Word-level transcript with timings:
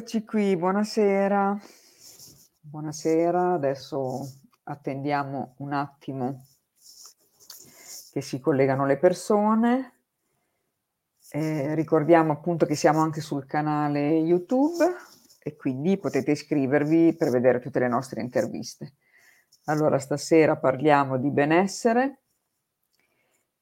Eccoci 0.00 0.24
qui, 0.24 0.56
buonasera. 0.56 1.60
Buonasera, 2.58 3.52
adesso 3.52 4.26
attendiamo 4.62 5.56
un 5.58 5.74
attimo 5.74 6.46
che 8.10 8.22
si 8.22 8.40
collegano 8.40 8.86
le 8.86 8.96
persone. 8.96 9.92
Eh, 11.28 11.74
ricordiamo 11.74 12.32
appunto 12.32 12.64
che 12.64 12.76
siamo 12.76 13.00
anche 13.00 13.20
sul 13.20 13.44
canale 13.44 14.08
YouTube 14.08 14.86
e 15.38 15.54
quindi 15.56 15.98
potete 15.98 16.30
iscrivervi 16.30 17.14
per 17.14 17.28
vedere 17.28 17.60
tutte 17.60 17.80
le 17.80 17.88
nostre 17.88 18.22
interviste. 18.22 18.94
Allora, 19.64 19.98
stasera 19.98 20.56
parliamo 20.56 21.18
di 21.18 21.30
benessere, 21.30 22.22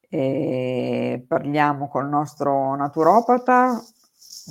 e 0.09 1.25
parliamo 1.27 1.89
col 1.89 2.09
nostro 2.09 2.77
naturopata 2.77 3.83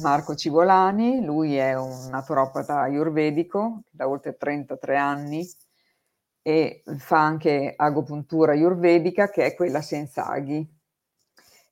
Marco 0.02 0.36
Civolani, 0.36 1.24
lui 1.26 1.56
è 1.56 1.76
un 1.76 2.10
naturopata 2.10 2.82
ayurvedico 2.82 3.82
da 3.90 4.08
oltre 4.08 4.38
33 4.38 4.96
anni 4.96 5.48
e 6.44 6.84
fa 6.98 7.20
anche 7.20 7.74
agopuntura 7.76 8.52
ayurvedica 8.52 9.30
che 9.30 9.46
è 9.46 9.56
quella 9.56 9.82
senza 9.82 10.28
aghi 10.28 10.66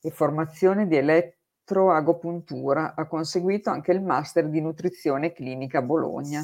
e 0.02 0.10
formazione 0.10 0.88
di 0.88 0.98
elettroagopuntura. 0.98 2.96
Ha 2.96 3.08
conseguito 3.08 3.70
anche 3.70 3.92
il 3.92 4.02
master 4.02 4.50
di 4.50 4.60
nutrizione 4.60 5.32
clinica 5.32 5.80
a 5.80 5.84
Bologna. 5.84 6.44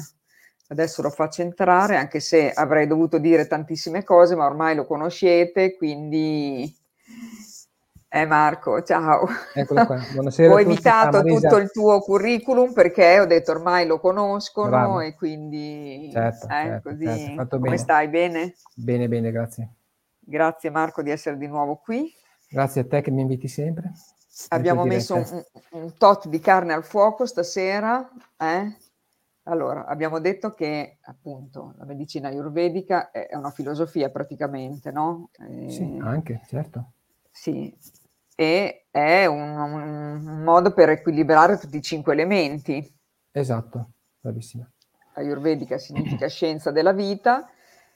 Adesso 0.68 1.02
lo 1.02 1.10
faccio 1.10 1.42
entrare 1.42 1.96
anche 1.96 2.20
se 2.20 2.50
avrei 2.50 2.86
dovuto 2.86 3.18
dire 3.18 3.46
tantissime 3.46 4.04
cose, 4.04 4.36
ma 4.36 4.46
ormai 4.46 4.76
lo 4.76 4.86
conoscete, 4.86 5.76
quindi 5.76 6.74
eh 8.14 8.26
Marco, 8.26 8.82
ciao. 8.82 9.26
Eccolo 9.54 9.86
qua. 9.86 9.96
Buonasera. 10.12 10.52
Ho 10.52 10.60
evitato 10.60 11.22
tutto 11.22 11.56
il 11.56 11.70
tuo 11.70 11.98
curriculum 12.00 12.74
perché 12.74 13.18
ho 13.18 13.24
detto 13.24 13.52
ormai 13.52 13.86
lo 13.86 13.98
conoscono 14.00 14.68
Bravo. 14.68 15.00
e 15.00 15.14
quindi 15.14 16.10
certo, 16.12 16.44
eh, 16.44 16.50
certo, 16.50 16.90
così. 16.90 17.06
Certo, 17.06 17.56
Come 17.56 17.62
bene. 17.62 17.76
stai? 17.78 18.08
Bene? 18.08 18.54
Bene, 18.74 19.08
bene, 19.08 19.30
grazie. 19.30 19.72
Grazie 20.18 20.68
Marco 20.68 21.00
di 21.00 21.10
essere 21.10 21.38
di 21.38 21.46
nuovo 21.46 21.76
qui. 21.76 22.12
Grazie 22.50 22.82
a 22.82 22.86
te 22.86 23.00
che 23.00 23.10
mi 23.10 23.22
inviti 23.22 23.48
sempre. 23.48 23.92
Abbiamo 24.48 24.84
messo 24.84 25.14
un, 25.14 25.44
un, 25.70 25.96
tot 25.96 26.28
di 26.28 26.38
carne 26.38 26.74
al 26.74 26.84
fuoco 26.84 27.24
stasera. 27.24 28.06
Eh? 28.38 28.76
Allora, 29.44 29.86
abbiamo 29.86 30.18
detto 30.18 30.52
che 30.52 30.98
appunto 31.00 31.72
la 31.78 31.86
medicina 31.86 32.28
ayurvedica 32.28 33.10
è 33.10 33.34
una 33.34 33.50
filosofia 33.50 34.10
praticamente, 34.10 34.90
no? 34.90 35.30
E... 35.48 35.70
Sì, 35.70 35.98
anche, 36.02 36.42
certo. 36.46 36.92
Sì, 37.30 37.74
e 38.42 38.86
è 38.90 39.26
un, 39.26 39.56
un 39.56 40.42
modo 40.42 40.72
per 40.72 40.88
equilibrare 40.88 41.58
tutti 41.58 41.76
i 41.76 41.82
cinque 41.82 42.12
elementi. 42.12 42.84
Esatto, 43.30 43.90
bravissima. 44.20 44.68
Ayurvedica 45.14 45.78
significa 45.78 46.26
scienza 46.28 46.72
della 46.72 46.92
vita. 46.92 47.48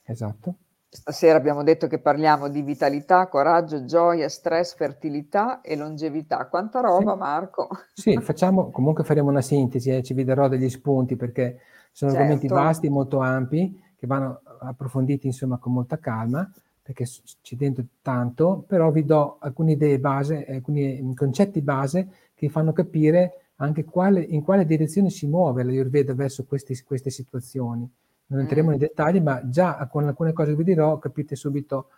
Esatto. 0.05 0.55
Stasera 0.89 1.37
abbiamo 1.37 1.63
detto 1.63 1.87
che 1.87 1.99
parliamo 1.99 2.47
di 2.47 2.61
vitalità, 2.61 3.27
coraggio, 3.27 3.83
gioia, 3.83 4.29
stress, 4.29 4.75
fertilità 4.75 5.59
e 5.59 5.75
longevità. 5.75 6.47
Quanta 6.47 6.79
roba, 6.79 7.11
sì. 7.11 7.17
Marco! 7.17 7.67
Sì, 7.93 8.17
facciamo, 8.21 8.71
comunque 8.71 9.03
faremo 9.03 9.29
una 9.29 9.41
sintesi, 9.41 9.89
eh, 9.89 10.01
ci 10.01 10.13
vi 10.13 10.23
darò 10.23 10.47
degli 10.47 10.69
spunti 10.69 11.17
perché 11.17 11.59
sono 11.91 12.11
certo. 12.11 12.25
argomenti 12.25 12.47
vasti, 12.47 12.89
molto 12.89 13.19
ampi, 13.19 13.83
che 13.97 14.07
vanno 14.07 14.41
approfonditi 14.61 15.27
insomma 15.27 15.57
con 15.57 15.73
molta 15.73 15.99
calma 15.99 16.49
perché 16.87 17.03
c'è 17.41 17.57
dentro 17.57 17.83
tanto, 18.01 18.63
però 18.65 18.91
vi 18.91 19.03
do 19.03 19.39
alcune 19.41 19.73
idee 19.73 19.99
base, 19.99 20.45
alcuni 20.45 21.01
mm, 21.01 21.13
concetti 21.15 21.59
base 21.61 22.07
che 22.33 22.47
fanno 22.47 22.71
capire 22.71 23.49
anche 23.57 23.83
quale, 23.83 24.21
in 24.21 24.41
quale 24.41 24.65
direzione 24.65 25.09
si 25.09 25.27
muove 25.27 25.63
la 25.63 25.71
Ayurveda 25.71 26.13
verso 26.13 26.45
questi, 26.45 26.81
queste 26.85 27.09
situazioni. 27.09 27.85
Non 28.27 28.39
entreremo 28.39 28.69
mm. 28.69 28.71
nei 28.71 28.79
dettagli, 28.79 29.19
ma 29.19 29.49
già 29.49 29.85
con 29.91 30.07
alcune 30.07 30.31
cose 30.31 30.51
che 30.51 30.55
vi 30.55 30.63
dirò 30.63 30.97
capite 30.97 31.35
subito, 31.35 31.89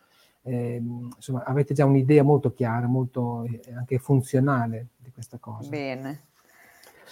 eh, 0.42 0.82
insomma, 0.82 1.44
avete 1.44 1.76
già 1.76 1.86
un'idea 1.86 2.24
molto 2.24 2.52
chiara, 2.52 2.88
molto 2.88 3.44
eh, 3.44 3.72
anche 3.72 4.00
funzionale 4.00 4.88
di 4.98 5.12
questa 5.12 5.38
cosa. 5.38 5.70
Bene. 5.70 6.29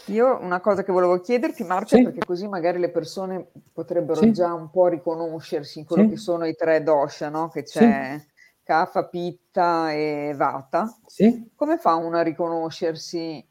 Io 0.05 0.39
una 0.41 0.59
cosa 0.59 0.83
che 0.83 0.91
volevo 0.91 1.19
chiederti, 1.19 1.63
Marcia, 1.63 1.97
sì. 1.97 2.03
perché 2.03 2.25
così 2.25 2.47
magari 2.47 2.79
le 2.79 2.89
persone 2.89 3.47
potrebbero 3.73 4.21
sì. 4.21 4.31
già 4.31 4.53
un 4.53 4.69
po' 4.69 4.87
riconoscersi 4.87 5.79
in 5.79 5.85
quello 5.85 6.03
sì. 6.03 6.09
che 6.09 6.17
sono 6.17 6.45
i 6.45 6.55
tre 6.55 6.81
dosha, 6.83 7.29
no? 7.29 7.49
Che 7.49 7.63
c'è 7.63 8.21
Kapha, 8.63 9.05
Pitta 9.05 9.91
e 9.91 10.33
Vata. 10.35 10.95
Sì. 11.05 11.49
Come 11.55 11.77
fa 11.77 11.95
uno 11.95 12.17
a 12.17 12.21
riconoscersi 12.21 13.45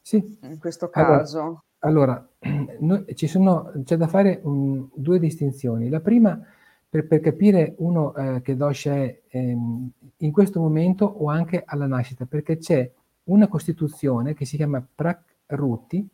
sì. 0.00 0.38
in 0.42 0.58
questo 0.58 0.88
caso? 0.88 1.64
Allora, 1.80 2.26
allora 2.38 2.74
no, 2.78 3.04
sono, 3.14 3.72
c'è 3.84 3.96
da 3.96 4.06
fare 4.06 4.40
um, 4.42 4.88
due 4.94 5.18
distinzioni. 5.18 5.88
La 5.88 6.00
prima, 6.00 6.40
per, 6.88 7.06
per 7.06 7.20
capire 7.20 7.74
uno 7.78 8.14
eh, 8.14 8.40
che 8.42 8.56
dosha 8.56 8.94
è 8.94 9.20
ehm, 9.28 9.90
in 10.18 10.32
questo 10.32 10.60
momento 10.60 11.04
o 11.04 11.28
anche 11.28 11.62
alla 11.64 11.86
nascita, 11.86 12.26
perché 12.26 12.58
c'è 12.58 12.90
una 13.24 13.48
costituzione 13.48 14.34
che 14.34 14.44
si 14.44 14.56
chiama 14.56 14.84
Prak 14.94 15.31
Rutti, 15.54 16.06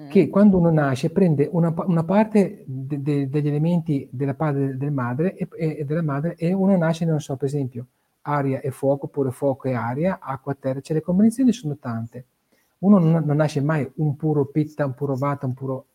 mm. 0.00 0.08
che 0.08 0.28
quando 0.28 0.58
uno 0.58 0.70
nasce 0.70 1.10
prende 1.10 1.48
una, 1.50 1.72
una 1.86 2.04
parte 2.04 2.64
de, 2.66 3.02
de, 3.02 3.28
degli 3.28 3.48
elementi 3.48 4.08
della 4.10 4.34
padre 4.34 4.76
del 4.76 4.92
madre 4.92 5.36
e, 5.36 5.48
e, 5.56 5.84
della 5.84 6.02
madre 6.02 6.34
e 6.36 6.52
uno 6.52 6.76
nasce, 6.76 7.04
non 7.04 7.20
so, 7.20 7.36
per 7.36 7.48
esempio, 7.48 7.86
aria 8.22 8.60
e 8.60 8.70
fuoco, 8.70 9.06
oppure 9.06 9.30
fuoco 9.30 9.68
e 9.68 9.74
aria, 9.74 10.18
acqua 10.20 10.52
e 10.52 10.56
terra, 10.58 10.80
cioè 10.80 10.96
le 10.96 11.02
combinazioni 11.02 11.52
sono 11.52 11.76
tante. 11.76 12.24
Uno 12.78 12.98
non, 12.98 13.24
non 13.24 13.36
nasce 13.36 13.60
mai 13.60 13.90
un 13.96 14.16
puro 14.16 14.46
pitta, 14.46 14.84
un 14.84 14.94
puro 14.94 15.14
vata, 15.16 15.46
un 15.46 15.54
puro 15.54 15.86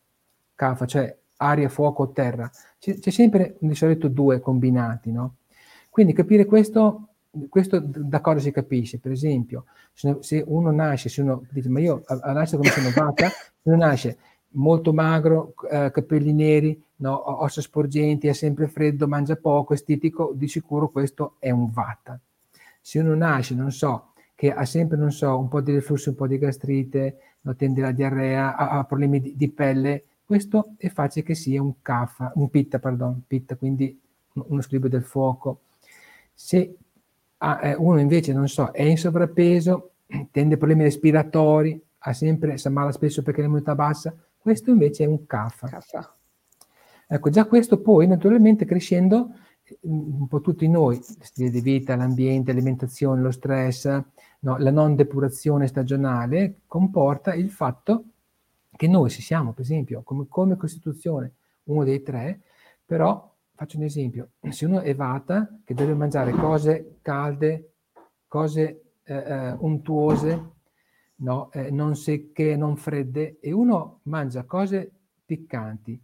kafa, 0.55 0.85
cioè 0.85 1.15
aria, 1.37 1.69
fuoco 1.69 2.11
terra. 2.11 2.49
C'è, 2.79 2.97
c'è 2.99 3.09
sempre 3.11 3.57
di 3.59 3.75
solito 3.75 4.07
due 4.07 4.39
combinati, 4.39 5.11
no? 5.11 5.35
Quindi 5.89 6.13
capire 6.13 6.45
questo 6.45 7.09
questo 7.49 7.79
da 7.79 8.19
cosa 8.19 8.39
si 8.39 8.51
capisce? 8.51 8.99
Per 8.99 9.11
esempio, 9.11 9.65
se 9.93 10.43
uno 10.45 10.71
nasce, 10.71 11.09
se 11.09 11.21
uno 11.21 11.43
dice, 11.49 11.69
ma 11.69 11.79
io 11.79 12.03
a, 12.05 12.31
nascere 12.33 12.57
come 12.57 12.69
sono 12.69 12.89
vata, 12.93 13.29
se 13.29 13.59
uno 13.63 13.77
nasce 13.77 14.17
molto 14.53 14.91
magro, 14.91 15.53
eh, 15.69 15.91
capelli 15.91 16.33
neri, 16.33 16.81
no, 16.97 17.41
ossa 17.41 17.61
sporgenti, 17.61 18.27
ha 18.27 18.33
sempre 18.33 18.67
freddo, 18.67 19.07
mangia 19.07 19.35
poco, 19.37 19.73
estetico, 19.73 20.33
di 20.35 20.47
sicuro 20.47 20.89
questo 20.89 21.35
è 21.39 21.51
un 21.51 21.71
vata. 21.71 22.19
Se 22.81 22.99
uno 22.99 23.15
nasce, 23.15 23.55
non 23.55 23.71
so, 23.71 24.13
che 24.35 24.51
ha 24.51 24.65
sempre, 24.65 24.97
non 24.97 25.11
so, 25.11 25.37
un 25.37 25.47
po' 25.47 25.61
di 25.61 25.73
reflusso, 25.73 26.09
un 26.09 26.15
po' 26.15 26.27
di 26.27 26.37
gastrite, 26.37 27.17
no, 27.41 27.55
tende 27.55 27.81
alla 27.81 27.91
diarrea, 27.91 28.55
ha, 28.55 28.79
ha 28.79 28.83
problemi 28.83 29.21
di, 29.21 29.35
di, 29.37 29.49
pelle, 29.49 30.03
questo 30.25 30.73
è 30.77 30.89
facile 30.89 31.25
che 31.25 31.35
sia 31.35 31.61
un 31.61 31.81
kapha, 31.81 32.31
un 32.35 32.49
pitta, 32.49 32.79
pardon, 32.79 33.21
pitta, 33.25 33.55
quindi 33.55 33.97
uno 34.33 34.61
squilibrio 34.61 34.91
del 34.91 35.03
fuoco. 35.03 35.61
Se 36.33 36.75
ah, 37.41 37.59
eh, 37.61 37.75
uno 37.75 37.99
invece, 37.99 38.33
non 38.33 38.47
so, 38.47 38.71
è 38.71 38.83
in 38.83 38.97
sovrappeso, 38.97 39.91
tende 40.31 40.55
a 40.55 40.57
problemi 40.57 40.83
respiratori, 40.83 41.81
ha 41.99 42.13
sempre, 42.13 42.57
si 42.57 42.67
ammala 42.67 42.91
spesso 42.91 43.21
perché 43.21 43.41
l'immunità 43.41 43.75
bassa, 43.75 44.15
questo 44.37 44.71
invece 44.71 45.03
è 45.03 45.07
un 45.07 45.25
CAFA. 45.25 45.67
CAFA. 45.67 46.15
Ecco, 47.07 47.29
già 47.29 47.45
questo 47.45 47.81
poi 47.81 48.07
naturalmente 48.07 48.65
crescendo, 48.65 49.31
un 49.81 50.27
po' 50.27 50.41
tutti 50.41 50.67
noi, 50.67 50.99
stile 51.01 51.49
di 51.49 51.61
vita, 51.61 51.95
l'ambiente, 51.95 52.51
l'alimentazione, 52.51 53.21
lo 53.21 53.31
stress, 53.31 53.85
no, 54.39 54.57
la 54.57 54.71
non 54.71 54.95
depurazione 54.95 55.67
stagionale, 55.67 56.61
comporta 56.67 57.33
il 57.33 57.49
fatto 57.49 58.05
che 58.75 58.87
noi 58.87 59.09
se 59.09 59.21
siamo, 59.21 59.51
per 59.51 59.63
esempio, 59.63 60.01
come, 60.03 60.25
come 60.27 60.55
Costituzione, 60.55 61.33
uno 61.65 61.83
dei 61.83 62.01
tre, 62.01 62.41
però 62.85 63.30
faccio 63.61 63.77
un 63.77 63.83
esempio, 63.83 64.31
se 64.49 64.65
uno 64.65 64.79
è 64.79 64.95
vata 64.95 65.47
che 65.63 65.75
deve 65.75 65.93
mangiare 65.93 66.31
cose 66.31 66.97
calde, 67.03 67.73
cose 68.27 68.95
eh, 69.03 69.13
eh, 69.13 69.51
untuose, 69.51 70.53
no? 71.17 71.51
eh, 71.51 71.69
non 71.69 71.95
secche, 71.95 72.55
non 72.55 72.75
fredde, 72.75 73.37
e 73.39 73.51
uno 73.51 73.99
mangia 74.05 74.45
cose 74.45 74.91
piccanti, 75.23 76.01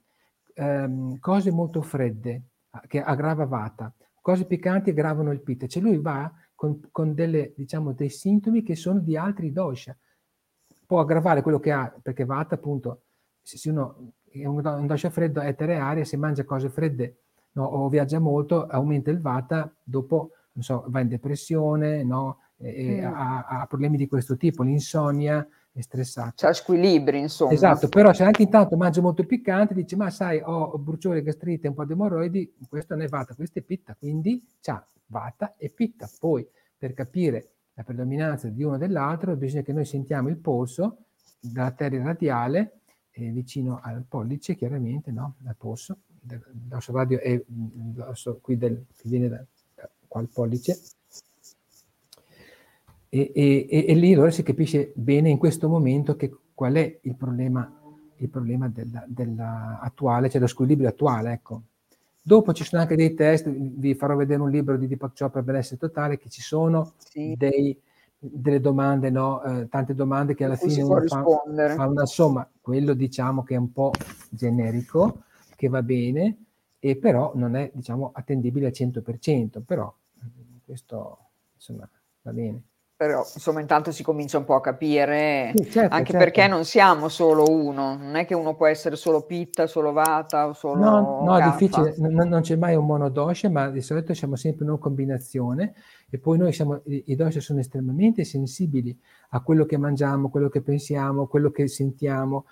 ehm, 0.54 1.18
cose 1.18 1.50
molto 1.50 1.82
fredde, 1.82 2.44
che 2.86 3.02
aggrava 3.02 3.46
vata, 3.46 3.92
cose 4.22 4.46
piccanti 4.46 4.92
aggravano 4.92 5.32
il 5.32 5.42
pitta, 5.42 5.66
cioè 5.66 5.82
lui 5.82 5.98
va 5.98 6.32
con, 6.54 6.80
con 6.92 7.16
delle, 7.16 7.54
diciamo, 7.58 7.94
dei 7.94 8.12
sintomi 8.12 8.62
che 8.62 8.76
sono 8.76 9.00
di 9.00 9.18
altri 9.18 9.52
dosha. 9.52 9.98
Può 10.86 11.00
aggravare 11.00 11.42
quello 11.42 11.60
che 11.60 11.72
ha, 11.72 11.92
perché 12.04 12.24
vata 12.24 12.54
appunto, 12.54 13.06
se 13.42 13.68
uno 13.68 14.12
è 14.30 14.46
un, 14.46 14.64
un 14.64 14.86
dosha 14.86 15.10
freddo, 15.10 15.42
etere 15.42 15.78
aria, 15.78 16.06
se 16.06 16.18
mangia 16.18 16.44
cose 16.44 16.70
fredde 16.70 17.22
no, 17.58 17.66
o 17.66 17.90
viaggia 17.90 18.20
molto, 18.20 18.68
aumenta 18.68 19.10
il 19.10 19.20
vata, 19.20 19.72
dopo 19.84 20.32
non 20.54 20.64
so, 20.64 20.86
va 20.88 21.02
in 21.02 21.08
depressione, 21.08 22.04
no, 22.04 22.40
e, 22.58 23.02
mm. 23.02 23.06
ha, 23.06 23.46
ha, 23.46 23.66
problemi 23.68 23.98
di 23.98 24.08
questo 24.08 24.38
tipo, 24.38 24.64
l'insonnia, 24.64 25.48
è 25.72 25.82
stressato. 25.82 26.34
C'ha 26.38 26.54
squilibri, 26.54 27.20
insomma. 27.20 27.52
Esatto, 27.52 27.88
però 27.88 28.12
se 28.14 28.24
anche 28.24 28.42
intanto 28.42 28.76
mangia 28.78 29.02
molto 29.02 29.24
piccante, 29.26 29.76
dice, 29.76 29.96
ma 29.96 30.10
sai, 30.10 30.42
ho 30.44 30.78
bruciore, 30.78 31.22
gastrite, 31.22 31.68
un 31.68 31.76
po' 31.76 31.86
di 31.86 31.94
emorroidi, 31.94 32.56
questo 32.68 32.96
non 32.96 33.04
è 33.04 33.08
vata, 33.08 33.36
questo 33.36 33.60
è 33.60 33.62
pitta, 33.62 33.96
quindi 33.98 34.44
c'ha 34.60 34.84
vata 35.08 35.54
e 35.58 35.70
pitta. 35.70 36.10
Poi, 36.20 36.48
per 36.76 36.94
capire 36.94 37.50
la 37.74 37.84
predominanza 37.84 38.48
di 38.50 38.64
uno 38.64 38.78
dell'altro, 38.78 39.36
bisogna 39.36 39.62
che 39.62 39.74
noi 39.74 39.86
sentiamo 39.86 40.30
il 40.30 40.38
polso 40.38 40.98
dall'arteria 41.40 42.04
radiale 42.04 42.78
è 43.12 43.32
vicino 43.32 43.80
al 43.82 44.04
pollice, 44.08 44.56
chiaramente, 44.56 45.12
no? 45.12 45.36
al 45.46 45.56
polso. 45.56 46.00
L'osso 46.70 46.92
radio 46.92 47.20
è 47.20 47.42
l'osso 47.96 48.40
qui 48.42 48.58
del, 48.58 48.86
che 48.96 49.10
viene 49.10 49.30
da, 49.30 49.44
qua 50.08 50.22
al 50.22 50.30
pollice. 50.32 50.80
E, 53.10 53.32
e, 53.34 53.86
e, 53.88 53.94
lì 53.96 54.14
allora 54.14 54.32
si 54.32 54.44
capisce 54.44 54.92
bene 54.96 55.30
in 55.30 55.38
questo 55.38 55.70
momento 55.70 56.16
che 56.16 56.36
qual 56.54 56.74
è 56.74 57.00
il 57.02 57.16
problema, 57.16 57.72
il 58.18 58.30
problema 58.30 58.68
della, 58.68 59.04
della 59.08 59.80
attuale, 59.82 60.30
cioè 60.30 60.42
lo 60.42 60.48
squilibrio 60.48 60.90
attuale. 60.90 61.32
Ecco. 61.32 61.62
Dopo 62.22 62.52
ci 62.52 62.66
sono 62.66 62.82
anche 62.82 62.98
dei 62.98 63.14
test, 63.14 63.48
vi 63.48 63.96
farò 63.96 64.16
vedere 64.16 64.42
un 64.42 64.50
libro 64.50 64.76
di 64.76 64.88
Deepak 64.88 65.18
Chopra 65.18 65.42
benessere 65.42 65.78
totale, 65.78 66.18
che 66.18 66.30
ci 66.30 66.42
sono 66.42 66.94
sì. 66.98 67.34
dei, 67.38 67.80
delle 68.18 68.60
domande, 68.60 69.10
no? 69.10 69.42
eh, 69.44 69.70
tante 69.70 69.94
domande 69.94 70.36
che 70.36 70.44
alla 70.44 70.58
fine 70.58 70.82
uno 70.82 71.02
fa, 71.06 71.24
fa, 71.24 71.88
una 71.88 72.06
somma, 72.06 72.50
quello 72.60 72.94
diciamo 72.94 73.44
che 73.44 73.54
è 73.54 73.58
un 73.58 73.72
po' 73.72 73.92
generico, 74.30 75.24
che 75.58 75.68
va 75.68 75.84
bene, 75.84 76.46
e 76.80 76.96
però 76.96 77.34
non 77.36 77.58
è 77.58 77.70
diciamo 77.74 78.12
attendibile 78.14 78.68
al 78.68 78.74
100%, 78.74 79.62
però 79.66 79.94
questo 80.64 81.18
insomma 81.56 81.90
va 82.22 82.32
bene 82.32 82.64
però 82.98 83.20
insomma 83.20 83.62
intanto 83.62 83.92
si 83.92 84.02
comincia 84.02 84.40
un 84.40 84.44
po' 84.44 84.56
a 84.56 84.62
capire, 84.62 85.52
sì, 85.56 85.70
certo, 85.70 85.94
anche 85.94 86.14
certo. 86.14 86.26
perché 86.26 86.48
non 86.48 86.66
siamo 86.66 87.10
solo 87.10 87.46
uno, 87.48 87.96
non 87.96 88.16
è 88.16 88.26
che 88.26 88.34
uno 88.34 88.56
può 88.56 88.66
essere 88.66 88.96
solo 88.96 89.22
pitta, 89.22 89.68
solo 89.68 89.92
vata 89.92 90.48
o 90.48 90.54
solo 90.54 90.84
No, 90.84 91.22
no 91.24 91.38
è 91.38 91.44
difficile, 91.44 91.94
non, 92.00 92.28
non, 92.28 92.42
c'è 92.42 92.56
mai 92.56 92.74
un 92.76 92.88
monodosha, 92.88 93.52
ma 93.52 93.70
di 93.70 93.82
solito 93.82 94.16
siamo 94.16 94.36
sempre 94.36 94.64
in 94.64 94.72
una 94.72 94.80
combinazione 94.80 95.76
e 96.10 96.18
poi 96.18 96.40
noi 96.40 96.52
siamo, 96.52 96.82
i, 96.86 97.16
dosha 97.16 97.40
sono 97.40 97.60
estremamente 97.60 98.24
sensibili 98.24 99.00
a 99.30 99.42
quello 99.42 99.66
che 99.66 99.78
mangiamo, 99.78 100.30
quello 100.32 100.50
che 100.50 100.64
pensiamo, 100.64 101.28
quello 101.28 101.52
che 101.52 101.68
sentiamo. 101.68 102.46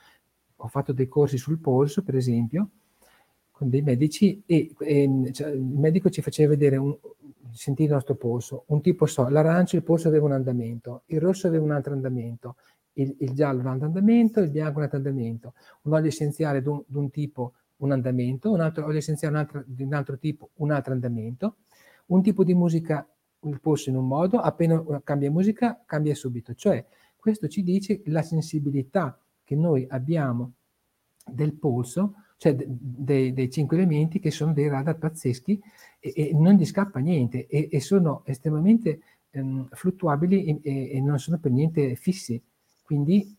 Ho 0.58 0.68
fatto 0.68 0.94
dei 0.94 1.08
corsi 1.08 1.40
sul 1.40 1.58
polso, 1.58 2.04
per 2.04 2.16
esempio, 2.16 2.70
con 3.56 3.70
dei 3.70 3.82
medici 3.82 4.44
e, 4.46 4.76
e 4.78 5.30
cioè, 5.32 5.52
il 5.52 5.62
medico 5.62 6.10
ci 6.10 6.22
faceva 6.22 6.50
vedere 6.50 6.76
un, 6.76 6.94
sentire 7.54 7.88
il 7.88 7.94
nostro 7.94 8.16
polso. 8.16 8.66
Un 8.68 8.82
tipo 8.82 9.06
so, 9.06 9.30
l'arancio 9.30 9.78
il 9.78 9.84
polso 9.84 10.10
aveva 10.10 10.26
un 10.26 10.34
andamento, 10.34 11.04
il 11.06 11.22
rosso 11.22 11.48
aveva 11.48 11.64
un 11.64 11.72
altro 11.72 11.94
andamento, 11.94 12.58
il, 12.94 13.16
il 13.20 13.32
giallo 13.32 13.62
un 13.62 13.68
altro 13.68 13.86
andamento, 13.86 14.42
il 14.42 14.50
bianco 14.50 14.80
un 14.80 14.84
altro 14.84 14.98
andamento, 14.98 15.54
un 15.84 15.94
olio 15.94 16.10
essenziale 16.10 16.62
di 16.62 16.68
un, 16.68 17.10
tipo 17.10 17.54
un 17.78 17.94
andamento, 17.94 18.52
un 18.52 18.60
altro 18.60 18.84
olio 18.84 18.98
essenziale 18.98 19.34
un 19.34 19.40
altro, 19.40 19.64
di 19.66 19.84
un 19.84 19.94
altro 19.94 20.18
tipo 20.18 20.50
un 20.56 20.72
altro 20.72 20.92
andamento, 20.92 21.56
un 22.08 22.22
tipo 22.22 22.44
di 22.44 22.54
musica 22.54 23.08
il 23.44 23.62
polso 23.62 23.90
in 23.90 23.96
un 23.96 24.06
modo, 24.06 24.38
appena 24.40 24.84
cambia 25.02 25.32
musica 25.32 25.82
cambia 25.86 26.14
subito. 26.14 26.54
Cioè 26.54 26.86
questo 27.16 27.48
ci 27.48 27.64
dice 27.64 28.02
la 28.08 28.22
sensibilità 28.22 29.18
che 29.46 29.56
noi 29.56 29.86
abbiamo 29.90 30.56
del 31.26 31.54
polso 31.54 32.16
cioè 32.38 32.56
dei, 32.56 33.34
dei, 33.34 33.50
cinque 33.50 33.78
elementi 33.78 34.20
che 34.20 34.32
sono 34.32 34.54
dei 34.54 34.68
radar 34.68 34.98
pazzeschi 34.98 35.62
e, 36.00 36.14
e 36.16 36.32
non 36.34 36.54
gli 36.54 36.66
scappa 36.66 37.00
niente 37.00 37.48
e, 37.48 37.70
e 37.72 37.80
sono 37.80 38.24
estremamente 38.26 39.00
ehm, 39.32 39.68
fluttuabili 39.72 40.62
e, 40.62 40.92
e, 40.92 41.02
non 41.02 41.20
sono 41.20 41.38
per 41.38 41.52
niente 41.52 41.96
fissi. 41.96 42.42
Quindi 42.84 43.36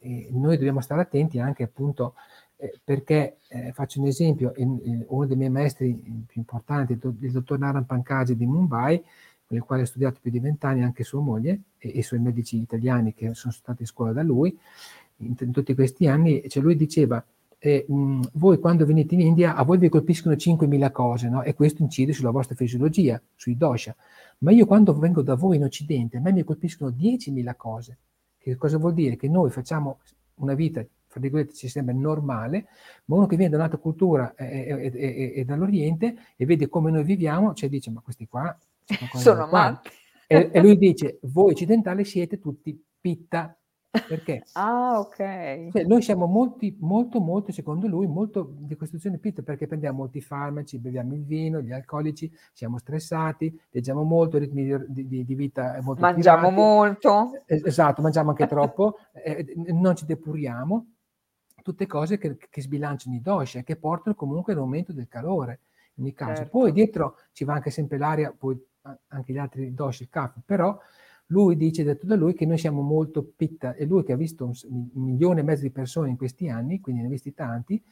eh, 0.00 0.28
noi 0.30 0.56
dobbiamo 0.56 0.80
stare 0.80 1.02
attenti 1.02 1.38
anche 1.38 1.62
appunto 1.62 2.14
eh, 2.56 2.80
perché, 2.82 3.38
eh, 3.48 3.72
faccio 3.72 4.00
un 4.00 4.06
esempio, 4.06 4.52
uno 4.56 5.26
dei 5.26 5.36
miei 5.36 5.50
maestri 5.50 5.94
più 6.26 6.40
importanti, 6.40 6.92
il 6.92 7.32
dottor 7.32 7.58
Naran 7.58 7.86
Pankaj 7.86 8.32
di 8.32 8.46
Mumbai, 8.46 9.02
con 9.44 9.56
il 9.56 9.62
quale 9.62 9.82
ho 9.82 9.86
studiato 9.86 10.20
più 10.20 10.30
di 10.30 10.40
vent'anni 10.40 10.82
anche 10.82 11.04
sua 11.04 11.20
moglie 11.20 11.60
e, 11.78 11.88
i 11.88 12.02
suoi 12.02 12.20
medici 12.20 12.56
italiani 12.56 13.14
che 13.14 13.34
sono 13.34 13.52
stati 13.52 13.82
in 13.82 13.88
scuola 13.88 14.12
da 14.12 14.22
lui, 14.22 14.56
in 15.16 15.52
tutti 15.52 15.74
questi 15.74 16.06
anni, 16.08 16.48
cioè 16.48 16.62
lui 16.62 16.74
diceva 16.74 17.24
eh, 17.64 17.84
mh, 17.86 18.30
voi 18.32 18.58
quando 18.58 18.84
venite 18.84 19.14
in 19.14 19.20
India 19.20 19.54
a 19.54 19.62
voi 19.62 19.78
vi 19.78 19.88
colpiscono 19.88 20.34
5.000 20.34 20.90
cose 20.90 21.28
no? 21.28 21.44
e 21.44 21.54
questo 21.54 21.82
incide 21.82 22.12
sulla 22.12 22.30
vostra 22.32 22.56
fisiologia, 22.56 23.22
sui 23.36 23.56
dosha. 23.56 23.94
Ma 24.38 24.50
io 24.50 24.66
quando 24.66 24.98
vengo 24.98 25.22
da 25.22 25.36
voi 25.36 25.58
in 25.58 25.62
Occidente, 25.62 26.16
a 26.16 26.20
me 26.20 26.32
mi 26.32 26.42
colpiscono 26.42 26.90
10.000 26.90 27.54
cose. 27.56 27.98
Che 28.36 28.56
cosa 28.56 28.78
vuol 28.78 28.94
dire? 28.94 29.14
Che 29.14 29.28
noi 29.28 29.50
facciamo 29.50 30.00
una 30.36 30.54
vita, 30.54 30.84
fra 31.06 31.20
virgolette, 31.20 31.54
ci 31.54 31.68
sembra 31.68 31.94
normale, 31.94 32.66
ma 33.04 33.14
uno 33.14 33.26
che 33.26 33.36
viene 33.36 33.52
da 33.52 33.58
un'altra 33.58 33.78
cultura 33.78 34.34
e, 34.34 34.44
e, 34.44 34.92
e, 34.92 35.32
e 35.36 35.44
dall'Oriente 35.44 36.16
e 36.36 36.44
vede 36.44 36.68
come 36.68 36.90
noi 36.90 37.04
viviamo, 37.04 37.54
cioè 37.54 37.68
dice, 37.68 37.92
ma 37.92 38.00
questi 38.00 38.26
qua 38.26 38.58
sono 39.14 39.46
matti. 39.46 39.88
E, 40.26 40.50
e 40.52 40.60
lui 40.60 40.76
dice, 40.76 41.20
voi 41.22 41.52
occidentali 41.52 42.04
siete 42.04 42.40
tutti 42.40 42.76
pitta, 43.00 43.56
perché? 44.08 44.42
ah, 44.54 44.98
ok. 44.98 45.16
Cioè, 45.70 45.84
noi 45.84 46.00
siamo 46.00 46.26
molti, 46.26 46.74
molto, 46.80 47.20
molto, 47.20 47.52
secondo 47.52 47.86
lui, 47.86 48.06
molto 48.06 48.54
di 48.58 48.74
costruzione 48.74 49.18
pitta 49.18 49.42
perché 49.42 49.66
prendiamo 49.66 49.98
molti 49.98 50.20
farmaci, 50.22 50.78
beviamo 50.78 51.14
il 51.14 51.24
vino, 51.24 51.60
gli 51.60 51.72
alcolici, 51.72 52.32
siamo 52.52 52.78
stressati, 52.78 53.60
leggiamo 53.70 54.02
molto, 54.02 54.38
ritmi 54.38 54.64
di, 54.88 55.06
di, 55.06 55.24
di 55.24 55.34
vita 55.34 55.78
molto 55.82 56.00
Mangiamo 56.00 56.48
tirati. 56.48 56.54
molto. 56.54 57.30
esatto, 57.46 58.00
mangiamo 58.00 58.30
anche 58.30 58.46
troppo, 58.48 58.96
eh, 59.12 59.54
non 59.68 59.94
ci 59.94 60.06
depuriamo. 60.06 60.86
Tutte 61.62 61.86
cose 61.86 62.18
che, 62.18 62.36
che 62.36 62.60
sbilanciano 62.60 63.14
i 63.14 63.20
dosha 63.20 63.60
e 63.60 63.62
che 63.62 63.76
portano 63.76 64.16
comunque 64.16 64.52
all'aumento 64.52 64.92
del 64.92 65.06
calore 65.06 65.60
in 65.94 66.04
ogni 66.04 66.12
caso. 66.12 66.36
Certo. 66.36 66.58
Poi 66.58 66.72
dietro 66.72 67.18
ci 67.32 67.44
va 67.44 67.54
anche 67.54 67.70
sempre 67.70 67.98
l'aria, 67.98 68.34
poi 68.36 68.60
anche 69.08 69.32
gli 69.32 69.38
altri 69.38 69.72
dosha, 69.74 70.02
il 70.02 70.08
caffè, 70.08 70.40
però 70.44 70.76
lui 71.32 71.56
dice, 71.56 71.82
detto 71.82 72.06
da 72.06 72.14
lui, 72.14 72.34
che 72.34 72.44
noi 72.44 72.58
siamo 72.58 72.82
molto 72.82 73.24
pitta, 73.24 73.74
e 73.74 73.86
lui 73.86 74.04
che 74.04 74.12
ha 74.12 74.16
visto 74.16 74.44
un, 74.44 74.88
milione 74.92 75.40
e 75.40 75.42
mezzo 75.42 75.62
di 75.62 75.70
persone 75.70 76.10
in 76.10 76.16
questi 76.16 76.48
anni, 76.48 76.80
quindi 76.80 77.00
ne 77.00 77.08
ha 77.08 77.10
visti 77.10 77.32
tanti, 77.32 77.82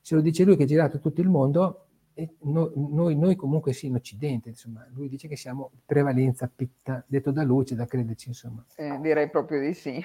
se 0.00 0.14
lo 0.14 0.20
dice 0.20 0.44
lui 0.44 0.56
che 0.56 0.64
ha 0.64 0.66
girato 0.66 1.00
tutto 1.00 1.22
il 1.22 1.28
mondo, 1.28 1.86
e 2.12 2.36
no, 2.42 2.70
noi, 2.74 3.16
noi, 3.16 3.36
comunque 3.36 3.72
sì, 3.72 3.86
in 3.86 3.94
Occidente, 3.94 4.50
insomma, 4.50 4.86
lui 4.92 5.08
dice 5.08 5.28
che 5.28 5.36
siamo 5.36 5.70
prevalenza 5.86 6.50
pitta, 6.54 7.02
detto 7.06 7.30
da 7.30 7.42
lui, 7.42 7.64
c'è 7.64 7.74
da 7.74 7.86
crederci, 7.86 8.28
insomma. 8.28 8.64
Eh, 8.76 8.98
direi 9.00 9.30
proprio 9.30 9.60
di 9.60 9.72
sì. 9.72 10.04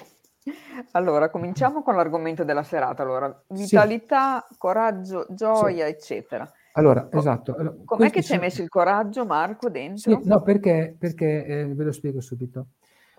Allora, 0.91 1.29
cominciamo 1.29 1.81
con 1.81 1.95
l'argomento 1.95 2.43
della 2.43 2.63
serata. 2.63 3.01
Allora, 3.01 3.43
vitalità, 3.49 4.45
sì. 4.47 4.55
coraggio, 4.57 5.25
gioia, 5.31 5.85
sì. 5.85 5.91
eccetera. 5.91 6.49
Allora, 6.73 7.07
esatto. 7.11 7.55
Allora, 7.55 7.75
Com'è 7.85 8.09
che 8.09 8.21
ci 8.21 8.33
hai 8.33 8.39
messo 8.39 8.61
il 8.61 8.69
coraggio, 8.69 9.25
Marco, 9.25 9.69
dentro? 9.69 10.19
Sì, 10.21 10.27
no, 10.27 10.41
perché, 10.41 10.95
perché 10.97 11.45
eh, 11.45 11.65
ve 11.67 11.83
lo 11.83 11.91
spiego 11.91 12.21
subito. 12.21 12.67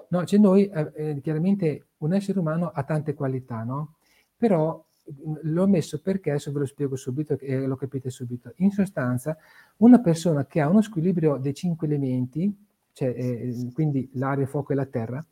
No, 0.08 0.22
c'è 0.24 0.38
noi, 0.38 0.66
eh, 0.66 0.92
eh, 0.94 1.20
chiaramente 1.20 1.86
un 1.98 2.14
essere 2.14 2.38
umano 2.38 2.68
ha 2.68 2.82
tante 2.84 3.14
qualità, 3.14 3.62
no? 3.62 3.94
Però 4.36 4.84
mm, 5.10 5.34
l'ho 5.42 5.66
messo 5.66 6.00
perché, 6.00 6.30
adesso 6.30 6.52
ve 6.52 6.60
lo 6.60 6.66
spiego 6.66 6.96
subito 6.96 7.38
e 7.38 7.52
eh, 7.52 7.66
lo 7.66 7.76
capite 7.76 8.10
subito. 8.10 8.52
In 8.56 8.70
sostanza, 8.70 9.36
una 9.78 10.00
persona 10.00 10.46
che 10.46 10.60
ha 10.60 10.68
uno 10.68 10.82
squilibrio 10.82 11.36
dei 11.38 11.54
cinque 11.54 11.86
elementi, 11.86 12.54
cioè 12.92 13.08
eh, 13.08 13.70
quindi 13.72 14.08
l'aria, 14.14 14.44
il 14.44 14.48
fuoco 14.48 14.72
e 14.72 14.76
la 14.76 14.86
terra, 14.86 15.24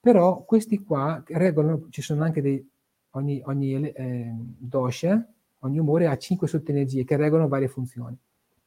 però 0.00 0.42
questi 0.44 0.82
qua 0.82 1.22
regolano, 1.26 1.86
ci 1.90 2.02
sono 2.02 2.22
anche 2.24 2.40
dei, 2.40 2.66
ogni, 3.10 3.42
ogni 3.44 3.90
eh, 3.90 4.34
dosha, 4.58 5.26
ogni 5.60 5.78
umore 5.78 6.06
ha 6.06 6.16
cinque 6.16 6.48
sottoenergie 6.48 7.04
che 7.04 7.16
regolano 7.16 7.48
varie 7.48 7.68
funzioni. 7.68 8.16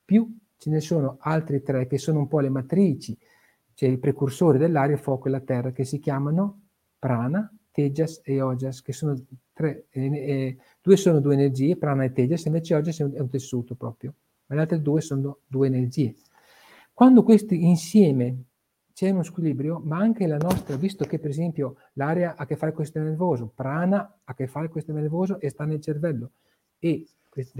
Più 0.05 0.37
ce 0.57 0.69
ne 0.69 0.79
sono 0.79 1.17
altri 1.19 1.61
tre 1.61 1.87
che 1.87 1.97
sono 1.97 2.19
un 2.19 2.27
po' 2.27 2.39
le 2.39 2.49
matrici, 2.49 3.17
cioè 3.73 3.89
i 3.89 3.97
precursori 3.97 4.57
dell'aria, 4.57 4.97
fuoco 4.97 5.27
e 5.27 5.31
la 5.31 5.39
terra, 5.39 5.71
che 5.71 5.83
si 5.83 5.99
chiamano 5.99 6.61
prana, 6.99 7.51
tejas 7.71 8.21
e 8.23 8.41
ojas, 8.41 8.81
che 8.81 8.93
sono 8.93 9.19
tre, 9.51 9.87
eh, 9.89 10.05
eh, 10.05 10.57
due 10.81 10.95
sono 10.95 11.19
due 11.19 11.33
energie, 11.33 11.75
prana 11.75 12.03
e 12.03 12.13
tejas, 12.13 12.45
invece 12.45 12.75
ojas 12.75 12.99
è 12.99 13.03
un, 13.03 13.29
tessuto 13.29 13.75
proprio, 13.75 14.13
ma 14.45 14.55
le 14.55 14.61
altre 14.61 14.81
due 14.81 15.01
sono 15.01 15.39
due 15.47 15.67
energie. 15.67 16.15
Quando 16.93 17.23
questi 17.23 17.65
insieme 17.65 18.43
c'è 18.93 19.09
uno 19.09 19.23
squilibrio, 19.23 19.81
ma 19.83 19.97
anche 19.97 20.27
la 20.27 20.37
nostra, 20.37 20.75
visto 20.75 21.05
che 21.05 21.17
per 21.17 21.31
esempio 21.31 21.77
l'aria 21.93 22.35
ha 22.35 22.43
a 22.43 22.45
che 22.45 22.55
fare 22.55 22.71
con 22.71 22.81
il 22.81 22.87
sistema 22.87 23.09
nervoso, 23.09 23.51
prana 23.53 24.01
ha 24.01 24.21
a 24.23 24.33
che 24.35 24.47
fare 24.47 24.67
con 24.67 24.77
il 24.77 24.83
sistema 24.83 25.01
nervoso 25.01 25.39
e 25.39 25.49
sta 25.49 25.65
nel 25.65 25.81
cervello, 25.81 26.31
e 26.77 27.07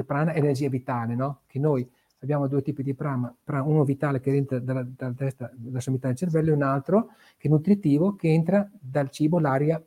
prana 0.06 0.34
è 0.34 0.38
energia 0.38 0.70
vitale, 0.70 1.16
no? 1.16 1.42
Che 1.48 1.58
noi 1.58 1.90
abbiamo 2.24 2.48
due 2.48 2.62
tipi 2.62 2.84
di 2.84 2.94
prana, 2.94 3.34
uno 3.46 3.84
vitale 3.84 4.20
che 4.20 4.34
entra 4.34 4.60
dalla, 4.60 4.84
dalla 4.84 5.14
testa, 5.14 5.52
dalla 5.54 5.80
sommità 5.80 6.08
del 6.08 6.16
cervello, 6.16 6.50
e 6.50 6.54
un 6.54 6.64
altro 6.64 7.10
che 7.38 7.48
è 7.48 7.52
nutritivo, 7.52 8.16
che 8.16 8.30
entra 8.30 8.70
dal 8.80 9.10
cibo, 9.10 9.40
l'aria 9.40 9.82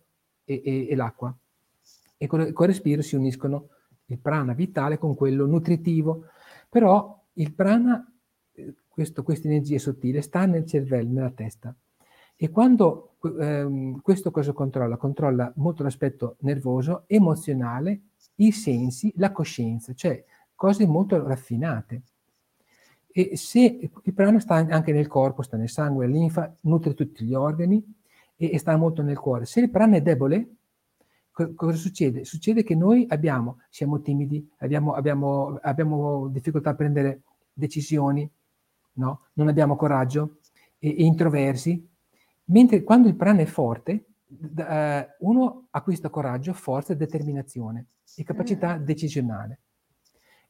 e, 0.45 0.63
e, 0.65 0.87
e 0.89 0.95
l'acqua. 0.95 1.35
E 2.19 2.27
con 2.27 2.41
il 2.41 2.55
respiro 2.55 3.03
si 3.03 3.17
uniscono 3.17 3.69
il 4.07 4.19
prana 4.19 4.53
vitale 4.53 4.99
con 4.99 5.15
quello 5.15 5.47
nutritivo. 5.47 6.27
Però 6.69 7.25
il 7.35 7.53
prana, 7.53 8.07
eh, 8.53 8.75
questa 8.89 9.49
energia 9.49 9.79
sottile, 9.79 10.21
sta 10.21 10.47
nel 10.47 10.67
cervello, 10.67 11.11
nella 11.11 11.31
testa. 11.31 11.75
E 12.39 12.51
quando 12.51 13.17
ehm, 13.41 14.01
questo 14.03 14.31
cosa 14.31 14.53
controlla? 14.53 14.97
Controlla 14.97 15.51
molto 15.57 15.83
l'aspetto 15.83 16.37
nervoso, 16.41 17.05
emozionale, 17.07 18.01
i 18.37 18.53
sensi, 18.53 19.13
la 19.17 19.33
coscienza, 19.33 19.95
cioè 19.95 20.23
cose 20.55 20.87
molto 20.87 21.23
raffinate. 21.25 22.03
E 23.19 23.35
se 23.39 23.91
il 24.03 24.13
prana 24.13 24.39
sta 24.41 24.57
anche 24.57 24.93
nel 24.93 25.07
corpo, 25.07 25.41
sta 25.41 25.57
nel 25.57 25.71
sangue, 25.71 26.07
la 26.07 26.13
linfa, 26.13 26.55
nutre 26.65 26.93
tutti 26.93 27.25
gli 27.25 27.33
organi 27.33 27.83
e, 28.37 28.51
e 28.53 28.59
sta 28.59 28.77
molto 28.77 29.01
nel 29.01 29.19
cuore. 29.19 29.47
Se 29.47 29.59
il 29.59 29.71
prana 29.71 29.97
è 29.97 30.03
debole, 30.03 30.57
co- 31.31 31.55
cosa 31.55 31.79
succede? 31.79 32.27
Succede 32.27 32.63
che 32.63 32.75
noi 32.75 33.07
abbiamo, 33.09 33.61
siamo 33.71 34.03
timidi, 34.03 34.47
abbiamo, 34.59 34.93
abbiamo, 34.93 35.59
abbiamo 35.63 36.29
difficoltà 36.29 36.69
a 36.69 36.75
prendere 36.75 37.23
decisioni, 37.55 38.31
no? 38.97 39.21
non 39.33 39.49
abbiamo 39.49 39.77
coraggio, 39.77 40.41
e, 40.79 40.91
e 40.91 41.05
introversi, 41.05 41.89
mentre 42.45 42.83
quando 42.83 43.09
il 43.09 43.17
prana 43.17 43.41
è 43.41 43.47
forte, 43.47 44.09
uh, 44.29 45.27
uno 45.27 45.69
acquista 45.71 46.11
coraggio, 46.11 46.53
forza, 46.53 46.93
determinazione 46.93 47.87
e 48.15 48.25
capacità 48.25 48.77
mm. 48.77 48.85
decisionale. 48.85 49.61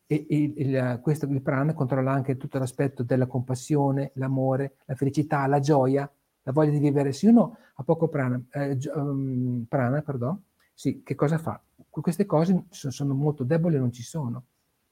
E, 0.08 0.26
e 0.28 0.52
il, 0.56 1.00
questo, 1.02 1.26
il 1.26 1.42
prana 1.42 1.74
controlla 1.74 2.12
anche 2.12 2.36
tutto 2.36 2.58
l'aspetto 2.58 3.02
della 3.02 3.26
compassione, 3.26 4.12
l'amore, 4.14 4.76
la 4.84 4.94
felicità, 4.94 5.46
la 5.46 5.58
gioia, 5.58 6.10
la 6.42 6.52
voglia 6.52 6.70
di 6.70 6.78
vivere. 6.78 7.12
Se 7.12 7.28
uno 7.28 7.56
ha 7.74 7.82
poco 7.82 8.08
prana, 8.08 8.40
eh, 8.52 8.78
um, 8.94 9.64
prana 9.68 10.00
pardon, 10.02 10.40
sì, 10.72 11.02
che 11.02 11.14
cosa 11.14 11.38
fa? 11.38 11.60
Queste 11.90 12.26
cose 12.26 12.66
sono 12.70 13.14
molto 13.14 13.42
deboli 13.42 13.76
e 13.76 13.78
non 13.78 13.92
ci 13.92 14.02
sono. 14.02 14.44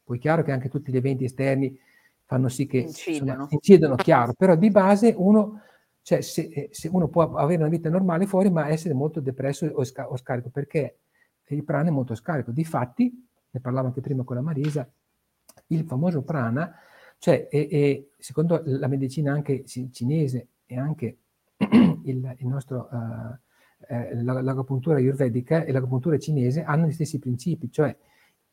Poi 0.02 0.18
è 0.18 0.20
chiaro 0.20 0.42
che 0.42 0.52
anche 0.52 0.68
tutti 0.68 0.90
gli 0.90 0.96
eventi 0.96 1.24
esterni 1.24 1.78
fanno 2.24 2.48
sì 2.48 2.66
che 2.66 2.78
incidono, 2.78 3.46
incidono 3.50 3.94
chiaro, 3.94 4.32
però 4.36 4.56
di 4.56 4.70
base 4.70 5.14
uno, 5.16 5.60
cioè 6.02 6.20
se, 6.22 6.42
eh, 6.42 6.68
se, 6.72 6.88
uno 6.88 7.08
può 7.08 7.34
avere 7.34 7.60
una 7.60 7.70
vita 7.70 7.88
normale 7.88 8.26
fuori 8.26 8.50
ma 8.50 8.68
essere 8.68 8.94
molto 8.94 9.20
depresso 9.20 9.66
o, 9.66 9.84
sca- 9.84 10.10
o 10.10 10.16
scarico, 10.16 10.48
perché 10.50 10.98
il 11.48 11.64
prana 11.64 11.88
è 11.88 11.92
molto 11.92 12.14
scarico. 12.14 12.50
Difatti, 12.50 13.28
ne 13.50 13.60
parlavo 13.60 13.88
anche 13.88 14.00
prima 14.00 14.24
con 14.24 14.36
la 14.36 14.42
Marisa, 14.42 14.88
il 15.74 15.84
famoso 15.84 16.22
prana, 16.22 16.74
cioè 17.18 17.48
è, 17.48 17.68
è, 17.68 18.04
secondo 18.18 18.62
la 18.64 18.86
medicina 18.86 19.32
anche 19.32 19.64
cinese 19.64 20.48
e 20.66 20.78
anche 20.78 21.16
il, 21.58 22.34
il 22.38 22.46
nostro, 22.46 22.88
uh, 22.90 23.36
eh, 23.88 24.22
l'agopuntura 24.22 24.96
ayurvedica 24.96 25.64
e 25.64 25.72
l'agopuntura 25.72 26.18
cinese 26.18 26.62
hanno 26.62 26.86
gli 26.86 26.92
stessi 26.92 27.18
principi, 27.18 27.70
cioè 27.70 27.94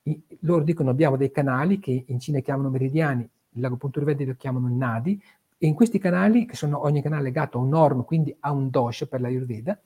i, 0.04 0.22
loro 0.42 0.64
dicono 0.64 0.90
abbiamo 0.90 1.18
dei 1.18 1.32
canali 1.32 1.80
che 1.80 2.04
in 2.08 2.20
Cina 2.20 2.40
chiamano 2.40 2.70
meridiani, 2.70 3.28
l'agopuntura 3.56 4.06
ayurvedica 4.06 4.32
lo 4.32 4.38
chiamano 4.38 4.76
nadi, 4.76 5.22
e 5.64 5.68
in 5.68 5.76
questi 5.76 6.00
canali, 6.00 6.48
che 6.48 6.56
sono 6.56 6.84
ogni 6.84 7.04
canale 7.04 7.22
legato 7.22 7.60
a 7.60 7.62
un 7.62 7.70
norm, 7.70 8.04
quindi 8.04 8.36
a 8.40 8.52
un 8.52 8.72
dosha 8.72 9.06
per 9.06 9.22
l'ayurveda, 9.22 9.80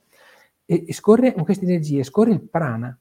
e, 0.64 0.86
e 0.88 0.94
scorre 0.94 1.34
in 1.36 1.44
queste 1.44 1.66
energie, 1.66 2.02
scorre 2.04 2.32
il 2.32 2.40
prana, 2.40 2.98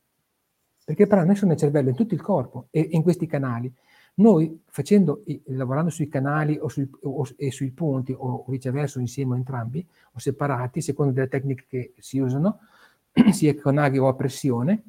perché 0.85 1.03
il 1.03 1.09
prana 1.09 1.33
è 1.33 1.45
nel 1.45 1.57
cervello, 1.57 1.91
in 1.91 1.95
tutto 1.95 2.15
il 2.15 2.21
corpo, 2.21 2.67
e, 2.71 2.81
e 2.81 2.89
in 2.91 3.03
questi 3.03 3.27
canali. 3.27 3.73
Noi 4.17 4.63
facendo, 4.67 5.25
lavorando 5.47 5.91
sui 5.91 6.09
canali 6.09 6.57
o 6.61 6.69
sui, 6.69 6.89
o, 7.03 7.27
e 7.37 7.51
sui 7.51 7.71
punti 7.73 8.15
o 8.17 8.45
viceversa 8.49 9.01
insieme 9.01 9.35
o 9.35 9.37
entrambi 9.37 9.85
o 10.13 10.19
separati, 10.19 10.81
secondo 10.81 11.13
delle 11.13 11.29
tecniche 11.29 11.65
che 11.69 11.95
si 11.99 12.19
usano, 12.21 12.61
sia 13.33 13.55
con 13.61 13.79
aghi 13.79 13.99
o 13.99 14.07
a 14.07 14.15
pressione, 14.15 14.83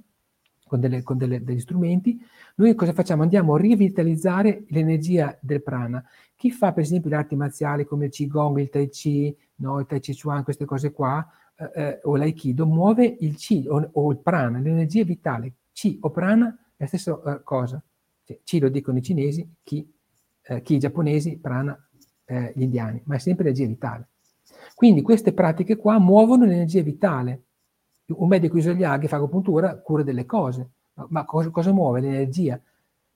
con, 0.68 0.80
delle, 0.80 1.02
con 1.04 1.18
delle, 1.18 1.44
degli 1.44 1.60
strumenti, 1.60 2.20
noi 2.56 2.76
cosa 2.76 2.94
facciamo? 2.94 3.24
Andiamo 3.24 3.56
a 3.56 3.60
rivitalizzare 3.60 4.66
l'energia 4.70 5.38
del 5.42 5.62
prana. 5.62 6.04
Chi 6.36 6.52
fa 6.52 6.74
per 6.74 6.84
esempio 6.84 7.10
le 7.10 7.18
arti 7.18 7.36
marziali 7.36 7.86
come 7.86 8.06
il 8.06 8.12
Qigong, 8.12 8.60
il 8.60 8.70
Tai 8.70 8.90
Chi, 8.90 9.36
no, 9.56 9.80
il 9.80 9.86
Tai 9.86 10.00
Chi 10.00 10.18
Chuan, 10.18 10.44
queste 10.44 10.66
cose 10.66 10.92
qua, 10.92 11.28
eh, 11.56 11.72
eh 11.74 12.00
o 12.04 12.16
l'Aikido, 12.16 12.66
muove 12.66 13.06
il 13.20 13.36
Qi 13.36 13.66
o, 13.68 13.90
o 13.92 14.12
il 14.12 14.18
prana, 14.18 14.60
l'energia 14.60 15.04
vitale. 15.04 15.54
Qi 15.72 16.00
o 16.02 16.10
prana 16.10 16.56
è 16.76 16.84
la 16.84 16.88
stessa 16.88 17.14
uh, 17.14 17.44
cosa. 17.44 17.82
Cioè, 18.26 18.40
Ci 18.44 18.60
lo 18.60 18.70
dicono 18.70 18.98
i 18.98 19.02
cinesi, 19.04 19.48
chi, 19.64 19.88
eh, 20.42 20.62
chi 20.62 20.76
i 20.76 20.80
giapponesi, 20.80 21.38
prana 21.38 21.78
eh, 22.26 22.52
gli 22.56 22.64
indiani, 22.64 23.02
ma 23.06 23.16
è 23.16 23.20
sempre 23.20 23.46
energia 23.46 23.68
vitale. 23.68 24.10
Quindi 24.74 25.02
queste 25.02 25.34
pratiche 25.34 25.78
qua 25.78 26.00
muovono 26.00 26.46
l'energia 26.46 26.82
vitale. 26.82 27.44
Un 28.08 28.28
medico 28.28 28.58
isoliaghi 28.58 29.08
fa 29.08 29.16
agopuntura, 29.16 29.78
cura 29.78 30.04
delle 30.04 30.26
cose, 30.26 30.70
ma 31.10 31.26
cosa, 31.26 31.50
cosa 31.50 31.72
muove? 31.72 32.02
L'energia. 32.02 32.60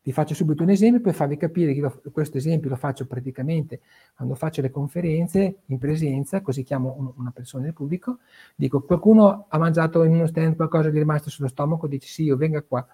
Vi 0.02 0.12
faccio 0.14 0.34
subito 0.34 0.64
un 0.64 0.70
esempio 0.70 1.02
per 1.02 1.14
farvi 1.14 1.38
capire 1.38 1.74
che 1.74 1.82
lo, 1.82 2.02
questo 2.12 2.38
esempio 2.38 2.70
lo 2.70 2.78
faccio 2.78 3.06
praticamente 3.06 3.82
quando 4.16 4.34
faccio 4.34 4.62
le 4.62 4.72
conferenze 4.72 5.60
in 5.66 5.78
presenza, 5.78 6.42
così 6.42 6.64
chiamo 6.64 6.96
un, 6.98 7.12
una 7.18 7.32
persona 7.32 7.66
del 7.66 7.74
pubblico, 7.74 8.20
dico 8.56 8.82
qualcuno 8.82 9.46
ha 9.50 9.58
mangiato 9.58 10.04
in 10.04 10.14
uno 10.14 10.26
stand 10.26 10.56
qualcosa 10.56 10.90
di 10.90 10.98
rimasto 10.98 11.30
sullo 11.30 11.50
stomaco, 11.50 11.88
dice 11.88 12.08
sì, 12.08 12.24
io 12.24 12.38
venga 12.38 12.62
qua. 12.62 12.88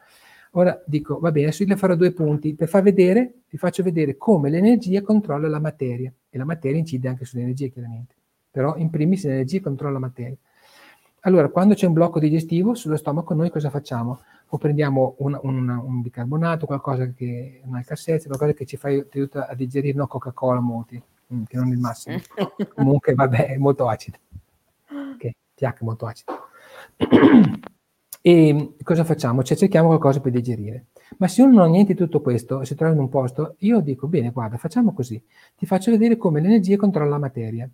Ora 0.57 0.81
dico, 0.85 1.19
va 1.19 1.31
bene, 1.31 1.47
adesso 1.47 1.63
io 1.63 1.69
le 1.69 1.75
farò 1.75 1.95
due 1.95 2.11
punti. 2.11 2.55
Per 2.55 2.67
far 2.69 2.81
vedere, 2.81 3.41
vi 3.49 3.57
faccio 3.57 3.83
vedere 3.83 4.15
come 4.15 4.49
l'energia 4.49 5.01
controlla 5.01 5.49
la 5.49 5.59
materia. 5.59 6.11
E 6.29 6.37
la 6.37 6.45
materia 6.45 6.77
incide 6.79 7.09
anche 7.09 7.25
sull'energia, 7.25 7.67
chiaramente. 7.67 8.15
Però 8.51 8.75
in 8.77 8.89
primis 8.89 9.25
l'energia 9.25 9.59
controlla 9.59 9.93
la 9.93 9.99
materia. 9.99 10.37
Allora, 11.21 11.49
quando 11.49 11.73
c'è 11.73 11.87
un 11.87 11.93
blocco 11.93 12.19
digestivo 12.19 12.73
sullo 12.73 12.95
stomaco, 12.95 13.33
noi 13.33 13.49
cosa 13.49 13.69
facciamo? 13.69 14.21
O 14.49 14.57
prendiamo 14.57 15.15
una, 15.17 15.39
una, 15.41 15.81
un 15.81 16.01
bicarbonato, 16.01 16.65
qualcosa 16.65 17.05
che, 17.07 17.61
una 17.65 17.81
calcezia, 17.81 18.29
qualcosa 18.29 18.53
che 18.53 18.65
ci 18.65 18.77
fa, 18.77 18.87
ti 18.89 19.17
aiuta 19.17 19.47
a 19.47 19.55
digerire, 19.55 19.97
no 19.97 20.07
Coca-Cola 20.07 20.61
molti, 20.61 21.01
mm, 21.33 21.43
che 21.43 21.57
non 21.57 21.67
è 21.69 21.71
il 21.71 21.79
massimo. 21.79 22.17
Comunque, 22.75 23.13
vabbè, 23.13 23.47
è 23.47 23.57
molto 23.57 23.89
acido. 23.89 24.19
Ok, 24.87 25.31
pH 25.53 25.81
molto 25.81 26.05
acido. 26.05 26.33
E 28.27 28.73
cosa 28.81 29.03
facciamo? 29.03 29.43
Cioè 29.43 29.55
cerchiamo 29.55 29.85
qualcosa 29.85 30.19
per 30.19 30.31
digerire. 30.31 30.87
Ma 31.17 31.27
se 31.27 31.43
uno 31.43 31.57
non 31.57 31.65
ha 31.65 31.67
niente 31.67 31.93
di 31.93 31.99
tutto 31.99 32.21
questo 32.21 32.59
e 32.59 32.65
si 32.65 32.73
trova 32.73 32.91
in 32.91 32.97
un 32.97 33.07
posto, 33.07 33.53
io 33.59 33.81
dico, 33.81 34.07
bene, 34.07 34.31
guarda, 34.31 34.57
facciamo 34.57 34.93
così. 34.93 35.23
Ti 35.55 35.67
faccio 35.67 35.91
vedere 35.91 36.17
come 36.17 36.41
l'energia 36.41 36.75
controlla 36.75 37.11
la 37.11 37.17
materia. 37.19 37.69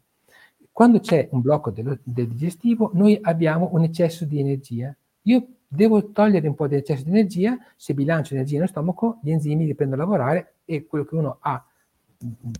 Quando 0.69 0.99
c'è 0.99 1.29
un 1.31 1.39
blocco 1.39 1.69
del, 1.69 1.97
del 2.03 2.27
digestivo, 2.27 2.91
noi 2.95 3.17
abbiamo 3.21 3.69
un 3.71 3.83
eccesso 3.83 4.25
di 4.25 4.41
energia. 4.41 4.93
Io 5.21 5.47
devo 5.65 6.11
togliere 6.11 6.49
un 6.49 6.55
po' 6.55 6.67
di 6.67 6.75
eccesso 6.75 7.05
di 7.05 7.11
energia, 7.11 7.57
se 7.77 7.93
bilancio 7.93 8.33
energia 8.33 8.55
nello 8.55 8.67
stomaco, 8.67 9.19
gli 9.23 9.31
enzimi 9.31 9.63
riprendono 9.63 10.01
a 10.01 10.05
lavorare 10.05 10.55
e 10.65 10.85
quello 10.85 11.05
che 11.05 11.15
uno 11.15 11.37
ha 11.39 11.65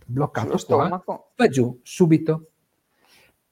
bloccato 0.06 0.56
qua, 0.66 1.02
va 1.36 1.48
giù 1.48 1.78
subito. 1.82 2.46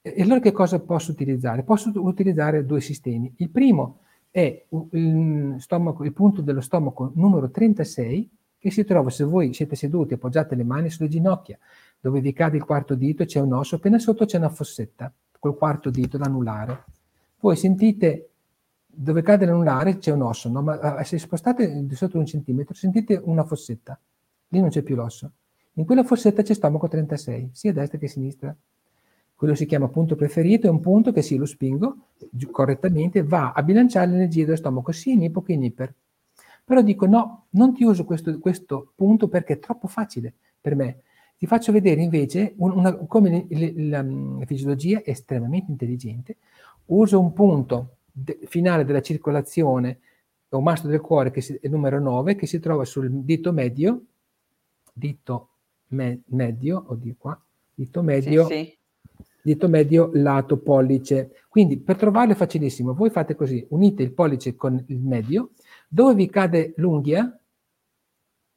E 0.01 0.19
allora 0.23 0.39
che 0.39 0.51
cosa 0.51 0.79
posso 0.79 1.11
utilizzare? 1.11 1.61
Posso 1.61 1.91
utilizzare 1.93 2.65
due 2.65 2.81
sistemi. 2.81 3.31
Il 3.37 3.51
primo 3.51 3.99
è 4.31 4.65
il, 4.91 5.55
stomaco, 5.59 6.05
il 6.05 6.13
punto 6.13 6.41
dello 6.41 6.61
stomaco 6.61 7.11
numero 7.15 7.51
36 7.51 8.29
che 8.57 8.71
si 8.71 8.85
trova 8.85 9.09
se 9.09 9.25
voi 9.25 9.53
siete 9.53 9.75
seduti 9.75 10.13
appoggiate 10.13 10.55
le 10.55 10.63
mani 10.63 10.89
sulle 10.89 11.09
ginocchia 11.09 11.59
dove 11.99 12.21
vi 12.21 12.31
cade 12.31 12.57
il 12.57 12.63
quarto 12.63 12.95
dito 12.95 13.25
c'è 13.25 13.39
un 13.39 13.53
osso 13.53 13.75
appena 13.75 13.99
sotto 13.99 14.25
c'è 14.25 14.37
una 14.37 14.49
fossetta 14.49 15.11
col 15.37 15.57
quarto 15.57 15.89
dito 15.89 16.17
l'anulare. 16.17 16.85
Voi 17.39 17.55
sentite 17.55 18.29
dove 18.85 19.21
cade 19.21 19.45
l'anulare 19.45 19.97
c'è 19.97 20.11
un 20.11 20.21
osso 20.21 20.49
no? 20.49 20.61
ma 20.61 20.99
eh, 20.99 21.03
se 21.03 21.17
spostate 21.17 21.85
di 21.85 21.95
sotto 21.95 22.17
un 22.17 22.25
centimetro 22.25 22.73
sentite 22.73 23.19
una 23.23 23.43
fossetta. 23.43 23.99
Lì 24.49 24.59
non 24.59 24.69
c'è 24.69 24.81
più 24.81 24.95
l'osso. 24.95 25.31
In 25.73 25.85
quella 25.85 26.03
fossetta 26.03 26.41
c'è 26.41 26.53
stomaco 26.53 26.87
36 26.87 27.49
sia 27.53 27.71
a 27.71 27.73
destra 27.73 27.97
che 27.97 28.05
a 28.05 28.09
sinistra 28.09 28.55
quello 29.41 29.55
si 29.55 29.65
chiama 29.65 29.87
punto 29.87 30.15
preferito, 30.15 30.67
è 30.67 30.69
un 30.69 30.81
punto 30.81 31.11
che 31.11 31.23
se 31.23 31.35
lo 31.35 31.47
spingo 31.47 32.09
correttamente 32.51 33.23
va 33.23 33.53
a 33.53 33.63
bilanciare 33.63 34.11
l'energia 34.11 34.43
dello 34.43 34.55
stomaco 34.55 34.91
sia 34.91 35.13
in 35.13 35.23
ipo 35.23 35.41
che 35.41 35.53
in 35.53 35.63
iper. 35.63 35.91
Però 36.63 36.79
dico 36.83 37.07
no, 37.07 37.45
non 37.49 37.73
ti 37.73 37.83
uso 37.83 38.05
questo, 38.05 38.37
questo 38.37 38.91
punto 38.93 39.29
perché 39.29 39.53
è 39.53 39.59
troppo 39.59 39.87
facile 39.87 40.31
per 40.61 40.75
me. 40.75 41.01
Ti 41.39 41.47
faccio 41.47 41.71
vedere 41.71 42.03
invece 42.03 42.53
una, 42.57 42.93
come 42.93 43.47
la, 43.49 44.03
la, 44.03 44.45
fisiologia 44.45 45.01
è 45.01 45.09
estremamente 45.09 45.71
intelligente. 45.71 46.37
Uso 46.85 47.19
un 47.19 47.33
punto 47.33 47.95
de, 48.11 48.41
finale 48.43 48.85
della 48.85 49.01
circolazione 49.01 50.01
o 50.49 50.61
mastro 50.61 50.87
del 50.87 51.01
cuore, 51.01 51.31
che 51.31 51.39
è 51.39 51.65
il 51.65 51.71
numero 51.71 51.99
9, 51.99 52.35
che 52.35 52.45
si 52.45 52.59
trova 52.59 52.85
sul 52.85 53.09
dito 53.09 53.51
medio, 53.51 54.03
dito 54.93 55.49
me, 55.87 56.21
medio, 56.25 56.83
o 56.89 56.93
di 56.93 57.15
qua, 57.17 57.41
dito 57.73 58.03
medio, 58.03 58.45
sì, 58.45 58.53
sì 58.53 58.79
dito 59.41 59.67
medio 59.67 60.09
lato 60.13 60.57
pollice. 60.57 61.31
Quindi 61.47 61.79
per 61.79 61.97
trovarlo 61.97 62.33
è 62.33 62.35
facilissimo, 62.35 62.93
voi 62.93 63.09
fate 63.09 63.35
così, 63.35 63.65
unite 63.69 64.03
il 64.03 64.13
pollice 64.13 64.55
con 64.55 64.83
il 64.87 64.99
medio, 64.99 65.51
dove 65.87 66.13
vi 66.13 66.29
cade 66.29 66.73
l'unghia, 66.77 67.37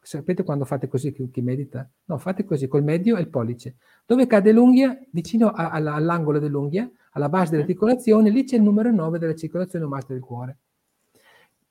sapete 0.01 0.43
quando 0.45 0.65
fate 0.65 0.87
così 0.87 1.13
chi, 1.13 1.31
chi 1.31 1.41
medita? 1.41 1.89
No, 2.05 2.19
fate 2.19 2.45
così, 2.45 2.69
col 2.69 2.85
medio 2.85 3.17
e 3.17 3.21
il 3.21 3.29
pollice. 3.29 3.77
Dove 4.07 4.27
cade 4.27 4.53
l'unghia? 4.53 4.99
Vicino 5.11 5.49
a, 5.49 5.71
a, 5.71 5.95
all'angolo 5.95 6.39
dell'unghia, 6.39 6.89
alla 7.13 7.29
base 7.29 7.53
dell'articolazione, 7.53 8.31
lì 8.31 8.45
c'è 8.45 8.57
il 8.57 8.63
numero 8.63 8.93
9 8.93 9.19
della 9.19 9.35
circolazione 9.35 9.85
o 9.85 9.89
mastro 9.89 10.15
del 10.15 10.23
cuore. 10.23 10.59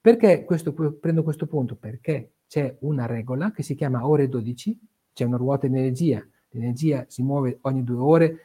Perché 0.02 0.44
questo, 0.44 0.74
prendo 0.74 1.24
questo 1.24 1.46
punto? 1.48 1.76
Perché 1.76 2.32
c'è 2.48 2.76
una 2.82 3.06
regola 3.06 3.52
che 3.52 3.64
si 3.64 3.76
chiama 3.76 4.06
ore 4.06 4.28
12, 4.28 4.78
c'è 5.14 5.24
una 5.24 5.38
ruota 5.38 5.68
di 5.68 5.78
energia, 5.78 6.26
l'energia 6.50 7.06
si 7.08 7.24
muove 7.24 7.60
ogni 7.62 7.84
due 7.84 7.98
ore, 7.98 8.40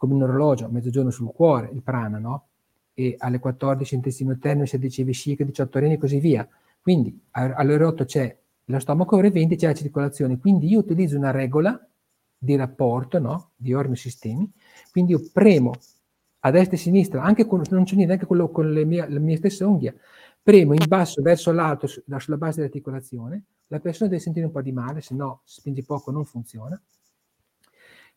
come 0.00 0.14
un 0.14 0.22
orologio, 0.22 0.66
mezzogiorno 0.70 1.10
sul 1.10 1.30
cuore, 1.30 1.68
il 1.74 1.82
prana, 1.82 2.16
no? 2.16 2.46
E 2.94 3.16
alle 3.18 3.38
14 3.38 3.94
intestino 3.94 4.32
interno, 4.32 4.64
16 4.64 5.04
vesciche, 5.04 5.44
18 5.44 5.78
reni 5.78 5.94
e 5.94 5.98
così 5.98 6.18
via. 6.20 6.48
Quindi 6.80 7.20
alle 7.32 7.74
ore 7.74 7.84
8 7.84 8.04
c'è 8.06 8.34
lo 8.64 8.78
stomaco, 8.78 9.16
ore 9.16 9.30
20 9.30 9.56
c'è 9.56 9.66
la 9.66 9.74
circolazione. 9.74 10.38
Quindi 10.38 10.68
io 10.68 10.78
utilizzo 10.78 11.18
una 11.18 11.30
regola 11.30 11.78
di 12.38 12.56
rapporto, 12.56 13.18
no? 13.18 13.50
Di 13.54 13.74
ormi 13.74 13.94
sistemi. 13.94 14.50
Quindi 14.90 15.12
io 15.12 15.20
premo 15.34 15.74
a 16.38 16.50
destra 16.50 16.76
e 16.76 16.78
a 16.78 16.82
sinistra, 16.82 17.22
anche 17.22 17.44
con, 17.44 17.62
non 17.68 17.84
c'è 17.84 17.94
niente, 17.94 18.14
anche 18.14 18.24
con, 18.24 18.38
lo, 18.38 18.48
con 18.48 18.72
le, 18.72 18.86
mie, 18.86 19.06
le 19.06 19.18
mie 19.18 19.36
stesse 19.36 19.64
unghie, 19.64 19.94
premo 20.42 20.72
in 20.72 20.86
basso 20.88 21.20
verso 21.20 21.52
l'alto 21.52 21.86
sulla 21.86 22.38
base 22.38 22.56
dell'articolazione, 22.56 23.42
la 23.66 23.80
persona 23.80 24.08
deve 24.08 24.22
sentire 24.22 24.46
un 24.46 24.52
po' 24.52 24.62
di 24.62 24.72
male, 24.72 25.02
se 25.02 25.14
no 25.14 25.42
spingi 25.44 25.82
poco 25.82 26.10
non 26.10 26.24
funziona. 26.24 26.80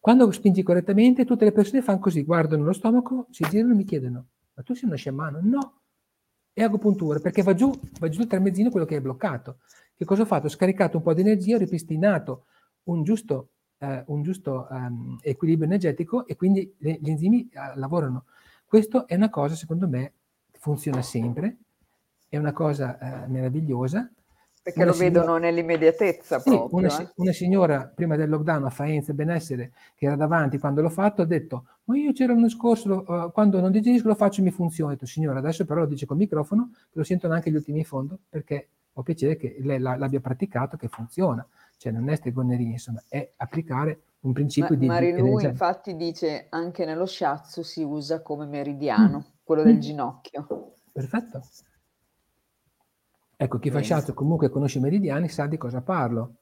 Quando 0.04 0.30
spingi 0.32 0.64
correttamente, 0.64 1.24
tutte 1.24 1.46
le 1.46 1.54
persone 1.54 1.82
fanno 1.82 2.00
così, 2.00 2.24
guardano 2.24 2.66
lo 2.66 2.74
stomaco, 2.74 3.28
si 3.30 3.46
girano 3.50 3.72
e 3.72 3.76
mi 3.78 3.86
chiedono, 3.86 4.26
ma 4.54 4.62
tu 4.62 4.74
sei 4.74 4.90
una 4.90 4.98
sciamano? 4.98 5.40
No, 5.42 5.80
è 6.52 6.62
agopuntura, 6.62 7.20
perché 7.20 7.42
va 7.42 7.54
giù, 7.54 7.72
va 8.02 8.10
giù 8.10 8.20
il 8.20 8.28
tramezzino 8.28 8.70
quello 8.70 8.86
che 8.86 8.98
è 8.98 9.00
bloccato. 9.00 9.60
Che 9.96 10.04
cosa 10.04 10.24
ho 10.24 10.26
fatto? 10.26 10.48
Ho 10.48 10.50
scaricato 10.50 10.98
un 10.98 11.04
po' 11.04 11.14
di 11.14 11.22
energia, 11.22 11.56
ho 11.56 11.60
ripristinato 11.60 12.48
un 12.84 13.04
giusto, 13.04 13.52
eh, 13.78 14.04
un 14.08 14.24
giusto 14.24 14.68
um, 14.70 15.18
equilibrio 15.22 15.68
energetico 15.68 16.28
e 16.28 16.36
quindi 16.36 16.76
le, 16.80 16.98
gli 17.00 17.10
enzimi 17.10 17.50
uh, 17.54 17.80
lavorano. 17.80 18.26
Questo 18.66 19.08
è 19.08 19.16
una 19.16 19.30
cosa, 19.30 19.56
secondo 19.56 19.88
me, 19.88 20.12
funziona 20.60 21.02
sempre, 21.02 21.60
è 22.28 22.36
una 22.36 22.52
cosa 22.52 22.98
uh, 23.00 23.32
meravigliosa. 23.32 24.12
Perché 24.64 24.80
una 24.80 24.92
lo 24.92 24.94
signora... 24.94 25.20
vedono 25.20 25.38
nell'immediatezza 25.38 26.40
sì, 26.40 26.50
proprio. 26.50 26.80
Una, 26.80 27.02
eh? 27.02 27.12
una, 27.16 27.32
signora 27.34 27.92
prima 27.94 28.16
del 28.16 28.30
lockdown 28.30 28.66
a 28.66 28.70
Faenza 28.70 29.14
Benessere, 29.14 29.74
che 29.94 30.06
era 30.06 30.16
davanti 30.16 30.58
quando 30.58 30.82
l'ho 30.82 30.90
fatto, 30.90 31.22
ha 31.22 31.26
detto, 31.26 31.66
ma 31.84 31.98
io 31.98 32.14
c'era 32.14 32.34
l'anno 32.34 32.50
scorso, 32.50 33.04
uh, 33.06 33.32
quando 33.32 33.60
non 33.60 33.72
digerisco 33.72 34.08
lo 34.08 34.16
faccio 34.16 34.40
e 34.40 34.46
mi 34.46 34.52
funziona. 34.52 34.92
Ho 34.92 34.94
detto, 34.94 35.06
signora, 35.06 35.40
adesso 35.40 35.66
però 35.66 35.82
lo 35.82 35.88
dice 35.88 36.06
col 36.06 36.18
microfono, 36.18 36.72
che 36.74 36.98
lo 36.98 37.04
sentono 37.04 37.34
anche 37.34 37.52
gli 37.52 37.56
ultimi 37.56 37.80
in 37.80 37.86
fondo, 37.86 38.18
perché 38.30 38.70
ho 38.94 39.04
piacere 39.04 39.36
che 39.36 39.58
lei 39.60 39.80
l'abbia 39.80 40.22
praticato, 40.22 40.78
che 40.78 40.88
funziona 40.88 41.46
cioè 41.84 41.92
non 41.92 42.08
è 42.08 42.16
stregoneria, 42.16 42.70
insomma, 42.70 43.04
è 43.10 43.34
applicare 43.36 44.04
un 44.22 44.32
principio 44.32 44.70
Ma, 44.70 44.80
di... 44.80 44.86
Marilu 44.86 45.38
di 45.38 45.46
infatti 45.46 45.98
dice 45.98 46.48
anche 46.50 46.86
nello 46.86 47.06
shiatsu 47.06 47.62
si 47.62 47.84
usa 47.84 48.22
come 48.22 48.46
meridiano, 48.46 49.18
mm. 49.18 49.32
quello 49.44 49.64
del 49.64 49.76
mm. 49.76 49.80
ginocchio. 49.80 50.76
Perfetto. 50.94 51.42
Ecco, 53.36 53.60
chi 53.60 53.70
fa 53.70 53.82
shiatsu 53.82 54.14
comunque 54.14 54.50
conosce 54.50 54.78
i 54.78 54.82
meridiani 54.82 55.28
sa 55.28 55.48
di 55.48 55.58
cosa 55.58 55.82
parlo. 55.82 56.36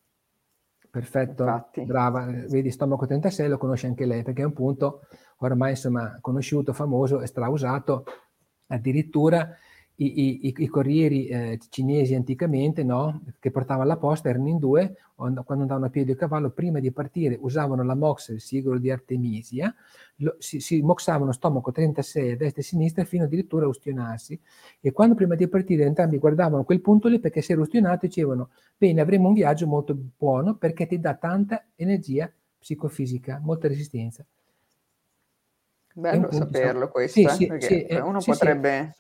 Perfetto, 0.89 1.43
Infatti. 1.43 1.86
brava, 1.86 2.25
vedi 2.25 2.69
stomaco 2.69 3.05
36 3.05 3.48
lo 3.48 3.57
conosce 3.57 3.88
anche 3.88 4.05
lei 4.05 4.24
perché 4.24 4.41
è 4.41 4.45
un 4.45 4.51
punto 4.51 5.07
ormai 5.38 5.71
insomma 5.71 6.17
conosciuto, 6.19 6.74
famoso 6.74 7.21
e 7.21 7.27
strausato 7.27 8.03
addirittura 8.67 9.55
i, 9.95 10.48
i, 10.48 10.53
i 10.57 10.67
corrieri 10.67 11.27
eh, 11.27 11.60
cinesi 11.69 12.15
anticamente, 12.15 12.83
no? 12.83 13.21
che 13.39 13.51
portavano 13.51 13.88
la 13.88 13.98
posta, 13.98 14.29
erano 14.29 14.48
in 14.48 14.57
due, 14.57 14.95
quando 15.15 15.43
andavano 15.48 15.86
a 15.86 15.89
piedi 15.89 16.12
a 16.12 16.15
cavallo, 16.15 16.50
prima 16.50 16.79
di 16.79 16.91
partire 16.91 17.38
usavano 17.39 17.83
la 17.83 17.93
mox, 17.93 18.29
il 18.29 18.41
siglo 18.41 18.77
di 18.79 18.89
Artemisia, 18.89 19.74
lo, 20.17 20.36
si, 20.39 20.60
si 20.60 20.81
moxavano 20.81 21.31
stomaco 21.31 21.71
36 21.71 22.31
a 22.31 22.36
destra 22.36 22.62
e 22.62 22.63
a 22.63 22.67
sinistra 22.67 23.03
fino 23.03 23.25
addirittura 23.25 23.65
a 23.65 23.69
ustionarsi, 23.69 24.39
e 24.79 24.91
quando 24.91 25.13
prima 25.13 25.36
di 25.36 25.48
partire 25.48 25.86
entrambi 25.86 26.17
guardavano 26.17 26.63
quel 26.63 26.81
punto 26.81 27.07
lì, 27.07 27.19
perché 27.19 27.41
si 27.41 27.51
era 27.51 27.62
ustionato, 27.62 28.07
dicevano, 28.07 28.50
bene, 28.77 29.01
avremo 29.01 29.27
un 29.27 29.33
viaggio 29.33 29.67
molto 29.67 29.95
buono, 30.17 30.55
perché 30.55 30.88
ti 30.88 31.00
dà 31.00 31.13
tanta 31.13 31.63
energia 31.75 32.31
psicofisica, 32.57 33.39
molta 33.43 33.67
resistenza. 33.67 34.25
Bello 35.93 36.31
saperlo 36.31 36.89
questo, 36.89 37.19
sì, 37.19 37.25
eh? 37.25 37.29
sì, 37.29 37.48
perché 37.48 37.87
sì, 37.89 37.96
uno 37.96 38.22
sì, 38.22 38.31
potrebbe 38.31 38.96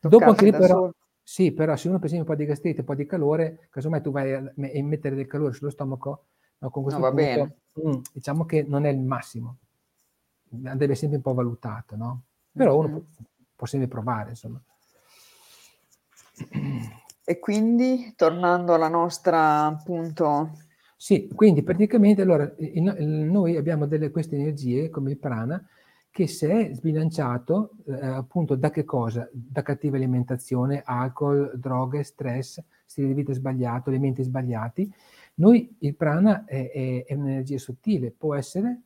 Dopo 0.00 0.24
anche 0.24 0.44
lì 0.44 0.50
però, 0.50 0.90
sì, 1.22 1.52
però 1.52 1.76
se 1.76 1.88
uno 1.88 1.98
per 1.98 2.06
esempio 2.06 2.30
un 2.30 2.36
po' 2.36 2.42
di 2.42 2.48
gastrite, 2.48 2.80
un 2.80 2.86
po' 2.86 2.94
di 2.94 3.06
calore, 3.06 3.68
casomai 3.70 4.00
tu 4.00 4.10
vai 4.10 4.32
a 4.32 4.52
mettere 4.56 5.14
del 5.14 5.26
calore 5.26 5.52
sullo 5.52 5.70
stomaco, 5.70 6.26
no, 6.58 6.70
con 6.70 6.82
questo 6.82 7.00
no, 7.00 7.12
punto, 7.12 7.56
mh, 7.74 8.00
diciamo 8.12 8.44
che 8.46 8.64
non 8.66 8.86
è 8.86 8.90
il 8.90 9.00
massimo, 9.00 9.58
deve 10.48 10.94
sempre 10.94 11.18
un 11.18 11.22
po' 11.22 11.34
valutato, 11.34 11.96
no? 11.96 12.22
Però 12.52 12.76
uno 12.76 12.88
mm-hmm. 12.88 12.96
può, 12.96 13.24
può 13.56 13.66
sempre 13.66 13.88
provare, 13.88 14.30
insomma. 14.30 14.60
E 17.24 17.38
quindi, 17.38 18.14
tornando 18.16 18.74
alla 18.74 18.88
nostra, 18.88 19.66
appunto... 19.66 20.50
Sì, 20.96 21.28
quindi 21.34 21.62
praticamente 21.62 22.22
allora 22.22 22.42
il, 22.58 22.96
il, 22.98 23.06
noi 23.06 23.56
abbiamo 23.56 23.86
delle, 23.86 24.10
queste 24.10 24.36
energie, 24.36 24.90
come 24.90 25.12
il 25.12 25.18
prana, 25.18 25.64
che 26.10 26.26
se 26.26 26.68
è 26.68 26.74
sbilanciato, 26.74 27.70
eh, 27.86 28.06
appunto 28.06 28.56
da 28.56 28.70
che 28.70 28.84
cosa? 28.84 29.28
Da 29.32 29.62
cattiva 29.62 29.96
alimentazione, 29.96 30.82
alcol, 30.84 31.52
droghe, 31.56 32.02
stress, 32.02 32.62
stile 32.84 33.08
di 33.08 33.14
vita 33.14 33.32
sbagliato, 33.32 33.90
alimenti 33.90 34.22
sbagliati, 34.22 34.92
noi 35.34 35.76
il 35.78 35.94
prana 35.94 36.44
è, 36.44 36.70
è, 36.70 37.04
è 37.04 37.14
un'energia 37.14 37.58
sottile, 37.58 38.10
può 38.10 38.34
essere... 38.34 38.82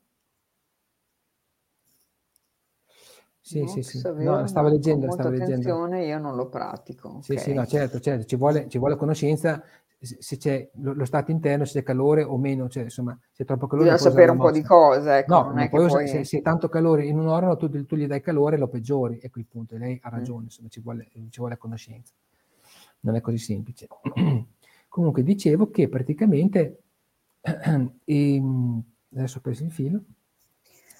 Sì, 3.40 3.60
no, 3.60 3.66
sì, 3.66 3.82
sì. 3.82 4.00
No, 4.02 4.46
stavo 4.46 4.68
leggendo, 4.68 5.10
stavo 5.10 5.28
leggendo. 5.28 5.94
Io 5.96 6.18
non 6.18 6.34
lo 6.34 6.48
pratico. 6.48 7.20
Sì, 7.20 7.32
okay. 7.32 7.44
sì, 7.44 7.52
no, 7.52 7.66
certo, 7.66 8.00
certo, 8.00 8.24
ci 8.24 8.36
vuole, 8.36 8.68
ci 8.68 8.78
vuole 8.78 8.96
conoscenza 8.96 9.62
se 10.04 10.36
c'è 10.36 10.70
lo, 10.74 10.92
lo, 10.92 11.04
stato 11.04 11.30
interno, 11.30 11.64
se 11.64 11.80
c'è 11.80 11.84
calore 11.84 12.22
o 12.22 12.36
meno, 12.36 12.68
cioè 12.68 12.84
insomma, 12.84 13.18
se 13.20 13.42
c'è 13.42 13.44
troppo 13.44 13.66
calore. 13.66 13.90
Bisogna 13.90 14.10
sapere 14.10 14.30
un 14.30 14.38
po' 14.38 14.50
di 14.50 14.62
cose, 14.62 15.18
ecco, 15.18 15.34
no, 15.34 15.42
non 15.48 15.58
è 15.58 15.68
poi, 15.68 15.88
poi... 15.88 16.08
Se, 16.08 16.24
se, 16.24 16.42
tanto 16.42 16.68
calore 16.68 17.04
in 17.04 17.18
un 17.18 17.26
organo, 17.26 17.56
tu, 17.56 17.68
tu, 17.84 17.96
gli 17.96 18.06
dai 18.06 18.20
calore 18.20 18.58
lo 18.58 18.68
peggiori, 18.68 19.18
ecco 19.20 19.38
il 19.38 19.46
punto, 19.46 19.76
lei 19.76 19.98
ha 20.02 20.10
mm. 20.10 20.14
ragione, 20.14 20.40
mm. 20.42 20.44
insomma, 20.44 20.68
ci 20.68 20.80
vuole, 20.80 21.08
ci 21.30 21.38
vuole 21.38 21.56
conoscenza. 21.56 22.12
Non 23.00 23.16
è 23.16 23.20
così 23.20 23.38
semplice. 23.38 23.88
Comunque 24.88 25.22
dicevo 25.22 25.70
che 25.70 25.88
praticamente, 25.88 26.82
e, 27.40 27.90
ehm, 28.04 28.82
adesso 29.14 29.38
ho 29.38 29.40
preso 29.40 29.64
il 29.64 29.72
filo, 29.72 30.00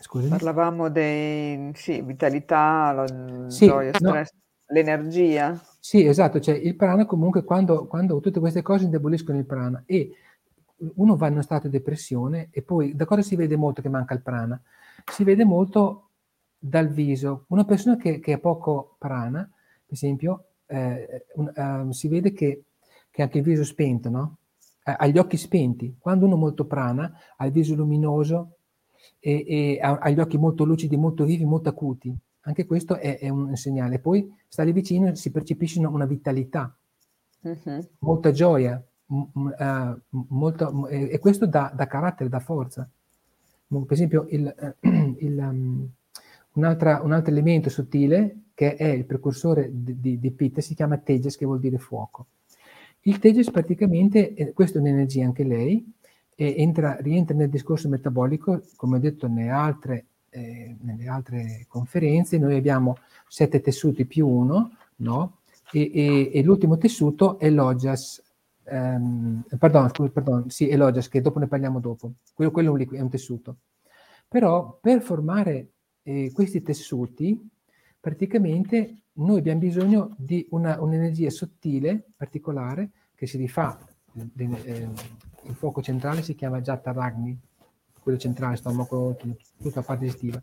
Scusami. 0.05 0.29
Parlavamo 0.29 0.91
di 0.91 1.71
sì, 1.73 2.03
vitalità, 2.03 2.93
lo, 2.93 3.49
sì, 3.49 3.67
gioia, 3.67 3.91
stress, 3.95 4.33
no. 4.33 4.41
l'energia. 4.67 5.59
Sì, 5.87 6.07
esatto, 6.07 6.41
cioè 6.41 6.55
il 6.55 6.77
prana 6.77 7.05
comunque 7.05 7.45
quando, 7.45 7.87
quando 7.87 8.19
tutte 8.19 8.41
queste 8.41 8.63
cose 8.63 8.85
indeboliscono 8.85 9.37
il 9.37 9.45
prana 9.45 9.83
e 9.85 10.13
uno 10.95 11.15
va 11.15 11.27
in 11.27 11.35
uno 11.35 11.43
stato 11.43 11.69
di 11.69 11.77
depressione 11.77 12.49
e 12.53 12.63
poi 12.63 12.97
da 12.97 13.05
cosa 13.05 13.21
si 13.21 13.37
vede 13.37 13.55
molto 13.57 13.83
che 13.83 13.91
manca 13.91 14.15
il 14.15 14.23
prana? 14.23 14.59
Si 15.13 15.25
vede 15.25 15.45
molto 15.45 16.09
dal 16.59 16.89
viso. 16.89 17.45
Una 17.49 17.67
persona 17.67 17.99
che, 17.99 18.19
che 18.19 18.33
ha 18.33 18.39
poco 18.39 18.97
prana, 18.99 19.43
per 19.43 19.93
esempio, 19.93 20.45
eh, 20.65 21.27
un, 21.35 21.53
uh, 21.55 21.93
si 21.93 22.09
vede 22.09 22.33
che, 22.33 22.63
che 23.11 23.21
anche 23.21 23.37
il 23.37 23.45
viso 23.45 23.63
spento, 23.63 24.09
no? 24.09 24.37
ha 24.85 25.07
gli 25.07 25.19
occhi 25.19 25.37
spenti. 25.37 25.97
Quando 25.99 26.25
uno 26.25 26.37
ha 26.37 26.39
molto 26.39 26.65
prana, 26.65 27.13
ha 27.37 27.45
il 27.45 27.53
viso 27.53 27.75
luminoso 27.75 28.57
e, 29.19 29.45
e 29.47 29.79
ha, 29.83 29.99
ha, 29.99 30.09
gli 30.09 30.19
occhi 30.19 30.39
molto 30.39 30.65
lucidi, 30.65 30.97
molto 30.97 31.25
vivi, 31.25 31.45
molto 31.45 31.69
acuti. 31.69 32.17
Anche 32.47 32.67
questo 32.67 32.97
è, 32.97 33.19
è 33.19 33.29
un 33.29 33.57
segnale. 33.57 33.99
Poi 33.99 34.33
stare 34.49 34.73
vicino 34.73 35.15
si 35.15 35.31
percepisce 35.31 35.81
una 35.81 36.07
vitalità, 36.07 36.75
uh-huh. 37.41 37.89
molta 38.01 38.31
gioia, 38.33 38.83
m- 39.07 39.55
uh, 39.59 40.01
molto, 40.29 40.89
e, 40.89 41.11
e, 41.13 41.19
questo 41.19 41.47
dà, 41.47 41.73
dà, 41.75 41.87
carattere, 41.87 42.29
dà 42.29 42.41
forza. 42.41 42.89
Per 43.67 43.87
esempio, 43.89 44.27
il, 44.31 44.55
uh, 44.81 44.89
il, 45.19 45.39
um, 45.39 45.89
un, 46.53 46.63
un, 46.63 47.13
altro 47.13 47.31
elemento 47.31 47.71
sottile 47.71 48.43
che 48.55 48.77
è 48.77 48.87
il 48.87 49.05
precursore 49.05 49.71
di, 49.73 49.99
di, 49.99 50.19
di 50.19 50.31
Pitta 50.31 50.61
si 50.61 50.75
chiama 50.75 50.99
Tejas, 50.99 51.37
che 51.37 51.47
vuol 51.47 51.61
dire 51.61 51.79
fuoco. 51.79 52.27
Il 53.07 53.19
Tejas 53.19 53.51
praticamente, 53.51 54.35
eh, 54.35 54.53
questa 54.53 54.79
è 54.79 54.81
un'energia 54.81 55.25
anche 55.25 55.45
lei, 55.45 55.93
e 56.37 56.55
entra, 56.59 56.97
rientra 57.01 57.37
nel 57.37 57.51
discorso 57.51 57.89
metabolico, 57.89 58.63
come 58.77 58.97
ho 58.97 59.01
detto 59.01 59.29
nelle 59.29 59.51
altre, 59.51 60.07
eh, 60.35 60.77
nelle 60.81 61.07
altre 61.07 61.65
conferenze, 61.69 62.39
noi 62.39 62.57
abbiamo 62.57 62.99
sette 63.29 63.61
tessuti 63.61 64.05
più 64.05 64.27
uno, 64.27 64.77
no? 64.97 65.39
E, 65.73 65.91
e, 65.95 66.31
e 66.33 66.43
l'ultimo 66.43 66.77
tessuto 66.77 67.39
è 67.39 67.49
l'Ojas, 67.51 68.23
ehm, 68.65 69.45
pardon, 69.59 69.91
pardon, 70.13 70.51
sì, 70.51 70.69
è 70.69 70.77
l'Ojas, 70.77 71.09
che 71.09 71.21
dopo 71.21 71.39
ne 71.39 71.47
parliamo 71.47 71.79
dopo. 71.79 72.15
Quello, 72.35 72.51
quello 72.51 72.77
è, 72.77 72.87
un 72.87 72.97
è 72.97 73.01
un 73.01 73.09
tessuto. 73.09 73.57
Però 74.29 74.79
per 74.81 75.01
formare 75.01 75.69
eh, 76.03 76.33
questi 76.33 76.63
tessuti, 76.63 77.49
praticamente 78.01 79.03
noi 79.15 79.39
abbiamo 79.39 79.61
bisogno 79.61 80.15
di 80.19 80.47
una, 80.51 80.81
un'energia 80.81 81.31
sottile, 81.31 82.03
particolare, 82.17 82.91
che 83.15 83.27
si 83.27 83.37
rifà, 83.37 83.79
eh 84.35 85.23
il 85.47 85.55
fuoco 85.55 85.83
centrale 85.83 86.23
si 86.23 86.35
chiama 86.35 86.61
Jatta 86.61 86.93
Ragni, 86.93 87.39
quello 88.05 88.19
centrale, 88.19 88.55
stomaco, 88.55 89.17
tutta 89.59 89.81
la 89.81 89.83
parte 89.83 90.05
digestiva 90.05 90.41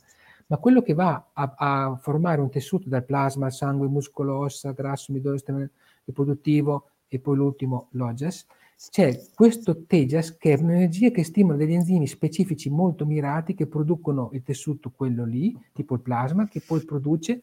ma 0.52 0.58
quello 0.58 0.82
che 0.82 0.93
va 0.93 1.30
a, 1.32 1.54
a, 1.56 1.95
formare 1.95 2.41
un 2.41 2.50
tessuto 2.50 2.89
dal 2.89 3.06
plasma, 3.06 3.50
sangue, 3.50 3.88
muscolo, 3.88 4.38
ossa, 4.38 4.74
grasso, 4.74 5.13
midollo, 5.13 5.38
sistema 5.38 5.65
riproduttivo 6.04 6.89
e 7.08 7.19
poi 7.19 7.38
l'ultimo 7.38 7.88
l'oges, 7.91 8.45
c'è 8.89 9.17
questo 9.34 9.86
tejas 9.86 10.36
che 10.38 10.54
è 10.54 10.60
un'energia 10.60 11.12
che 11.12 11.24
stimola 11.24 11.56
degli 11.56 11.74
enzimi 11.74 12.06
specifici 12.06 12.69
molto 12.69 13.06
mirati 13.06 13.54
che 13.54 13.67
producono 13.67 14.30
il 14.34 14.43
tessuto 14.43 14.91
quello 14.91 15.24
lì, 15.24 15.58
tipo 15.71 15.93
il 15.93 16.02
plasma, 16.02 16.47
che 16.47 16.62
poi 16.65 16.84
produce 16.84 17.41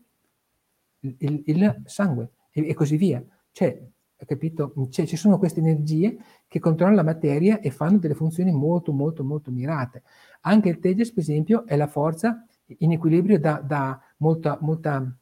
il, 1.01 1.15
il, 1.19 1.43
il 1.47 1.83
sangue 1.87 2.31
e, 2.51 2.69
e, 2.69 2.75
così 2.75 2.97
via. 2.97 3.25
Cioè, 3.53 3.89
capito? 4.27 4.73
Cioè, 4.91 5.07
ci 5.07 5.17
sono 5.17 5.39
queste 5.39 5.61
energie 5.61 6.19
che 6.47 6.59
controllano 6.59 6.97
la 6.97 7.05
materia 7.05 7.61
e 7.61 7.71
fanno 7.71 7.99
delle 7.99 8.15
funzioni 8.15 8.51
molto, 8.51 8.93
molto, 8.93 9.23
molto 9.25 9.51
mirate. 9.51 10.03
Anche 10.43 10.69
il 10.69 10.79
tejas, 10.79 11.11
per 11.13 11.23
esempio, 11.23 11.67
è 11.67 11.77
la 11.77 11.87
forza 11.87 12.45
in 12.79 12.93
equilibrio 12.93 13.39
da, 13.39 13.63
da 13.65 14.01
molta, 14.19 14.59
molta, 14.61 15.17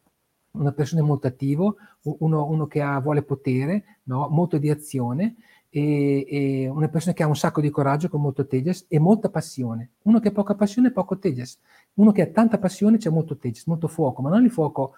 una 0.51 0.71
persona 0.71 1.03
molto 1.03 1.27
attivo, 1.27 1.77
uno, 2.01 2.45
uno 2.45 2.67
che 2.67 2.81
ha, 2.81 2.99
vuole 2.99 3.23
potere, 3.23 3.99
no? 4.03 4.27
molto 4.29 4.57
di 4.57 4.69
azione, 4.69 5.35
e, 5.69 6.25
e, 6.27 6.67
una 6.67 6.87
persona 6.87 7.13
che 7.13 7.23
ha 7.23 7.27
un 7.27 7.35
sacco 7.35 7.61
di 7.61 7.69
coraggio 7.69 8.09
con 8.09 8.21
molto 8.21 8.47
tejas 8.47 8.85
e 8.87 8.99
molta 8.99 9.29
passione. 9.29 9.91
Uno 10.03 10.19
che 10.19 10.29
ha 10.29 10.31
poca 10.31 10.55
passione, 10.55 10.91
poco 10.91 11.17
tejas. 11.19 11.59
Uno 11.95 12.11
che 12.11 12.21
ha 12.21 12.27
tanta 12.27 12.57
passione, 12.57 12.97
c'è 12.97 13.09
molto 13.09 13.37
tejas, 13.37 13.65
molto 13.65 13.87
fuoco, 13.87 14.21
ma 14.21 14.29
non 14.29 14.43
il 14.43 14.51
fuoco 14.51 14.93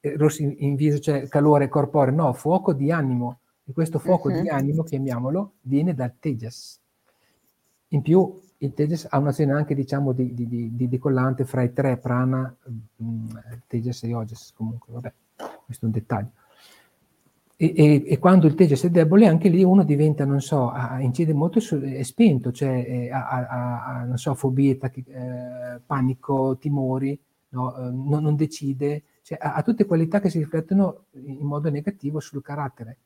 in 0.00 0.74
viso, 0.76 0.98
cioè 0.98 1.28
calore 1.28 1.68
corporeo, 1.68 2.14
no, 2.14 2.32
fuoco 2.32 2.72
di 2.72 2.90
animo. 2.90 3.40
E 3.64 3.72
questo 3.72 3.98
fuoco 3.98 4.28
uh-huh. 4.28 4.40
di 4.40 4.48
mhm. 4.48 4.54
animo, 4.54 4.82
chiamiamolo, 4.82 5.52
viene 5.62 5.94
dal 5.94 6.14
tejas. 6.18 6.80
In 7.88 8.02
più, 8.02 8.40
il 8.58 8.72
tejas 8.72 9.06
ha 9.08 9.18
un'azione 9.18 9.52
anche, 9.52 9.74
diciamo, 9.74 10.12
di, 10.12 10.34
di, 10.34 10.46
di, 10.46 10.76
di 10.76 10.88
decollante 10.88 11.44
fra 11.44 11.62
i 11.62 11.72
tre, 11.72 11.96
prana, 11.96 12.54
mh, 12.64 13.04
mm, 13.04 13.28
tejas 13.66 14.02
e 14.04 14.14
ojas, 14.14 14.52
comunque, 14.54 14.92
vabbè, 14.92 15.12
questo 15.64 15.84
è 15.84 15.88
un 15.88 15.94
dettaglio. 15.94 16.30
E, 17.56 17.74
e, 17.76 18.04
e, 18.06 18.18
quando 18.18 18.46
il 18.46 18.54
tejas 18.54 18.84
è 18.84 18.90
debole, 18.90 19.26
anche 19.26 19.48
lì 19.48 19.62
uno 19.62 19.84
diventa, 19.84 20.24
non 20.24 20.40
so, 20.40 20.70
a, 20.70 20.98
incide 21.00 21.34
molto, 21.34 21.60
su, 21.60 21.78
è 21.78 22.02
spento, 22.02 22.52
cioè 22.52 23.10
ha, 23.10 23.28
ha, 23.28 24.04
non 24.04 24.16
so, 24.16 24.34
fobie, 24.34 24.78
tacchi, 24.78 25.04
eh, 25.06 25.80
panico, 25.84 26.56
timori, 26.58 27.20
no? 27.50 27.76
eh, 27.76 27.90
non, 27.90 28.22
non, 28.22 28.34
decide, 28.34 29.02
cioè 29.30 29.38
ha, 29.40 29.62
tutte 29.62 29.84
qualità 29.84 30.18
che 30.18 30.28
si 30.28 30.38
riflettono 30.38 31.04
in 31.12 31.46
modo 31.46 31.70
negativo 31.70 32.18
sul 32.18 32.42
carattere. 32.42 32.96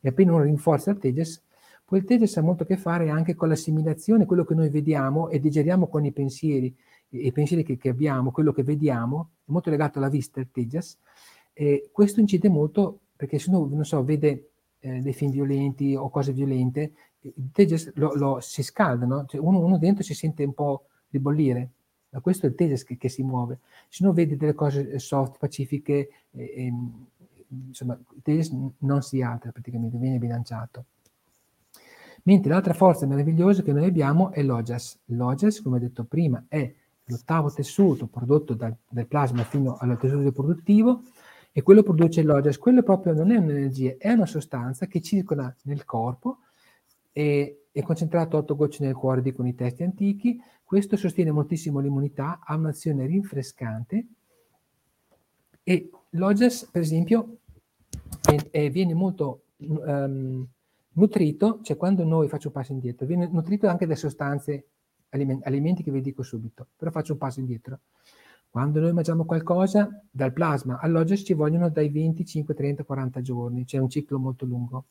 E 0.00 0.08
appena 0.08 0.32
uno 0.32 0.44
rinforza 0.44 0.90
il 0.90 0.96
tejas, 0.96 1.42
poi 1.84 1.98
il 1.98 2.06
tejas 2.06 2.38
ha 2.38 2.40
molto 2.40 2.62
a 2.62 2.66
che 2.66 2.78
fare 2.78 3.10
anche 3.10 3.34
con 3.34 3.48
l'assimilazione, 3.48 4.24
quello 4.24 4.44
che 4.44 4.54
noi 4.54 4.70
vediamo 4.70 5.28
e 5.28 5.38
digeriamo 5.40 5.88
con 5.88 6.06
i 6.06 6.12
pensieri, 6.12 6.74
i, 7.10 7.30
pensieri 7.32 7.64
che, 7.64 7.76
che, 7.76 7.90
abbiamo, 7.90 8.30
quello 8.30 8.52
che 8.52 8.62
vediamo, 8.62 9.32
è 9.46 9.50
molto 9.50 9.68
legato 9.68 9.98
alla 9.98 10.08
vista, 10.08 10.40
il 10.40 10.48
tejas, 10.50 10.98
e 11.52 11.90
questo 11.92 12.20
incide 12.20 12.48
molto 12.48 13.00
perché 13.14 13.38
se 13.38 13.50
uno, 13.50 13.68
non 13.70 13.84
so, 13.84 14.02
vede 14.02 14.52
eh, 14.78 15.00
dei 15.00 15.12
film 15.12 15.32
violenti 15.32 15.94
o 15.94 16.08
cose 16.08 16.32
violente, 16.32 16.92
il 17.20 17.50
tejas 17.52 17.92
lo, 17.96 18.14
lo, 18.14 18.38
si 18.40 18.62
scalda, 18.62 19.04
no? 19.04 19.26
Cioè 19.26 19.38
uno, 19.38 19.60
uno, 19.60 19.76
dentro 19.76 20.02
si 20.02 20.14
sente 20.14 20.44
un 20.44 20.54
po' 20.54 20.86
ribollire. 21.10 21.72
Ma 22.14 22.20
questo 22.20 22.46
è 22.46 22.48
il 22.48 22.54
tejas 22.54 22.84
che, 22.84 22.96
che, 22.96 23.08
si 23.08 23.24
muove. 23.24 23.58
Se 23.88 24.04
uno 24.04 24.12
vede 24.12 24.36
delle 24.36 24.54
cose 24.54 24.88
eh, 24.88 24.98
soft, 25.00 25.36
pacifiche, 25.36 26.08
eh, 26.30 26.52
eh, 26.56 26.72
insomma, 27.48 27.98
il 28.14 28.22
tejas 28.22 28.52
non 28.78 29.02
si 29.02 29.20
alza 29.20 29.50
praticamente, 29.50 29.98
viene 29.98 30.18
bilanciato. 30.18 30.84
Mentre 32.22 32.52
l'altra 32.52 32.72
forza 32.72 33.04
meravigliosa 33.04 33.62
che 33.62 33.72
noi 33.72 33.86
abbiamo 33.86 34.30
è 34.30 34.44
l'ojas. 34.44 34.96
L'ojas, 35.06 35.60
come 35.60 35.80
detto 35.80 36.04
prima, 36.04 36.44
è 36.46 36.72
l'ottavo 37.06 37.52
tessuto 37.52 38.06
prodotto 38.06 38.54
dal, 38.54 38.74
dal 38.88 39.06
plasma 39.06 39.42
fino 39.42 39.76
al 39.76 39.98
tessuto 39.98 40.22
riproduttivo, 40.22 41.02
e 41.50 41.62
quello 41.62 41.82
produce 41.82 42.22
l'ojas. 42.22 42.58
Quello 42.58 42.84
proprio 42.84 43.12
non 43.12 43.32
è 43.32 43.36
un'energia, 43.36 43.96
è 43.98 44.12
una 44.12 44.26
sostanza 44.26 44.86
che 44.86 45.00
circola 45.00 45.52
nel 45.62 45.84
corpo 45.84 46.38
e 47.10 47.63
è 47.74 47.82
concentrato 47.82 48.36
a 48.36 48.40
otto 48.40 48.54
gocce 48.54 48.84
nel 48.84 48.94
cuore, 48.94 49.20
dicono 49.20 49.48
i 49.48 49.54
testi 49.56 49.82
antichi. 49.82 50.40
Questo 50.62 50.96
sostiene 50.96 51.32
moltissimo 51.32 51.80
l'immunità, 51.80 52.38
ha 52.44 52.54
un'azione 52.54 53.04
rinfrescante 53.04 54.06
e 55.64 55.90
l'ojas, 56.10 56.68
per 56.70 56.82
esempio, 56.82 57.38
è, 58.22 58.36
è, 58.50 58.70
viene 58.70 58.94
molto 58.94 59.46
um, 59.56 60.46
nutrito, 60.92 61.58
cioè 61.62 61.76
quando 61.76 62.04
noi 62.04 62.28
faccio 62.28 62.48
un 62.48 62.54
passo 62.54 62.72
indietro, 62.72 63.06
viene 63.06 63.26
nutrito 63.26 63.66
anche 63.66 63.86
da 63.86 63.96
sostanze, 63.96 64.68
alimenti, 65.08 65.44
alimenti 65.48 65.82
che 65.82 65.90
vi 65.90 66.00
dico 66.00 66.22
subito, 66.22 66.68
però 66.76 66.92
faccio 66.92 67.14
un 67.14 67.18
passo 67.18 67.40
indietro. 67.40 67.80
Quando 68.48 68.78
noi 68.78 68.92
mangiamo 68.92 69.24
qualcosa, 69.24 70.00
dal 70.08 70.32
plasma 70.32 70.78
all'oges 70.78 71.24
ci 71.24 71.34
vogliono 71.34 71.68
dai 71.70 71.88
25, 71.88 72.54
30, 72.54 72.84
40 72.84 73.20
giorni, 73.20 73.64
c'è 73.64 73.78
un 73.78 73.88
ciclo 73.88 74.20
molto 74.20 74.44
lungo. 74.44 74.84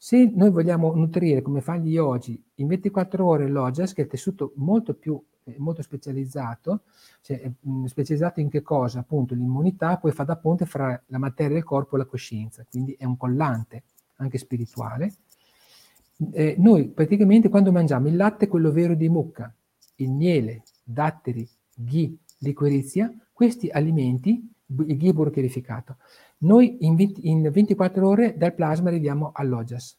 Se 0.00 0.30
noi 0.32 0.50
vogliamo 0.50 0.94
nutrire, 0.94 1.42
come 1.42 1.60
fa 1.60 1.76
gli 1.76 1.96
oggi, 1.98 2.40
in 2.54 2.68
24 2.68 3.26
ore 3.26 3.48
l'oges, 3.48 3.92
che 3.92 4.02
è 4.02 4.04
il 4.04 4.10
tessuto 4.10 4.52
molto 4.54 4.94
più 4.94 5.20
eh, 5.48 5.56
molto 5.58 5.82
specializzato, 5.82 6.82
cioè, 7.22 7.50
specializzato 7.86 8.40
in 8.40 8.48
che 8.48 8.62
cosa? 8.62 9.00
Appunto 9.00 9.34
l'immunità, 9.34 9.96
poi 9.96 10.12
fa 10.12 10.24
da 10.24 10.36
ponte 10.36 10.66
fra 10.66 11.00
la 11.06 11.18
materia 11.18 11.54
del 11.54 11.64
corpo 11.64 11.96
e 11.96 11.98
la 11.98 12.04
coscienza, 12.04 12.64
quindi 12.68 12.94
è 12.98 13.04
un 13.04 13.16
collante 13.16 13.84
anche 14.16 14.38
spirituale. 14.38 15.14
Eh, 16.32 16.56
noi 16.58 16.88
praticamente 16.88 17.48
quando 17.48 17.72
mangiamo 17.72 18.08
il 18.08 18.16
latte, 18.16 18.48
quello 18.48 18.70
vero 18.70 18.94
di 18.94 19.08
mucca, 19.08 19.52
il 19.96 20.10
miele, 20.10 20.62
datteri, 20.82 21.48
ghee, 21.74 22.14
liquirizia, 22.38 23.12
questi 23.32 23.68
alimenti, 23.68 24.48
il 24.68 24.96
ghee 24.96 25.12
burcherificato, 25.12 25.96
noi 26.38 26.78
in, 26.80 26.94
20, 26.94 27.28
in 27.28 27.50
24 27.50 28.06
ore 28.06 28.36
dal 28.36 28.54
plasma 28.54 28.88
arriviamo 28.88 29.30
all'ojas. 29.32 29.96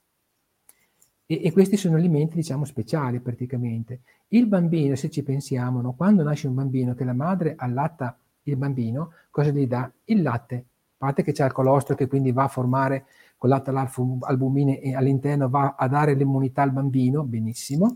E, 1.25 1.41
e, 1.43 1.51
questi 1.51 1.77
sono 1.77 1.95
alimenti, 1.95 2.35
diciamo, 2.35 2.65
speciali 2.65 3.19
praticamente. 3.19 4.01
Il 4.29 4.47
bambino, 4.47 4.95
se 4.95 5.09
ci 5.09 5.21
pensiamo, 5.23 5.81
no, 5.81 5.93
quando 5.93 6.23
nasce 6.23 6.47
un 6.47 6.55
bambino 6.55 6.93
che 6.95 7.03
la 7.03 7.13
madre 7.13 7.55
allatta 7.57 8.17
il 8.43 8.55
bambino, 8.55 9.11
cosa 9.29 9.51
gli 9.51 9.67
dà? 9.67 9.91
Il 10.05 10.21
latte. 10.21 10.55
A 10.55 11.05
parte 11.05 11.23
che 11.23 11.31
c'è 11.31 11.45
il 11.45 11.51
colostro 11.51 11.95
che 11.95 12.07
quindi 12.07 12.31
va 12.31 12.43
a 12.43 12.47
formare 12.47 13.05
con 13.37 13.49
latte 13.49 13.71
albumine 13.71 14.79
e 14.81 14.95
all'interno 14.95 15.49
va 15.49 15.75
a 15.77 15.87
dare 15.87 16.13
l'immunità 16.13 16.61
al 16.61 16.71
bambino, 16.71 17.23
benissimo, 17.23 17.95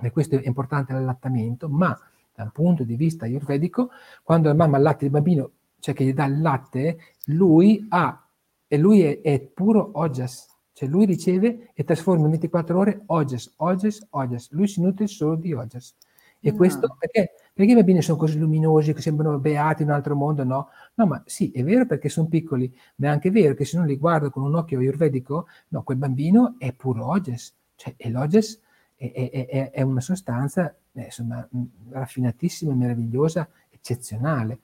e 0.00 0.10
questo 0.10 0.36
è 0.36 0.46
importante 0.46 0.92
l'allattamento, 0.92 1.68
ma 1.68 1.98
dal 2.34 2.52
punto 2.52 2.84
di 2.84 2.94
vista 2.94 3.24
ayurvedico, 3.24 3.90
quando 4.22 4.48
la 4.48 4.54
mamma 4.54 4.76
allatta 4.76 5.04
il 5.04 5.10
bambino, 5.10 5.50
cioè 5.80 5.94
che 5.94 6.04
gli 6.04 6.14
dà 6.14 6.26
il 6.26 6.40
latte, 6.40 6.98
lui 7.26 7.86
ha, 7.88 8.28
e 8.66 8.78
lui 8.78 9.02
è, 9.02 9.20
è 9.20 9.40
puro 9.40 9.90
ojas, 9.94 10.46
cioè 10.72 10.88
lui 10.88 11.04
riceve 11.04 11.70
e 11.74 11.84
trasforma 11.84 12.24
in 12.24 12.30
24 12.30 12.78
ore 12.78 13.02
ojas, 13.06 13.52
ojas, 13.56 14.06
ojas, 14.10 14.50
lui 14.52 14.68
si 14.68 14.80
nutre 14.80 15.06
solo 15.06 15.34
di 15.34 15.52
ojas. 15.52 15.94
E 16.42 16.50
no. 16.52 16.56
questo 16.56 16.96
perché? 16.98 17.32
Perché 17.52 17.72
i 17.72 17.74
bambini 17.74 18.00
sono 18.00 18.16
così 18.16 18.38
luminosi 18.38 18.94
che 18.94 19.02
sembrano 19.02 19.38
beati 19.38 19.82
in 19.82 19.88
un 19.88 19.94
altro 19.94 20.16
mondo? 20.16 20.42
No, 20.44 20.68
no, 20.94 21.06
ma 21.06 21.22
sì, 21.26 21.50
è 21.50 21.62
vero 21.62 21.84
perché 21.84 22.08
sono 22.08 22.28
piccoli, 22.28 22.74
ma 22.96 23.08
è 23.08 23.10
anche 23.10 23.30
vero 23.30 23.54
che 23.54 23.66
se 23.66 23.76
non 23.76 23.86
li 23.86 23.96
guardo 23.96 24.30
con 24.30 24.44
un 24.44 24.54
occhio 24.54 24.78
ayurvedico, 24.78 25.46
no, 25.68 25.82
quel 25.82 25.98
bambino 25.98 26.54
è 26.58 26.72
puro 26.72 27.06
ojas, 27.06 27.54
cioè 27.74 27.92
e 27.96 28.08
l'ojas 28.08 28.58
è, 28.94 29.12
è, 29.12 29.46
è, 29.46 29.70
è 29.70 29.82
una 29.82 30.00
sostanza 30.00 30.74
eh, 30.92 31.04
insomma, 31.04 31.46
raffinatissima, 31.90 32.74
meravigliosa, 32.74 33.48
eccezionale. 33.68 34.60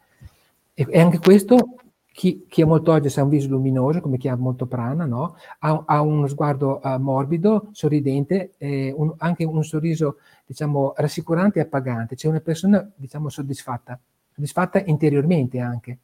E, 0.79 0.87
e 0.91 1.01
anche 1.01 1.19
questo, 1.19 1.57
chi, 2.13 2.45
chi, 2.47 2.61
è 2.61 2.65
molto 2.67 2.93
oggi 2.93 3.19
ha 3.19 3.23
un 3.23 3.31
viso 3.31 3.49
luminoso, 3.49 4.03
come 4.03 4.19
chi 4.19 4.29
ha 4.29 4.37
molto 4.37 4.67
prana, 4.67 5.07
no? 5.07 5.37
ha, 5.61 5.85
ha, 5.87 6.03
uno 6.03 6.27
sguardo 6.27 6.81
uh, 6.83 6.99
morbido, 6.99 7.71
sorridente, 7.73 8.53
eh, 8.59 8.93
un, 8.95 9.15
anche 9.17 9.45
un 9.45 9.65
sorriso, 9.65 10.19
diciamo, 10.45 10.93
rassicurante 10.95 11.61
e 11.61 11.63
appagante. 11.63 12.15
C'è 12.15 12.29
una 12.29 12.41
persona, 12.41 12.87
diciamo, 12.95 13.31
soddisfatta, 13.31 13.99
soddisfatta 14.35 14.83
interiormente 14.85 15.61
anche. 15.61 15.99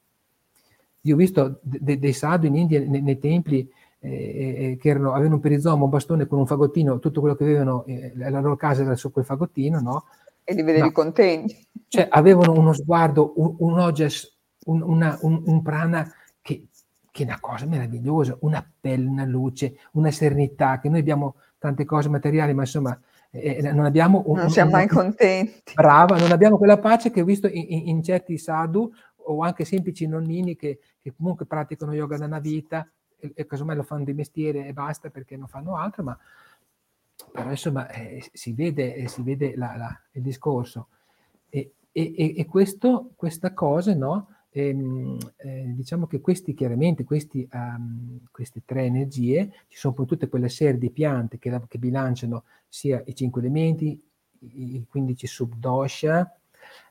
Io 1.03 1.15
ho 1.15 1.19
visto 1.19 1.59
de- 1.61 1.79
de- 1.83 1.99
dei 1.99 2.15
sadhu 2.15 2.47
in 2.47 2.57
India, 2.57 2.81
nei, 2.81 3.03
nei 3.03 3.19
templi, 3.19 3.71
eh, 3.99 4.79
che 4.81 4.89
erano, 4.89 5.13
avevano 5.13 5.35
un 5.35 5.41
perizoma, 5.43 5.85
un 5.85 5.91
bastone 5.91 6.27
con 6.27 6.39
un 6.39 6.47
fagottino, 6.47 6.99
tutto 6.99 7.21
quello 7.21 7.35
che 7.35 7.45
avevano, 7.45 7.85
eh, 7.85 8.13
la 8.17 8.41
loro 8.41 8.57
casa 8.57 8.81
era 8.83 8.97
su 8.97 9.13
quel 9.13 9.27
fagottino, 9.27 9.81
no? 9.81 10.05
E 10.45 10.55
li 10.55 10.63
vedevi 10.63 10.87
no. 10.87 10.93
contenti. 10.93 11.67
Cioè, 11.89 12.09
avevano 12.11 12.53
uno 12.53 12.73
sguardo, 12.73 13.35
un, 13.37 13.55
un 13.59 13.79
oges, 13.79 14.41
un, 14.67 14.83
una, 14.83 15.19
un, 15.23 15.43
un 15.47 15.63
prana 15.63 16.11
che, 16.41 16.67
che, 17.11 17.23
è 17.23 17.27
una 17.27 17.41
cosa 17.41 17.67
meravigliosa, 17.67 18.37
una 18.41 18.67
pelle, 18.81 19.07
una 19.07 19.25
luce, 19.25 19.79
una 19.93 20.11
serenità, 20.11 20.79
che 20.81 20.89
noi 20.89 21.01
abbiamo 21.01 21.37
tante 21.59 21.85
cose 21.85 22.09
materiali, 22.09 22.55
ma 22.55 22.63
insomma, 22.63 22.99
eh, 23.31 23.57
eh 23.57 23.73
non 23.73 23.85
abbiamo... 23.85 24.23
Un, 24.27 24.39
non 24.39 24.51
siamo 24.51 24.73
mai 24.73 24.89
contenti. 24.89 25.73
Brava, 25.75 26.17
non 26.19 26.33
abbiamo 26.33 26.59
quella 26.59 26.79
pace 26.79 27.11
che 27.11 27.21
ho 27.21 27.25
visto 27.25 27.47
in, 27.47 27.65
in, 27.69 27.89
in 27.89 28.03
certi 28.03 28.39
sadhu 28.39 28.93
o 29.25 29.43
anche 29.43 29.65
semplici 29.65 30.07
nonnini 30.07 30.57
che, 30.57 30.81
che 31.01 31.13
comunque 31.17 31.47
praticano 31.47 31.93
yoga 31.93 32.17
da 32.17 32.27
una 32.27 32.41
vita, 32.41 32.89
e, 33.19 33.33
e 33.35 33.47
casomai 33.47 33.77
lo 33.77 33.85
fanno 33.85 34.05
di 34.05 34.15
mestiere 34.15 34.67
e 34.67 34.73
basta 34.73 35.11
perché 35.11 35.37
non 35.37 35.47
fanno 35.47 35.77
altro, 35.77 36.03
ma 36.03 36.19
però 37.31 37.51
insomma 37.51 37.89
eh, 37.91 38.29
si 38.33 38.53
vede, 38.53 38.95
eh, 38.95 39.09
si 39.09 39.23
vede 39.23 39.55
la, 39.57 39.77
la, 39.77 40.01
il 40.13 40.23
discorso. 40.23 40.89
E, 41.49 41.73
e, 41.93 42.35
e 42.37 42.47
questo, 42.47 43.11
questa 43.15 43.53
cosa, 43.53 43.95
no? 43.95 44.29
Ehm, 44.55 45.17
eh, 45.37 45.73
diciamo 45.75 46.07
che 46.07 46.21
questi 46.21 46.53
chiaramente, 46.53 47.05
questi, 47.05 47.49
um, 47.53 48.21
queste 48.31 48.63
tre 48.67 48.85
energie, 48.85 49.51
ci 49.69 49.79
sono 49.79 49.95
poi 49.95 50.07
tutte 50.07 50.29
quelle 50.29 50.51
serie 50.51 50.79
di 50.79 50.91
piante 50.91 51.39
che, 51.39 51.59
che 51.69 51.79
bilanciano 51.79 52.45
sia 52.69 53.03
i 53.07 53.15
cinque 53.15 53.41
elementi, 53.41 53.99
i 54.41 54.85
15 54.89 55.27
subdosha, 55.27 56.37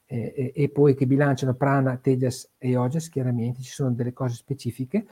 eh, 0.08 0.52
e, 0.56 0.70
poi 0.70 0.96
che 0.96 1.06
bilanciano 1.06 1.54
prana, 1.54 1.98
tejas 1.98 2.50
e 2.58 2.76
ojas, 2.76 3.10
chiaramente 3.10 3.62
ci 3.62 3.72
sono 3.72 3.92
delle 3.92 4.12
cose 4.12 4.36
specifiche, 4.36 5.06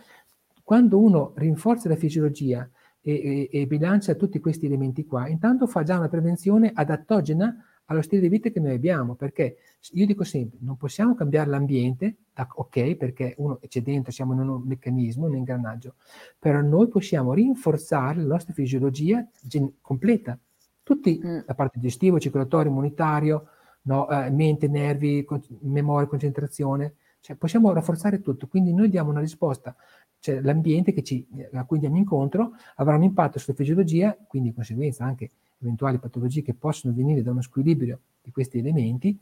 quando 0.63 0.99
uno 0.99 1.33
rinforza 1.35 1.87
la 1.87 1.95
fisiologia 1.95 2.69
e, 3.01 3.47
e, 3.51 3.59
e, 3.61 3.67
bilancia 3.67 4.15
tutti 4.15 4.39
questi 4.39 4.65
elementi 4.65 5.05
qua, 5.05 5.27
intanto 5.27 5.67
fa 5.67 5.83
già 5.83 5.97
una 5.97 6.09
prevenzione 6.09 6.71
adattogena 6.73 7.63
allo 7.89 8.01
stile 8.01 8.21
di 8.21 8.29
vita 8.29 8.49
che 8.49 8.59
noi 8.59 8.73
abbiamo, 8.73 9.15
perché 9.15 9.57
io 9.93 10.05
dico 10.05 10.23
sempre, 10.23 10.59
non 10.61 10.77
possiamo 10.77 11.15
cambiare 11.15 11.49
l'ambiente, 11.49 12.17
ok, 12.35 12.95
perché 12.95 13.33
uno 13.37 13.59
c'è 13.67 13.81
dentro, 13.81 14.11
siamo 14.11 14.33
in 14.33 14.47
un 14.47 14.61
meccanismo, 14.63 15.25
un 15.25 15.35
ingranaggio, 15.35 15.95
però 16.37 16.61
noi 16.61 16.87
possiamo 16.87 17.33
rinforzare 17.33 18.21
la 18.21 18.27
nostra 18.27 18.53
fisiologia 18.53 19.27
gen- 19.41 19.73
completa, 19.81 20.37
tutti, 20.83 21.19
mm. 21.23 21.39
la 21.47 21.55
parte 21.55 21.79
digestivo, 21.79 22.19
circolatorio, 22.19 22.71
immunitario, 22.71 23.47
no, 23.83 24.07
eh, 24.09 24.29
mente, 24.29 24.67
nervi, 24.67 25.23
con- 25.25 25.41
memoria, 25.61 26.07
concentrazione, 26.07 26.93
cioè 27.21 27.35
possiamo 27.37 27.73
rafforzare 27.73 28.21
tutto, 28.21 28.47
quindi 28.47 28.71
noi 28.71 28.89
diamo 28.89 29.09
una 29.09 29.19
risposta, 29.19 29.75
cioè 30.19 30.41
l'ambiente 30.41 31.01
ci, 31.01 31.27
a 31.53 31.65
cui 31.65 31.77
andiamo 31.77 31.97
incontro 31.97 32.51
avrà 32.75 32.95
un 32.95 33.03
impatto 33.03 33.39
sulla 33.39 33.55
fisiologia, 33.55 34.15
quindi 34.27 34.49
di 34.49 34.55
conseguenza 34.55 35.05
anche 35.05 35.31
eventuali 35.61 35.97
patologie 35.97 36.41
che 36.41 36.53
possono 36.53 36.93
venire 36.93 37.21
da 37.21 37.31
uno 37.31 37.41
squilibrio 37.41 37.99
di 38.21 38.31
questi 38.31 38.59
elementi, 38.59 39.17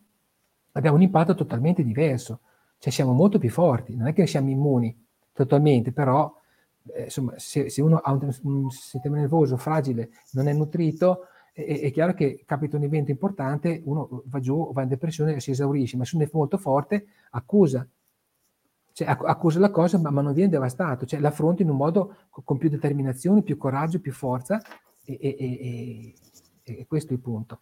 abbiamo 0.73 0.95
un 0.95 1.01
impatto 1.01 1.35
totalmente 1.35 1.83
diverso, 1.83 2.41
cioè 2.79 2.91
siamo 2.91 3.13
molto 3.13 3.39
più 3.39 3.49
forti, 3.49 3.95
non 3.95 4.07
è 4.07 4.13
che 4.13 4.27
siamo 4.27 4.49
immuni 4.49 4.95
totalmente, 5.33 5.91
però 5.91 6.33
eh, 6.93 7.03
insomma, 7.03 7.33
se, 7.37 7.69
se, 7.69 7.81
uno 7.81 7.97
ha 7.97 8.11
un, 8.11 8.33
un, 8.43 8.69
sistema 8.69 9.17
nervoso 9.17 9.57
fragile, 9.57 10.09
non 10.31 10.47
è 10.47 10.53
nutrito, 10.53 11.27
è, 11.53 11.81
è, 11.81 11.91
chiaro 11.91 12.13
che 12.13 12.43
capita 12.45 12.77
un 12.77 12.83
evento 12.83 13.11
importante, 13.11 13.81
uno 13.85 14.23
va 14.25 14.39
giù, 14.39 14.71
va 14.73 14.83
in 14.83 14.89
depressione 14.89 15.35
e 15.35 15.39
si 15.39 15.51
esaurisce, 15.51 15.97
ma 15.97 16.05
se 16.05 16.15
uno 16.15 16.25
è 16.25 16.29
molto 16.31 16.57
forte 16.57 17.07
accusa, 17.31 17.87
cioè, 18.91 19.07
accusa 19.07 19.59
la 19.59 19.69
cosa 19.69 19.99
ma, 19.99 20.09
ma 20.09 20.21
non 20.21 20.33
viene 20.33 20.49
devastato, 20.49 21.05
cioè 21.05 21.19
l'affronta 21.19 21.61
in 21.61 21.69
un 21.69 21.77
modo 21.77 22.15
con 22.29 22.57
più 22.57 22.69
determinazione, 22.69 23.43
più 23.43 23.57
coraggio, 23.57 23.99
più 23.99 24.11
forza 24.11 24.61
e, 25.07 25.35
e, 25.39 26.15
e, 26.63 26.79
e 26.79 26.85
questo 26.87 27.11
è 27.11 27.15
il 27.15 27.21
punto. 27.21 27.61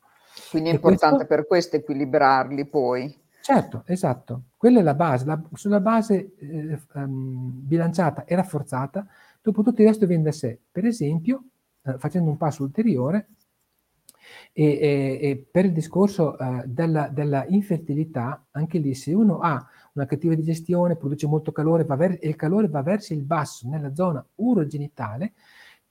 Quindi 0.49 0.69
è 0.69 0.73
importante 0.73 1.25
questo, 1.25 1.35
per 1.35 1.47
questo 1.47 1.75
equilibrarli 1.77 2.65
poi. 2.65 3.23
Certo, 3.41 3.83
esatto. 3.85 4.45
Quella 4.57 4.79
è 4.79 4.83
la 4.83 4.95
base. 4.95 5.25
La, 5.25 5.41
sulla 5.53 5.79
base 5.79 6.33
eh, 6.37 6.79
um, 6.95 7.51
bilanciata 7.53 8.25
e 8.25 8.35
rafforzata, 8.35 9.05
dopo 9.41 9.61
tutto 9.61 9.81
il 9.81 9.87
resto 9.87 10.07
viene 10.07 10.23
da 10.23 10.31
sé. 10.31 10.59
Per 10.71 10.85
esempio, 10.85 11.43
eh, 11.83 11.97
facendo 11.97 12.29
un 12.29 12.37
passo 12.37 12.63
ulteriore, 12.63 13.27
e, 14.51 14.65
e, 14.65 15.19
e 15.21 15.47
per 15.49 15.65
il 15.65 15.73
discorso 15.73 16.35
uh, 16.39 16.63
della, 16.65 17.07
della, 17.09 17.45
infertilità, 17.47 18.47
anche 18.51 18.79
lì 18.79 18.95
se 18.95 19.13
uno 19.13 19.39
ha 19.39 19.63
una 19.93 20.05
cattiva 20.05 20.33
digestione, 20.33 20.95
produce 20.95 21.27
molto 21.27 21.51
calore 21.51 21.83
ver- 21.83 22.17
e 22.21 22.27
il 22.27 22.35
calore 22.35 22.67
va 22.67 22.81
verso 22.81 23.13
il 23.13 23.21
basso 23.21 23.69
nella 23.69 23.93
zona 23.93 24.25
urogenitale, 24.35 25.33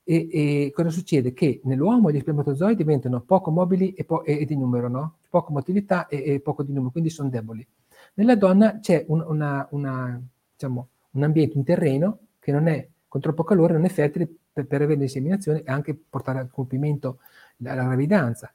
e, 0.04 0.28
e, 0.30 0.70
cosa 0.72 0.90
succede? 0.90 1.32
Che 1.32 1.60
nell'uomo 1.64 2.10
gli 2.10 2.20
spermatozoi 2.20 2.76
diventano 2.76 3.22
poco 3.22 3.50
mobili 3.50 3.94
e, 3.94 4.04
po- 4.04 4.22
e, 4.24 4.44
di 4.44 4.56
numero, 4.56 4.88
no? 4.88 5.16
Poco 5.30 5.52
motilità 5.52 6.06
e, 6.06 6.40
poco 6.40 6.62
di 6.62 6.72
numero, 6.72 6.90
quindi 6.92 7.10
sono 7.10 7.30
deboli. 7.30 7.66
Nella 8.14 8.36
donna 8.36 8.78
c'è 8.80 9.04
un, 9.08 9.24
una, 9.26 9.66
una, 9.70 10.20
diciamo, 10.52 10.88
un 11.12 11.22
ambiente, 11.22 11.56
un 11.56 11.64
terreno 11.64 12.18
che 12.38 12.52
non 12.52 12.68
è 12.68 12.86
con 13.08 13.20
troppo 13.20 13.44
calore, 13.44 13.72
non 13.72 13.84
è 13.84 13.88
fertile 13.88 14.28
per, 14.52 14.66
per 14.66 14.82
avere 14.82 15.00
l'inseminazione 15.00 15.62
e 15.62 15.70
anche 15.70 15.94
portare 15.94 16.40
a 16.40 16.46
compimento 16.46 17.18
la, 17.58 17.74
la 17.74 17.84
gravidanza. 17.84 18.52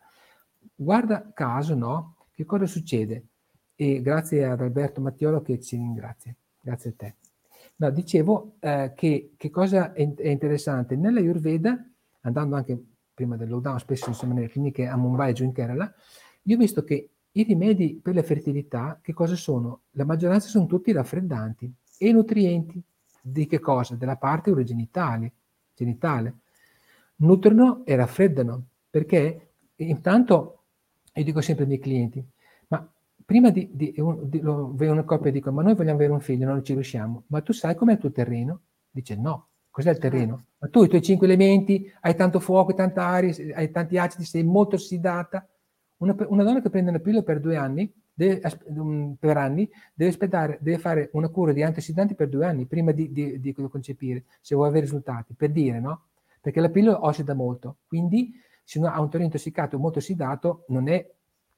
Guarda 0.76 1.32
caso, 1.34 1.76
no? 1.76 2.16
Che 2.34 2.46
cosa 2.46 2.68
succede? 2.68 3.24
E 3.76 4.02
grazie 4.02 4.46
ad 4.46 4.62
Alberto 4.62 5.02
Mattiolo 5.02 5.42
che 5.42 5.60
ci 5.60 5.76
ringrazia. 5.78 6.34
Grazie 6.62 6.90
a 6.92 6.94
te. 6.96 7.16
No, 7.80 7.90
dicevo 7.92 8.56
eh, 8.60 8.92
che, 8.94 9.34
che, 9.38 9.50
cosa 9.50 9.94
è, 9.94 10.14
è, 10.14 10.28
interessante. 10.28 10.98
Nella 10.98 11.20
Ayurveda, 11.20 11.82
andando 12.22 12.58
anche 12.58 12.78
prima 13.14 13.38
del 13.38 13.48
lockdown, 13.48 13.80
spesso 13.80 14.10
insomma, 14.10 14.34
nelle 14.34 14.50
cliniche 14.50 14.86
a 14.86 14.98
Mumbai 14.98 15.30
e 15.30 15.34
giù 15.34 15.46
in 15.46 15.54
Kerala, 15.54 15.94
io 16.44 16.56
ho 16.56 16.60
visto 16.60 16.84
che 16.84 17.10
i 17.32 17.44
rimedi 17.44 17.98
per 18.02 18.16
la 18.16 18.24
fertilità, 18.24 19.00
che 19.02 19.14
cosa 19.14 19.36
sono? 19.36 19.84
La 19.92 20.04
maggioranza 20.04 20.50
sono 20.50 20.66
tutti 20.66 20.92
raffreddanti 20.92 21.74
e 21.98 22.12
nutrienti. 22.12 22.82
Di 23.22 23.48
che 23.48 23.60
cosa? 23.60 23.96
Della 23.96 24.18
parte 24.18 24.52
urogenitale. 24.52 25.32
Genitale. 25.74 26.40
Nutrono 27.18 27.86
e 27.86 27.96
raffreddano, 27.96 28.66
perché 28.90 29.52
intanto, 29.76 30.64
io 31.14 31.24
dico 31.24 31.40
sempre 31.40 31.64
ai 31.64 31.70
miei 31.70 31.82
clienti, 31.82 32.26
prima 33.30 33.52
di, 33.52 33.70
di, 33.72 33.94
di 33.94 34.40
una 34.42 35.04
coppia 35.04 35.30
dico, 35.30 35.52
ma 35.52 35.62
noi 35.62 35.76
vogliamo 35.76 35.98
avere 35.98 36.14
un 36.14 36.20
figlio, 36.20 36.48
non 36.48 36.64
ci 36.64 36.74
riusciamo, 36.74 37.26
ma 37.28 37.42
tu 37.42 37.54
sai 37.54 37.76
com'è 37.76 37.92
il 37.92 38.00
tuo 38.00 38.12
terreno? 38.12 38.62
Dice 38.90 39.16
no, 39.16 39.50
cos'è 39.70 39.92
il 39.92 40.00
terreno? 40.00 40.46
Ma 40.58 40.68
tu 40.68 40.84
i 40.84 40.88
tuoi 40.88 41.04
cinque 41.04 41.28
elementi, 41.28 41.94
hai 42.02 42.16
tanto 42.16 42.40
fuoco, 42.40 42.74
tanta 42.74 43.06
aria, 43.06 43.32
hai 43.54 43.70
tanti 43.70 44.00
acidi, 44.00 44.24
sei 44.24 44.42
molto 44.42 44.78
ossidata. 44.78 45.48
Una, 45.98 46.16
una 46.28 46.42
donna 46.42 46.60
che 46.60 46.72
prende 46.72 46.90
una 46.90 46.98
pillola 46.98 47.22
per 47.22 47.40
due 47.40 47.56
anni, 47.56 47.94
deve, 48.12 48.42
per 49.20 49.38
anni, 49.38 49.70
deve, 49.94 50.10
aspettare, 50.10 50.58
deve 50.60 50.80
fare 50.80 51.12
una 51.14 51.28
cura 51.28 51.54
di 51.54 51.62
antiossidanti 51.62 52.16
per 52.16 52.30
due 52.30 52.48
anni 52.48 52.66
prima 52.66 52.92
di, 52.92 53.12
di, 53.12 53.40
di 53.40 53.54
concepire, 53.54 54.24
se 54.42 54.56
vuole 54.56 54.72
avere 54.72 54.86
risultati, 54.86 55.36
per 55.36 55.52
dire, 55.52 55.80
no? 55.80 56.06
Perché 56.42 56.60
la 56.62 56.70
pillola 56.70 57.06
ossida 57.06 57.36
molto, 57.36 57.78
quindi 57.86 58.34
se 58.64 58.80
uno 58.80 58.88
ha 58.88 59.00
un 59.00 59.06
terreno 59.06 59.26
intossicato 59.26 59.78
molto 59.78 60.00
ossidato 60.00 60.66
non 60.70 60.88
è 60.88 61.08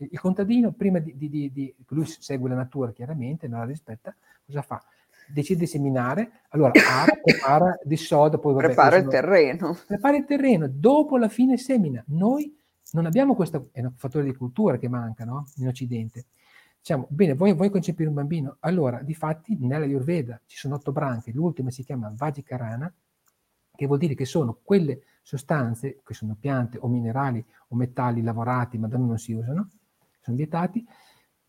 il 0.10 0.20
contadino, 0.20 0.72
prima 0.72 1.00
di, 1.00 1.16
di, 1.16 1.30
di, 1.30 1.52
di, 1.52 1.76
lui 1.90 2.06
segue 2.06 2.50
la 2.50 2.56
natura 2.56 2.92
chiaramente, 2.92 3.48
non 3.48 3.60
la 3.60 3.66
rispetta, 3.66 4.16
cosa 4.46 4.62
fa? 4.62 4.84
Decide 5.28 5.60
di 5.60 5.68
seminare, 5.68 6.42
allora 6.50 6.72
ara, 6.88 7.14
prepara 7.22 7.78
di 7.84 7.96
soda, 7.96 8.38
poi 8.38 8.54
vabbè, 8.54 8.66
prepara 8.66 8.98
il 8.98 9.08
terreno. 9.08 9.78
Prepara 9.86 10.18
il 10.18 10.26
terreno, 10.26 10.68
dopo 10.68 11.18
la 11.18 11.30
fine 11.30 11.58
semina. 11.58 12.04
Noi 12.08 12.58
non 12.94 13.06
abbiamo 13.06 13.36
questo, 13.36 13.70
è 13.72 13.82
un 13.82 13.94
fattore 13.96 14.26
di 14.26 14.36
cultura 14.36 14.78
che 14.78 14.90
manca 14.90 15.24
no? 15.24 15.48
in 15.58 15.68
Occidente. 15.68 16.26
Diciamo, 16.80 17.06
bene, 17.10 17.36
vuoi, 17.36 17.54
vuoi 17.54 17.70
concepire 17.70 18.10
un 18.10 18.16
bambino? 18.16 18.58
Allora, 18.62 19.02
di 19.04 19.14
fatti, 19.14 19.56
nella 19.60 19.86
Ayurveda 19.86 20.42
ci 20.48 20.58
sono 20.58 20.76
otto 20.76 20.92
branche, 20.92 21.32
l'ultima 21.32 21.70
si 21.70 21.84
chiama 21.84 22.12
Vajikarana, 22.14 22.92
che 23.76 23.86
vuol 23.86 24.00
dire 24.00 24.16
che 24.16 24.26
sono 24.26 24.58
quelle 24.62 25.04
sostanze, 25.22 26.02
che 26.04 26.14
sono 26.14 26.36
piante 26.40 26.78
o 26.82 26.88
minerali 26.88 27.44
o 27.70 27.76
metalli 27.76 28.22
lavorati, 28.22 28.78
ma 28.78 28.88
da 28.88 28.98
noi 28.98 29.08
non 29.08 29.20
si 29.20 29.34
usano, 29.34 29.70
sono 30.22 30.38
vietati, 30.38 30.86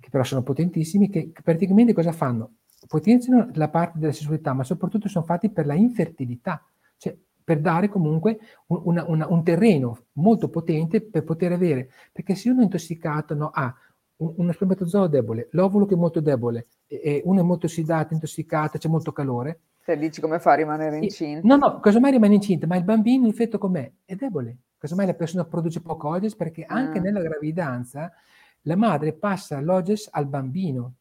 che 0.01 0.09
però 0.11 0.25
sono 0.25 0.43
potentissimi, 0.43 1.09
che, 1.09 1.33
praticamente 1.43 1.93
cosa 1.93 2.13
fanno? 2.13 2.57
Potenziano 2.89 3.49
la 3.55 3.69
parte 3.69 3.99
della 3.99 4.13
sessualità, 4.13 4.53
ma 4.53 4.65
soprattutto 4.65 5.09
sono 5.09 5.25
fatti 5.25 5.51
per 5.51 5.67
la 5.67 5.75
infertilità, 5.75 6.65
cioè 6.97 7.17
per 7.45 7.61
dare 7.61 7.89
comunque 7.89 8.39
un, 8.67 8.81
una, 8.85 9.05
una, 9.07 9.27
un 9.29 9.45
terreno 9.45 10.07
molto 10.13 10.49
potente 10.49 11.01
per 11.01 11.23
poter 11.23 11.53
avere, 11.53 11.91
perché 12.13 12.35
se 12.35 12.51
uno 12.51 12.61
è 12.61 12.65
intossicato 12.65 13.35
no, 13.35 13.51
ha 13.53 13.73
un, 14.17 14.35
uno 14.37 14.53
spermatozoo 14.53 15.07
debole, 15.07 15.49
l'ovulo 15.53 15.87
che 15.87 15.95
è 15.95 15.97
molto 15.97 16.21
debole, 16.21 16.67
e, 16.87 17.01
e 17.03 17.23
uno 17.25 17.41
è 17.41 17.45
molto 17.45 17.67
ossidato, 17.67 18.15
intossicato, 18.15 18.79
c'è 18.79 18.89
molto 18.89 19.13
calore. 19.13 19.61
Se 19.81 19.97
dici 19.97 20.21
come 20.21 20.39
fa 20.39 20.53
a 20.53 20.55
rimanere 20.55 20.99
incinta? 20.99 21.47
No, 21.47 21.57
no, 21.57 21.81
casomai 21.81 22.13
rimane 22.13 22.35
incinta, 22.35 22.67
ma 22.67 22.77
il 22.77 22.85
bambino, 22.85 23.25
in 23.25 23.31
effetti, 23.31 23.59
com'è? 23.59 23.91
È 24.05 24.15
debole. 24.15 24.57
Casomai 24.79 25.07
la 25.07 25.15
persona 25.15 25.45
produce 25.45 25.81
poco 25.81 26.09
odes 26.09 26.35
perché 26.35 26.65
anche 26.65 26.99
mm. 26.99 27.03
nella 27.03 27.21
gravidanza 27.21 28.13
la 28.63 28.77
madre 28.77 29.13
passa 29.13 29.61
l'oges 29.61 30.09
al 30.11 30.27
bambino, 30.27 30.95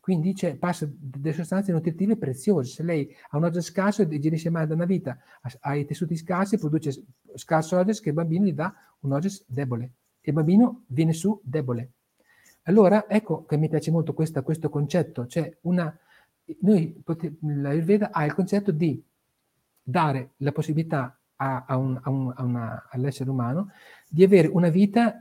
quindi 0.00 0.36
cioè, 0.36 0.54
passa 0.54 0.88
delle 0.88 1.32
sostanze 1.32 1.72
nutritive 1.72 2.16
preziose. 2.16 2.70
Se 2.70 2.82
lei 2.84 3.12
ha 3.30 3.36
un 3.36 3.44
oges 3.44 3.64
scarso 3.64 4.02
e 4.02 4.06
digerisce 4.06 4.50
male 4.50 4.68
da 4.68 4.74
una 4.74 4.84
vita, 4.84 5.18
ha 5.60 5.74
i 5.74 5.84
tessuti 5.84 6.16
scarsi, 6.16 6.58
produce 6.58 7.04
scarso 7.34 7.76
oges 7.76 8.00
che 8.00 8.10
il 8.10 8.14
bambino 8.14 8.44
gli 8.44 8.52
dà 8.52 8.72
un 9.00 9.12
oges 9.12 9.44
debole. 9.48 9.84
E 10.20 10.30
il 10.30 10.32
bambino 10.32 10.84
viene 10.86 11.12
su 11.12 11.40
debole. 11.42 11.90
Allora, 12.62 13.08
ecco 13.08 13.44
che 13.46 13.56
mi 13.56 13.68
piace 13.68 13.90
molto 13.90 14.14
questa, 14.14 14.42
questo 14.42 14.68
concetto, 14.68 15.26
cioè 15.26 15.56
una, 15.62 15.96
noi, 16.60 17.02
la 17.40 17.70
Ayurveda 17.70 18.12
ha 18.12 18.24
il 18.24 18.34
concetto 18.34 18.70
di 18.70 19.04
dare 19.82 20.34
la 20.36 20.52
possibilità 20.52 21.18
a, 21.34 21.64
a 21.66 21.76
un, 21.76 21.98
a 22.00 22.10
un, 22.10 22.32
una, 22.38 22.86
all'essere 22.90 23.30
umano 23.30 23.70
di 24.08 24.22
avere 24.22 24.46
una 24.46 24.68
vita 24.68 25.20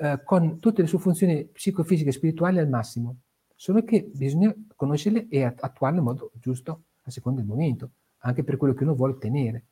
eh, 0.00 0.20
con 0.24 0.60
tutte 0.60 0.82
le 0.82 0.88
sue 0.88 1.00
funzioni 1.00 1.44
psicofisiche 1.44 2.10
e 2.10 2.12
spirituali 2.12 2.58
al 2.58 2.68
massimo, 2.68 3.16
solo 3.54 3.82
che 3.82 4.08
bisogna 4.14 4.54
conoscerle 4.76 5.26
e 5.28 5.42
attuarle 5.42 5.98
in 5.98 6.04
modo 6.04 6.30
giusto 6.34 6.82
a 7.02 7.10
seconda 7.10 7.40
del 7.40 7.48
momento, 7.48 7.90
anche 8.18 8.44
per 8.44 8.56
quello 8.56 8.74
che 8.74 8.84
uno 8.84 8.94
vuole 8.94 9.14
ottenere. 9.14 9.64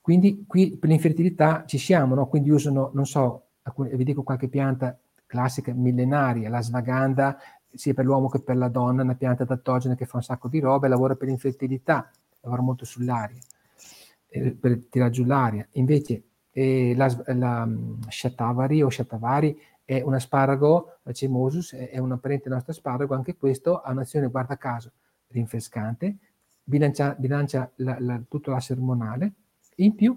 Quindi 0.00 0.44
qui 0.48 0.76
per 0.76 0.88
l'infertilità 0.88 1.64
ci 1.64 1.78
siamo, 1.78 2.16
no? 2.16 2.26
quindi 2.26 2.50
usano, 2.50 2.90
non 2.92 3.06
so, 3.06 3.50
vi 3.76 4.02
dico 4.02 4.24
qualche 4.24 4.48
pianta 4.48 4.98
classica 5.26 5.72
millenaria, 5.72 6.48
la 6.48 6.60
svaganda, 6.60 7.38
sia 7.72 7.94
per 7.94 8.04
l'uomo 8.04 8.28
che 8.28 8.40
per 8.40 8.56
la 8.56 8.68
donna, 8.68 9.02
una 9.02 9.14
pianta 9.14 9.44
adattogena 9.44 9.94
che 9.94 10.06
fa 10.06 10.16
un 10.16 10.24
sacco 10.24 10.48
di 10.48 10.58
roba 10.58 10.86
e 10.86 10.88
lavora 10.88 11.14
per 11.14 11.28
l'infertilità, 11.28 12.10
lavora 12.40 12.62
molto 12.62 12.84
sull'aria, 12.84 13.38
eh, 14.26 14.50
per 14.50 14.86
tirare 14.86 15.12
giù 15.12 15.24
l'aria. 15.24 15.64
Invece 15.72 16.24
e 16.52 16.94
la, 16.96 17.14
la 17.26 17.66
mm, 17.66 18.02
Shatavari 18.08 18.82
o 18.82 18.90
Shatavari 18.90 19.58
è 19.84 20.02
un 20.02 20.14
asparago, 20.14 20.98
la 21.02 21.12
Cemosus 21.12 21.74
è 21.74 21.98
un 21.98 22.12
apparente 22.12 22.48
nostro 22.48 22.72
asparago, 22.72 23.14
anche 23.14 23.36
questo 23.36 23.80
ha 23.80 23.90
un'azione, 23.90 24.28
guarda 24.28 24.56
caso, 24.56 24.92
rinfrescante, 25.28 26.16
bilancia, 26.62 27.14
bilancia 27.18 27.70
la, 27.76 27.96
la, 27.98 28.22
tutto 28.28 28.50
l'asse 28.50 28.72
ormonale, 28.72 29.32
in 29.76 29.94
più 29.94 30.16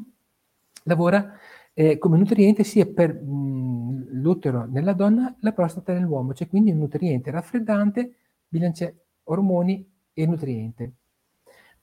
lavora 0.84 1.38
eh, 1.74 1.98
come 1.98 2.18
nutriente 2.18 2.64
sia 2.64 2.86
per 2.86 3.14
mh, 3.14 4.10
l'utero 4.12 4.66
nella 4.66 4.94
donna, 4.94 5.36
la 5.40 5.52
prostata 5.54 5.94
nell'uomo, 5.94 6.34
cioè 6.34 6.48
quindi 6.48 6.72
un 6.72 6.78
nutriente 6.78 7.32
raffreddante, 7.32 8.16
bilancia 8.48 8.92
ormoni 9.24 9.90
e 10.14 10.26
nutriente. 10.26 10.94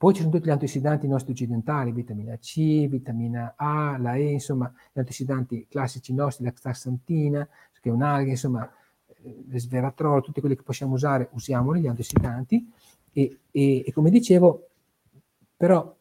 Poi 0.00 0.14
ci 0.14 0.22
sono 0.22 0.32
tutti 0.32 0.46
gli 0.46 0.50
antiossidanti 0.50 1.06
nostri 1.06 1.32
occidentali, 1.32 1.92
vitamina 1.92 2.34
C, 2.38 2.88
vitamina 2.88 3.52
A, 3.54 3.98
la 3.98 4.14
E, 4.14 4.30
insomma, 4.30 4.72
gli 4.90 4.98
antiossidanti 4.98 5.66
classici 5.68 6.14
nostri, 6.14 6.42
la 6.42 6.54
xaxantina, 6.54 7.46
che 7.78 7.90
è 7.90 7.92
un'alga, 7.92 8.30
insomma, 8.30 8.66
l'esveratrolo, 9.48 10.22
tutti 10.22 10.40
quelli 10.40 10.56
che 10.56 10.62
possiamo 10.62 10.94
usare, 10.94 11.28
usiamoli, 11.32 11.82
gli 11.82 11.86
antiossidanti. 11.86 12.72
E, 13.12 13.40
e, 13.50 13.84
e 13.86 13.92
come 13.92 14.08
dicevo, 14.08 14.68
però, 15.54 15.94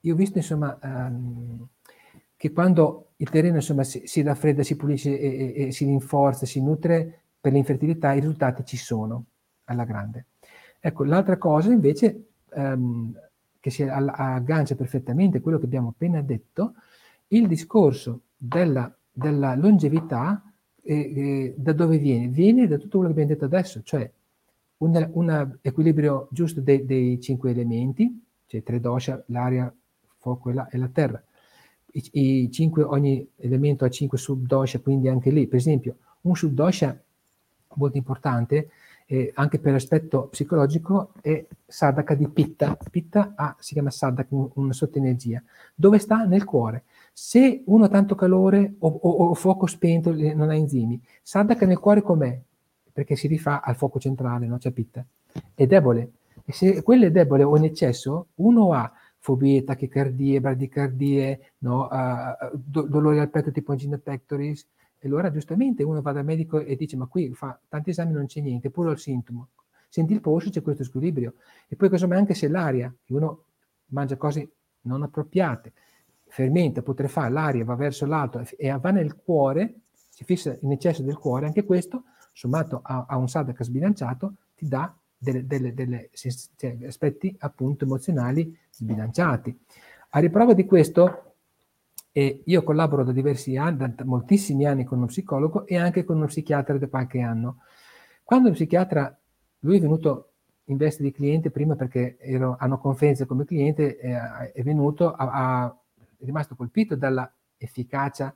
io 0.00 0.12
ho 0.12 0.16
visto, 0.16 0.38
insomma, 0.38 0.76
um, 0.82 1.68
che 2.36 2.50
quando 2.50 3.10
il 3.18 3.30
terreno 3.30 3.58
insomma, 3.58 3.84
si, 3.84 4.02
si 4.06 4.22
raffredda, 4.22 4.64
si 4.64 4.74
pulisce 4.74 5.16
e, 5.16 5.54
e, 5.54 5.70
si 5.70 5.84
rinforza, 5.84 6.46
si 6.46 6.60
nutre 6.60 7.20
per 7.40 7.52
l'infertilità, 7.52 8.12
i 8.12 8.18
risultati 8.18 8.64
ci 8.64 8.76
sono 8.76 9.24
alla 9.66 9.84
grande. 9.84 10.24
Ecco, 10.80 11.04
l'altra 11.04 11.36
cosa 11.36 11.70
invece 11.70 12.24
ehm, 12.54 13.12
che 13.60 13.70
si 13.70 13.82
aggancia 13.82 14.74
perfettamente 14.74 15.38
a 15.38 15.40
quello 15.40 15.58
che 15.58 15.64
abbiamo 15.64 15.88
appena 15.88 16.20
detto, 16.20 16.74
il 17.28 17.46
discorso 17.46 18.20
della, 18.36 18.94
della 19.12 19.54
longevità 19.54 20.42
eh, 20.82 20.94
eh, 20.94 21.54
da 21.56 21.72
dove 21.72 21.98
viene? 21.98 22.28
Viene 22.28 22.66
da 22.66 22.76
tutto 22.78 22.98
quello 22.98 23.12
che 23.12 23.20
abbiamo 23.20 23.40
detto 23.40 23.44
adesso, 23.44 23.82
cioè 23.82 24.10
un 24.78 25.58
equilibrio 25.60 26.28
giusto 26.30 26.60
dei, 26.60 26.84
dei, 26.84 27.20
cinque 27.20 27.50
elementi, 27.50 28.24
cioè 28.46 28.62
tre 28.62 28.80
dosha, 28.80 29.22
l'aria, 29.26 29.72
fuoco 30.18 30.50
e 30.50 30.54
la, 30.54 30.68
e 30.68 30.78
la 30.78 30.88
terra, 30.88 31.22
i, 31.92 32.10
i 32.12 32.50
cinque, 32.52 32.82
ogni 32.82 33.28
elemento 33.36 33.84
ha 33.84 33.90
cinque 33.90 34.18
subdosha, 34.18 34.78
quindi 34.80 35.08
anche 35.08 35.30
lì, 35.30 35.46
per 35.46 35.58
esempio, 35.58 35.96
un 36.22 36.36
subdosha 36.36 36.98
molto 37.74 37.96
importante, 37.96 38.70
eh, 39.10 39.32
anche 39.34 39.58
per 39.58 39.72
l'aspetto 39.72 40.26
psicologico, 40.26 41.12
è 41.22 41.42
sadaka 41.66 42.14
di 42.14 42.28
Pitta. 42.28 42.76
Pitta 42.90 43.32
ha, 43.34 43.56
si 43.58 43.72
chiama 43.72 43.88
sadaka, 43.88 44.28
una 44.54 44.74
sottoenergia. 44.74 45.42
Dove 45.74 45.98
sta? 45.98 46.24
Nel 46.24 46.44
cuore. 46.44 46.84
Se 47.10 47.62
uno 47.64 47.84
ha 47.84 47.88
tanto 47.88 48.14
calore 48.14 48.74
o, 48.80 48.88
o, 48.88 49.10
o 49.28 49.34
fuoco 49.34 49.66
spento, 49.66 50.12
non 50.12 50.50
ha 50.50 50.54
enzimi, 50.54 51.00
sadaka 51.22 51.64
nel 51.64 51.78
cuore 51.78 52.02
com'è? 52.02 52.38
Perché 52.92 53.16
si 53.16 53.28
rifà 53.28 53.62
al 53.62 53.76
fuoco 53.76 53.98
centrale, 53.98 54.46
no? 54.46 54.58
C'è 54.58 54.72
Pitta. 54.72 55.02
È 55.54 55.66
debole. 55.66 56.10
E 56.44 56.52
se 56.52 56.82
quello 56.82 57.06
è 57.06 57.10
debole 57.10 57.44
o 57.44 57.56
in 57.56 57.64
eccesso, 57.64 58.26
uno 58.36 58.72
ha 58.74 58.92
fobie, 59.20 59.64
tachicardie, 59.64 60.40
bradicardie, 60.40 61.52
no? 61.58 61.88
uh, 61.90 62.50
do- 62.52 62.82
dolori 62.82 63.20
al 63.20 63.30
petto 63.30 63.50
tipo 63.52 63.72
angina 63.72 63.96
pectoris, 63.96 64.66
e 64.98 65.06
allora 65.06 65.30
giustamente 65.30 65.82
uno 65.82 66.02
va 66.02 66.12
dal 66.12 66.24
medico 66.24 66.58
e 66.58 66.74
dice 66.76 66.96
ma 66.96 67.06
qui 67.06 67.32
fa 67.32 67.58
tanti 67.68 67.90
esami 67.90 68.12
non 68.12 68.26
c'è 68.26 68.40
niente, 68.40 68.70
pure 68.70 68.92
il 68.92 68.98
sintomo. 68.98 69.48
Senti 69.88 70.12
il 70.12 70.20
polso, 70.20 70.50
c'è 70.50 70.60
questo 70.60 70.84
squilibrio. 70.84 71.34
E 71.66 71.76
poi 71.76 71.88
cosa 71.88 72.06
mai 72.06 72.18
anche 72.18 72.34
se 72.34 72.48
l'aria, 72.48 72.92
uno 73.08 73.44
mangia 73.86 74.16
cose 74.16 74.50
non 74.82 75.02
appropriate, 75.02 75.72
fermenta, 76.26 76.82
putrefà, 76.82 77.28
l'aria 77.28 77.64
va 77.64 77.74
verso 77.74 78.04
l'alto 78.06 78.42
e 78.56 78.76
va 78.78 78.90
nel 78.90 79.16
cuore, 79.16 79.80
si 80.10 80.24
fissa 80.24 80.56
in 80.60 80.72
eccesso 80.72 81.02
del 81.02 81.16
cuore, 81.16 81.46
anche 81.46 81.64
questo, 81.64 82.04
sommato 82.32 82.80
a, 82.82 83.06
a 83.08 83.16
un 83.16 83.28
sadaka 83.28 83.64
sbilanciato, 83.64 84.34
ti 84.54 84.68
dà 84.68 84.94
delle 85.16 86.10
cioè, 86.12 86.78
aspetti 86.86 87.34
appunto 87.38 87.84
emozionali 87.84 88.56
sbilanciati. 88.70 89.58
A 90.10 90.20
riprova 90.20 90.52
di 90.52 90.64
questo, 90.64 91.27
eh, 92.18 92.42
io 92.46 92.64
collaboro 92.64 93.04
da 93.04 93.12
diversi 93.12 93.56
anni, 93.56 93.94
da 93.94 94.04
moltissimi 94.04 94.64
anni 94.66 94.82
con 94.82 94.98
uno 94.98 95.06
psicologo 95.06 95.66
e 95.66 95.76
anche 95.76 96.02
con 96.02 96.16
uno 96.16 96.26
psichiatra 96.26 96.76
da 96.76 96.88
qualche 96.88 97.20
anno. 97.20 97.58
Quando 98.24 98.48
lo 98.48 98.54
psichiatra, 98.54 99.16
lui 99.60 99.76
è 99.76 99.80
venuto 99.80 100.32
in 100.64 100.76
veste 100.76 101.04
di 101.04 101.12
cliente 101.12 101.52
prima 101.52 101.76
perché 101.76 102.18
ero 102.18 102.56
a 102.58 102.66
una 102.66 102.78
conferenza 102.78 103.24
come 103.24 103.44
cliente, 103.44 104.00
eh, 104.00 104.52
è 104.52 104.62
venuto, 104.64 105.12
a, 105.12 105.30
a, 105.30 105.78
è 106.18 106.24
rimasto 106.24 106.56
colpito 106.56 106.96
dalla 106.96 107.32
efficacia 107.56 108.34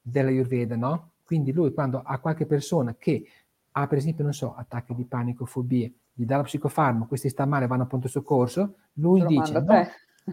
della 0.00 0.30
Ayurveda, 0.30 0.76
no? 0.76 1.10
Quindi 1.22 1.52
lui 1.52 1.74
quando 1.74 2.00
ha 2.02 2.18
qualche 2.20 2.46
persona 2.46 2.94
che 2.98 3.26
ha 3.72 3.86
per 3.86 3.98
esempio, 3.98 4.24
non 4.24 4.32
so, 4.32 4.54
attacchi 4.54 4.94
di 4.94 5.04
panico, 5.04 5.44
fobie, 5.44 5.92
gli 6.14 6.24
dà 6.24 6.38
lo 6.38 6.44
psicofarmaco, 6.44 7.08
questi 7.08 7.28
sta 7.28 7.44
male, 7.44 7.66
vanno 7.66 7.82
a 7.82 7.86
pronto 7.86 8.08
soccorso, 8.08 8.76
lui 8.94 9.24
dice, 9.26 9.52
no, 9.52 9.86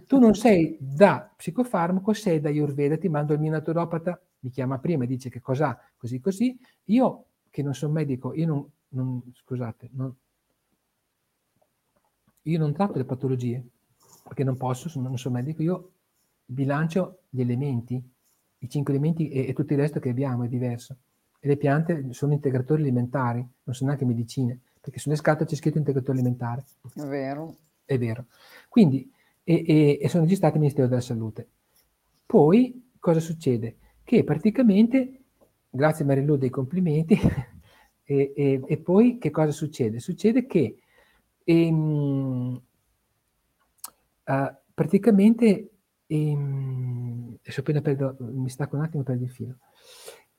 tu 0.05 0.19
non 0.19 0.35
sei 0.35 0.77
da 0.79 1.31
psicofarmaco, 1.35 2.13
sei 2.13 2.39
da 2.39 2.49
Ayurveda, 2.49 2.97
ti 2.97 3.09
mando 3.09 3.33
il 3.33 3.39
mio 3.39 3.51
naturopata, 3.51 4.19
mi 4.39 4.49
chiama 4.49 4.79
prima 4.79 5.03
e 5.03 5.07
dice 5.07 5.29
che 5.29 5.41
cos'ha, 5.41 5.79
così 5.97 6.19
così. 6.19 6.57
Io, 6.85 7.25
che 7.49 7.63
non 7.63 7.73
sono 7.73 7.93
medico, 7.93 8.33
io 8.33 8.47
non, 8.47 8.69
non 8.89 9.21
scusate, 9.33 9.89
non, 9.93 10.13
io 12.43 12.59
non 12.59 12.73
tratto 12.73 12.97
le 12.97 13.05
patologie, 13.05 13.63
perché 14.23 14.43
non 14.43 14.57
posso, 14.57 14.99
non 14.99 15.17
sono 15.17 15.35
medico, 15.35 15.61
io 15.61 15.91
bilancio 16.45 17.21
gli 17.29 17.41
elementi, 17.41 18.01
i 18.59 18.69
cinque 18.69 18.93
elementi 18.93 19.29
e, 19.29 19.47
e 19.47 19.53
tutto 19.53 19.73
il 19.73 19.79
resto 19.79 19.99
che 19.99 20.09
abbiamo 20.09 20.43
è 20.43 20.47
diverso. 20.47 20.97
E 21.39 21.47
le 21.47 21.57
piante 21.57 22.13
sono 22.13 22.33
integratori 22.33 22.81
alimentari, 22.81 23.39
non 23.39 23.75
sono 23.75 23.89
neanche 23.89 24.05
medicine 24.05 24.59
perché 24.85 24.99
sulle 24.99 25.15
scatole 25.15 25.49
c'è 25.49 25.55
scritto 25.55 25.79
integratore 25.79 26.19
alimentare. 26.19 26.63
È 26.93 27.01
vero. 27.01 27.55
È 27.83 27.97
vero. 27.97 28.25
Quindi, 28.69 29.11
e, 29.47 29.63
e, 29.65 29.99
e 30.01 30.09
sono 30.09 30.23
registrati 30.23 30.55
al 30.55 30.59
Ministero 30.59 30.87
della 30.87 31.01
Salute. 31.01 31.47
Poi, 32.25 32.89
cosa 32.99 33.19
succede? 33.19 33.77
Che 34.03 34.23
praticamente, 34.23 35.21
grazie 35.69 36.03
Marilu 36.03 36.35
dei 36.35 36.49
complimenti, 36.49 37.15
e, 38.03 38.33
e, 38.35 38.61
e, 38.65 38.77
poi 38.77 39.17
che 39.19 39.29
cosa 39.29 39.51
succede? 39.51 39.99
Succede 39.99 40.47
che 40.47 40.79
ehm, 41.43 42.61
uh, 44.25 44.55
praticamente, 44.73 45.69
ehm, 46.07 47.37
adesso 47.41 47.59
appena 47.59 47.81
perdo, 47.81 48.15
mi 48.19 48.49
stacco 48.49 48.75
un 48.75 48.83
attimo 48.83 49.03
per 49.03 49.21
il 49.21 49.29
filo. 49.29 49.57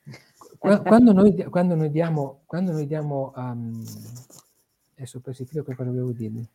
Quando 0.58 1.12
noi, 1.12 1.34
quando 1.44 1.74
noi 1.74 1.90
diamo, 1.90 2.42
quando 2.46 2.72
noi 2.72 2.86
diamo 2.86 3.32
um, 3.36 3.84
adesso 4.94 5.20
per 5.20 5.34
sicuro 5.34 5.62
che 5.62 5.74
cosa 5.74 5.90
volevo 5.90 6.12
dirvi? 6.12 6.48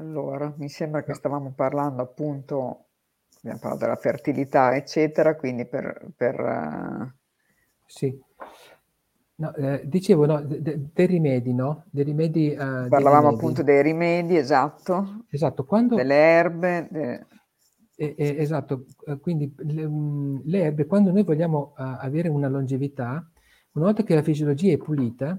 Allora, 0.00 0.52
mi 0.56 0.70
sembra 0.70 1.02
che 1.02 1.12
stavamo 1.12 1.52
parlando 1.54 2.00
appunto, 2.00 2.86
abbiamo 3.38 3.58
parlato 3.58 3.84
della 3.84 3.96
fertilità, 3.96 4.74
eccetera, 4.74 5.36
quindi 5.36 5.66
per... 5.66 6.08
per 6.16 6.40
uh... 6.40 7.18
Sì. 7.84 8.18
No, 9.34 9.54
eh, 9.54 9.82
dicevo, 9.84 10.24
no, 10.24 10.40
de, 10.40 10.62
de, 10.62 10.88
dei 10.92 11.06
rimedi, 11.06 11.52
no? 11.52 11.84
Dei 11.90 12.04
rimedi... 12.04 12.48
Uh, 12.48 12.88
Parlavamo 12.88 13.28
dei 13.28 13.36
appunto 13.36 13.62
dei 13.62 13.82
rimedi, 13.82 14.36
esatto. 14.36 15.26
Esatto, 15.28 15.64
quando... 15.64 15.96
Delle 15.96 16.14
erbe. 16.14 16.88
De... 16.90 17.26
Eh, 17.96 18.14
eh, 18.16 18.36
esatto, 18.38 18.86
quindi 19.20 19.54
le, 19.58 19.84
um, 19.84 20.40
le, 20.46 20.62
erbe, 20.62 20.86
quando 20.86 21.12
noi 21.12 21.22
vogliamo 21.22 21.74
uh, 21.76 21.82
avere 21.98 22.30
una 22.30 22.48
longevità, 22.48 23.30
una 23.72 23.84
volta 23.84 24.02
che 24.02 24.14
la 24.14 24.22
fisiologia 24.22 24.72
è 24.72 24.78
pulita, 24.78 25.38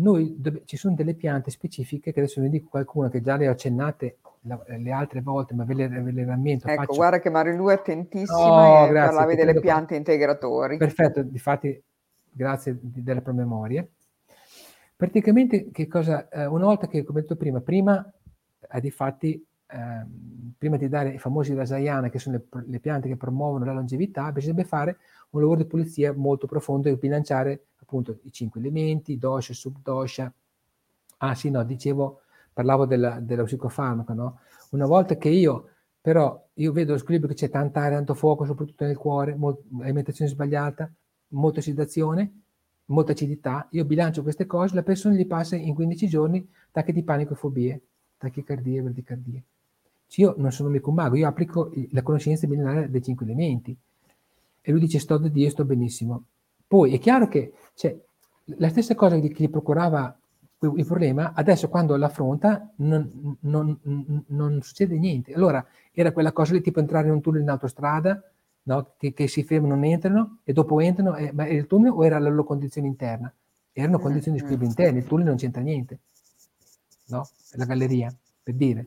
noi 0.00 0.34
dove, 0.38 0.62
ci 0.64 0.76
sono 0.76 0.94
delle 0.94 1.14
piante 1.14 1.50
specifiche, 1.50 2.12
che 2.12 2.20
adesso 2.20 2.40
ne 2.40 2.48
dico 2.48 2.68
qualcuna 2.68 3.08
che 3.08 3.20
già 3.20 3.36
le 3.36 3.48
ho 3.48 3.52
accennate 3.52 4.18
la, 4.42 4.58
le 4.66 4.90
altre 4.92 5.20
volte, 5.20 5.54
ma 5.54 5.64
ve 5.64 5.74
le, 5.74 5.88
ve 5.88 6.10
le 6.10 6.24
rammento. 6.24 6.66
Ecco, 6.66 6.82
faccio... 6.82 6.94
guarda 6.94 7.18
che 7.18 7.30
Marilu 7.30 7.68
è 7.68 7.74
attentissima 7.74 8.38
oh, 8.38 8.86
e 8.86 8.88
grazie, 8.88 9.14
parlavi 9.14 9.36
delle 9.36 9.60
piante 9.60 9.96
integratori. 9.96 10.76
Perfetto, 10.76 11.22
difatti 11.22 11.82
grazie 12.30 12.78
delle 12.80 13.20
promemorie. 13.20 13.88
Praticamente 14.96 15.70
che 15.70 15.86
cosa, 15.86 16.28
eh, 16.28 16.46
una 16.46 16.66
volta 16.66 16.86
che, 16.86 17.04
come 17.04 17.22
detto 17.22 17.36
prima, 17.36 17.60
prima 17.60 18.12
eh, 18.70 18.80
di 18.80 18.90
fatti, 18.90 19.44
eh, 19.66 20.06
prima 20.58 20.76
di 20.76 20.88
dare 20.88 21.14
i 21.14 21.18
famosi 21.18 21.54
rasayana, 21.54 22.10
che 22.10 22.18
sono 22.18 22.36
le, 22.36 22.64
le 22.66 22.80
piante 22.80 23.08
che 23.08 23.16
promuovono 23.16 23.64
la 23.64 23.72
longevità, 23.72 24.30
bisognerebbe 24.30 24.68
fare 24.68 24.98
un 25.30 25.40
lavoro 25.40 25.58
di 25.58 25.66
pulizia 25.66 26.12
molto 26.12 26.46
profondo 26.46 26.88
e 26.88 26.96
bilanciare 26.96 27.66
appunto 27.80 28.18
i 28.22 28.32
cinque 28.32 28.60
elementi, 28.60 29.18
dosha, 29.18 29.52
subdosha. 29.52 30.32
Ah 31.18 31.34
sì, 31.34 31.50
no, 31.50 31.62
dicevo, 31.64 32.22
parlavo 32.52 32.86
della, 32.86 33.20
dello 33.20 33.44
psicofarmaco, 33.44 34.12
no? 34.12 34.38
Una 34.70 34.86
volta 34.86 35.16
che 35.16 35.28
io, 35.28 35.68
però, 36.00 36.48
io 36.54 36.72
vedo 36.72 36.92
lo 36.92 36.98
squilibrio 36.98 37.30
che 37.32 37.36
c'è 37.38 37.50
tanta 37.50 37.80
aria, 37.80 37.96
tanto 37.96 38.14
fuoco, 38.14 38.44
soprattutto 38.44 38.84
nel 38.84 38.96
cuore, 38.96 39.34
molt- 39.34 39.62
alimentazione 39.80 40.30
sbagliata, 40.30 40.90
molta 41.28 41.58
ossidazione, 41.60 42.32
molta 42.86 43.12
acidità, 43.12 43.68
io 43.72 43.84
bilancio 43.84 44.22
queste 44.22 44.46
cose, 44.46 44.74
la 44.74 44.82
persona 44.82 45.14
gli 45.14 45.26
passa 45.26 45.56
in 45.56 45.74
15 45.74 46.08
giorni 46.08 46.46
attacchi 46.68 46.92
di 46.92 47.02
panico 47.02 47.34
e 47.34 47.36
fobie, 47.36 47.80
tachicardie, 48.18 48.82
bradicardie. 48.82 49.42
Io 50.16 50.34
non 50.38 50.50
sono 50.50 50.68
mica 50.68 50.88
un 50.88 50.96
mago, 50.96 51.16
io 51.16 51.28
applico 51.28 51.70
la 51.90 52.02
conoscenza 52.02 52.46
millenaria 52.46 52.88
dei 52.88 53.02
cinque 53.02 53.24
elementi. 53.26 53.76
E 54.60 54.70
lui 54.70 54.80
dice 54.80 54.98
sto 54.98 55.16
da 55.18 55.28
Dio, 55.28 55.50
sto 55.50 55.64
benissimo. 55.64 56.24
Poi 56.66 56.94
è 56.94 56.98
chiaro 56.98 57.28
che 57.28 57.52
cioè, 57.74 57.96
la 58.44 58.68
stessa 58.68 58.94
cosa 58.94 59.18
che 59.18 59.32
gli 59.34 59.50
procurava 59.50 60.16
il 60.62 60.84
problema, 60.84 61.32
adesso 61.34 61.68
quando 61.68 61.96
l'affronta 61.96 62.70
non, 62.76 63.36
non, 63.40 63.78
non, 64.26 64.60
succede 64.62 64.98
niente. 64.98 65.32
Allora 65.32 65.64
era 65.92 66.12
quella 66.12 66.32
cosa 66.32 66.52
lì 66.52 66.60
tipo 66.60 66.80
entrare 66.80 67.06
in 67.06 67.14
un 67.14 67.20
tunnel 67.22 67.42
in 67.42 67.48
autostrada, 67.48 68.22
no? 68.64 68.92
che, 68.98 69.14
che, 69.14 69.26
si 69.26 69.42
fermano, 69.42 69.74
non 69.74 69.84
entrano 69.84 70.38
e 70.44 70.52
dopo 70.52 70.80
entrano, 70.80 71.16
eh, 71.16 71.32
ma 71.32 71.46
era 71.46 71.54
il 71.54 71.66
tunnel 71.66 71.92
o 71.92 72.04
era 72.04 72.18
la 72.18 72.28
loro 72.28 72.44
condizione 72.44 72.88
interna? 72.88 73.32
Erano 73.72 73.98
mm, 73.98 74.02
condizioni 74.02 74.36
di 74.36 74.42
squilibrio 74.42 74.68
mm. 74.68 74.70
interni, 74.70 74.98
il 74.98 75.06
tunnel 75.06 75.26
non 75.26 75.36
c'entra 75.36 75.62
niente, 75.62 75.98
no? 77.06 77.26
La 77.52 77.64
galleria, 77.64 78.14
per 78.42 78.54
dire. 78.54 78.86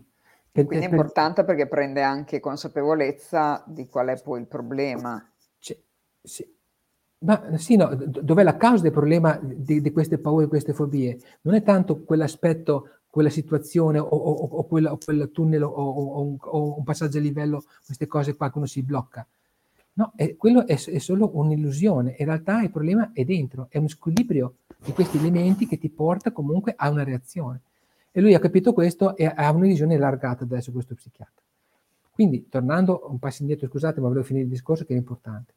Per, 0.52 0.66
Quindi 0.66 0.86
è 0.86 0.90
per, 0.90 0.98
importante 1.00 1.44
perché 1.44 1.68
prende 1.68 2.04
anche 2.04 2.40
consapevolezza 2.40 3.64
di 3.66 3.90
qual 3.90 4.10
è 4.10 4.22
poi 4.22 4.42
il 4.42 4.48
problema. 4.48 5.28
Sì. 6.24 6.48
Ma 7.20 7.58
sì, 7.58 7.76
no, 7.78 7.96
dov'è 7.96 8.44
la 8.44 8.58
causa 8.58 8.84
del 8.84 8.92
problema 8.92 9.40
di, 9.42 9.82
di, 9.82 9.92
queste 9.92 10.18
paure, 10.18 10.44
di 10.44 10.50
queste 10.50 10.74
fobie? 10.74 11.18
Non 11.42 11.56
è 11.56 11.64
tanto 11.64 12.04
quell'aspetto, 12.04 12.90
quella 13.10 13.30
situazione 13.30 13.98
o, 13.98 14.06
o, 14.06 14.48
o, 14.48 14.64
quella, 14.66 14.92
o 14.92 14.98
quel 14.98 15.30
tunnel 15.32 15.64
o, 15.64 16.76
un 16.78 16.84
passaggio 16.84 17.20
a 17.20 17.22
livello, 17.22 17.64
queste 17.86 18.08
cose 18.08 18.36
qua 18.36 18.52
che 18.52 18.58
uno 18.58 18.68
si 18.68 18.84
blocca. 18.84 19.26
No, 19.94 20.12
è, 20.16 20.36
quello 20.36 20.66
è, 20.66 20.74
è, 20.74 20.98
solo 20.98 21.30
un'illusione. 21.34 22.16
In 22.18 22.26
realtà 22.26 22.62
il 22.62 22.72
problema 22.72 23.12
è 23.14 23.24
dentro, 23.24 23.68
è 23.70 23.78
uno 23.78 23.88
squilibrio 23.88 24.56
di 24.84 24.92
questi 24.92 25.18
elementi 25.18 25.66
che 25.66 25.78
ti 25.78 25.90
porta 25.90 26.32
comunque 26.32 26.74
a 26.76 26.90
una 26.90 27.04
reazione. 27.04 27.62
E 28.12 28.20
lui 28.20 28.34
ha 28.34 28.40
capito 28.40 28.74
questo 28.74 29.16
e 29.16 29.26
ha 29.26 29.52
una 29.52 29.66
visione 29.66 29.96
allargata 29.96 30.44
adesso 30.44 30.72
questo 30.72 30.94
psichiatra. 30.94 31.42
Quindi, 32.12 32.48
tornando 32.50 33.08
un 33.10 33.18
passo 33.18 33.42
indietro, 33.42 33.68
scusate, 33.68 34.02
ma 34.02 34.08
volevo 34.08 34.26
finire 34.26 34.46
il 34.46 34.52
discorso 34.52 34.84
che 34.84 34.94
è 34.94 34.98
importante. 34.98 35.54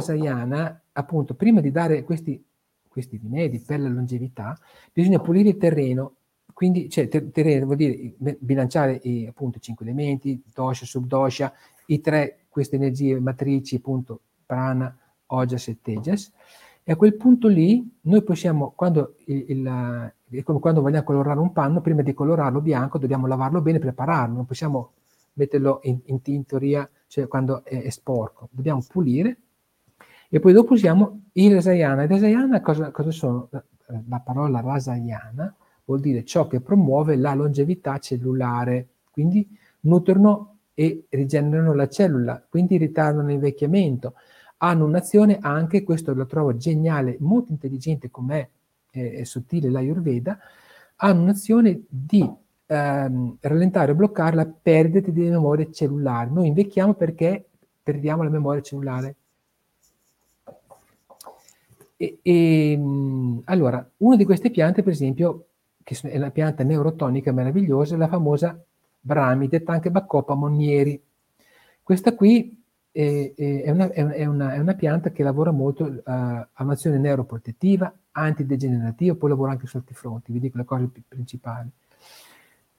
Sayana, 0.00 0.82
appunto, 0.92 1.34
prima 1.34 1.60
di 1.60 1.70
dare 1.70 2.02
questi, 2.04 2.42
questi 2.88 3.16
rimedi 3.16 3.60
per 3.60 3.80
la 3.80 3.88
longevità, 3.88 4.58
bisogna 4.92 5.18
pulire 5.20 5.50
il 5.50 5.56
terreno, 5.56 6.14
quindi 6.52 6.88
cioè, 6.88 7.08
terreno 7.08 7.66
vuol 7.66 7.76
dire 7.76 8.14
bilanciare 8.38 8.98
i, 9.02 9.26
appunto, 9.26 9.58
i 9.58 9.60
cinque 9.60 9.84
elementi, 9.84 10.42
dosha, 10.52 10.84
subdosha, 10.86 11.52
i 11.86 12.00
tre 12.00 12.46
queste 12.48 12.76
energie 12.76 13.20
matrici, 13.20 13.76
appunto, 13.76 14.20
prana, 14.46 14.96
ojas 15.26 15.68
e 15.68 15.78
tejas, 15.82 16.32
e 16.88 16.92
a 16.92 16.96
quel 16.96 17.16
punto 17.16 17.48
lì 17.48 17.98
noi 18.02 18.22
possiamo, 18.22 18.72
quando, 18.76 19.16
il, 19.26 19.44
il, 19.48 20.44
quando 20.44 20.80
vogliamo 20.80 21.02
colorare 21.02 21.40
un 21.40 21.52
panno, 21.52 21.80
prima 21.80 22.02
di 22.02 22.14
colorarlo 22.14 22.60
bianco 22.60 22.98
dobbiamo 22.98 23.26
lavarlo 23.26 23.60
bene, 23.60 23.80
prepararlo, 23.80 24.36
non 24.36 24.46
possiamo 24.46 24.92
metterlo 25.32 25.80
in, 25.82 25.98
in 26.04 26.22
tintoria, 26.22 26.88
cioè 27.08 27.26
quando 27.26 27.64
è, 27.64 27.82
è, 27.82 27.90
sporco, 27.90 28.48
dobbiamo 28.52 28.84
pulire 28.86 29.36
e 30.28 30.40
poi 30.40 30.52
dopo 30.52 30.74
usiamo 30.74 31.22
il 31.32 31.54
rasayana. 31.54 32.02
Il 32.02 32.08
rasayana 32.08 32.60
cosa, 32.60 32.90
cosa 32.90 33.10
sono? 33.10 33.48
La 34.08 34.20
parola 34.20 34.60
rasayana 34.60 35.54
vuol 35.84 36.00
dire 36.00 36.24
ciò 36.24 36.46
che 36.46 36.60
promuove 36.60 37.16
la 37.16 37.34
longevità 37.34 37.98
cellulare, 37.98 38.88
quindi 39.10 39.48
nutrono 39.80 40.58
e 40.74 41.06
rigenerano 41.08 41.72
la 41.72 41.88
cellula, 41.88 42.44
quindi 42.48 42.76
ritardano 42.76 43.28
l'invecchiamento. 43.28 44.14
Hanno 44.58 44.84
un'azione 44.84 45.38
anche, 45.40 45.84
questo 45.84 46.14
lo 46.14 46.26
trovo 46.26 46.56
geniale, 46.56 47.16
molto 47.20 47.52
intelligente 47.52 48.10
come 48.10 48.50
è 48.90 49.24
sottile 49.24 49.70
l'Ayurveda, 49.70 50.38
hanno 50.96 51.22
un'azione 51.22 51.82
di 51.88 52.28
ehm, 52.66 53.36
rallentare 53.40 53.92
o 53.92 53.94
bloccare 53.94 54.36
la 54.36 54.46
perdita 54.46 55.10
di 55.10 55.28
memoria 55.28 55.70
cellulare. 55.70 56.30
Noi 56.30 56.48
invecchiamo 56.48 56.94
perché 56.94 57.46
perdiamo 57.82 58.22
la 58.22 58.30
memoria 58.30 58.62
cellulare. 58.62 59.16
E, 61.96 62.18
e, 62.22 62.80
allora, 63.44 63.88
una 63.98 64.16
di 64.16 64.24
queste 64.24 64.50
piante, 64.50 64.82
per 64.82 64.92
esempio, 64.92 65.46
che 65.82 65.96
è 66.02 66.16
una 66.16 66.30
pianta 66.30 66.62
neurotonica 66.62 67.32
meravigliosa, 67.32 67.94
è 67.94 67.98
la 67.98 68.08
famosa 68.08 68.60
Brami, 69.00 69.48
detta 69.48 69.72
anche 69.72 69.90
Baccopa 69.90 70.34
Monnieri. 70.34 71.00
Questa 71.82 72.14
qui 72.14 72.62
è, 72.90 73.32
è, 73.36 73.70
una, 73.70 73.90
è, 73.92 74.24
una, 74.24 74.54
è, 74.54 74.58
una, 74.58 74.74
pianta 74.74 75.10
che 75.10 75.22
lavora 75.22 75.52
molto, 75.52 75.84
uh, 75.84 76.02
ha 76.04 76.48
un'azione 76.56 76.98
neuroprotettiva, 76.98 77.94
antidegenerativa, 78.12 79.14
poi 79.14 79.30
lavora 79.30 79.52
anche 79.52 79.66
su 79.66 79.76
altri 79.76 79.94
fronti, 79.94 80.32
vi 80.32 80.40
dico 80.40 80.58
le 80.58 80.64
cose 80.64 80.90
principali. 81.06 81.68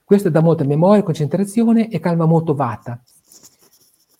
Questo 0.04 0.28
dà 0.30 0.40
molta 0.40 0.64
memoria, 0.64 1.02
concentrazione 1.02 1.88
e 1.88 2.00
calma 2.00 2.26
molto 2.26 2.54
vata. 2.54 3.00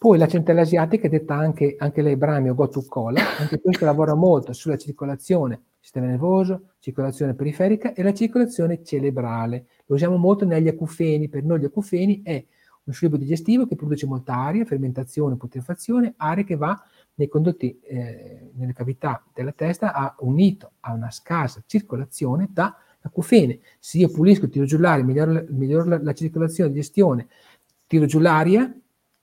Poi 0.00 0.16
la 0.16 0.28
centrale 0.28 0.60
asiatica, 0.60 1.08
detta 1.08 1.34
anche, 1.34 1.74
anche 1.76 2.02
lei 2.02 2.16
Brami 2.16 2.48
o 2.50 2.54
Gotu 2.54 2.86
Kola, 2.86 3.20
anche 3.36 3.58
questo 3.60 3.84
lavora 3.84 4.14
molto 4.14 4.52
sulla 4.52 4.76
circolazione, 4.76 5.62
sistema 5.80 6.06
nervoso, 6.06 6.74
circolazione 6.78 7.34
periferica 7.34 7.92
e 7.92 8.04
la 8.04 8.14
circolazione 8.14 8.84
cerebrale. 8.84 9.66
Lo 9.86 9.96
usiamo 9.96 10.16
molto 10.16 10.44
negli 10.44 10.68
acufeni, 10.68 11.28
per 11.28 11.42
noi 11.42 11.58
gli 11.58 11.64
acufeni 11.64 12.22
è 12.22 12.46
un 12.84 12.92
sciubo 12.92 13.16
digestivo 13.16 13.66
che 13.66 13.74
produce 13.74 14.06
molta 14.06 14.36
aria, 14.36 14.64
fermentazione, 14.64 15.36
putrefazione, 15.36 16.14
aria 16.16 16.44
che 16.44 16.54
va 16.54 16.80
nei 17.14 17.26
condotti, 17.26 17.80
eh, 17.80 18.50
nelle 18.54 18.74
cavità 18.74 19.24
della 19.34 19.50
testa, 19.50 19.92
ha 19.92 20.14
unito 20.20 20.74
a 20.78 20.92
una 20.92 21.10
scarsa 21.10 21.60
circolazione 21.66 22.48
da 22.52 22.72
acufene. 23.00 23.58
Se 23.80 23.98
io 23.98 24.12
pulisco, 24.12 24.48
tiro 24.48 24.64
giù 24.64 24.78
l'aria, 24.78 25.02
miglioro, 25.02 25.44
miglioro 25.48 25.88
la, 25.88 26.00
la, 26.00 26.12
circolazione, 26.12 26.72
gestione, 26.72 27.26
tiro 27.88 28.06
giù 28.06 28.20
l'aria 28.20 28.72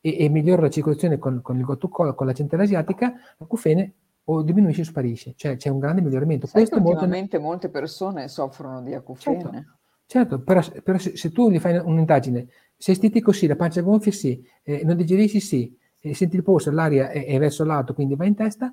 e, 0.06 0.18
e 0.20 0.30
miglioro 0.30 0.62
la 0.62 0.70
circolazione 0.70 1.18
con, 1.18 1.42
con 1.42 1.58
il 1.58 1.66
gottucolo, 1.66 2.14
con 2.14 2.28
la 2.28 2.34
centrale 2.34 2.64
asiatica, 2.64 3.14
l'acufene 3.38 3.94
o 4.26 4.44
diminuisce 4.44 4.82
o 4.82 4.84
sparisce, 4.84 5.34
cioè 5.36 5.58
c'è 5.58 5.70
un 5.70 5.80
grande 5.80 6.02
miglioramento. 6.02 6.46
Sai 6.46 6.68
Questo 6.68 6.78
ultimamente 6.78 7.40
molto... 7.40 7.40
molte 7.40 7.70
persone 7.70 8.28
soffrono 8.28 8.84
di 8.84 8.94
acufene. 8.94 9.42
Certo, 9.42 9.66
certo 10.06 10.40
però, 10.42 10.62
però 10.84 11.00
se, 11.00 11.18
se, 11.18 11.32
tu 11.32 11.50
gli 11.50 11.58
fai 11.58 11.78
un'indagine, 11.78 12.48
sei 12.78 12.94
stitico 12.94 13.32
sì, 13.32 13.48
la 13.48 13.56
pancia 13.56 13.82
gonfia 13.82 14.12
sì, 14.12 14.48
eh, 14.62 14.84
non 14.84 14.96
digerisci 14.96 15.40
sì, 15.40 15.76
eh, 16.00 16.14
senti 16.14 16.36
il 16.36 16.44
polso, 16.44 16.70
l'aria 16.70 17.10
è, 17.10 17.26
è, 17.26 17.40
verso 17.40 17.64
l'alto, 17.64 17.96
quindi 17.96 18.16
va 18.16 18.26
in 18.26 18.36
testa, 18.36 18.72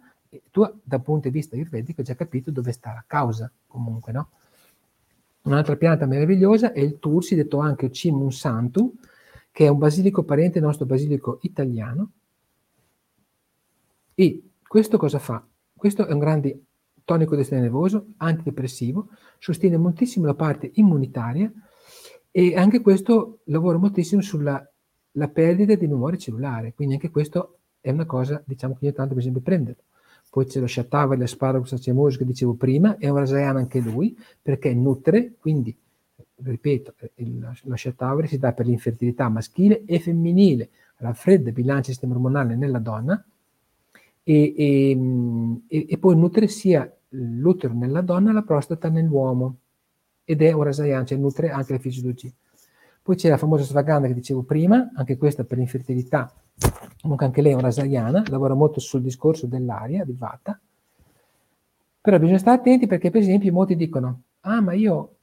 tu 0.51 0.70
dal 0.83 1.03
punto 1.03 1.28
di 1.28 1.35
vista 1.35 1.55
ayurvedico 1.55 2.01
hai 2.01 2.07
già 2.07 2.14
capito 2.14 2.51
dove 2.51 2.72
sta 2.72 2.93
la 2.93 3.05
causa 3.07 3.51
comunque, 3.66 4.12
no? 4.12 4.28
Un'altra 5.45 5.76
pianta 5.76 6.07
meravigliosa 6.07 6.72
è 6.72 6.80
il 6.80 6.99
Tursi, 6.99 7.35
detto 7.35 7.59
anche 7.59 7.91
Cimun 7.91 8.30
Santu, 8.30 8.95
che 9.53 9.66
è 9.66 9.68
un 9.68 9.78
basilico 9.78 10.24
parente 10.24 10.59
del 10.59 10.66
nostro 10.66 10.86
basilico 10.86 11.38
italiano, 11.42 12.11
e 14.14 14.42
questo 14.66 14.96
cosa 14.98 15.18
fa? 15.18 15.46
Questo 15.74 16.07
è 16.07 16.12
un 16.12 16.18
grande 16.18 16.61
tonico 17.05 17.34
del 17.34 17.44
sistema 17.44 17.62
nervoso, 17.62 18.07
antidepressivo, 18.16 19.09
sostiene 19.38 19.76
moltissimo 19.76 20.26
la 20.26 20.34
parte 20.34 20.70
immunitaria 20.74 21.53
e 22.30 22.57
anche 22.57 22.80
questo 22.80 23.40
lavora 23.44 23.78
moltissimo 23.78 24.22
sulla 24.22 24.66
perdita 25.32 25.74
di 25.74 25.86
memoria 25.86 26.18
cellulare, 26.18 26.72
quindi 26.74 26.94
anche 26.94 27.11
questo 27.11 27.59
è 27.80 27.90
una 27.90 28.07
cosa 28.07 28.42
diciamo 28.46 28.76
che 28.78 28.86
io 28.86 28.92
tanto 28.92 29.16
esempio 29.18 29.42
prenderlo. 29.42 29.82
Poi 30.30 30.46
c'è 30.46 30.61
lo 30.61 30.66
Shatavari, 30.66 31.20
l'asparagus 31.20 31.72
acemoso 31.72 32.16
che 32.16 32.24
dicevo 32.24 32.55
prima, 32.55 32.96
è 32.96 33.07
un 33.11 33.18
rasayana 33.18 33.59
anche 33.59 33.80
lui, 33.80 34.16
perché 34.40 34.72
nutre, 34.72 35.34
quindi 35.38 35.76
ripeto, 36.45 36.95
il, 37.16 37.51
lo 37.62 37.76
Shatavari 37.76 38.26
si 38.26 38.38
dà 38.38 38.53
per 38.53 38.66
l'infertilità 38.66 39.28
maschile 39.28 39.84
e 39.84 39.99
femminile, 39.99 40.70
raffredda 40.97 41.49
il 41.49 41.55
bilancia 41.55 41.86
del 41.86 41.93
sistema 41.93 42.14
ormonale 42.14 42.57
nella 42.57 42.78
donna, 42.78 43.24
e, 44.24 44.55
e, 45.66 45.86
e, 45.88 45.99
poi 45.99 46.16
nutre 46.16 46.47
sia 46.47 46.90
l'utero 47.11 47.74
nella 47.74 48.01
donna 48.01 48.30
e 48.30 48.32
la 48.32 48.43
prostata 48.43 48.88
nell'uomo 48.88 49.57
ed 50.24 50.43
è 50.43 50.53
un 50.53 50.62
rasayana, 50.62 51.05
cioè 51.05 51.18
nutre 51.18 51.51
anche 51.51 51.72
la 51.72 51.78
fisiologia. 51.78 52.30
Poi 53.03 53.16
c'è 53.16 53.28
la 53.28 53.36
famosa 53.36 53.64
svaganda 53.64 54.07
che 54.07 54.14
dicevo 54.14 54.43
prima, 54.43 54.93
anche 54.95 55.16
questa 55.16 55.43
per 55.43 55.59
l'infertilità, 55.59 56.32
comunque 57.01 57.26
anche 57.26 57.43
lei 57.43 57.53
è 57.53 57.55
un 57.57 57.62
rasayana, 57.62 58.22
lavora 58.28 58.55
molto 58.55 58.78
sul 58.78 59.03
discorso 59.03 59.47
dell'aria, 59.47 60.05
di 60.05 60.14
vata, 60.16 60.59
però 62.01 62.18
bisogna 62.18 62.38
stare 62.38 62.59
attenti 62.59 62.86
perché 62.86 63.11
per 63.11 63.20
esempio 63.20 63.53
molti 63.53 63.74
dicono, 63.74 64.22
ah 64.40 64.61
ma 64.61 64.72
io 64.72 65.16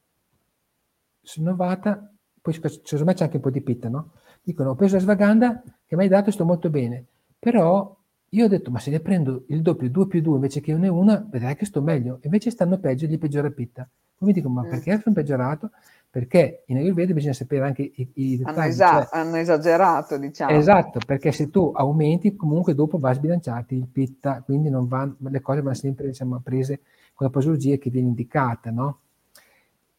sono 1.21 1.55
vata, 1.55 2.11
poi 2.41 2.53
secondo 2.53 3.05
me 3.05 3.13
c'è 3.13 3.23
anche 3.23 3.37
un 3.37 3.41
po' 3.41 3.49
di 3.49 3.61
pitta, 3.61 3.89
no? 3.89 4.11
Dicono, 4.41 4.71
ho 4.71 4.75
preso 4.75 4.95
la 4.95 5.01
svaganda 5.01 5.61
che 5.85 5.95
mi 5.95 6.03
hai 6.03 6.07
dato 6.09 6.29
e 6.29 6.31
sto 6.31 6.45
molto 6.45 6.69
bene, 6.69 7.05
però 7.37 7.95
io 8.29 8.45
ho 8.45 8.47
detto, 8.47 8.69
ma 8.69 8.79
se 8.79 8.91
ne 8.91 8.99
prendo 8.99 9.45
il 9.47 9.61
doppio, 9.61 9.89
2 9.89 10.07
più 10.07 10.21
2 10.21 10.35
invece 10.35 10.61
che 10.61 10.73
1 10.73 10.85
e 10.85 10.89
1, 10.89 11.27
vedrai 11.31 11.55
che 11.55 11.65
sto 11.65 11.81
meglio. 11.81 12.19
Invece 12.23 12.51
stanno 12.51 12.77
peggio, 12.77 13.07
gli 13.07 13.17
peggiora 13.17 13.49
pitta. 13.49 13.87
Poi 14.15 14.27
mi 14.27 14.33
dico, 14.33 14.49
ma 14.49 14.61
mm. 14.61 14.69
perché 14.69 14.99
sono 15.01 15.15
peggiorato? 15.15 15.71
Perché 16.11 16.63
in 16.67 16.77
Ayurveda 16.77 17.13
bisogna 17.13 17.33
sapere 17.33 17.65
anche 17.65 17.81
i, 17.81 18.09
i 18.13 18.37
dettagli. 18.37 18.57
Hanno, 18.57 18.67
esa- 18.67 19.03
cioè, 19.03 19.19
hanno, 19.19 19.35
esagerato, 19.37 20.17
diciamo. 20.17 20.51
Esatto, 20.51 20.99
perché 21.05 21.31
se 21.31 21.49
tu 21.49 21.71
aumenti, 21.73 22.35
comunque 22.35 22.75
dopo 22.75 22.99
va 22.99 23.09
a 23.09 23.13
sbilanciarti 23.13 23.75
il 23.75 23.87
pitta, 23.87 24.41
quindi 24.43 24.69
va, 24.71 25.11
le 25.17 25.41
cose 25.41 25.61
vanno 25.61 25.75
sempre 25.75 26.07
diciamo, 26.07 26.39
prese 26.43 26.81
con 27.13 27.25
la 27.25 27.31
posologia 27.31 27.77
che 27.77 27.89
viene 27.89 28.09
indicata, 28.09 28.69
no? 28.69 28.99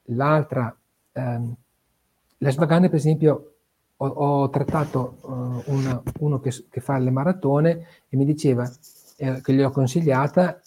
L'altra, 0.05 0.75
ehm, 1.13 1.55
svaganda 2.39 2.89
per 2.89 2.99
esempio, 2.99 3.53
ho, 3.97 4.07
ho 4.07 4.51
trattato 4.51 5.17
uh, 5.23 5.73
una, 5.73 6.03
uno 6.21 6.41
che, 6.41 6.51
che, 6.71 6.81
fa 6.81 6.99
le 6.99 7.11
maratone 7.11 7.87
e 8.09 8.17
mi 8.17 8.25
diceva 8.25 8.71
eh, 9.17 9.41
che 9.43 9.53
gli 9.53 9.61
ho 9.61 9.71
consigliata, 9.71 10.61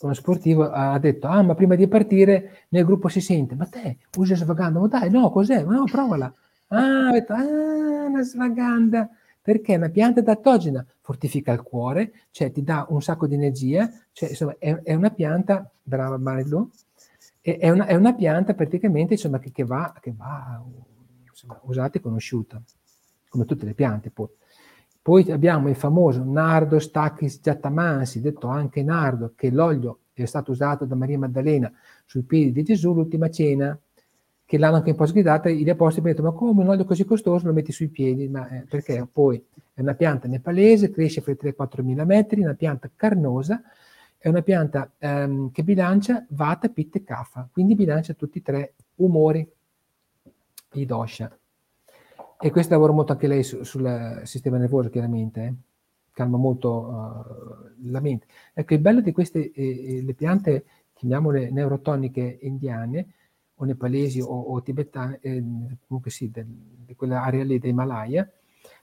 uno 0.00 0.14
sportivo 0.14 0.70
ha 0.70 0.98
detto, 0.98 1.26
ah 1.26 1.42
ma 1.42 1.54
prima 1.54 1.74
di 1.74 1.86
partire 1.86 2.64
nel 2.68 2.84
gruppo 2.84 3.08
si 3.08 3.20
sente, 3.20 3.54
ma 3.54 3.66
te 3.66 3.98
usi 4.16 4.34
svaganda, 4.34 4.80
ma 4.80 4.86
dai 4.86 5.10
no 5.10 5.30
cos'è, 5.30 5.62
ma 5.62 5.74
no 5.74 5.84
provala, 5.84 6.32
ah, 6.68 7.10
detto, 7.12 7.34
ah 7.34 8.10
la 8.10 8.22
svaganda, 8.22 9.10
perché? 9.42 9.74
È 9.74 9.76
una 9.76 9.90
pianta 9.90 10.20
adattogena, 10.20 10.84
fortifica 11.00 11.52
il 11.52 11.62
cuore, 11.62 12.12
cioè 12.30 12.50
ti 12.50 12.62
dà 12.62 12.86
un 12.88 13.02
sacco 13.02 13.26
di 13.26 13.34
energia, 13.34 13.90
cioè 14.12 14.30
insomma 14.30 14.54
è, 14.58 14.74
è 14.82 14.94
una 14.94 15.10
pianta, 15.10 15.70
brava 15.82 16.16
Marilu, 16.16 16.70
è, 17.40 17.70
una, 17.70 17.86
è 17.86 17.94
una, 17.94 18.14
pianta 18.14 18.54
praticamente 18.54 19.14
insomma, 19.14 19.38
che, 19.38 19.50
che 19.50 19.64
va, 19.64 19.94
che 20.00 20.12
va 20.14 20.62
insomma, 21.28 21.58
usata 21.62 21.98
e 21.98 22.00
conosciuta, 22.00 22.60
come 23.28 23.44
tutte 23.44 23.64
le 23.64 23.74
piante 23.74 24.10
poi. 24.10 24.28
Poi 25.02 25.30
abbiamo 25.30 25.68
il 25.68 25.76
famoso 25.76 26.22
Nardo 26.22 26.78
Stachys 26.78 27.40
Giattamansi, 27.40 28.20
detto 28.20 28.48
anche 28.48 28.82
Nardo, 28.82 29.32
che 29.34 29.50
l'olio 29.50 30.00
è 30.12 30.26
stato 30.26 30.50
usato 30.50 30.84
da 30.84 30.94
Maria 30.94 31.18
Maddalena 31.18 31.72
sui 32.04 32.22
piedi 32.22 32.52
di 32.52 32.62
Gesù 32.62 32.92
l'ultima 32.92 33.30
cena, 33.30 33.78
che 34.44 34.58
l'hanno 34.58 34.76
anche 34.76 34.90
un 34.90 34.96
po' 34.96 35.06
sgridata, 35.06 35.48
gli 35.48 35.70
apostoli 35.70 36.06
hanno 36.06 36.16
detto 36.16 36.28
ma 36.28 36.36
come 36.36 36.62
un 36.62 36.68
olio 36.68 36.84
così 36.84 37.04
costoso 37.04 37.46
lo 37.46 37.52
metti 37.52 37.72
sui 37.72 37.88
piedi? 37.88 38.28
Ma, 38.28 38.48
eh, 38.48 38.66
perché 38.68 39.06
poi 39.10 39.42
è 39.72 39.80
una 39.80 39.94
pianta 39.94 40.28
nepalese, 40.28 40.90
cresce 40.90 41.20
fra 41.20 41.32
i 41.32 41.36
3 41.36 41.50
e 41.50 41.54
4 41.54 41.82
mila 41.82 42.04
metri, 42.04 42.42
una 42.42 42.54
pianta 42.54 42.90
carnosa, 42.94 43.62
è 44.22 44.28
una 44.28 44.42
pianta 44.42 44.92
ehm, 44.98 45.50
che 45.50 45.64
bilancia 45.64 46.26
Vata, 46.28 46.68
Pitta 46.68 46.98
e 46.98 47.04
Kapha, 47.04 47.48
quindi 47.50 47.74
bilancia 47.74 48.12
tutti 48.12 48.36
e 48.38 48.42
tre 48.42 48.74
umori, 48.96 49.50
i 50.74 50.84
dosha. 50.84 51.34
E 52.38 52.50
questo 52.50 52.74
lavora 52.74 52.92
molto 52.92 53.12
anche 53.12 53.26
lei 53.26 53.42
su, 53.42 53.62
sul 53.62 54.20
sistema 54.24 54.58
nervoso, 54.58 54.90
chiaramente, 54.90 55.42
eh? 55.42 55.54
calma 56.12 56.36
molto 56.36 56.68
uh, 56.68 57.90
la 57.90 58.00
mente. 58.00 58.26
Ecco, 58.52 58.74
il 58.74 58.80
bello 58.80 59.00
di 59.00 59.10
queste 59.10 59.52
eh, 59.52 59.96
eh, 59.96 60.02
le 60.02 60.12
piante, 60.12 60.64
chiamiamole 60.92 61.50
neurotoniche 61.50 62.40
indiane, 62.42 63.14
o 63.54 63.64
nepalesi 63.64 64.20
o, 64.20 64.26
o 64.26 64.62
tibetane, 64.62 65.18
eh, 65.22 65.42
comunque 65.86 66.10
sì, 66.10 66.30
del, 66.30 66.44
di 66.46 66.94
quell'area 66.94 67.42
lì 67.42 67.58
dell'Himalaya, 67.58 68.30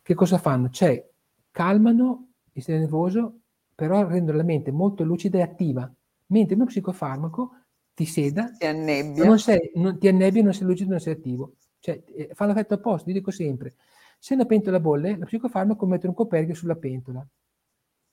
che 0.02 0.16
cosa 0.16 0.40
fanno? 0.40 0.72
Cioè, 0.72 1.08
calmano 1.52 2.30
il 2.54 2.64
sistema 2.64 2.80
nervoso, 2.80 3.42
però 3.78 4.08
rendono 4.08 4.38
la 4.38 4.44
mente 4.44 4.72
molto 4.72 5.04
lucida 5.04 5.38
e 5.38 5.42
attiva, 5.42 5.88
mentre 6.28 6.56
uno 6.56 6.66
psicofarmaco 6.66 7.52
ti 7.94 8.06
seda, 8.06 8.50
ti 8.58 8.66
annebbia, 8.66 9.24
non 9.24 9.38
sei, 9.38 9.72
non, 9.76 10.00
ti 10.00 10.08
annebbia, 10.08 10.42
non 10.42 10.54
sei 10.54 10.66
lucido, 10.66 10.90
non 10.90 11.00
sei 11.00 11.14
attivo. 11.14 11.54
Cioè, 11.80 12.02
eh, 12.08 12.30
fa 12.34 12.48
l'effetto 12.48 12.74
opposto, 12.74 13.10
io 13.10 13.16
dico 13.16 13.30
sempre, 13.30 13.76
se 14.18 14.34
una 14.34 14.46
pentola 14.46 14.80
bolle, 14.80 15.16
lo 15.18 15.26
psicofarmaco 15.26 15.86
mette 15.86 16.08
un 16.08 16.16
coperchio 16.16 16.56
sulla 16.56 16.76
pentola. 16.76 17.24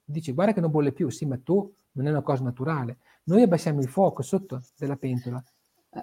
Dice, 0.05 0.33
guarda 0.33 0.53
che 0.53 0.61
non 0.61 0.71
bolle 0.71 0.93
più, 0.93 1.09
sì, 1.09 1.25
ma 1.25 1.39
tu 1.43 1.75
non 1.93 2.07
è 2.07 2.11
una 2.11 2.21
cosa 2.21 2.43
naturale. 2.43 2.99
Noi 3.25 3.41
abbassiamo 3.41 3.81
il 3.81 3.89
fuoco 3.89 4.21
sotto 4.21 4.61
della 4.77 4.97
pentola 4.97 5.43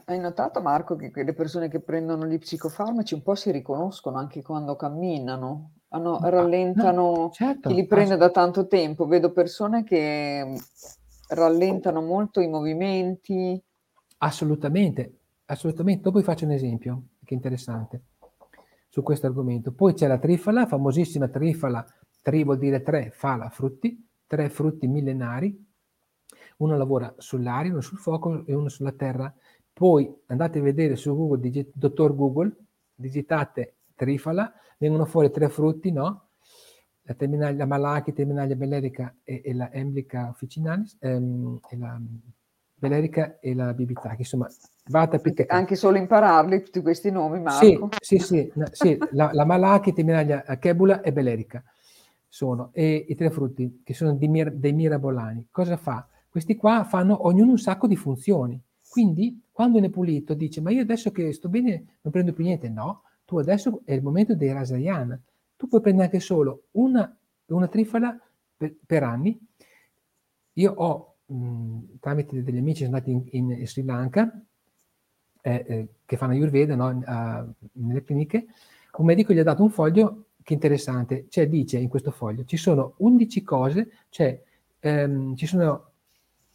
hai 0.05 0.19
notato 0.19 0.61
Marco 0.61 0.95
che 0.95 1.11
le 1.13 1.33
persone 1.33 1.67
che 1.67 1.81
prendono 1.81 2.25
gli 2.25 2.37
psicofarmaci 2.37 3.13
un 3.13 3.23
po' 3.23 3.35
si 3.35 3.51
riconoscono 3.51 4.17
anche 4.17 4.41
quando 4.41 4.75
camminano, 4.75 5.71
hanno, 5.93 6.19
rallentano 6.21 7.11
no, 7.11 7.29
certo, 7.31 7.69
chi 7.69 7.75
li 7.75 7.85
prende 7.85 8.17
da 8.17 8.29
tanto 8.29 8.67
tempo, 8.67 9.05
vedo 9.07 9.31
persone 9.31 9.83
che 9.83 10.43
mm, 10.45 10.55
rallentano 11.29 12.01
molto 12.01 12.39
i 12.39 12.47
movimenti. 12.47 13.61
Assolutamente, 14.19 15.19
assolutamente. 15.45 16.03
Dopo 16.03 16.19
vi 16.19 16.23
faccio 16.23 16.45
un 16.45 16.51
esempio 16.51 17.03
che 17.23 17.33
è 17.33 17.37
interessante 17.37 18.03
su 18.87 19.03
questo 19.03 19.27
argomento. 19.27 19.73
Poi 19.73 19.93
c'è 19.93 20.07
la 20.07 20.17
trifala, 20.17 20.65
famosissima 20.65 21.27
trifala, 21.27 21.85
tri 22.21 22.43
vuol 22.43 22.57
dire 22.57 22.81
tre, 22.81 23.11
fala, 23.11 23.49
frutti, 23.49 24.07
tre 24.27 24.49
frutti 24.49 24.87
millenari. 24.87 25.69
Uno 26.57 26.77
lavora 26.77 27.13
sull'aria, 27.17 27.71
uno 27.71 27.81
sul 27.81 27.97
fuoco 27.97 28.45
e 28.45 28.53
uno 28.53 28.69
sulla 28.69 28.91
terra. 28.91 29.33
Poi 29.73 30.13
andate 30.27 30.59
a 30.59 30.61
vedere 30.61 30.95
su 30.95 31.13
Google, 31.15 31.39
digi- 31.39 31.71
dottor 31.73 32.15
Google, 32.15 32.55
digitate 32.93 33.75
trifala, 34.01 34.51
vengono 34.79 35.05
fuori 35.05 35.29
tre 35.29 35.47
frutti, 35.49 35.91
no? 35.91 36.29
La, 37.03 37.13
terminale, 37.13 37.55
la 37.55 37.65
Malachi, 37.65 38.13
terminalia 38.13 38.55
bellerica 38.55 39.15
e, 39.23 39.41
e 39.45 39.53
la 39.53 39.71
Emblica 39.71 40.29
officinalis, 40.29 40.97
ehm, 40.99 41.59
e 41.69 41.77
la 41.77 41.99
bellerica 42.73 43.39
e 43.39 43.53
la 43.53 43.73
bibitaki, 43.73 44.21
insomma, 44.21 44.47
vata 44.85 45.21
anche, 45.23 45.45
anche 45.45 45.75
solo 45.75 45.97
impararli 45.97 46.63
tutti 46.63 46.81
questi 46.81 47.11
nomi, 47.11 47.39
Marco. 47.39 47.89
Sì, 47.99 48.17
sì, 48.17 48.25
sì, 48.25 48.51
no, 48.55 48.65
sì 48.71 48.97
la, 49.11 49.29
la 49.33 49.45
Malachi, 49.45 49.93
terminalia 49.93 50.43
chebula 50.57 51.01
e 51.01 51.11
bellerica 51.11 51.63
sono, 52.27 52.69
e 52.71 53.05
i 53.09 53.15
tre 53.15 53.29
frutti 53.29 53.81
che 53.83 53.93
sono 53.93 54.17
mir- 54.19 54.53
dei 54.53 54.73
mirabolani. 54.73 55.47
Cosa 55.51 55.77
fa? 55.77 56.07
Questi 56.29 56.55
qua 56.55 56.85
fanno 56.85 57.27
ognuno 57.27 57.51
un 57.51 57.57
sacco 57.59 57.87
di 57.87 57.97
funzioni. 57.97 58.59
Quindi 58.89 59.43
quando 59.51 59.79
ne 59.79 59.87
è 59.87 59.89
pulito 59.89 60.33
dice 60.33 60.61
ma 60.61 60.71
io 60.71 60.81
adesso 60.81 61.11
che 61.11 61.31
sto 61.33 61.49
bene 61.49 61.97
non 62.01 62.11
prendo 62.11 62.33
più 62.33 62.43
niente. 62.43 62.69
No, 62.69 63.03
tu 63.31 63.37
adesso 63.37 63.79
è 63.85 63.93
il 63.93 64.03
momento 64.03 64.35
dei 64.35 64.51
rasayana. 64.51 65.17
Tu 65.55 65.69
puoi 65.69 65.79
prendere 65.79 66.07
anche 66.07 66.19
solo 66.19 66.63
una, 66.71 67.17
una 67.45 67.67
trifala 67.69 68.19
per, 68.57 68.75
per, 68.85 69.03
anni. 69.03 69.39
Io 70.55 70.73
ho, 70.73 71.15
mh, 71.27 71.99
tramite 72.01 72.43
degli 72.43 72.57
amici, 72.57 72.83
sono 72.83 72.97
andati 72.97 73.11
in, 73.11 73.51
in 73.51 73.65
Sri 73.65 73.85
Lanka, 73.85 74.37
eh, 75.39 75.65
eh, 75.65 75.87
che 76.05 76.17
fanno 76.17 76.33
Ayurveda 76.33 76.75
no? 76.75 76.89
uh, 76.89 77.67
nelle 77.85 78.03
cliniche, 78.03 78.47
un 78.97 79.05
medico 79.05 79.31
gli 79.31 79.39
ha 79.39 79.43
dato 79.43 79.63
un 79.63 79.69
foglio 79.69 80.25
che 80.43 80.51
è 80.51 80.53
interessante, 80.53 81.27
cioè 81.29 81.47
dice 81.47 81.77
in 81.77 81.87
questo 81.87 82.11
foglio 82.11 82.43
ci 82.43 82.57
sono 82.57 82.95
11 82.97 83.43
cose, 83.43 83.91
cioè 84.09 84.43
ehm, 84.79 85.35
ci 85.35 85.45
sono 85.45 85.91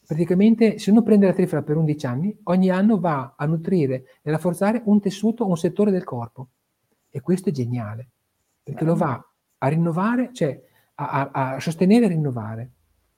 praticamente 0.06 0.78
se 0.78 0.90
uno 0.90 1.02
prende 1.02 1.26
la 1.26 1.32
trifera 1.32 1.62
per 1.62 1.78
11 1.78 2.06
anni, 2.06 2.38
ogni 2.44 2.68
anno 2.68 3.00
va 3.00 3.32
a 3.34 3.46
nutrire 3.46 4.04
e 4.20 4.30
rafforzare 4.30 4.82
un 4.84 5.00
tessuto, 5.00 5.46
un 5.46 5.56
settore 5.56 5.90
del 5.90 6.04
corpo. 6.04 6.48
E 7.16 7.22
questo 7.22 7.48
è 7.48 7.52
geniale, 7.52 8.10
perché 8.62 8.84
lo 8.84 8.94
va 8.94 9.18
a 9.56 9.68
rinnovare, 9.68 10.34
cioè 10.34 10.60
a, 10.96 11.30
a, 11.32 11.54
a 11.54 11.60
sostenere 11.60 12.04
e 12.04 12.08
rinnovare. 12.08 12.72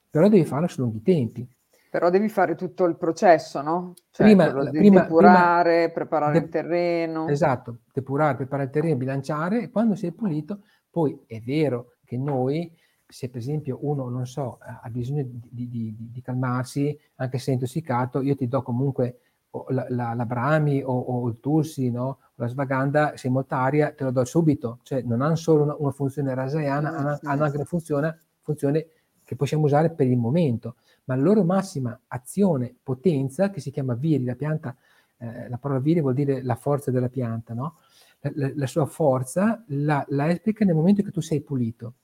Però 0.09 0.28
devi 0.28 0.44
farlo 0.44 0.68
su 0.68 0.82
lunghi 0.82 1.03
tempi. 1.03 1.49
Però 1.90 2.09
devi 2.09 2.28
fare 2.28 2.55
tutto 2.55 2.84
il 2.84 2.96
processo, 2.96 3.61
no? 3.61 3.94
Cioè 4.12 4.24
prima, 4.24 4.53
prima, 4.53 5.01
depurare, 5.01 5.90
prima, 5.90 5.92
preparare 5.92 6.38
de- 6.38 6.44
il 6.44 6.49
terreno. 6.49 7.26
Esatto, 7.26 7.78
depurare, 7.92 8.36
preparare 8.36 8.68
il 8.68 8.72
terreno, 8.72 8.94
bilanciare 8.94 9.62
e 9.62 9.70
quando 9.70 9.96
sei 9.96 10.12
pulito, 10.12 10.62
poi 10.88 11.20
è 11.26 11.40
vero 11.40 11.96
che 12.05 12.16
noi 12.16 12.72
se 13.05 13.30
per 13.30 13.40
esempio 13.40 13.78
uno, 13.80 14.09
non 14.09 14.26
so, 14.26 14.59
ha 14.61 14.88
bisogno 14.90 15.22
di, 15.24 15.40
di, 15.51 15.68
di, 15.68 15.96
di 15.96 16.20
calmarsi, 16.20 16.96
anche 17.16 17.38
se 17.38 17.51
è 17.51 17.55
intossicato, 17.55 18.20
io 18.20 18.36
ti 18.36 18.46
do 18.46 18.62
comunque 18.62 19.28
la, 19.68 19.86
la, 19.88 20.14
la 20.14 20.26
Brahmi 20.26 20.82
o, 20.82 20.92
o, 20.92 21.28
il 21.28 21.40
Tulsi, 21.40 21.90
no? 21.90 22.18
la 22.34 22.46
Svaganda, 22.46 23.16
se 23.16 23.28
molta 23.28 23.59
aria, 23.59 23.92
te 23.92 24.05
lo 24.05 24.11
do 24.11 24.24
subito. 24.24 24.80
Cioè 24.82 25.03
non 25.03 25.22
hanno 25.22 25.36
solo 25.36 25.62
una, 25.62 25.74
una 25.78 25.90
funzione 25.90 26.34
rasayana, 26.34 26.96
hanno, 26.96 27.18
hanno 27.22 27.44
anche 27.44 27.57
una 27.57 27.64
funzione, 27.64 28.18
funzione 28.42 28.86
che 29.24 29.36
possiamo 29.36 29.64
usare 29.64 29.90
per 29.90 30.07
il 30.07 30.16
momento. 30.16 30.76
Ma 31.05 31.16
la 31.16 31.22
loro 31.22 31.44
massima 31.44 31.99
azione, 32.09 32.74
potenza, 32.82 33.51
che 33.51 33.61
si 33.61 33.70
chiama 33.70 33.94
viri, 33.94 34.24
la 34.24 34.34
pianta, 34.34 34.76
eh, 35.18 35.49
la 35.49 35.59
parola 35.59 35.80
viri 35.80 36.01
vuol 36.01 36.14
dire 36.14 36.42
la 36.42 36.57
forza 36.57 36.90
della 36.90 37.09
pianta, 37.09 37.55
no? 37.55 37.76
la, 38.20 38.30
la, 38.34 38.53
la, 38.55 38.66
sua 38.66 38.86
forza 38.86 39.64
la, 39.68 40.05
la 40.09 40.28
esplica 40.30 40.64
nel 40.64 40.74
momento 40.74 41.03
che 41.03 41.11
tu 41.11 41.20
sei 41.20 41.40
pulito 41.40 41.94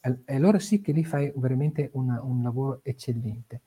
e 0.00 0.34
allora 0.34 0.58
sì 0.58 0.80
che 0.80 0.92
lì 0.92 1.04
fai 1.04 1.30
veramente 1.36 1.90
una, 1.92 2.22
un 2.22 2.42
lavoro 2.42 2.80
eccellente. 2.82 3.60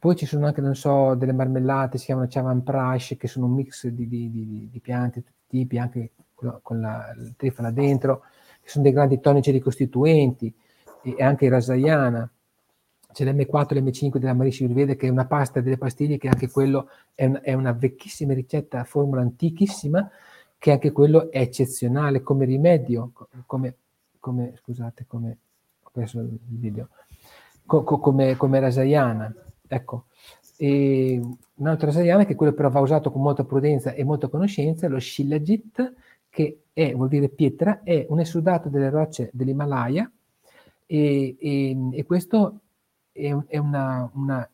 Poi 0.00 0.16
ci 0.16 0.26
sono 0.26 0.46
anche, 0.46 0.60
non 0.60 0.74
so, 0.74 1.14
delle 1.14 1.32
marmellate, 1.32 1.98
si 1.98 2.06
chiamano 2.06 2.26
Chavan 2.28 2.62
Prash, 2.62 3.16
che 3.18 3.28
sono 3.28 3.46
un 3.46 3.52
mix 3.52 3.86
di, 3.86 4.08
di, 4.08 4.30
di, 4.30 4.68
di 4.70 4.80
piante, 4.80 5.22
tutti 5.22 5.56
i 5.56 5.58
tipi, 5.60 5.78
anche 5.78 6.10
con, 6.34 6.80
la, 6.80 7.12
la 7.14 7.30
trifala 7.36 7.70
dentro, 7.70 8.22
che 8.60 8.68
sono 8.68 8.84
dei 8.84 8.92
grandi 8.92 9.20
tonici 9.20 9.50
ricostituenti, 9.50 10.52
e, 11.02 11.14
e 11.16 11.22
anche 11.22 11.44
il 11.44 11.50
Rasayana. 11.52 12.28
C'è 13.12 13.24
l'M4 13.24 13.76
e 13.76 13.80
l'M5 13.80 14.16
della 14.18 14.34
Marishi 14.34 14.64
Urvede, 14.64 14.96
che 14.96 15.06
è 15.06 15.10
una 15.10 15.26
pasta 15.26 15.60
delle 15.60 15.76
pastiglie, 15.78 16.16
che 16.16 16.28
anche 16.28 16.48
quello 16.48 16.88
è, 17.14 17.26
un, 17.26 17.38
è 17.42 17.52
una 17.52 17.72
vecchissima 17.72 18.32
ricetta, 18.32 18.82
formula 18.84 19.20
antichissima, 19.20 20.08
che 20.58 20.72
anche 20.72 20.92
quello 20.92 21.30
è 21.30 21.40
eccezionale 21.40 22.22
come 22.22 22.44
rimedio, 22.46 23.12
come 23.46 23.74
come, 24.20 24.52
scusate, 24.62 25.06
come, 25.08 25.38
ho 25.82 25.90
perso 25.90 26.20
il 26.20 26.38
video, 26.46 26.88
co, 27.66 27.82
co, 27.82 27.98
come, 27.98 28.36
come 28.36 28.60
Rasayana, 28.60 29.34
ecco. 29.70 30.06
E 30.56 31.20
un 31.54 31.66
altro 31.66 31.86
Rasayana 31.86 32.26
che 32.26 32.34
quello 32.34 32.52
però 32.52 32.68
va 32.68 32.80
usato 32.80 33.10
con 33.10 33.22
molta 33.22 33.44
prudenza 33.44 33.92
e 33.92 34.04
molta 34.04 34.28
conoscenza, 34.28 34.88
lo 34.88 35.00
Shilajit, 35.00 35.94
che 36.28 36.62
è, 36.72 36.92
vuol 36.94 37.08
dire 37.08 37.28
pietra, 37.28 37.82
è 37.82 38.06
un 38.08 38.20
esudato 38.20 38.68
delle 38.68 38.90
rocce 38.90 39.30
dell'Himalaya 39.32 40.10
e, 40.86 41.36
e, 41.38 41.76
e 41.92 42.04
questo 42.04 42.60
è, 43.12 43.34
è, 43.46 43.58
una, 43.58 44.10
una, 44.14 44.48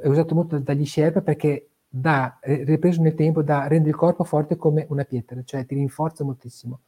è, 0.00 0.08
usato 0.08 0.34
molto 0.34 0.58
dagli 0.58 0.86
Sherpa 0.86 1.22
perché 1.22 1.68
da, 1.88 2.38
ripreso 2.40 3.02
nel 3.02 3.14
tempo, 3.14 3.42
da, 3.42 3.66
rende 3.66 3.88
il 3.88 3.94
corpo 3.94 4.24
forte 4.24 4.56
come 4.56 4.86
una 4.88 5.04
pietra, 5.04 5.42
cioè 5.44 5.66
ti 5.66 5.74
rinforza 5.74 6.24
moltissimo. 6.24 6.80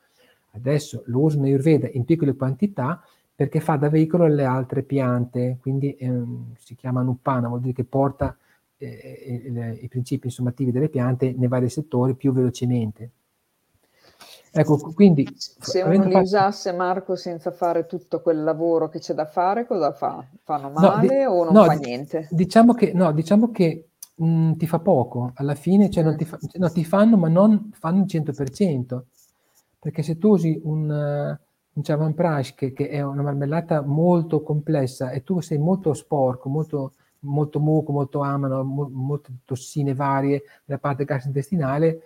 Adesso 0.53 1.03
lo 1.07 1.20
usano 1.20 1.45
Ayurveda 1.45 1.89
in 1.93 2.05
piccole 2.05 2.35
quantità 2.35 3.03
perché 3.35 3.61
fa 3.61 3.76
da 3.76 3.89
veicolo 3.89 4.24
alle 4.24 4.45
altre 4.45 4.82
piante, 4.82 5.59
quindi 5.61 5.97
ehm, 5.97 6.55
si 6.57 6.74
chiama 6.76 7.03
Nuppana, 7.03 7.49
vuol 7.49 7.61
dire 7.61 7.72
che 7.72 7.85
porta 7.85 8.37
eh, 8.76 9.53
eh, 9.55 9.78
i 9.80 9.89
principi 9.89 10.26
insomativi 10.26 10.70
delle 10.70 10.89
piante 10.89 11.35
nei 11.37 11.49
vari 11.49 11.68
settori 11.68 12.14
più 12.14 12.32
velocemente. 12.32 13.11
Ecco, 14.57 14.76
quindi... 14.95 15.28
Se 15.37 15.82
uno 15.82 16.05
li 16.05 16.12
fatto... 16.12 16.18
usasse, 16.18 16.72
Marco, 16.72 17.16
senza 17.16 17.51
fare 17.51 17.87
tutto 17.87 18.20
quel 18.20 18.45
lavoro 18.45 18.89
che 18.89 19.01
c'è 19.01 19.12
da 19.12 19.26
fare, 19.26 19.66
cosa 19.66 19.93
fa? 19.93 20.24
Fanno 20.45 20.70
male 20.70 21.03
no, 21.03 21.09
di... 21.09 21.24
o 21.24 21.45
non 21.45 21.53
no, 21.53 21.64
fa 21.64 21.72
niente? 21.72 22.28
Diciamo 22.30 22.72
che, 22.72 22.93
no, 22.93 23.11
diciamo 23.11 23.51
che 23.51 23.89
mh, 24.14 24.26
mm, 24.26 24.53
ti 24.53 24.68
fa 24.68 24.78
poco, 24.78 25.32
alla 25.35 25.57
fine, 25.57 25.91
cioè 25.91 26.05
non 26.05 26.16
ti, 26.16 26.24
fa, 26.24 26.39
no, 26.53 26.70
ti 26.70 26.85
fanno, 26.85 27.16
ma 27.16 27.26
non 27.26 27.70
fanno 27.72 28.05
il 28.05 28.07
100%. 28.09 29.01
Perché 29.80 30.03
se 30.03 30.18
tu 30.18 30.28
usi 30.28 30.61
un, 30.62 31.37
un 31.74 31.82
Chavanprash 31.82 32.54
che, 32.54 32.72
è 32.72 33.02
una 33.02 33.22
marmellata 33.22 33.82
molto 33.82 34.42
complessa 34.42 35.10
e 35.10 35.22
tu 35.22 35.40
sei 35.40 35.58
molto 35.58 35.92
sporco, 35.94 36.48
molto 36.48 36.92
molto 37.24 37.60
muco, 37.60 37.92
molto 37.92 38.20
amano, 38.20 38.62
mo, 38.64 38.88
molte 38.92 39.32
tossine 39.44 39.94
varie 39.94 40.42
nella 40.66 40.80
parte 40.80 41.04
gastrointestinale, 41.04 42.02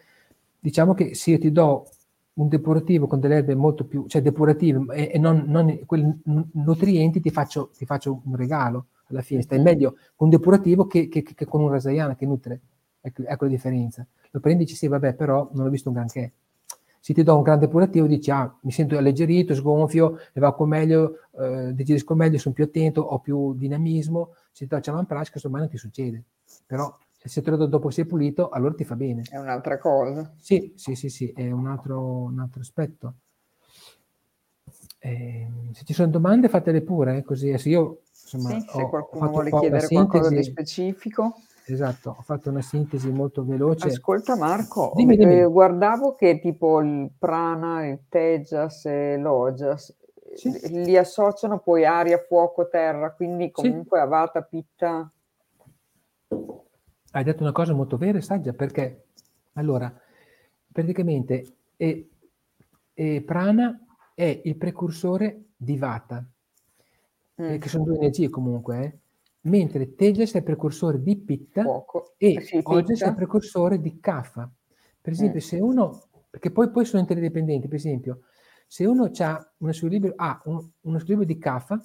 diciamo 0.59 0.95
che 0.95 1.15
se 1.15 1.33
io 1.33 1.39
ti 1.39 1.53
do 1.53 1.87
un 2.35 2.49
depurativo 2.49 3.07
con 3.07 3.21
delle 3.21 3.37
erbe 3.37 3.55
molto 3.55 3.85
più, 3.85 4.07
cioè 4.07 4.23
depurativo 4.23 4.93
e, 4.93 5.11
e 5.13 5.19
non, 5.19 5.45
non 5.47 5.81
quei 5.87 6.21
nutrienti, 6.53 7.21
ti 7.21 7.31
faccio, 7.31 7.71
ti 7.77 7.85
faccio, 7.85 8.23
un 8.25 8.37
regalo 8.37 8.87
alla 9.09 9.23
fine. 9.23 9.43
Stai 9.43 9.61
meglio 9.61 9.97
con 10.15 10.29
un 10.29 10.31
depurativo 10.31 10.87
che, 10.87 11.09
che, 11.09 11.23
che 11.23 11.45
con 11.47 11.61
un 11.61 11.71
rasaiana 11.71 12.15
che 12.15 12.27
nutre. 12.27 12.61
Ecco, 13.01 13.23
ecco, 13.25 13.45
la 13.45 13.51
differenza. 13.51 14.07
Lo 14.31 14.41
prendi 14.41 14.63
e 14.63 14.67
dici 14.67 14.77
sì, 14.77 14.87
vabbè, 14.87 15.15
però 15.15 15.51
non 15.53 15.67
ho 15.67 15.71
visto 15.71 15.89
un 15.89 15.95
granché. 15.97 16.33
Se 17.01 17.15
ti 17.15 17.23
do 17.23 17.37
un 17.37 17.43
grande 17.43 17.67
depurativo 17.67 18.07
dici 18.07 18.31
ah, 18.31 18.53
mi 18.63 18.71
sento 18.71 18.97
alleggerito, 18.97 19.55
sgonfio, 19.55 20.19
evacuo 20.33 20.67
meglio, 20.67 21.21
eh, 21.39 21.73
digerisco 21.75 22.15
meglio, 22.15 22.39
sono 22.39 22.55
più 22.55 22.65
attento, 22.65 23.01
ho 23.01 23.19
più 23.21 23.55
dinamismo. 23.55 24.35
Se 24.53 24.67
ti 24.67 24.75
do 24.75 25.05
Prash, 25.07 25.31
questo 25.31 25.49
mai 25.49 25.61
non 25.61 25.71
ti 25.71 25.79
succede. 25.79 26.23
Però 26.67 26.97
se 27.15 27.43
te 27.43 27.51
lo 27.51 27.57
do 27.57 27.67
dopo 27.67 27.91
sei 27.91 28.07
pulito, 28.07 28.49
allora 28.49 28.75
ti 28.75 28.85
fa 28.85 28.97
bene. 28.97 29.23
È 29.29 29.39
un'altra 29.39 29.79
cosa. 29.79 30.33
Sì, 30.39 30.73
sì, 30.77 30.95
sì, 30.95 31.09
sì, 31.09 31.33
è 31.33 31.51
un 31.51 31.67
altro, 31.67 32.01
un 32.01 32.39
altro 32.39 32.61
aspetto. 32.61 33.15
Eh, 35.01 35.49
se 35.73 35.85
ci 35.85 35.93
sono 35.93 36.09
domande 36.09 36.49
fatele 36.49 36.83
pure, 36.83 37.19
eh, 37.19 37.23
così 37.23 37.57
se 37.57 37.69
io 37.69 38.01
insomma, 38.11 38.51
sì, 38.51 38.57
ho, 38.57 38.79
se 38.79 38.89
qualcuno 38.89 39.31
vuole 39.31 39.51
chiedere 39.51 39.87
qualcosa 39.87 40.29
di 40.31 40.43
specifico. 40.43 41.37
Esatto, 41.73 42.17
ho 42.19 42.23
fatto 42.23 42.51
una 42.51 42.63
sintesi 42.63 43.11
molto 43.11 43.45
veloce. 43.45 43.89
Ascolta 43.89 44.37
Marco, 44.37 44.93
dimmi, 44.95 45.17
dimmi. 45.17 45.41
Eh, 45.41 45.45
guardavo 45.45 46.15
che 46.15 46.39
tipo 46.41 46.81
il 46.81 47.11
prana, 47.19 47.87
il 47.87 48.01
tejas 48.09 48.87
e 48.87 49.17
l'ojas 49.17 49.95
sì. 50.35 50.83
li 50.83 50.97
associano 50.97 51.59
poi 51.59 51.85
aria, 51.85 52.19
fuoco, 52.19 52.69
terra, 52.69 53.13
quindi 53.13 53.51
comunque 53.51 53.99
sì. 53.99 54.05
avata, 54.05 54.43
pitta 54.43 55.13
hai 57.13 57.25
detto 57.25 57.43
una 57.43 57.53
cosa 57.53 57.73
molto 57.73 57.97
vera 57.97 58.19
e 58.19 58.23
saggia 58.23 58.53
perché 58.53 59.07
allora 59.55 59.93
praticamente 60.71 61.57
e, 61.77 62.11
e 62.93 63.23
prana 63.23 63.81
è 64.15 64.41
il 64.45 64.57
precursore 64.57 65.47
di 65.57 65.77
vata 65.77 66.25
mm. 67.41 67.59
che 67.59 67.69
sono 67.69 67.85
due 67.85 67.97
energie 67.97 68.29
comunque 68.29 68.85
eh? 68.85 68.99
Mentre 69.49 69.95
tejas 69.95 70.33
è 70.33 70.39
il 70.39 70.45
precursore 70.45 71.03
di 71.03 71.17
pitta 71.17 71.63
Fuoco. 71.63 72.15
e 72.17 72.35
eh 72.35 72.41
sì, 72.41 72.61
ojas 72.63 73.03
è 73.03 73.09
il 73.09 73.15
precursore 73.15 73.81
di 73.81 73.99
kapha 73.99 74.51
per 75.01 75.13
esempio 75.13 75.39
mm. 75.39 75.43
se 75.43 75.57
uno 75.57 76.03
perché 76.31 76.51
poi, 76.51 76.71
poi 76.71 76.85
sono 76.85 77.01
interdipendenti 77.01 77.67
per 77.67 77.77
esempio 77.77 78.21
se 78.67 78.85
uno 78.85 79.11
ha 79.19 79.53
uno 79.59 79.73
squilibrio, 79.73 80.13
ha 80.17 80.41
un, 80.45 80.69
uno 80.83 80.99
squilibrio 80.99 81.27
di 81.27 81.39
kapha 81.39 81.81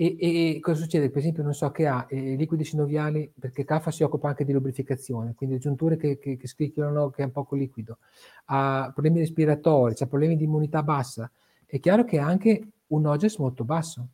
e, 0.00 0.16
e, 0.16 0.60
cosa 0.60 0.80
succede? 0.80 1.10
Per 1.10 1.18
esempio, 1.18 1.42
non 1.42 1.54
so 1.54 1.72
che 1.72 1.88
ha 1.88 2.06
eh, 2.08 2.36
liquidi 2.36 2.62
sinoviali, 2.62 3.32
perché 3.36 3.64
CAFA 3.64 3.90
si 3.90 4.04
occupa 4.04 4.28
anche 4.28 4.44
di 4.44 4.52
lubrificazione, 4.52 5.34
quindi 5.34 5.58
giunture 5.58 5.96
che, 5.96 6.20
che, 6.20 6.36
che 6.36 6.46
scricchiolano, 6.46 7.10
che 7.10 7.22
è 7.22 7.24
un 7.24 7.32
poco 7.32 7.56
liquido, 7.56 7.98
ha 8.44 8.92
problemi 8.92 9.18
respiratori, 9.18 9.96
ha 9.98 10.06
problemi 10.06 10.36
di 10.36 10.44
immunità 10.44 10.84
bassa. 10.84 11.28
È 11.66 11.80
chiaro 11.80 12.04
che 12.04 12.20
ha 12.20 12.26
anche 12.26 12.74
un 12.86 13.06
OGES 13.06 13.38
molto 13.38 13.64
basso, 13.64 14.08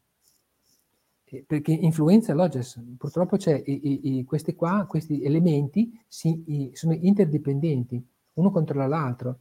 perché 1.47 1.73
influenza 1.73 2.35
l'OGES. 2.35 2.83
Purtroppo 2.99 3.37
c'è 3.37 3.61
i, 3.65 4.19
i, 4.19 4.25
questi 4.25 4.55
qua, 4.55 4.87
questi 4.89 5.23
elementi 5.23 5.99
si, 6.07 6.71
sono 6.75 6.93
interdipendenti, 6.95 8.07
uno 8.35 8.51
controlla 8.51 8.87
l'altro. 8.87 9.39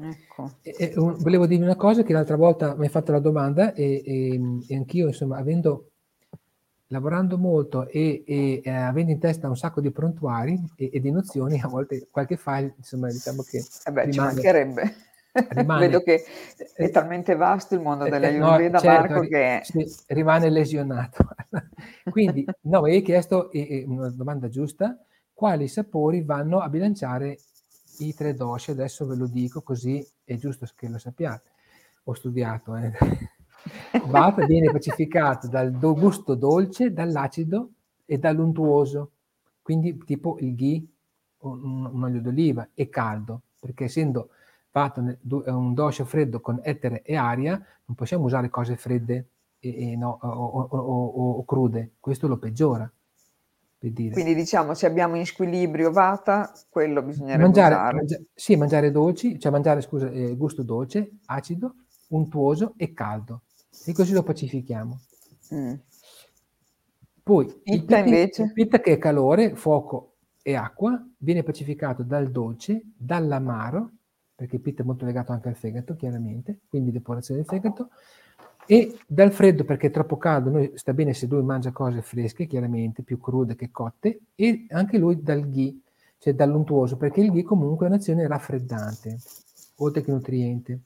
Ecco. 0.00 0.52
E, 0.62 0.74
e, 0.78 0.92
un, 0.96 1.16
volevo 1.18 1.46
dirvi 1.46 1.64
una 1.64 1.76
cosa 1.76 2.02
che 2.02 2.12
l'altra 2.12 2.36
volta 2.36 2.74
mi 2.74 2.84
hai 2.84 2.90
fatto 2.90 3.12
la 3.12 3.20
domanda 3.20 3.74
e, 3.74 4.02
e, 4.04 4.40
e 4.66 4.76
anch'io, 4.76 5.08
insomma, 5.08 5.36
avendo 5.36 5.90
lavorando 6.88 7.38
molto 7.38 7.88
e, 7.88 8.22
e 8.26 8.60
eh, 8.62 8.70
avendo 8.70 9.10
in 9.10 9.18
testa 9.18 9.48
un 9.48 9.56
sacco 9.56 9.80
di 9.80 9.90
prontuari 9.90 10.60
e, 10.76 10.90
e, 10.92 11.00
di 11.00 11.10
nozioni, 11.10 11.60
a 11.60 11.68
volte 11.68 12.06
qualche 12.10 12.36
file, 12.36 12.74
insomma, 12.76 13.08
diciamo 13.08 13.42
che 13.42 13.58
eh 13.58 13.92
beh, 13.92 14.04
rimane, 14.04 14.12
ci 14.12 14.18
mancherebbe. 14.18 14.94
Rimane, 15.34 15.86
Vedo 15.88 16.00
che 16.02 16.24
è 16.74 16.90
talmente 16.90 17.34
vasto 17.34 17.74
il 17.74 17.80
mondo 17.80 18.04
eh, 18.04 18.10
Ayurveda, 18.10 18.78
no, 18.78 18.78
certo, 18.78 19.14
Marco, 19.14 19.28
che... 19.28 19.62
Rimane 20.08 20.48
lesionato. 20.48 21.28
Quindi, 22.08 22.44
no, 22.62 22.82
mi 22.82 22.92
hai 22.92 23.02
chiesto, 23.02 23.50
e, 23.50 23.84
una 23.86 24.10
domanda 24.10 24.48
giusta, 24.48 24.96
quali 25.32 25.66
sapori 25.66 26.22
vanno 26.22 26.60
a 26.60 26.68
bilanciare 26.68 27.38
i 27.98 28.14
tre 28.14 28.34
doshi, 28.34 28.70
adesso 28.70 29.06
ve 29.06 29.16
lo 29.16 29.26
dico 29.26 29.62
così 29.62 30.06
è 30.24 30.36
giusto 30.36 30.66
che 30.76 30.88
lo 30.88 30.98
sappiate. 30.98 31.50
Ho 32.04 32.14
studiato. 32.14 32.76
Eh. 32.76 32.92
Vata 34.06 34.46
viene 34.46 34.70
pacificato 34.70 35.48
dal 35.48 35.72
do 35.72 35.94
gusto 35.94 36.34
dolce, 36.34 36.92
dall'acido 36.92 37.70
e 38.04 38.18
dall'untuoso, 38.18 39.12
quindi 39.62 39.96
tipo 40.04 40.36
il 40.40 40.54
ghee, 40.54 40.86
un, 41.38 41.86
un 41.86 42.02
olio 42.02 42.20
d'oliva, 42.20 42.68
e 42.74 42.88
caldo, 42.88 43.42
perché 43.58 43.84
essendo 43.84 44.28
Vata 44.74 45.00
un 45.20 45.72
dosha 45.72 46.04
freddo 46.04 46.40
con 46.40 46.58
etere 46.64 47.02
e 47.02 47.14
aria, 47.14 47.52
non 47.84 47.94
possiamo 47.94 48.24
usare 48.24 48.50
cose 48.50 48.76
fredde 48.76 49.28
e, 49.60 49.92
e 49.92 49.96
no, 49.96 50.18
o, 50.20 50.28
o, 50.28 50.68
o, 50.68 51.30
o 51.38 51.44
crude, 51.44 51.92
questo 52.00 52.26
lo 52.26 52.38
peggiora. 52.38 52.92
Quindi 53.78 54.34
diciamo 54.34 54.74
se 54.74 54.86
abbiamo 54.86 55.14
in 55.14 55.26
squilibrio 55.26 55.92
vata, 55.92 56.52
quello 56.70 57.02
bisognerebbe 57.02 57.42
mangiare. 57.42 57.94
Mangia, 57.94 58.18
sì, 58.34 58.56
mangiare 58.56 58.90
dolci, 58.90 59.38
cioè 59.38 59.52
mangiare, 59.52 59.80
scusa, 59.80 60.10
eh, 60.10 60.34
gusto 60.34 60.64
dolce, 60.64 61.18
acido, 61.26 61.74
untuoso 62.08 62.74
e 62.76 62.92
caldo. 62.92 63.42
E 63.86 63.92
così 63.92 64.12
lo 64.12 64.24
pacifichiamo. 64.24 65.00
Mm. 65.54 65.74
Poi 67.22 67.46
pitta, 67.46 67.70
il 67.72 67.80
pitta, 67.80 67.98
invece? 67.98 68.42
Il 68.42 68.52
pitta 68.54 68.80
che 68.80 68.94
è 68.94 68.98
calore, 68.98 69.54
fuoco 69.54 70.14
e 70.42 70.56
acqua, 70.56 71.00
viene 71.18 71.44
pacificato 71.44 72.02
dal 72.02 72.30
dolce, 72.32 72.82
dall'amaro, 72.96 73.90
perché 74.34 74.56
il 74.56 74.62
pitta 74.62 74.82
è 74.82 74.86
molto 74.86 75.04
legato 75.04 75.32
anche 75.32 75.48
al 75.48 75.56
fegato, 75.56 75.94
chiaramente, 75.94 76.60
quindi 76.68 76.90
depurazione 76.90 77.40
del 77.40 77.48
fegato, 77.48 77.90
e 78.66 78.98
dal 79.06 79.30
freddo 79.30 79.64
perché 79.64 79.88
è 79.88 79.90
troppo 79.90 80.16
caldo, 80.16 80.50
noi 80.50 80.72
sta 80.74 80.94
bene 80.94 81.12
se 81.12 81.26
lui 81.26 81.42
mangia 81.42 81.70
cose 81.70 82.02
fresche, 82.02 82.46
chiaramente, 82.46 83.02
più 83.02 83.20
crude 83.20 83.54
che 83.54 83.70
cotte, 83.70 84.20
e 84.34 84.66
anche 84.70 84.98
lui 84.98 85.22
dal 85.22 85.48
ghee, 85.48 85.78
cioè 86.18 86.34
dall'untuoso, 86.34 86.96
perché 86.96 87.20
il 87.20 87.30
ghee 87.30 87.42
comunque 87.42 87.86
è 87.86 87.88
un'azione 87.90 88.26
raffreddante, 88.26 89.18
oltre 89.76 90.02
che 90.02 90.10
nutriente. 90.10 90.80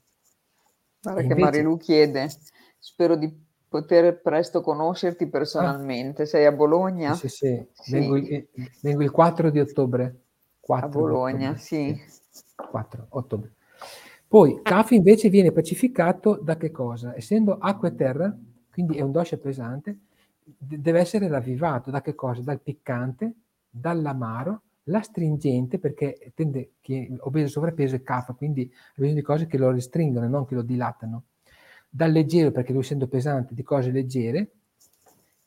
Guarda 1.01 1.21
Invece, 1.21 1.39
che 1.39 1.41
Marilu 1.41 1.77
chiede, 1.77 2.29
spero 2.77 3.15
di 3.15 3.47
poter 3.69 4.19
presto 4.19 4.61
conoscerti 4.61 5.27
personalmente, 5.27 6.23
ah, 6.23 6.25
sei 6.25 6.45
a 6.45 6.51
Bologna? 6.51 7.13
Sì, 7.13 7.29
sì, 7.29 7.65
sì. 7.71 7.91
Vengo, 7.91 8.17
il, 8.17 8.47
vengo, 8.81 9.03
il, 9.03 9.11
4 9.11 9.49
di 9.49 9.59
ottobre. 9.59 10.23
4 10.59 10.85
a 10.85 10.89
Bologna, 10.89 11.49
ottobre, 11.51 11.61
sì. 11.61 12.01
4 12.67 13.05
ottobre. 13.09 13.53
Poi 14.27 14.59
Kaf 14.61 14.91
invece 14.91 15.29
viene 15.29 15.51
pacificato 15.51 16.35
da 16.35 16.55
che 16.55 16.69
cosa? 16.69 17.15
Essendo 17.15 17.57
acqua 17.57 17.87
e 17.87 17.95
terra, 17.95 18.37
quindi 18.71 18.97
è 18.97 19.01
un 19.01 19.11
dosha 19.11 19.37
pesante, 19.37 19.97
deve 20.43 20.99
essere 20.99 21.27
ravvivato 21.27 21.89
da 21.89 22.01
che 22.01 22.13
cosa? 22.13 22.41
Dal 22.41 22.61
piccante, 22.61 23.33
dall'amaro, 23.69 24.61
l'astringente, 24.83 25.79
perché 25.79 26.31
tende 26.35 26.73
che 26.81 27.15
obeso 27.21 27.49
sovrappeso 27.49 27.95
è 27.95 28.03
Kaf, 28.03 28.35
quindi 28.35 28.69
ha 28.71 28.91
bisogno 28.95 29.15
di 29.15 29.21
cose 29.21 29.47
che 29.47 29.57
lo 29.57 29.71
restringono, 29.71 30.27
non 30.27 30.45
che 30.45 30.55
lo 30.55 30.61
dilatano. 30.61 31.23
Dal 31.89 32.11
leggero, 32.11 32.51
perché 32.51 32.71
lui 32.71 32.81
essendo 32.81 33.07
pesante, 33.07 33.55
di 33.55 33.63
cose 33.63 33.91
leggere, 33.91 34.51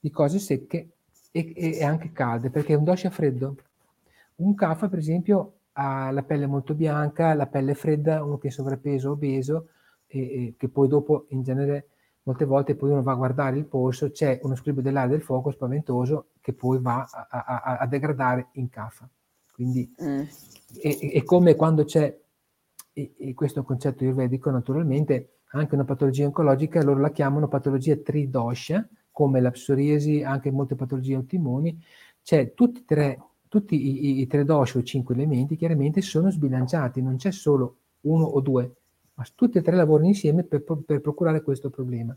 di 0.01 0.11
cose 0.11 0.41
secche 0.41 0.89
e, 1.31 1.53
e 1.55 1.85
anche 1.85 2.11
calde, 2.13 2.51
perché 2.51 2.73
è 2.73 2.77
un 2.77 2.85
dosha 2.85 3.11
freddo. 3.11 3.57
Un 4.37 4.55
Kaf, 4.55 4.89
per 4.89 4.99
esempio, 4.99 5.53
ha 5.73 6.11
la 6.11 6.23
pelle 6.23 6.47
molto 6.47 6.75
bianca, 6.75 7.35
la 7.35 7.47
pelle 7.47 7.75
fredda, 7.75 8.23
uno 8.23 8.39
che 8.39 8.49
è 8.49 8.51
sovrappeso, 8.51 9.13
obeso, 9.13 9.69
e, 10.07 10.21
e 10.21 10.55
che 10.57 10.69
poi 10.69 10.89
dopo 10.89 11.27
in 11.31 11.43
genere 11.43 11.89
molte 12.25 12.45
volte 12.45 12.77
poi 12.77 12.91
uno 12.91 13.03
va 13.03 13.13
a 13.13 13.17
guardare 13.17 13.57
il 13.59 13.67
polso, 13.67 14.11
c'è 14.11 14.39
uno 14.43 14.55
squilibrio 14.55 14.85
dell'aria 14.85 15.11
del 15.11 15.23
fuoco 15.23 15.51
spaventoso 15.51 16.29
che 16.41 16.53
poi 16.53 16.79
va 16.81 17.09
a, 17.11 17.27
a, 17.29 17.79
a 17.79 17.87
degradare 17.87 18.49
in 18.53 18.69
cafa. 18.69 19.09
Quindi 19.53 19.93
mm. 20.03 20.23
è, 20.81 20.99
è, 21.13 21.23
come 21.25 21.57
quando 21.57 21.85
c'è, 21.85 22.17
e, 22.93 23.35
questo 23.35 23.59
è 23.59 23.61
un 23.61 23.67
concetto 23.67 24.05
ayurvedico 24.05 24.51
naturalmente, 24.51 25.39
anche 25.53 25.75
una 25.75 25.85
patologia 25.85 26.27
oncologica, 26.27 26.83
loro 26.83 27.01
la 27.01 27.11
chiamano 27.11 27.49
patologia 27.49 27.97
tridosha, 27.97 28.89
come 29.11 29.41
la 29.41 29.51
psoriasi, 29.51 30.23
anche 30.23 30.51
molte 30.51 30.75
patologie 30.75 31.17
autoimmuni, 31.17 31.79
c'è 32.23 32.55
tutti 32.55 32.81
e 32.81 32.85
tre 32.85 33.21
tutti 33.53 33.75
i, 33.77 34.21
i 34.23 34.27
tre 34.27 34.47
dosha 34.47 34.79
o 34.79 34.83
cinque 34.83 35.15
elementi 35.15 35.57
chiaramente 35.57 36.01
sono 36.01 36.31
sbilanciati, 36.31 37.03
non 37.03 37.17
c'è 37.17 37.31
solo 37.31 37.77
uno 38.03 38.25
o 38.25 38.41
due, 38.41 38.77
ma 39.13 39.27
tutti 39.35 39.59
e 39.59 39.61
tre 39.61 39.77
lavorano 39.77 40.09
insieme 40.09 40.43
per, 40.43 40.63
per 40.63 41.03
procurare 41.03 41.43
questo 41.43 41.69
problema. 41.69 42.17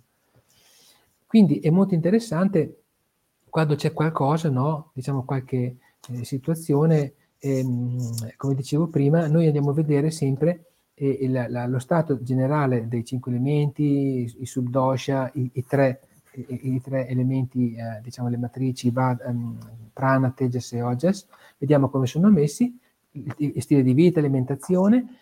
Quindi 1.27 1.59
è 1.59 1.69
molto 1.71 1.93
interessante 1.93 2.83
quando 3.49 3.75
c'è 3.75 3.91
qualcosa, 3.91 4.49
no? 4.49 4.91
diciamo 4.93 5.25
qualche 5.25 5.75
eh, 6.09 6.23
situazione, 6.23 7.15
ehm, 7.39 8.35
come 8.37 8.55
dicevo 8.55 8.87
prima, 8.87 9.27
noi 9.27 9.47
andiamo 9.47 9.71
a 9.71 9.73
vedere 9.73 10.11
sempre 10.11 10.67
eh, 10.93 11.17
il, 11.19 11.47
la, 11.49 11.67
lo 11.67 11.79
stato 11.79 12.23
generale 12.23 12.87
dei 12.87 13.03
cinque 13.03 13.31
elementi, 13.31 13.83
i, 13.83 14.35
i 14.39 14.45
subdosha, 14.45 15.31
i, 15.33 15.49
i, 15.51 15.65
tre, 15.65 15.99
i, 16.35 16.75
i, 16.75 16.81
tre, 16.81 17.07
elementi, 17.07 17.73
eh, 17.75 18.01
diciamo 18.01 18.29
le 18.29 18.37
matrici 18.37 18.89
va, 18.89 19.17
um, 19.25 19.57
prana, 19.93 20.31
tejas 20.31 20.73
e 20.73 20.81
ojas, 20.81 21.27
vediamo 21.57 21.89
come 21.89 22.05
sono 22.05 22.29
messi, 22.29 22.77
il, 23.11 23.33
il 23.37 23.61
stile 23.61 23.83
di 23.83 23.93
vita, 23.93 24.19
alimentazione, 24.19 25.17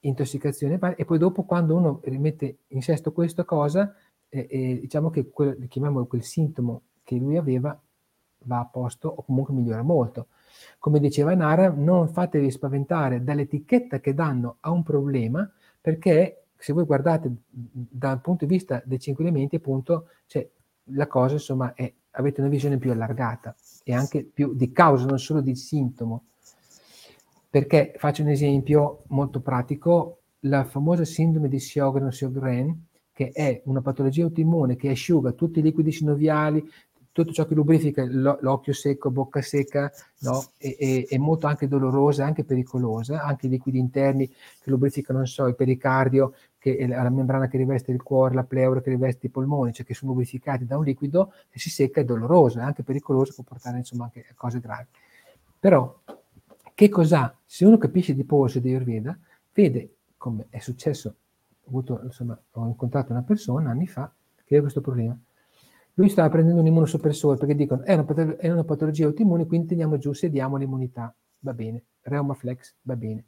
intossicazione 0.00 0.78
e 0.96 1.04
poi 1.04 1.18
dopo 1.18 1.44
quando 1.44 1.76
uno 1.76 2.00
rimette 2.04 2.58
in 2.68 2.82
sesto 2.82 3.12
questa 3.12 3.44
cosa, 3.44 3.94
eh, 4.28 4.46
eh, 4.48 4.80
diciamo 4.80 5.10
che 5.10 5.28
quel, 5.30 5.66
chiamiamolo 5.68 6.06
quel 6.06 6.22
sintomo 6.22 6.82
che 7.02 7.16
lui 7.16 7.36
aveva 7.36 7.78
va 8.44 8.60
a 8.60 8.66
posto 8.66 9.08
o 9.08 9.22
comunque 9.22 9.54
migliora 9.54 9.82
molto. 9.82 10.28
Come 10.78 11.00
diceva 11.00 11.34
Nara, 11.34 11.70
non 11.70 12.08
fatevi 12.08 12.50
spaventare 12.50 13.22
dall'etichetta 13.22 14.00
che 14.00 14.14
danno 14.14 14.56
a 14.60 14.70
un 14.70 14.82
problema, 14.82 15.50
perché 15.80 16.44
se 16.58 16.72
voi 16.72 16.84
guardate 16.84 17.32
dal 17.48 18.20
punto 18.20 18.44
di 18.44 18.52
vista 18.52 18.82
dei 18.84 18.98
cinque 18.98 19.24
elementi, 19.24 19.56
appunto, 19.56 20.08
cioè, 20.26 20.46
la 20.92 21.06
cosa 21.06 21.34
insomma 21.34 21.72
è, 21.74 21.92
avete 22.12 22.40
una 22.40 22.50
visione 22.50 22.78
più 22.78 22.90
allargata 22.90 23.54
e 23.84 23.94
anche 23.94 24.24
più 24.24 24.54
di 24.54 24.72
causa, 24.72 25.06
non 25.06 25.18
solo 25.18 25.40
di 25.40 25.54
sintomo. 25.54 26.24
Perché 27.48 27.94
faccio 27.96 28.22
un 28.22 28.28
esempio 28.28 29.04
molto 29.08 29.40
pratico, 29.40 30.18
la 30.40 30.64
famosa 30.64 31.04
sindrome 31.04 31.48
di 31.48 31.58
Sjögren-Sjögren, 31.58 32.74
che 33.12 33.30
è 33.30 33.62
una 33.64 33.80
patologia 33.80 34.24
autoimmune 34.24 34.76
che 34.76 34.90
asciuga 34.90 35.32
tutti 35.32 35.60
i 35.60 35.62
liquidi 35.62 35.92
sinoviali, 35.92 36.62
tutto 37.18 37.32
ciò 37.32 37.46
che 37.46 37.54
lubrifica 37.54 38.04
l'occhio 38.04 38.72
secco, 38.72 39.10
bocca 39.10 39.42
secca, 39.42 39.90
no? 40.20 40.52
e, 40.56 40.76
e, 40.78 41.06
è 41.08 41.18
molto 41.18 41.48
anche 41.48 41.66
dolorosa, 41.66 42.24
anche 42.24 42.44
pericolosa, 42.44 43.22
anche 43.22 43.46
i 43.46 43.48
liquidi 43.48 43.78
interni 43.78 44.28
che 44.28 44.70
lubrificano, 44.70 45.18
non 45.18 45.26
so, 45.26 45.46
il 45.46 45.56
pericardio, 45.56 46.34
che 46.58 46.76
è 46.76 46.86
la 46.86 47.10
membrana 47.10 47.48
che 47.48 47.56
riveste 47.56 47.90
il 47.90 48.02
cuore, 48.02 48.34
la 48.34 48.44
pleura 48.44 48.80
che 48.80 48.90
riveste 48.90 49.26
i 49.26 49.30
polmoni, 49.30 49.72
cioè 49.72 49.84
che 49.84 49.94
sono 49.94 50.12
lubrificati 50.12 50.64
da 50.64 50.78
un 50.78 50.84
liquido 50.84 51.32
che 51.50 51.58
si 51.58 51.70
secca 51.70 52.00
è 52.00 52.04
doloroso, 52.04 52.60
è 52.60 52.62
anche 52.62 52.84
pericoloso, 52.84 53.32
può 53.34 53.42
portare 53.42 53.78
insomma 53.78 54.04
anche 54.04 54.24
a 54.30 54.34
cose 54.36 54.60
gravi. 54.60 54.86
Però, 55.58 56.00
che 56.72 56.88
cos'ha? 56.88 57.36
Se 57.44 57.64
uno 57.64 57.78
capisce 57.78 58.14
di 58.14 58.22
polso 58.22 58.60
di 58.60 58.68
Ayurveda, 58.68 59.18
vede 59.52 59.94
come 60.16 60.46
è 60.50 60.60
successo, 60.60 61.16
ho, 61.64 61.68
avuto, 61.68 62.00
insomma, 62.04 62.40
ho 62.52 62.66
incontrato 62.66 63.10
una 63.10 63.22
persona 63.22 63.70
anni 63.70 63.88
fa 63.88 64.08
che 64.36 64.54
aveva 64.54 64.62
questo 64.62 64.80
problema 64.80 65.18
lui 65.98 66.08
stava 66.08 66.28
prendendo 66.28 66.60
un 66.60 66.66
immunosoppressore 66.68 67.36
perché 67.36 67.56
dicono 67.56 67.82
è 67.82 67.92
una, 67.92 68.04
patolo- 68.04 68.36
è 68.36 68.48
una 68.50 68.62
patologia 68.62 69.06
autoimmune, 69.06 69.46
quindi 69.46 69.66
teniamo 69.66 69.98
giù, 69.98 70.12
sediamo 70.12 70.56
l'immunità. 70.56 71.12
Va 71.40 71.52
bene. 71.52 71.82
Reumaflex, 72.02 72.74
va 72.82 72.94
bene. 72.94 73.24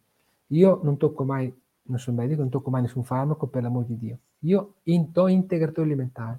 Io 0.49 0.79
non 0.85 0.97
tocco 0.97 1.25
mai, 1.25 1.53
non 1.83 1.99
sono 1.99 2.19
medico, 2.19 2.41
non 2.41 2.51
tocco 2.51 2.71
mai 2.71 2.83
nessun 2.83 3.03
farmaco, 3.03 3.49
per 3.49 3.63
l'amor 3.63 3.87
di 3.87 3.97
Dio. 3.97 4.19
Io 4.41 4.75
do 4.85 5.27
integratore 5.27 5.89
alimentare. 5.89 6.39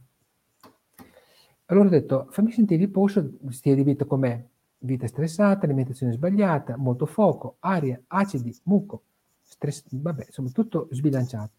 Allora 1.66 1.88
ho 1.88 1.92
detto, 1.92 2.28
fammi 2.30 2.52
sentire 2.52 2.82
il 2.82 2.90
polso, 2.90 3.30
stile 3.50 3.76
di 3.76 3.84
vita 3.84 4.06
com'è. 4.06 4.42
Vita 4.80 5.08
stressata, 5.08 5.66
alimentazione 5.66 6.14
sbagliata, 6.14 6.78
molto 6.78 7.06
fuoco, 7.06 7.58
aria, 7.60 8.02
acidi, 8.08 8.58
muco, 8.64 9.04
stress, 9.44 9.84
vabbè, 9.90 10.26
insomma, 10.28 10.50
tutto 10.50 10.88
sbilanciato. 10.92 11.52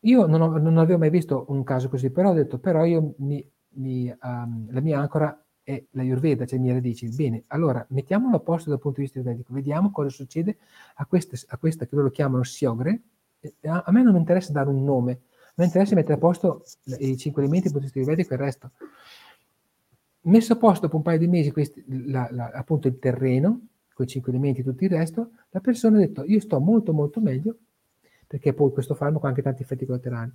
Io 0.00 0.26
non, 0.26 0.42
ho, 0.42 0.58
non, 0.58 0.76
avevo 0.76 0.98
mai 0.98 1.10
visto 1.10 1.46
un 1.48 1.64
caso 1.64 1.88
così, 1.88 2.10
però 2.10 2.30
ho 2.30 2.34
detto, 2.34 2.58
però 2.58 2.84
io 2.84 3.14
mi 3.18 3.44
mi, 3.74 4.14
um, 4.22 4.66
la 4.70 4.80
mia 4.80 4.98
ancora 4.98 5.42
è 5.62 5.82
la 5.90 6.02
Ayurveda, 6.02 6.44
cioè 6.44 6.58
le 6.58 6.64
mie 6.64 6.74
radici. 6.74 7.08
Bene, 7.08 7.44
allora 7.48 7.84
mettiamolo 7.90 8.36
a 8.36 8.40
posto 8.40 8.70
dal 8.70 8.78
punto 8.78 8.98
di 8.98 9.04
vista 9.04 9.18
ayurvedico, 9.18 9.52
vediamo 9.52 9.90
cosa 9.90 10.08
succede 10.08 10.58
a, 10.94 11.06
queste, 11.06 11.38
a 11.48 11.56
questa 11.56 11.86
che 11.86 11.94
loro 11.94 12.10
chiamano 12.10 12.42
Siogre. 12.42 13.00
A, 13.62 13.82
a, 13.86 13.92
me 13.92 14.02
non 14.02 14.12
mi 14.12 14.18
interessa 14.18 14.52
dare 14.52 14.68
un 14.68 14.82
nome, 14.82 15.20
mi 15.56 15.64
interessa 15.64 15.94
mettere 15.94 16.14
a 16.14 16.18
posto 16.18 16.64
i 16.98 17.16
cinque 17.16 17.42
elementi 17.42 17.68
dal 17.68 17.78
punto 17.78 17.92
di 17.92 18.00
vista 18.00 18.00
ayurvedico 18.00 18.32
e 18.32 18.36
il 18.36 18.42
resto. 18.42 18.70
Messo 20.24 20.52
a 20.52 20.56
posto 20.56 20.86
dopo 20.86 20.96
un 20.96 21.02
paio 21.02 21.18
di 21.18 21.26
mesi 21.26 21.50
questi, 21.50 21.84
la, 22.10 22.28
la, 22.30 22.50
appunto 22.52 22.86
il 22.86 22.98
terreno, 22.98 23.66
con 23.92 24.04
i 24.04 24.08
cinque 24.08 24.30
elementi 24.30 24.60
e 24.60 24.64
tutto 24.64 24.84
il 24.84 24.90
resto, 24.90 25.30
la 25.50 25.60
persona 25.60 25.96
ha 25.96 26.00
detto 26.00 26.24
io 26.24 26.40
sto 26.40 26.60
molto 26.60 26.92
molto 26.92 27.20
meglio, 27.20 27.56
perché 28.26 28.52
poi 28.52 28.70
questo 28.70 28.94
farmaco 28.94 29.26
ha 29.26 29.28
anche 29.28 29.42
tanti 29.42 29.62
effetti 29.62 29.84
collaterali 29.84 30.32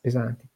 pesanti 0.00 0.48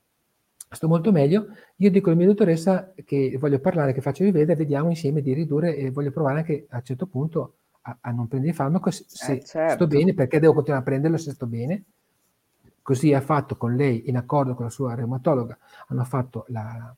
sto 0.68 0.88
molto 0.88 1.12
meglio. 1.12 1.46
Io 1.76 1.90
dico 1.90 2.08
alla 2.08 2.18
mia 2.18 2.26
dottoressa 2.26 2.92
che 3.04 3.36
voglio 3.38 3.58
parlare, 3.60 3.92
che 3.92 4.00
faccio 4.00 4.24
rivede 4.24 4.52
e 4.52 4.56
vediamo 4.56 4.88
insieme 4.88 5.20
di 5.20 5.32
ridurre 5.32 5.76
e 5.76 5.90
voglio 5.90 6.10
provare 6.10 6.38
anche 6.38 6.66
a 6.70 6.76
un 6.76 6.82
certo 6.82 7.06
punto 7.06 7.54
a, 7.82 7.98
a 8.00 8.10
non 8.10 8.28
prendere 8.28 8.52
il 8.52 8.56
farmaco 8.56 8.90
se, 8.90 9.04
eh, 9.32 9.44
certo. 9.44 9.74
sto 9.74 9.86
bene, 9.86 10.14
perché 10.14 10.40
devo 10.40 10.54
continuare 10.54 10.82
a 10.82 10.86
prenderlo 10.86 11.16
se 11.16 11.32
sto 11.32 11.46
bene. 11.46 11.84
Così 12.82 13.14
ha 13.14 13.20
fatto 13.20 13.56
con 13.56 13.74
lei, 13.76 14.08
in 14.08 14.16
accordo 14.16 14.54
con 14.54 14.66
la 14.66 14.70
sua 14.70 14.94
reumatologa, 14.94 15.56
hanno 15.88 16.04
fatto 16.04 16.44
la, 16.48 16.94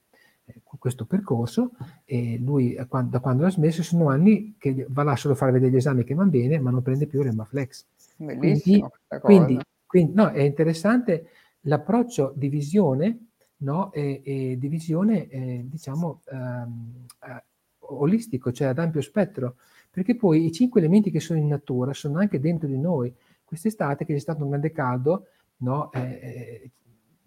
eh, 0.46 0.60
questo 0.78 1.04
percorso 1.04 1.70
e 2.04 2.38
lui 2.38 2.74
eh, 2.74 2.86
da 2.88 3.20
quando 3.20 3.42
l'ha 3.42 3.50
smesso 3.50 3.82
sono 3.82 4.08
anni 4.08 4.56
che 4.58 4.86
va 4.88 5.02
là 5.04 5.16
solo 5.16 5.34
a 5.34 5.36
fare 5.36 5.52
vedere 5.52 5.72
gli 5.72 5.76
esami 5.76 6.04
che 6.04 6.14
vanno 6.14 6.30
bene, 6.30 6.58
ma 6.58 6.70
non 6.70 6.82
prende 6.82 7.06
più 7.06 7.22
Remaflex. 7.22 7.84
Bellissimo. 8.16 8.90
Quindi, 9.08 9.20
quindi, 9.20 9.64
quindi 9.86 10.12
no, 10.14 10.30
è 10.30 10.42
interessante 10.42 11.28
l'approccio 11.62 12.32
di 12.36 12.48
visione 12.48 13.25
no? 13.58 13.92
e, 13.92 14.22
e 14.24 14.58
divisione, 14.58 15.28
eh, 15.28 15.64
diciamo, 15.66 16.22
ehm, 16.30 17.06
eh, 17.24 17.44
olistico, 17.88 18.52
cioè 18.52 18.68
ad 18.68 18.78
ampio 18.78 19.00
spettro, 19.00 19.56
perché 19.90 20.16
poi 20.16 20.44
i 20.44 20.52
cinque 20.52 20.80
elementi 20.80 21.10
che 21.10 21.20
sono 21.20 21.38
in 21.38 21.48
natura 21.48 21.92
sono 21.94 22.18
anche 22.18 22.40
dentro 22.40 22.68
di 22.68 22.78
noi. 22.78 23.14
Quest'estate 23.44 24.04
che 24.04 24.12
c'è 24.12 24.18
stato 24.18 24.42
un 24.42 24.50
grande 24.50 24.72
caldo, 24.72 25.26
no? 25.58 25.92
eh, 25.92 26.00
eh 26.00 26.70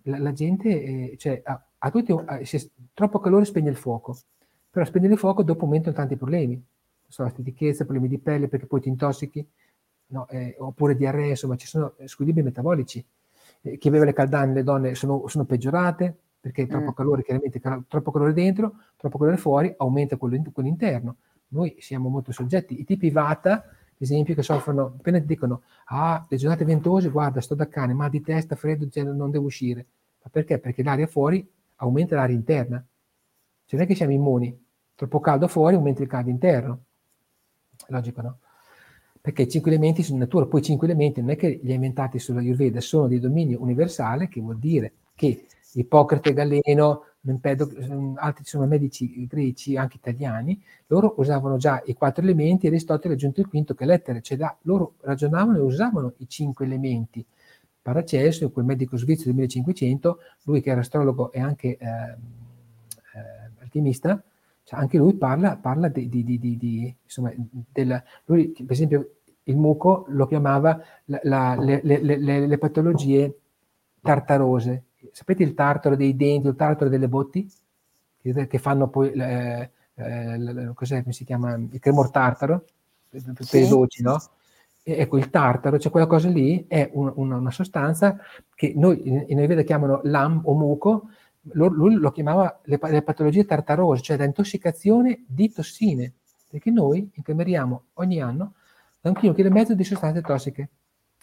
la, 0.03 0.17
la, 0.17 0.31
gente 0.33 0.69
eh, 0.69 1.17
cioè, 1.17 1.41
ha, 1.43 1.61
ha 1.77 1.91
tutti, 1.91 2.11
ha, 2.11 2.41
troppo 2.93 3.19
calore 3.19 3.45
spegne 3.45 3.69
il 3.69 3.75
fuoco, 3.75 4.17
però 4.69 4.85
spegnere 4.85 5.13
il 5.13 5.19
fuoco 5.19 5.43
dopo 5.43 5.65
aumentano 5.65 5.95
tanti 5.95 6.15
problemi, 6.15 6.61
so, 7.07 7.27
stitichezza, 7.27 7.85
problemi 7.85 8.07
di 8.07 8.17
pelle 8.17 8.47
perché 8.47 8.65
poi 8.65 8.81
ti 8.81 8.89
intossichi, 8.89 9.45
no? 10.07 10.27
Eh, 10.29 10.55
oppure 10.59 10.95
diarrea, 10.95 11.29
insomma 11.29 11.55
ci 11.55 11.67
sono 11.67 11.93
squilibri 12.05 12.43
metabolici 12.43 13.03
eh, 13.61 13.77
chi 13.77 13.87
aveva 13.87 14.05
le 14.05 14.13
caldane, 14.13 14.53
le 14.53 14.63
donne 14.63 14.95
sono, 14.95 15.27
sono 15.27 15.45
peggiorate 15.45 16.17
perché 16.39 16.67
troppo 16.67 16.91
mm. 16.91 16.93
calore, 16.93 17.23
chiaramente 17.23 17.59
troppo 17.87 18.11
calore 18.11 18.33
dentro, 18.33 18.75
troppo 18.95 19.17
calore 19.17 19.37
fuori, 19.37 19.73
aumenta 19.77 20.15
quello, 20.15 20.41
quello 20.53 20.69
interno. 20.69 21.17
Noi 21.49 21.75
siamo 21.79 22.07
molto 22.09 22.31
soggetti. 22.31 22.79
I 22.79 22.85
tipi 22.85 23.09
Vata, 23.09 23.51
ad 23.51 23.65
esempio, 23.97 24.35
che 24.35 24.43
soffrono, 24.43 24.93
appena 24.97 25.19
ti 25.19 25.25
dicono, 25.25 25.63
ah, 25.85 26.25
le 26.29 26.37
giornate 26.37 26.63
ventose, 26.63 27.09
guarda, 27.09 27.41
sto 27.41 27.55
da 27.55 27.67
cane, 27.67 27.93
mal 27.93 28.09
di 28.09 28.21
testa, 28.21 28.55
freddo, 28.55 28.87
cioè, 28.87 29.03
non 29.03 29.31
devo 29.31 29.45
uscire. 29.45 29.85
Ma 30.23 30.29
perché? 30.31 30.59
Perché 30.59 30.81
l'aria 30.81 31.07
fuori 31.07 31.45
aumenta 31.77 32.15
l'aria 32.15 32.35
interna. 32.35 32.77
Cioè 33.65 33.77
non 33.77 33.81
è 33.83 33.89
che 33.89 33.95
siamo 33.95 34.13
immuni. 34.13 34.65
Troppo 34.95 35.19
caldo 35.19 35.47
fuori 35.47 35.75
aumenta 35.75 36.01
il 36.01 36.07
caldo 36.07 36.29
interno. 36.29 36.83
Logico, 37.87 38.21
no? 38.21 38.39
Perché 39.21 39.43
i 39.43 39.49
cinque 39.49 39.71
elementi 39.71 40.01
sono 40.03 40.19
natura, 40.19 40.45
poi 40.45 40.61
i 40.61 40.63
cinque 40.63 40.87
elementi 40.87 41.19
non 41.19 41.31
è 41.31 41.35
che 41.35 41.59
li 41.61 41.71
ha 41.71 41.75
inventati 41.75 42.19
solo 42.19 42.39
Ayurveda, 42.39 42.79
sono 42.79 43.07
di 43.07 43.19
dominio 43.19 43.61
universale, 43.61 44.29
che 44.29 44.39
vuol 44.39 44.57
dire 44.57 44.93
che 45.13 45.45
Ippocrate, 45.73 46.33
Galeno, 46.33 47.03
Mempedo, 47.21 47.69
altri 48.15 48.45
sono 48.45 48.65
medici 48.65 49.27
greci, 49.27 49.75
anche 49.75 49.97
italiani, 49.97 50.61
loro 50.87 51.15
usavano 51.17 51.57
già 51.57 51.81
i 51.85 51.93
quattro 51.93 52.23
elementi 52.23 52.65
e 52.65 52.69
Aristotele 52.69 53.13
ha 53.13 53.17
aggiunto 53.17 53.41
il 53.41 53.47
quinto 53.47 53.73
che 53.73 53.83
è 53.83 53.87
l'etere, 53.87 54.21
cioè 54.21 54.37
da, 54.37 54.55
loro 54.61 54.93
ragionavano 55.01 55.57
e 55.57 55.61
usavano 55.61 56.13
i 56.17 56.29
cinque 56.29 56.65
elementi. 56.65 57.25
Paracelso, 57.81 58.49
quel 58.51 58.65
medico 58.65 58.95
svizzero 58.97 59.31
del 59.31 59.35
1500, 59.35 60.19
lui 60.43 60.61
che 60.61 60.69
era 60.69 60.79
astrologo 60.79 61.31
e 61.31 61.39
anche 61.41 61.67
eh, 61.67 61.85
eh, 61.87 63.51
alchimista, 63.59 64.21
cioè 64.69 64.79
anche 64.79 64.99
lui 64.99 65.15
parla, 65.15 65.55
parla 65.55 65.87
di, 65.87 66.07
di, 66.07 66.23
di, 66.23 66.37
di 66.37 66.95
insomma, 67.03 67.33
del, 67.35 68.03
lui 68.25 68.49
per 68.49 68.71
esempio 68.71 69.13
il 69.45 69.57
muco 69.57 70.05
lo 70.09 70.27
chiamava 70.27 70.79
la, 71.05 71.19
la, 71.23 71.55
le, 71.55 71.79
le, 71.81 71.99
le, 72.03 72.45
le, 72.45 72.57
patologie 72.59 73.35
tartarose. 73.99 74.83
Sapete 75.11 75.41
il 75.41 75.55
tartaro 75.55 75.95
dei 75.95 76.15
denti, 76.15 76.49
il 76.49 76.55
tartaro 76.55 76.87
delle 76.87 77.07
botti? 77.07 77.51
Che, 78.21 78.45
che 78.45 78.57
fanno 78.59 78.89
poi, 78.89 79.11
eh, 79.11 79.71
eh, 79.95 80.71
cos'è, 80.75 81.01
come 81.01 81.13
si 81.13 81.25
chiama, 81.25 81.55
il 81.55 81.79
cremor 81.79 82.11
tartaro, 82.11 82.65
per, 83.09 83.23
per 83.23 83.61
i 83.63 83.67
dolci, 83.67 84.03
no? 84.03 84.21
Ecco, 84.83 85.17
il 85.17 85.31
tartaro, 85.31 85.79
cioè 85.79 85.89
quella 85.91 86.05
cosa 86.05 86.29
lì, 86.29 86.65
è 86.67 86.91
un, 86.93 87.11
una, 87.15 87.37
una, 87.37 87.51
sostanza 87.51 88.19
che 88.53 88.73
noi 88.75 89.01
in, 89.07 89.25
in 89.29 89.37
Ayurveda 89.39 89.63
chiamano 89.63 90.01
lam 90.03 90.41
o 90.43 90.53
muco, 90.53 91.09
lui 91.53 91.95
lo 91.95 92.11
chiamava 92.11 92.59
le, 92.63 92.79
le 92.81 93.01
patologie 93.01 93.45
tartarose, 93.45 94.01
cioè 94.01 94.17
da 94.17 94.23
intossicazione 94.23 95.23
di 95.27 95.51
tossine. 95.51 96.13
perché 96.49 96.71
noi 96.71 97.09
incameriamo 97.13 97.83
ogni 97.93 98.21
anno 98.21 98.53
da 99.01 99.09
un 99.09 99.15
chilo, 99.15 99.33
chilo 99.33 99.49
e 99.49 99.51
mezzo 99.51 99.75
di 99.75 99.83
sostanze 99.83 100.21
tossiche. 100.21 100.69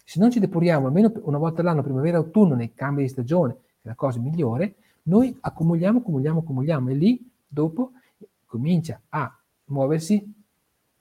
Se 0.03 0.19
non 0.19 0.31
ci 0.31 0.39
depuriamo 0.39 0.87
almeno 0.87 1.11
una 1.23 1.37
volta 1.37 1.61
all'anno, 1.61 1.83
primavera 1.83 2.17
autunno, 2.17 2.55
nei 2.55 2.73
cambi 2.73 3.01
di 3.01 3.09
stagione, 3.09 3.53
che 3.53 3.59
è 3.83 3.87
la 3.87 3.95
cosa 3.95 4.19
migliore, 4.19 4.75
noi 5.03 5.35
accumuliamo, 5.39 5.99
accumuliamo, 5.99 6.39
accumuliamo 6.39 6.89
e 6.89 6.93
lì 6.93 7.29
dopo 7.47 7.91
comincia 8.45 8.99
a 9.09 9.37
muoversi, 9.65 10.33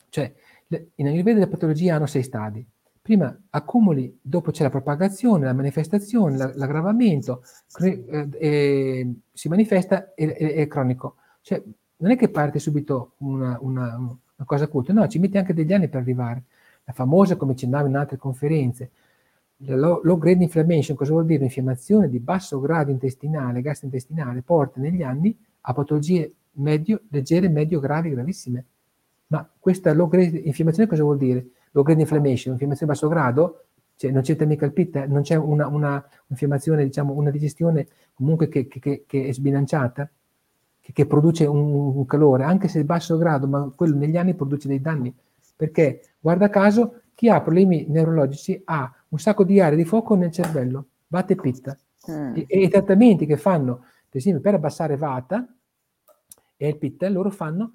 cioè 0.09 0.35
in 0.97 1.07
Ayurveda 1.07 1.39
le 1.39 1.47
patologie 1.47 1.91
hanno 1.91 2.07
sei 2.07 2.22
stadi. 2.22 2.66
Prima 3.07 3.40
accumuli, 3.50 4.18
dopo 4.20 4.50
c'è 4.50 4.64
la 4.64 4.68
propagazione, 4.68 5.44
la 5.44 5.52
manifestazione, 5.52 6.36
l'aggravamento, 6.57 7.44
eh, 7.80 8.28
eh, 8.32 9.14
si 9.32 9.48
manifesta 9.48 10.12
e 10.12 10.34
è 10.34 10.66
cronico. 10.66 11.14
Cioè, 11.40 11.62
non 11.98 12.11
è 12.11 12.16
che 12.16 12.30
parte 12.30 12.59
subito 12.59 13.12
una, 13.18 13.59
una, 13.61 13.96
una 13.96 14.44
cosa 14.44 14.64
acuta, 14.64 14.92
no, 14.92 15.07
ci 15.07 15.20
mette 15.20 15.38
anche 15.38 15.54
degli 15.54 15.72
anni 15.72 15.86
per 15.86 16.00
arrivare. 16.00 16.42
La 16.82 16.92
famosa, 16.92 17.36
come 17.36 17.52
accennavo 17.52 17.86
in 17.86 17.94
altre 17.94 18.16
conferenze, 18.16 18.90
low, 19.59 20.00
low 20.02 20.18
grade 20.18 20.42
inflammation, 20.42 20.96
cosa 20.96 21.12
vuol 21.12 21.26
dire? 21.26 21.44
Infiammazione 21.44 22.09
di 22.09 22.18
basso 22.18 22.59
grado 22.59 22.90
intestinale, 22.90 23.62
gastrointestinale, 23.62 24.42
porta 24.42 24.80
negli 24.80 25.04
anni 25.04 25.32
a 25.61 25.72
patologie 25.72 26.34
medio, 26.54 27.02
leggere, 27.11 27.48
medio, 27.48 27.78
gravi, 27.78 28.11
gravissime. 28.11 28.64
Ma 29.28 29.48
questa 29.61 29.92
low 29.92 30.09
grade 30.09 30.38
infiammazione 30.38 30.88
cosa 30.88 31.04
vuol 31.04 31.18
dire? 31.18 31.50
Low 31.77 31.85
grade 31.85 32.01
inflammation, 32.01 32.55
infiammazione 32.55 32.93
di 32.93 32.99
basso 32.99 33.09
grado, 33.09 33.64
cioè 33.97 34.11
non 34.11 34.22
c'è 34.22 34.43
mica 34.47 34.64
il 34.64 34.72
pit, 34.72 35.05
non 35.05 35.20
c'è 35.20 35.35
una, 35.35 35.66
una 35.66 36.03
infiammazione, 36.29 36.85
diciamo, 36.85 37.12
una 37.12 37.31
digestione 37.31 37.87
comunque 38.14 38.49
che, 38.49 38.66
che, 38.66 39.05
che 39.07 39.27
è 39.27 39.33
sbilanciata, 39.33 40.09
che, 40.81 40.93
che 40.93 41.07
produce 41.07 41.45
un, 41.45 41.95
un, 41.97 42.07
calore, 42.07 42.45
anche 42.45 42.68
se 42.68 42.81
è 42.81 42.85
basso 42.85 43.18
grado, 43.18 43.47
ma 43.47 43.70
quello 43.77 43.95
negli 43.95 44.16
anni 44.16 44.35
produce 44.35 44.68
dei 44.68 44.81
danni. 44.81 45.14
Perché, 45.55 46.14
guarda 46.18 46.49
caso, 46.49 47.03
chi 47.14 47.29
ha 47.29 47.43
problemi 47.43 47.85
neurologici 47.89 48.61
ha 48.64 48.91
un 49.09 49.18
sacco 49.18 49.45
di 49.45 49.61
aria 49.61 49.77
di 49.77 49.85
fuoco 49.85 50.14
nel 50.14 50.33
cervello, 50.33 50.87
batte 51.07 51.35
pitta. 51.35 51.77
Mm. 52.11 52.37
E, 52.37 52.45
e, 52.49 52.61
i 52.61 52.68
trattamenti 52.70 53.27
che 53.27 53.37
fanno, 53.37 53.85
per 54.09 54.20
esempio, 54.20 54.41
per 54.41 54.55
abbassare 54.55 54.97
vata 54.97 55.47
e 56.57 56.68
il 56.68 56.79
pitta, 56.79 57.07
loro 57.11 57.31
fanno, 57.31 57.72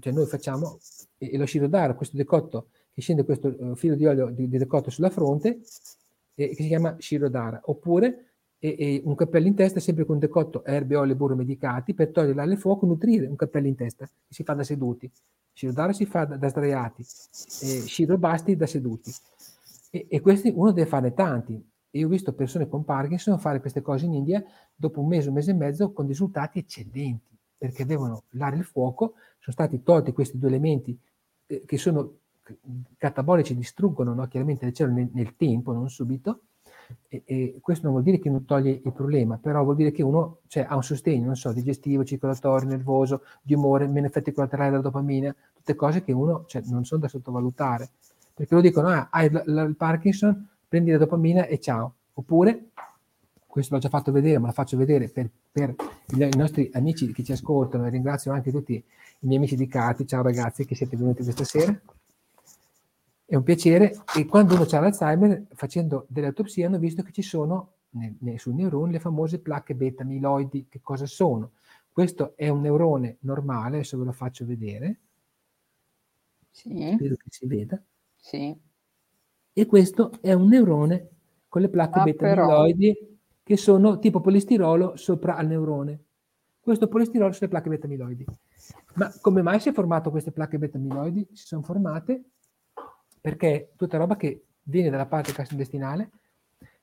cioè 0.00 0.12
noi 0.12 0.26
facciamo, 0.26 0.78
e, 1.16 1.36
lo 1.36 1.46
Shirodara, 1.46 1.94
questo 1.94 2.16
decotto, 2.16 2.70
che 2.96 3.02
scende 3.02 3.24
questo 3.24 3.54
uh, 3.58 3.76
filo 3.76 3.94
di 3.94 4.06
olio 4.06 4.30
di, 4.30 4.48
di 4.48 4.56
decotto 4.56 4.88
sulla 4.88 5.10
fronte, 5.10 5.60
e, 6.34 6.48
che 6.48 6.62
si 6.62 6.66
chiama 6.66 6.96
Shirodara, 6.98 7.60
oppure 7.64 8.30
e, 8.58 8.74
e, 8.78 9.02
un 9.04 9.14
cappello 9.14 9.46
in 9.46 9.54
testa 9.54 9.80
sempre 9.80 10.06
con 10.06 10.18
decotto 10.18 10.64
erbe, 10.64 10.96
olio 10.96 11.12
e 11.12 11.16
burro 11.16 11.36
medicati 11.36 11.92
per 11.92 12.08
togliere 12.08 12.32
l'aria 12.32 12.54
al 12.54 12.58
fuoco, 12.58 12.86
nutrire 12.86 13.26
un 13.26 13.36
cappello 13.36 13.66
in 13.66 13.74
testa, 13.74 14.06
che 14.06 14.32
si 14.32 14.44
fa 14.44 14.54
da 14.54 14.64
seduti. 14.64 15.10
Shirodara 15.52 15.92
si 15.92 16.06
fa 16.06 16.24
da, 16.24 16.38
da 16.38 16.48
sdraiati, 16.48 17.02
e 17.02 17.04
Shiro 17.82 18.16
Basti 18.16 18.56
da 18.56 18.66
seduti. 18.66 19.12
E, 19.90 20.06
e 20.08 20.20
questi 20.22 20.50
uno 20.54 20.72
deve 20.72 20.88
farne 20.88 21.12
tanti. 21.12 21.62
Io 21.90 22.06
ho 22.06 22.10
visto 22.10 22.32
persone 22.32 22.66
con 22.66 22.82
Parkinson 22.82 23.38
fare 23.38 23.60
queste 23.60 23.82
cose 23.82 24.06
in 24.06 24.14
India 24.14 24.42
dopo 24.74 25.02
un 25.02 25.08
mese, 25.08 25.28
un 25.28 25.34
mese 25.34 25.50
e 25.50 25.54
mezzo 25.54 25.92
con 25.92 26.06
risultati 26.06 26.60
eccellenti, 26.60 27.36
perché 27.58 27.82
avevano 27.82 28.22
l'aria 28.30 28.56
e 28.56 28.60
il 28.60 28.66
fuoco, 28.66 29.16
sono 29.38 29.52
stati 29.52 29.82
tolti 29.82 30.12
questi 30.12 30.38
due 30.38 30.48
elementi 30.48 30.98
eh, 31.46 31.62
che 31.66 31.76
sono 31.76 32.20
catabolici, 32.96 33.54
distruggono 33.54 34.14
no, 34.14 34.26
chiaramente 34.28 34.66
le 34.66 34.72
cellule 34.72 35.02
nel, 35.02 35.10
nel 35.12 35.36
tempo, 35.36 35.72
non 35.72 35.88
subito, 35.90 36.40
e, 37.08 37.22
e, 37.24 37.58
questo 37.60 37.84
non 37.84 37.92
vuol 37.92 38.04
dire 38.04 38.18
che 38.18 38.30
non 38.30 38.44
toglie 38.44 38.80
il 38.84 38.92
problema, 38.92 39.38
però 39.38 39.62
vuol 39.64 39.76
dire 39.76 39.90
che 39.90 40.02
uno 40.02 40.38
cioè, 40.46 40.66
ha 40.68 40.76
un 40.76 40.84
sostegno, 40.84 41.26
non 41.26 41.36
so, 41.36 41.52
digestivo, 41.52 42.04
circolatorio, 42.04 42.68
nervoso, 42.68 43.22
di 43.42 43.54
umore, 43.54 43.86
meno 43.86 44.06
effetti 44.06 44.32
collaterali 44.32 44.70
della 44.70 44.82
dopamina, 44.82 45.34
tutte 45.54 45.74
cose 45.74 46.02
che 46.02 46.12
uno 46.12 46.44
cioè, 46.46 46.62
non 46.66 46.84
sono 46.84 47.00
da 47.00 47.08
sottovalutare 47.08 47.90
perché 48.36 48.54
lo 48.54 48.60
dicono, 48.60 48.88
ah, 48.88 49.08
hai 49.10 49.30
il 49.32 49.74
Parkinson, 49.78 50.46
prendi 50.68 50.90
la 50.90 50.98
dopamina 50.98 51.46
e 51.46 51.58
ciao. 51.58 51.94
Oppure, 52.12 52.66
questo 53.46 53.74
l'ho 53.74 53.80
già 53.80 53.88
fatto 53.88 54.12
vedere, 54.12 54.36
ma 54.36 54.48
lo 54.48 54.52
faccio 54.52 54.76
vedere 54.76 55.08
per, 55.08 55.30
per 55.50 55.74
i 56.12 56.36
nostri 56.36 56.70
amici 56.74 57.14
che 57.14 57.24
ci 57.24 57.32
ascoltano 57.32 57.86
e 57.86 57.88
ringrazio 57.88 58.32
anche 58.32 58.50
tutti 58.50 58.74
i 58.74 58.84
miei 59.20 59.38
amici 59.38 59.56
di 59.56 59.66
Cati, 59.66 60.06
ciao 60.06 60.22
ragazzi 60.22 60.66
che 60.66 60.74
siete 60.74 60.98
venuti 60.98 61.22
questa 61.22 61.44
sera. 61.44 61.80
È 63.28 63.34
un 63.34 63.42
piacere 63.42 63.92
e 64.16 64.24
quando 64.24 64.54
uno 64.54 64.62
ha 64.70 64.80
l'Alzheimer, 64.80 65.46
facendo 65.54 66.06
delle 66.08 66.28
autopsie, 66.28 66.64
hanno 66.64 66.78
visto 66.78 67.02
che 67.02 67.10
ci 67.10 67.22
sono 67.22 67.72
nei, 67.90 68.16
nei, 68.20 68.38
sui 68.38 68.54
neuroni 68.54 68.92
le 68.92 69.00
famose 69.00 69.40
placche 69.40 69.74
beta 69.74 70.04
amiloidi. 70.04 70.68
Che 70.68 70.80
cosa 70.80 71.06
sono? 71.06 71.54
Questo 71.90 72.36
è 72.36 72.48
un 72.48 72.60
neurone 72.60 73.16
normale, 73.22 73.78
adesso 73.78 73.98
ve 73.98 74.04
lo 74.04 74.12
faccio 74.12 74.46
vedere. 74.46 75.00
Sì. 76.52 76.92
Spero 76.94 77.16
che 77.16 77.26
si 77.30 77.46
veda. 77.46 77.82
Sì. 78.14 78.56
E 79.52 79.66
questo 79.66 80.12
è 80.20 80.32
un 80.32 80.46
neurone 80.46 81.08
con 81.48 81.62
le 81.62 81.68
placche 81.68 81.98
ah, 81.98 82.04
beta-amiloidi 82.04 83.18
che 83.42 83.56
sono 83.56 83.98
tipo 83.98 84.20
polistirolo 84.20 84.96
sopra 84.96 85.34
al 85.34 85.48
neurone. 85.48 86.04
Questo 86.60 86.86
polistirolo 86.86 87.32
sulle 87.32 87.48
placche 87.48 87.70
beta-amiloidi. 87.70 88.24
Ma 88.94 89.12
come 89.20 89.42
mai 89.42 89.58
si 89.58 89.70
è 89.70 89.72
formato 89.72 90.10
queste 90.10 90.30
placche 90.30 90.58
beta-amiloidi? 90.58 91.28
Si 91.32 91.46
sono 91.46 91.62
formate 91.62 92.24
perché 93.26 93.72
tutta 93.74 93.96
roba 93.96 94.14
che 94.14 94.44
viene 94.62 94.88
dalla 94.88 95.06
parte 95.06 95.32
gastrointestinale, 95.32 96.10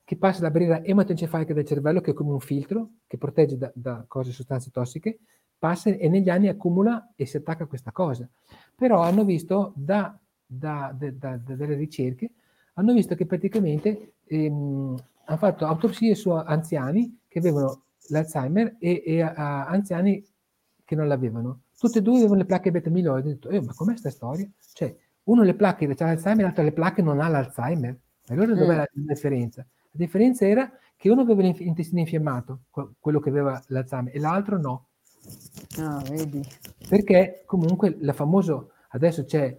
che 0.03 0.17
passa 0.17 0.41
la 0.41 0.51
barriera 0.51 0.83
ematoencefalica 0.83 1.53
del 1.53 1.63
cervello, 1.63 2.01
che 2.01 2.11
è 2.11 2.13
come 2.13 2.33
un 2.33 2.41
filtro 2.41 2.89
che 3.07 3.17
protegge 3.17 3.57
da, 3.57 3.71
da 3.73 4.03
cose, 4.05 4.33
sostanze 4.33 4.69
tossiche, 4.69 5.19
passa 5.57 5.91
e 5.91 6.09
negli 6.09 6.27
anni 6.27 6.49
accumula 6.49 7.13
e 7.15 7.25
si 7.25 7.37
attacca 7.37 7.63
a 7.63 7.67
questa 7.67 7.93
cosa. 7.93 8.27
Però 8.75 9.01
hanno 9.01 9.23
visto 9.23 9.71
da 9.77 10.19
da, 10.45 10.93
da, 10.93 11.37
delle 11.37 11.75
ricerche, 11.75 12.31
hanno 12.73 12.91
visto 12.91 13.15
che 13.15 13.25
praticamente 13.25 14.15
ehm, 14.25 15.01
hanno 15.23 15.37
fatto 15.37 15.65
autopsie 15.65 16.13
su 16.13 16.29
anziani 16.29 17.19
che 17.29 17.39
avevano 17.39 17.83
l'Alzheimer 18.09 18.75
e, 18.79 19.01
e 19.05 19.21
a, 19.21 19.65
anziani 19.67 20.21
che 20.83 20.95
non 20.95 21.07
l'avevano. 21.07 21.61
Tutte 21.77 21.99
e 21.99 22.01
due 22.01 22.17
avevano 22.17 22.39
le 22.39 22.45
placche 22.45 22.69
beta-amiloide. 22.69 23.29
Ho 23.29 23.31
detto, 23.31 23.49
eh, 23.49 23.61
ma 23.61 23.73
com'è 23.73 23.91
questa 23.91 24.09
storia? 24.09 24.45
Cioè, 24.73 24.93
uno 25.23 25.43
le 25.43 25.53
placche 25.53 25.85
ha 25.85 26.05
l'Alzheimer, 26.05 26.45
l'altro 26.45 26.63
le 26.63 26.71
placche 26.71 27.01
non 27.01 27.19
ha 27.19 27.27
l'Alzheimer. 27.27 27.97
Allora 28.27 28.53
dov'è 28.53 28.73
mm. 28.73 28.77
la 28.77 28.87
differenza? 28.91 29.61
La 29.61 29.97
differenza 30.05 30.45
era 30.45 30.71
che 30.95 31.09
uno 31.09 31.21
aveva 31.21 31.41
l'intestino 31.41 31.99
infiammato, 31.99 32.61
quello 32.99 33.19
che 33.19 33.29
aveva 33.29 33.61
l'Alzheimer, 33.67 34.15
e 34.15 34.19
l'altro 34.19 34.57
no. 34.57 34.87
Ah, 35.79 36.03
vedi. 36.09 36.41
Perché 36.87 37.43
comunque 37.45 37.97
la 38.01 38.13
famoso, 38.13 38.71
adesso 38.89 39.25
c'è 39.25 39.57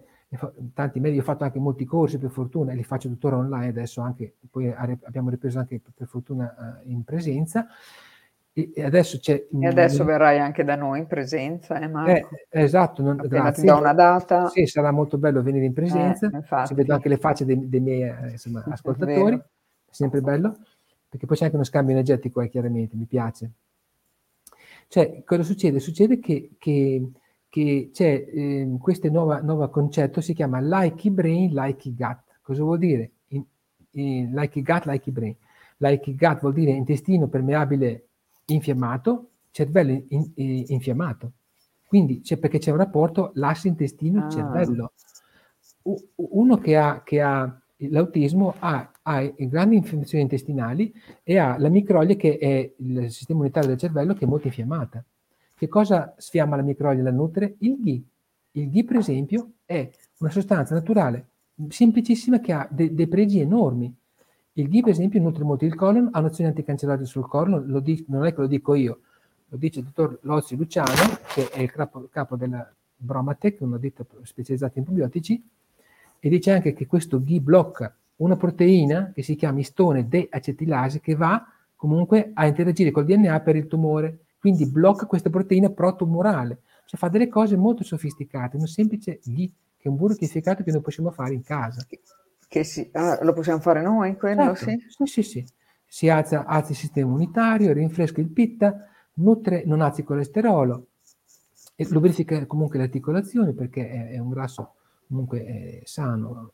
tanti 0.73 0.99
medici, 0.99 1.21
ho 1.21 1.23
fatto 1.23 1.43
anche 1.43 1.59
molti 1.59 1.85
corsi 1.85 2.17
per 2.17 2.29
fortuna 2.29 2.71
e 2.71 2.75
li 2.75 2.83
faccio 2.83 3.07
tuttora 3.07 3.37
online 3.37 3.67
adesso 3.67 4.01
anche, 4.01 4.35
poi 4.49 4.71
abbiamo 4.71 5.29
ripreso 5.29 5.59
anche 5.59 5.81
per 5.93 6.07
fortuna 6.07 6.81
in 6.85 7.03
presenza 7.03 7.67
e 8.57 8.83
adesso 8.83 9.19
c'è... 9.19 9.47
E 9.51 9.67
adesso 9.67 10.01
un... 10.01 10.07
verrai 10.07 10.39
anche 10.39 10.63
da 10.63 10.75
noi 10.75 10.99
in 10.99 11.07
presenza, 11.07 11.77
eh 11.79 11.87
Marco? 11.89 12.35
Eh, 12.49 12.61
esatto, 12.61 13.01
non, 13.01 13.17
grazie. 13.17 13.65
da 13.65 13.75
una 13.75 13.93
data. 13.93 14.47
Sì, 14.47 14.65
sarà 14.65 14.91
molto 14.91 15.17
bello 15.17 15.41
venire 15.41 15.65
in 15.65 15.73
presenza, 15.73 16.29
eh, 16.29 16.65
si 16.65 16.73
vedo 16.73 16.93
anche 16.93 17.09
le 17.09 17.17
facce 17.17 17.43
dei, 17.43 17.67
dei 17.67 17.81
miei 17.81 18.03
eh, 18.03 18.31
insomma, 18.31 18.63
ascoltatori, 18.65 19.35
è 19.35 19.43
sempre 19.89 20.21
bello, 20.21 20.57
perché 21.09 21.25
poi 21.25 21.35
c'è 21.35 21.43
anche 21.43 21.55
uno 21.57 21.65
scambio 21.65 21.93
energetico, 21.93 22.39
eh, 22.39 22.47
chiaramente, 22.47 22.95
mi 22.95 23.05
piace. 23.05 23.51
Cioè, 24.87 25.23
cosa 25.25 25.43
succede? 25.43 25.79
Succede 25.79 26.19
che, 26.19 26.51
che 26.57 27.09
che 27.55 27.91
c'è 27.93 28.25
eh, 28.33 28.75
questo 28.81 29.07
nuovo 29.07 29.69
concetto, 29.69 30.19
si 30.19 30.33
chiama 30.33 30.59
likey 30.59 31.09
brain, 31.09 31.53
likey 31.53 31.95
gut. 31.95 32.19
Cosa 32.41 32.63
vuol 32.63 32.79
dire? 32.79 33.11
In, 33.27 33.45
in, 33.91 34.33
likey 34.33 34.61
gut, 34.61 34.85
likey 34.85 35.13
brain. 35.13 35.35
Likey 35.77 36.15
gut 36.15 36.41
vuol 36.41 36.51
dire 36.51 36.71
intestino 36.71 37.27
permeabile 37.27 38.04
infiammato, 38.45 39.29
cervello 39.51 39.91
in, 40.09 40.31
in, 40.35 40.63
infiammato. 40.67 41.31
Quindi 41.87 42.21
c'è 42.21 42.37
perché 42.37 42.59
c'è 42.59 42.71
un 42.71 42.77
rapporto 42.77 43.31
l'asse 43.35 43.67
intestino-cervello. 43.67 44.83
Ah. 44.83 45.93
Uno 46.15 46.57
che 46.57 46.75
ha, 46.75 47.03
che 47.03 47.21
ha 47.21 47.61
l'autismo 47.77 48.55
ha, 48.59 48.91
ha, 49.01 49.33
grandi 49.37 49.75
infiammazioni 49.75 50.23
intestinali 50.23 50.93
e 51.23 51.37
ha 51.37 51.57
la 51.57 51.69
microglia 51.69 52.15
che 52.15 52.37
è 52.37 52.73
il 52.77 53.11
sistema 53.11 53.41
unitario 53.41 53.69
del 53.69 53.77
cervello 53.77 54.13
che 54.13 54.25
è 54.25 54.27
molto 54.27 54.47
infiammata. 54.47 55.03
Che 55.57 55.67
cosa 55.67 56.13
sfiamma 56.17 56.55
la 56.55 56.63
microglia 56.63 56.99
e 56.99 57.03
la 57.03 57.11
nutre? 57.11 57.55
Il 57.59 57.77
ghi. 57.79 58.05
Il 58.51 58.69
ghi, 58.69 58.83
per 58.83 58.97
esempio, 58.97 59.51
è 59.65 59.89
una 60.19 60.31
sostanza 60.31 60.73
naturale 60.73 61.29
semplicissima 61.69 62.39
che 62.39 62.51
ha 62.51 62.67
de- 62.69 62.93
dei 62.93 63.07
pregi 63.07 63.39
enormi. 63.39 63.93
Il 64.57 64.69
ghi, 64.69 64.81
per 64.81 64.91
esempio, 64.91 65.21
nutre 65.21 65.43
molto 65.43 65.65
il 65.65 65.75
colon, 65.75 66.09
ha 66.11 66.19
un'azione 66.19 66.49
anticancellare 66.49 67.05
sul 67.05 67.27
colon, 67.27 67.65
lo 67.67 67.79
di- 67.79 68.05
non 68.07 68.25
è 68.25 68.33
che 68.33 68.41
lo 68.41 68.47
dico 68.47 68.73
io, 68.73 68.99
lo 69.49 69.57
dice 69.57 69.79
il 69.79 69.85
dottor 69.85 70.19
Lozzi 70.21 70.55
Luciano, 70.55 71.19
che 71.33 71.49
è 71.49 71.61
il 71.61 71.71
capo, 71.71 72.07
capo 72.09 72.35
della 72.35 72.73
Bromatec, 72.95 73.59
una 73.61 73.77
ditta 73.77 74.05
specializzata 74.23 74.79
in 74.79 74.85
probiotici, 74.85 75.43
e 76.19 76.29
dice 76.29 76.51
anche 76.51 76.73
che 76.73 76.87
questo 76.87 77.21
ghi 77.21 77.39
blocca 77.39 77.93
una 78.17 78.37
proteina 78.37 79.11
che 79.13 79.21
si 79.23 79.35
chiama 79.35 79.59
istone 79.59 80.07
deacetilase 80.07 81.01
che 81.01 81.15
va 81.15 81.45
comunque 81.75 82.31
a 82.33 82.47
interagire 82.47 82.91
col 82.91 83.03
DNA 83.03 83.41
per 83.41 83.57
il 83.57 83.67
tumore 83.67 84.25
quindi 84.45 84.67
blocca 84.67 85.07
questa 85.07 85.31
proteina 85.31 85.71
protumorale. 85.71 86.59
cioè 86.85 86.99
fa 86.99 87.09
delle 87.09 87.27
cose 87.27 87.57
molto 87.57 87.83
sofisticate, 87.83 88.57
un 88.57 88.67
semplice 88.67 89.19
ghee, 89.23 89.51
che 89.75 89.87
è 89.87 89.87
un 89.87 89.95
burro 89.95 90.13
chiarificato 90.13 90.61
che 90.61 90.71
noi 90.71 90.81
possiamo 90.81 91.09
fare 91.09 91.33
in 91.33 91.41
casa. 91.41 91.83
Che 92.55 92.63
si, 92.63 92.89
ah, 92.93 93.21
lo 93.21 93.33
possiamo 93.33 93.59
fare 93.59 93.81
noi 93.81 94.15
quello, 94.15 94.55
certo. 94.55 94.69
sì? 94.69 94.85
Sì, 94.87 95.05
sì, 95.07 95.23
sì. 95.23 95.45
Si 95.85 96.07
alza, 96.07 96.45
alza 96.45 96.71
il 96.71 96.77
sistema 96.77 97.05
immunitario, 97.05 97.73
rinfresca 97.73 98.21
il 98.21 98.29
pitta, 98.29 98.87
nutre, 99.15 99.63
non 99.65 99.81
alza 99.81 99.99
il 99.99 100.07
colesterolo, 100.07 100.87
e 101.75 101.85
lubrifica 101.89 102.45
comunque 102.45 102.77
le 102.77 102.85
articolazioni 102.85 103.51
perché 103.51 103.89
è, 103.89 104.09
è 104.11 104.19
un 104.19 104.29
grasso 104.29 104.75
comunque 105.05 105.43
è 105.43 105.81
sano, 105.83 106.53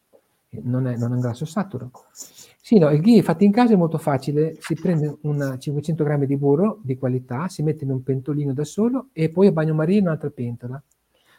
non 0.63 0.87
è, 0.87 0.97
non 0.97 1.11
è, 1.11 1.13
un 1.13 1.19
grasso 1.19 1.45
saturo. 1.45 1.91
Sì, 2.11 2.79
no, 2.79 2.89
il 2.89 2.99
ghee 2.99 3.21
fatto 3.21 3.43
in 3.43 3.51
casa 3.51 3.73
è 3.73 3.77
molto 3.77 3.99
facile, 3.99 4.57
si 4.59 4.73
prende 4.73 5.19
una 5.21 5.59
500 5.59 6.03
grammi 6.03 6.25
di 6.25 6.35
burro 6.35 6.79
di 6.81 6.97
qualità, 6.97 7.47
si 7.47 7.61
mette 7.61 7.83
in 7.83 7.91
un 7.91 8.01
pentolino 8.01 8.53
da 8.53 8.63
solo 8.63 9.09
e 9.13 9.29
poi 9.29 9.45
a 9.45 9.51
bagnomaria 9.51 10.01
un'altra 10.01 10.31
pentola. 10.31 10.81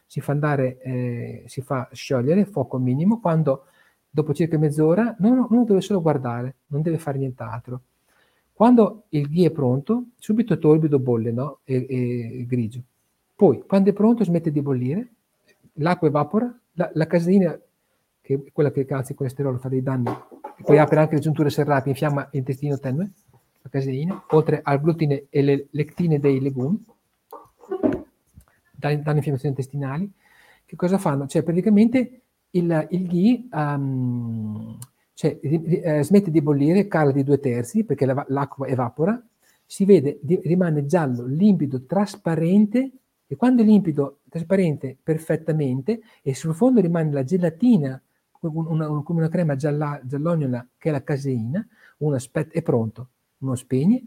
Si 0.07 0.21
fa 0.21 0.31
andare, 0.31 0.79
eh, 0.83 1.45
si 1.49 1.63
fa 1.63 1.89
sciogliere, 1.91 2.45
fuoco 2.45 2.79
minimo, 2.79 3.19
quando 3.19 3.65
dopo 4.15 4.35
circa 4.35 4.59
mezz'ora 4.59 5.17
non, 5.21 5.47
non 5.49 5.65
deve 5.65 5.81
solo 5.81 6.03
guardare, 6.03 6.57
non 6.67 6.83
deve 6.83 6.99
fare 6.99 7.17
nient'altro. 7.17 7.81
Quando 8.53 9.05
il 9.09 9.27
ghee 9.29 9.47
è 9.47 9.51
pronto, 9.51 10.09
subito 10.19 10.59
torbido 10.59 10.99
bolle, 10.99 11.33
no? 11.33 11.61
E, 11.65 11.87
e 11.89 12.45
grigio. 12.47 12.83
Poi, 13.35 13.63
quando 13.67 13.89
è 13.89 13.93
pronto, 13.95 14.23
smette 14.23 14.53
di 14.53 14.61
bollire, 14.61 15.09
l'acqua 15.75 16.09
evapora, 16.09 16.55
la, 16.75 16.91
la 16.93 17.07
caseina, 17.07 17.59
che 18.21 18.35
è 18.35 18.53
quella 18.53 18.71
che 18.71 18.85
calza 18.85 19.13
il 19.13 19.19
colesterolo, 19.19 19.57
fa 19.57 19.69
dei 19.69 19.83
danni, 19.83 20.11
e 20.11 20.63
poi 20.63 20.79
apre 20.79 21.01
anche 21.01 21.15
le 21.15 21.21
giunture 21.21 21.49
serrate, 21.49 21.89
infiamma 21.89 22.29
l'intestino 22.31 22.79
tenue, 22.79 23.11
la 23.63 23.71
caseina, 23.71 24.23
oltre 24.29 24.61
al 24.63 24.81
glutine 24.81 25.25
e 25.31 25.43
le 25.43 25.67
lectine 25.71 26.19
dei 26.21 26.39
legumi, 26.39 26.85
danno 28.77 29.17
infiammazioni 29.17 29.55
intestinali. 29.57 30.13
Che 30.67 30.77
cosa 30.77 30.99
fanno? 30.99 31.27
Cioè, 31.27 31.43
praticamente 31.43 32.22
il, 32.53 32.86
il 32.90 33.07
ghee 33.07 33.48
um, 33.53 34.78
cioè, 35.14 35.38
eh, 35.40 36.03
smette 36.03 36.30
di 36.30 36.42
bollire, 36.42 36.88
cala 36.88 37.12
di 37.12 37.22
due 37.22 37.38
terzi 37.38 37.84
perché 37.84 38.07
l'acqua 38.07 38.66
evapora, 38.66 39.22
si 39.64 39.84
vede, 39.84 40.18
di, 40.22 40.40
rimane 40.42 40.84
giallo, 40.86 41.24
limpido, 41.26 41.84
trasparente 41.84 42.90
e 43.26 43.36
quando 43.36 43.62
è 43.62 43.64
limpido, 43.64 44.20
trasparente 44.28 44.96
perfettamente 45.03 46.00
e 46.22 46.34
sul 46.34 46.55
fondo 46.55 46.80
rimane 46.80 47.12
la 47.12 47.24
gelatina 47.24 48.03
una, 48.40 48.88
una, 48.88 49.03
come 49.03 49.20
una 49.20 49.28
crema 49.28 49.57
gialla, 49.57 50.00
giallognola 50.03 50.66
che 50.76 50.88
è 50.88 50.92
la 50.92 51.03
caseina, 51.03 51.66
uno 51.98 52.16
aspetta, 52.16 52.59
è 52.59 52.62
pronto, 52.62 53.09
uno 53.38 53.55
spegne, 53.55 54.03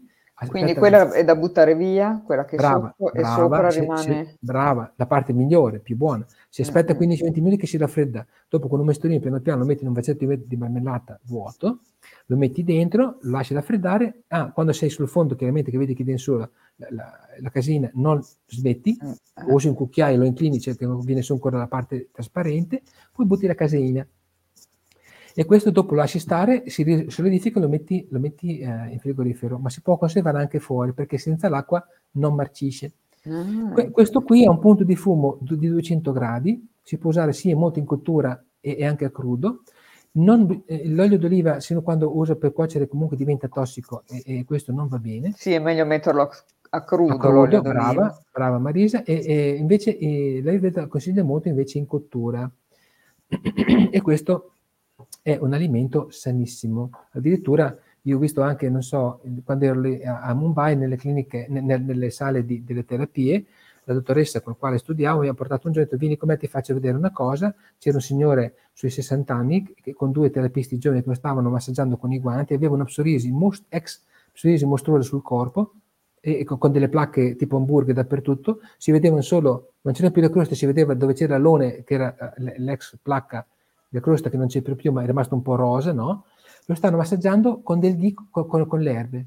quindi 0.48 0.74
quella 0.74 1.12
è 1.12 1.24
da 1.24 1.34
buttare 1.34 1.74
via, 1.74 2.20
quella 2.22 2.44
che 2.44 2.56
brava, 2.56 2.94
sotto 2.94 3.10
brava, 3.12 3.34
e 3.34 3.40
sopra 3.40 3.70
se, 3.70 3.80
rimane... 3.80 4.02
Se, 4.02 4.36
brava, 4.38 4.92
la 4.94 5.06
parte 5.06 5.32
migliore, 5.32 5.78
più 5.78 5.96
buona. 5.96 6.26
Si 6.50 6.60
aspetta 6.60 6.92
mm-hmm. 6.92 7.10
15-20 7.10 7.32
minuti 7.36 7.56
che 7.56 7.66
si 7.66 7.78
raffredda. 7.78 8.26
Dopo 8.46 8.68
con 8.68 8.80
un 8.80 8.84
mestolino 8.84 9.18
piano 9.18 9.40
piano 9.40 9.60
lo 9.60 9.66
metti 9.66 9.82
in 9.82 9.88
un 9.88 9.94
vasetto 9.94 10.26
di 10.26 10.56
marmellata 10.56 11.18
vuoto, 11.22 11.80
lo 12.26 12.36
metti 12.36 12.62
dentro, 12.62 13.16
lo 13.22 13.30
lasci 13.30 13.54
raffreddare. 13.54 14.24
Ah, 14.28 14.52
quando 14.52 14.72
sei 14.72 14.90
sul 14.90 15.08
fondo, 15.08 15.34
chiaramente 15.36 15.70
che 15.70 15.78
vedi 15.78 15.94
che 15.94 16.04
dentro 16.04 16.36
la, 16.36 16.48
la, 16.90 17.18
la 17.40 17.50
casina, 17.50 17.90
non 17.94 18.22
smetti, 18.46 18.98
mm-hmm. 19.02 19.54
usi 19.54 19.68
un 19.68 19.74
cucchiaio, 19.74 20.18
lo 20.18 20.26
inclini, 20.26 20.60
cioè 20.60 20.76
che 20.76 20.86
viene 21.00 21.22
su 21.22 21.32
ancora 21.32 21.56
la 21.56 21.66
parte 21.66 22.10
trasparente, 22.12 22.82
poi 23.10 23.24
butti 23.24 23.46
la 23.46 23.54
caseina 23.54 24.06
e 25.38 25.44
questo 25.44 25.70
dopo 25.70 25.94
lo 25.94 26.00
lasci 26.00 26.18
stare, 26.18 26.62
si 26.70 27.04
solidifica 27.08 27.58
e 27.58 27.62
lo 27.62 27.68
metti, 27.68 28.06
lo 28.08 28.18
metti 28.18 28.58
eh, 28.58 28.88
in 28.88 28.98
frigorifero, 28.98 29.58
ma 29.58 29.68
si 29.68 29.82
può 29.82 29.98
conservare 29.98 30.38
anche 30.38 30.60
fuori 30.60 30.94
perché 30.94 31.18
senza 31.18 31.50
l'acqua 31.50 31.86
non 32.12 32.34
marcisce. 32.34 32.92
Mm. 33.28 33.72
Que- 33.72 33.90
questo 33.90 34.22
qui 34.22 34.44
è 34.44 34.48
un 34.48 34.58
punto 34.58 34.82
di 34.82 34.96
fumo 34.96 35.36
di 35.42 35.68
200 35.68 36.10
gradi, 36.10 36.66
si 36.82 36.96
può 36.96 37.10
usare 37.10 37.34
sia 37.34 37.54
molto 37.54 37.78
in 37.78 37.84
cottura 37.84 38.42
e, 38.58 38.76
e 38.78 38.86
anche 38.86 39.04
a 39.04 39.10
crudo. 39.10 39.60
Non, 40.12 40.62
eh, 40.64 40.88
l'olio 40.88 41.18
d'oliva, 41.18 41.60
sino 41.60 41.82
quando 41.82 42.16
usa 42.16 42.34
per 42.36 42.54
cuocere, 42.54 42.88
comunque 42.88 43.18
diventa 43.18 43.46
tossico 43.46 44.04
e, 44.08 44.22
e, 44.24 44.44
questo 44.46 44.72
non 44.72 44.88
va 44.88 44.98
bene. 44.98 45.34
Sì, 45.36 45.52
è 45.52 45.58
meglio 45.58 45.84
metterlo 45.84 46.30
a 46.70 46.82
crudo, 46.82 47.12
a 47.12 47.18
crudo 47.18 47.60
brava, 47.60 48.18
brava 48.32 48.58
Marisa. 48.58 49.04
E, 49.04 49.22
e 49.22 49.48
invece 49.58 49.98
eh, 49.98 50.40
l'Ayurveda 50.42 50.86
consiglia 50.86 51.22
molto 51.22 51.48
invece 51.48 51.76
in 51.76 51.84
cottura. 51.84 52.50
e 53.90 54.00
questo 54.00 54.52
è 55.22 55.36
un 55.40 55.52
alimento 55.52 56.08
sanissimo. 56.10 56.90
Addirittura 57.12 57.76
io 58.02 58.16
ho 58.16 58.20
visto 58.20 58.42
anche, 58.42 58.68
non 58.70 58.82
so, 58.82 59.20
quando 59.44 59.64
ero 59.64 59.82
a 60.04 60.32
Mumbai, 60.34 60.76
nelle 60.76 60.96
cliniche, 60.96 61.46
nelle, 61.48 61.78
nelle 61.78 62.10
sale 62.10 62.44
di, 62.44 62.62
delle 62.64 62.84
terapie, 62.84 63.44
la 63.86 63.94
dottoressa 63.94 64.40
con 64.40 64.52
la 64.52 64.58
quale 64.58 64.78
studiavo 64.78 65.20
mi 65.20 65.28
ha 65.28 65.34
portato 65.34 65.66
un 65.66 65.72
giorno 65.72 65.80
e 65.80 65.82
ha 65.82 65.84
detto 65.84 65.96
vieni 65.96 66.16
con 66.16 66.28
me 66.28 66.36
ti 66.36 66.48
faccio 66.48 66.74
vedere 66.74 66.96
una 66.96 67.12
cosa 67.12 67.54
c'era 67.78 67.96
un 67.96 68.02
signore 68.02 68.54
sui 68.72 68.90
60 68.90 69.32
anni 69.32 69.74
che, 69.80 69.94
con 69.94 70.10
due 70.10 70.30
terapisti 70.30 70.76
giovani 70.76 71.02
che 71.02 71.08
lo 71.08 71.14
stavano 71.14 71.50
massaggiando 71.50 71.96
con 71.96 72.12
i 72.12 72.18
guanti 72.18 72.52
aveva 72.52 72.74
una 72.74 72.84
psorisi, 72.84 73.30
most, 73.30 73.64
ex 73.68 74.02
psorisi 74.32 74.66
mostruosa 74.66 75.02
sul 75.02 75.22
corpo 75.22 75.74
e, 76.20 76.42
con, 76.42 76.58
con, 76.58 76.72
delle 76.72 76.88
placche 76.88 77.36
tipo 77.36 77.56
hamburger 77.56 77.94
dappertutto 77.94 78.58
si 78.76 78.90
vedevano 78.90 79.22
solo, 79.22 79.74
non 79.82 79.94
c'era 79.94 80.10
più 80.10 80.20
le 80.20 80.30
croste 80.30 80.56
si 80.56 80.66
vedeva 80.66 80.94
dove 80.94 81.12
c'era 81.12 81.38
l'one 81.38 81.84
che 81.84 81.94
era 81.94 82.34
eh, 82.34 82.58
l'ex 82.58 82.98
placca 83.00 83.46
la 83.90 84.00
crosta 84.00 84.30
che 84.30 84.36
non 84.36 84.46
c'è 84.46 84.60
più, 84.62 84.92
ma 84.92 85.02
è 85.02 85.06
rimasto 85.06 85.34
un 85.34 85.42
po' 85.42 85.54
rosa, 85.54 85.92
no? 85.92 86.24
Lo 86.66 86.74
stanno 86.74 86.96
massaggiando 86.96 87.60
con 87.62 87.78
del 87.78 87.96
ghee 87.96 88.14
con, 88.30 88.46
con, 88.46 88.66
con 88.66 88.80
le 88.80 88.92
erbe. 88.92 89.26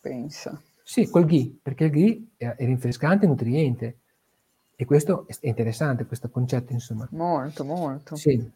Pensa. 0.00 0.60
Sì, 0.82 1.08
col 1.08 1.24
ghee, 1.24 1.56
perché 1.62 1.84
il 1.84 1.90
ghee 1.90 2.26
è, 2.36 2.54
è 2.56 2.64
rinfrescante 2.64 3.24
e 3.24 3.28
nutriente. 3.28 3.96
E 4.74 4.84
questo 4.84 5.26
è 5.28 5.46
interessante, 5.46 6.06
questo 6.06 6.28
concetto, 6.28 6.72
insomma. 6.72 7.06
Molto, 7.10 7.64
molto. 7.64 8.16
Sì. 8.16 8.50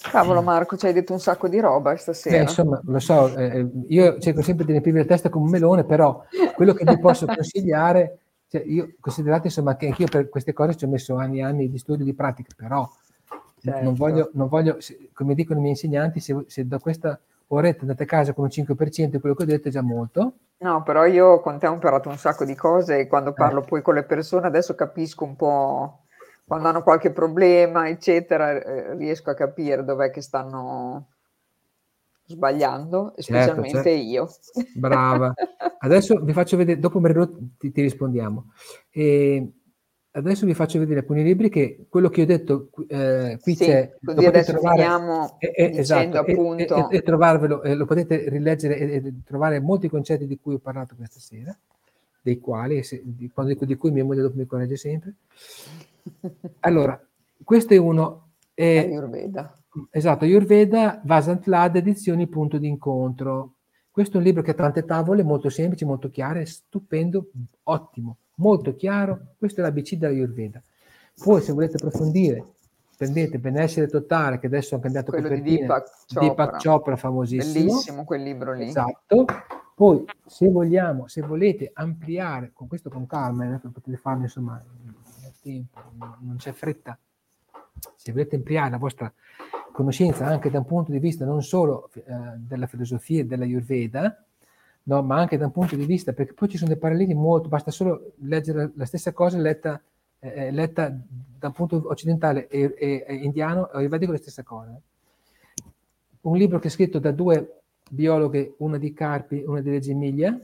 Cavolo 0.00 0.42
Marco, 0.42 0.76
ci 0.76 0.86
hai 0.86 0.92
detto 0.92 1.12
un 1.12 1.20
sacco 1.20 1.48
di 1.48 1.58
roba 1.58 1.96
stasera. 1.96 2.36
Beh, 2.36 2.42
insomma, 2.42 2.80
lo 2.84 2.98
so, 3.00 3.36
eh, 3.36 3.68
io 3.88 4.18
cerco 4.20 4.42
sempre 4.42 4.64
di 4.64 4.70
riempire 4.70 4.98
la 4.98 5.04
testa 5.04 5.28
come 5.28 5.46
un 5.46 5.50
melone, 5.50 5.84
però 5.84 6.22
quello 6.54 6.72
che 6.72 6.84
vi 6.84 6.98
posso 7.00 7.26
consigliare, 7.26 8.18
cioè 8.48 8.62
io 8.64 8.94
considerate 9.00 9.48
insomma 9.48 9.76
che 9.76 9.86
anch'io 9.86 10.06
per 10.06 10.28
queste 10.28 10.52
cose 10.52 10.76
ci 10.76 10.84
ho 10.84 10.88
messo 10.88 11.16
anni 11.16 11.38
e 11.38 11.42
anni 11.42 11.68
di 11.68 11.78
studio 11.78 12.02
e 12.02 12.06
di 12.06 12.14
pratica, 12.14 12.54
però 12.56 12.88
Certo. 13.60 13.82
Non 13.82 13.94
voglio, 13.94 14.30
non 14.34 14.48
voglio 14.48 14.78
come 15.12 15.34
dicono 15.34 15.58
i 15.58 15.62
miei 15.62 15.74
insegnanti, 15.74 16.20
se, 16.20 16.44
se 16.46 16.66
da 16.66 16.78
questa 16.78 17.18
oretta 17.48 17.82
andate 17.82 18.02
a 18.02 18.06
casa 18.06 18.32
con 18.32 18.44
un 18.44 18.50
5% 18.50 19.10
di 19.10 19.20
quello 19.20 19.34
che 19.34 19.42
ho 19.42 19.46
detto 19.46 19.68
è 19.68 19.70
già 19.70 19.82
molto. 19.82 20.32
No, 20.58 20.82
però 20.82 21.06
io 21.06 21.40
con 21.40 21.58
te 21.58 21.66
ho 21.66 21.72
imparato 21.72 22.08
un 22.08 22.16
sacco 22.16 22.44
di 22.44 22.54
cose 22.54 22.98
e 22.98 23.06
quando 23.06 23.32
parlo 23.32 23.62
eh. 23.62 23.66
poi 23.66 23.82
con 23.82 23.94
le 23.94 24.02
persone 24.02 24.46
adesso 24.46 24.74
capisco 24.74 25.24
un 25.24 25.36
po' 25.36 26.00
quando 26.48 26.68
hanno 26.68 26.82
qualche 26.82 27.12
problema, 27.12 27.88
eccetera, 27.88 28.52
eh, 28.52 28.96
riesco 28.96 29.30
a 29.30 29.34
capire 29.34 29.84
dov'è 29.84 30.10
che 30.10 30.22
stanno 30.22 31.08
sbagliando, 32.24 33.12
certo, 33.16 33.22
specialmente 33.22 33.70
certo, 33.70 33.88
certo. 33.90 34.02
io. 34.02 34.28
Brava. 34.74 35.34
Adesso 35.80 36.20
vi 36.22 36.32
faccio 36.32 36.56
vedere, 36.56 36.80
dopo 36.80 37.00
ti, 37.58 37.70
ti 37.70 37.82
rispondiamo. 37.82 38.52
E 38.90 39.57
adesso 40.18 40.46
vi 40.46 40.54
faccio 40.54 40.78
vedere 40.78 41.00
alcuni 41.00 41.22
libri 41.22 41.48
che 41.48 41.86
quello 41.88 42.08
che 42.08 42.22
ho 42.22 42.26
detto 42.26 42.70
eh, 42.88 43.38
qui 43.40 43.54
sì, 43.54 43.64
c'è. 43.64 43.94
Così 44.02 44.26
adesso 44.26 44.52
trovare, 44.52 44.76
finiamo 44.76 45.38
eh, 45.38 45.52
eh, 45.54 45.78
esatto, 45.78 46.18
appunto. 46.18 46.90
E, 46.90 47.02
trovarvelo, 47.02 47.62
eh, 47.62 47.74
lo 47.74 47.86
potete 47.86 48.28
rileggere 48.28 48.78
e, 48.78 49.14
trovare 49.24 49.60
molti 49.60 49.88
concetti 49.88 50.26
di 50.26 50.38
cui 50.38 50.54
ho 50.54 50.58
parlato 50.58 50.94
questa 50.96 51.20
sera, 51.20 51.56
dei 52.20 52.38
quali, 52.38 52.82
se, 52.82 53.00
di, 53.04 53.30
quando 53.30 53.52
dico 53.52 53.64
di 53.64 53.76
cui 53.76 53.90
mia 53.90 54.04
moglie 54.04 54.22
dopo 54.22 54.36
mi 54.36 54.46
corregge 54.46 54.76
sempre. 54.76 55.14
Allora, 56.60 57.00
questo 57.44 57.74
è 57.74 57.76
uno. 57.76 58.30
Eh, 58.54 58.78
Ayurveda. 58.78 59.52
Esatto, 59.90 60.24
Ayurveda, 60.24 61.00
Vasant 61.04 61.46
Lad, 61.46 61.76
edizioni 61.76 62.26
punto 62.26 62.58
d'incontro. 62.58 63.54
Questo 63.90 64.16
è 64.16 64.18
un 64.18 64.24
libro 64.24 64.42
che 64.42 64.52
ha 64.52 64.54
tante 64.54 64.84
tavole, 64.84 65.22
molto 65.22 65.48
semplice, 65.48 65.84
molto 65.84 66.08
chiare, 66.08 66.44
stupendo, 66.46 67.30
ottimo 67.64 68.16
molto 68.38 68.74
chiaro, 68.74 69.34
questo 69.38 69.60
è 69.60 69.64
l'ABC 69.64 69.94
della 69.94 70.12
Ayurveda. 70.12 70.62
Poi 71.22 71.40
se 71.40 71.52
volete 71.52 71.76
approfondire, 71.76 72.44
prendete 72.96 73.38
Benessere 73.38 73.86
Totale, 73.86 74.38
che 74.38 74.46
adesso 74.46 74.74
hanno 74.74 74.82
cambiato 74.82 75.10
Quello 75.10 75.28
copertina, 75.28 75.50
di 75.50 75.58
Deepak 75.58 75.90
Chopra. 76.06 76.20
Deepak 76.20 76.62
Chopra, 76.62 76.96
famosissimo. 76.96 77.64
Bellissimo 77.64 78.04
quel 78.04 78.22
libro 78.22 78.52
lì. 78.54 78.68
Esatto. 78.68 79.24
Poi 79.74 80.04
se 80.26 80.50
vogliamo, 80.50 81.06
se 81.06 81.20
volete 81.20 81.70
ampliare, 81.72 82.50
con 82.52 82.66
questo 82.66 82.90
con 82.90 83.06
calma, 83.06 83.54
eh, 83.54 83.58
potete 83.58 83.96
farlo 83.96 84.22
insomma 84.22 84.60
nel 84.82 85.34
tempo, 85.40 85.78
non 86.20 86.34
c'è 86.36 86.50
fretta, 86.50 86.98
se 87.94 88.10
volete 88.10 88.36
ampliare 88.36 88.70
la 88.70 88.78
vostra 88.78 89.12
conoscenza 89.72 90.26
anche 90.26 90.50
da 90.50 90.58
un 90.58 90.64
punto 90.64 90.90
di 90.90 90.98
vista 90.98 91.24
non 91.24 91.44
solo 91.44 91.90
eh, 91.92 92.02
della 92.38 92.66
filosofia 92.66 93.20
e 93.20 93.26
della 93.26 93.44
Ayurveda, 93.44 94.24
no? 94.88 95.02
ma 95.02 95.16
anche 95.16 95.36
da 95.36 95.44
un 95.44 95.52
punto 95.52 95.76
di 95.76 95.84
vista, 95.84 96.12
perché 96.12 96.32
poi 96.32 96.48
ci 96.48 96.56
sono 96.56 96.70
dei 96.70 96.78
paralleli 96.78 97.14
molto, 97.14 97.48
basta 97.48 97.70
solo 97.70 98.12
leggere 98.22 98.72
la 98.74 98.86
stessa 98.86 99.12
cosa 99.12 99.38
letta, 99.38 99.80
eh, 100.18 100.50
letta 100.50 100.88
da 100.90 101.46
un 101.48 101.52
punto 101.52 101.82
occidentale 101.86 102.48
e, 102.48 102.74
e, 102.76 103.04
e 103.06 103.14
indiano, 103.14 103.70
e 103.70 103.86
va 103.86 103.98
dico 103.98 104.12
la 104.12 104.18
stessa 104.18 104.42
cosa. 104.42 104.78
Un 106.22 106.36
libro 106.36 106.58
che 106.58 106.68
è 106.68 106.70
scritto 106.70 106.98
da 106.98 107.12
due 107.12 107.60
biologhe, 107.88 108.54
una 108.58 108.78
di 108.78 108.92
Carpi, 108.92 109.44
una 109.46 109.60
di 109.60 109.70
Reggio 109.70 109.90
Emilia, 109.90 110.38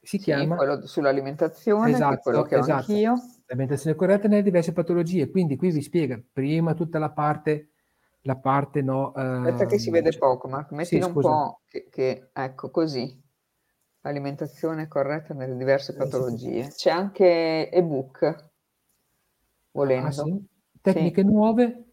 si 0.00 0.16
sì, 0.16 0.24
chiama... 0.24 0.56
quello 0.56 0.86
sull'alimentazione, 0.86 1.90
esatto, 1.90 2.20
quello 2.22 2.42
che 2.42 2.56
ho 2.56 2.60
esatto. 2.60 2.90
anch'io. 2.90 3.14
L'alimentazione 3.46 3.96
corretta 3.96 4.28
nelle 4.28 4.42
diverse 4.42 4.72
patologie, 4.72 5.30
quindi 5.30 5.56
qui 5.56 5.70
vi 5.70 5.82
spiega 5.82 6.20
prima 6.32 6.74
tutta 6.74 6.98
la 6.98 7.10
parte, 7.10 7.68
la 8.22 8.36
parte 8.36 8.80
no... 8.80 9.12
Aspetta 9.12 9.66
che 9.66 9.78
si 9.78 9.90
vede 9.90 10.16
poco, 10.18 10.48
ma 10.48 10.66
mettila 10.70 11.06
sì, 11.06 11.10
un 11.10 11.20
po' 11.20 11.60
che, 11.68 11.88
che, 11.90 12.28
ecco, 12.32 12.70
così. 12.70 13.26
Alimentazione 14.02 14.88
corretta 14.88 15.34
nelle 15.34 15.56
diverse 15.56 15.94
patologie. 15.94 16.68
C'è 16.68 16.90
anche 16.90 17.70
ebook, 17.70 18.50
volendo. 19.72 20.06
Ah, 20.06 20.12
sì? 20.12 20.44
Tecniche 20.80 21.22
sì. 21.22 21.26
nuove. 21.26 21.84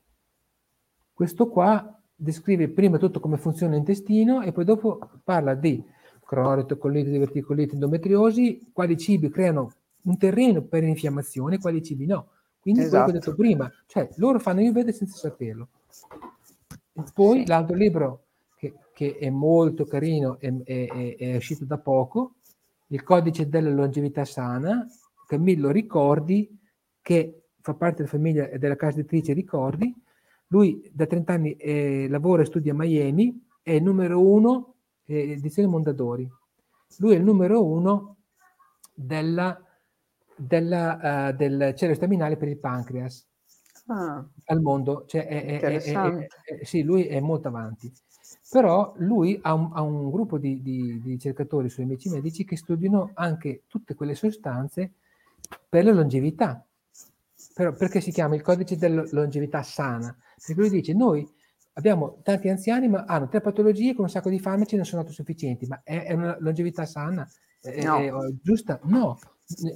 Questo 1.13 1.49
qua 1.49 1.99
descrive 2.15 2.69
prima 2.69 2.97
tutto 2.97 3.19
come 3.19 3.37
funziona 3.37 3.73
l'intestino 3.73 4.41
e 4.41 4.51
poi 4.51 4.65
dopo 4.65 4.99
parla 5.23 5.55
di 5.55 5.83
cronoreto, 6.25 6.77
collite, 6.77 7.09
diverticolite, 7.09 7.73
endometriosi, 7.73 8.69
quali 8.73 8.97
cibi 8.97 9.29
creano 9.29 9.73
un 10.03 10.17
terreno 10.17 10.61
per 10.61 10.83
l'infiammazione, 10.83 11.59
quali 11.59 11.81
cibi 11.81 12.05
no. 12.05 12.29
Quindi 12.59 12.81
esatto. 12.81 13.03
quello 13.03 13.19
che 13.19 13.29
ho 13.29 13.33
detto 13.33 13.41
esatto. 13.41 13.41
prima, 13.41 13.71
cioè 13.85 14.09
loro 14.17 14.39
fanno 14.39 14.61
io 14.61 14.71
vedo 14.71 14.91
senza 14.91 15.17
saperlo. 15.17 15.67
Poi 17.13 17.39
sì. 17.39 17.47
l'altro 17.47 17.75
libro 17.75 18.24
che, 18.95 19.17
è 19.17 19.29
molto 19.29 19.83
carino, 19.83 20.39
è, 20.39 20.49
è, 20.63 21.15
è, 21.17 21.35
uscito 21.35 21.65
da 21.65 21.77
poco, 21.77 22.35
Il 22.87 23.03
codice 23.03 23.49
della 23.49 23.69
longevità 23.69 24.23
sana, 24.23 24.87
Camillo 25.27 25.69
Ricordi, 25.69 26.57
che 27.01 27.47
fa 27.59 27.73
parte 27.73 27.97
della 27.97 28.07
famiglia 28.07 28.47
e 28.47 28.57
della 28.57 28.77
casa 28.77 28.99
editrice 28.99 29.33
Ricordi. 29.33 29.93
Lui 30.47 30.89
da 30.93 31.05
30 31.05 31.33
anni 31.33 31.53
eh, 31.55 32.07
lavora 32.07 32.43
e 32.43 32.45
studia 32.45 32.71
a 32.71 32.75
Miami, 32.75 33.45
è 33.61 33.71
il 33.71 33.83
numero 33.83 34.25
uno, 34.25 34.75
eh, 35.03 35.31
edizione 35.31 35.67
Mondadori. 35.67 36.31
Lui 36.99 37.15
è 37.15 37.17
il 37.17 37.23
numero 37.23 37.65
uno 37.65 38.17
della 38.93 39.59
della, 40.35 41.29
uh, 41.29 41.35
del 41.35 41.73
cielo 41.75 41.93
staminale 41.93 42.37
per 42.37 42.49
il 42.49 42.57
pancreas 42.57 43.27
ah. 43.87 44.25
al 44.45 44.61
mondo. 44.61 45.05
Cioè 45.05 45.27
è, 45.27 45.59
è, 45.59 45.81
è, 45.81 46.63
sì, 46.63 46.83
lui 46.83 47.07
è 47.07 47.19
molto 47.19 47.47
avanti. 47.47 47.91
Però 48.55 48.93
lui 48.99 49.37
ha 49.41 49.53
un, 49.53 49.71
ha 49.73 49.81
un 49.81 50.09
gruppo 50.09 50.37
di, 50.37 50.61
di, 50.61 51.01
di, 51.01 51.09
ricercatori, 51.09 51.67
suoi 51.67 51.83
amici 51.83 52.07
medici, 52.07 52.45
che 52.45 52.55
studiano 52.55 53.11
anche 53.15 53.63
tutte 53.67 53.95
quelle 53.95 54.15
sostanze 54.15 54.93
per 55.67 55.83
la 55.83 55.91
longevità. 55.91 56.65
Però 57.53 57.73
perché 57.73 57.99
si 57.99 58.13
chiama 58.13 58.35
il 58.35 58.41
codice 58.41 58.77
della 58.77 59.03
longevità 59.11 59.61
sana? 59.61 60.15
Perché 60.37 60.53
lui 60.61 60.69
dice, 60.69 60.93
noi 60.93 61.29
abbiamo 61.73 62.19
tanti 62.23 62.47
anziani, 62.47 62.87
ma 62.87 63.03
hanno 63.03 63.27
tre 63.27 63.41
patologie 63.41 63.93
con 63.93 64.05
un 64.05 64.09
sacco 64.09 64.29
di 64.29 64.39
farmaci 64.39 64.77
non 64.77 64.85
sono 64.85 65.01
autosufficienti, 65.01 65.67
ma 65.67 65.81
è, 65.83 66.05
è 66.05 66.13
una 66.13 66.37
longevità 66.39 66.85
sana? 66.85 67.27
No. 67.83 67.97
È, 67.97 68.05
è, 68.05 68.11
giusta? 68.41 68.79
No, 68.83 69.19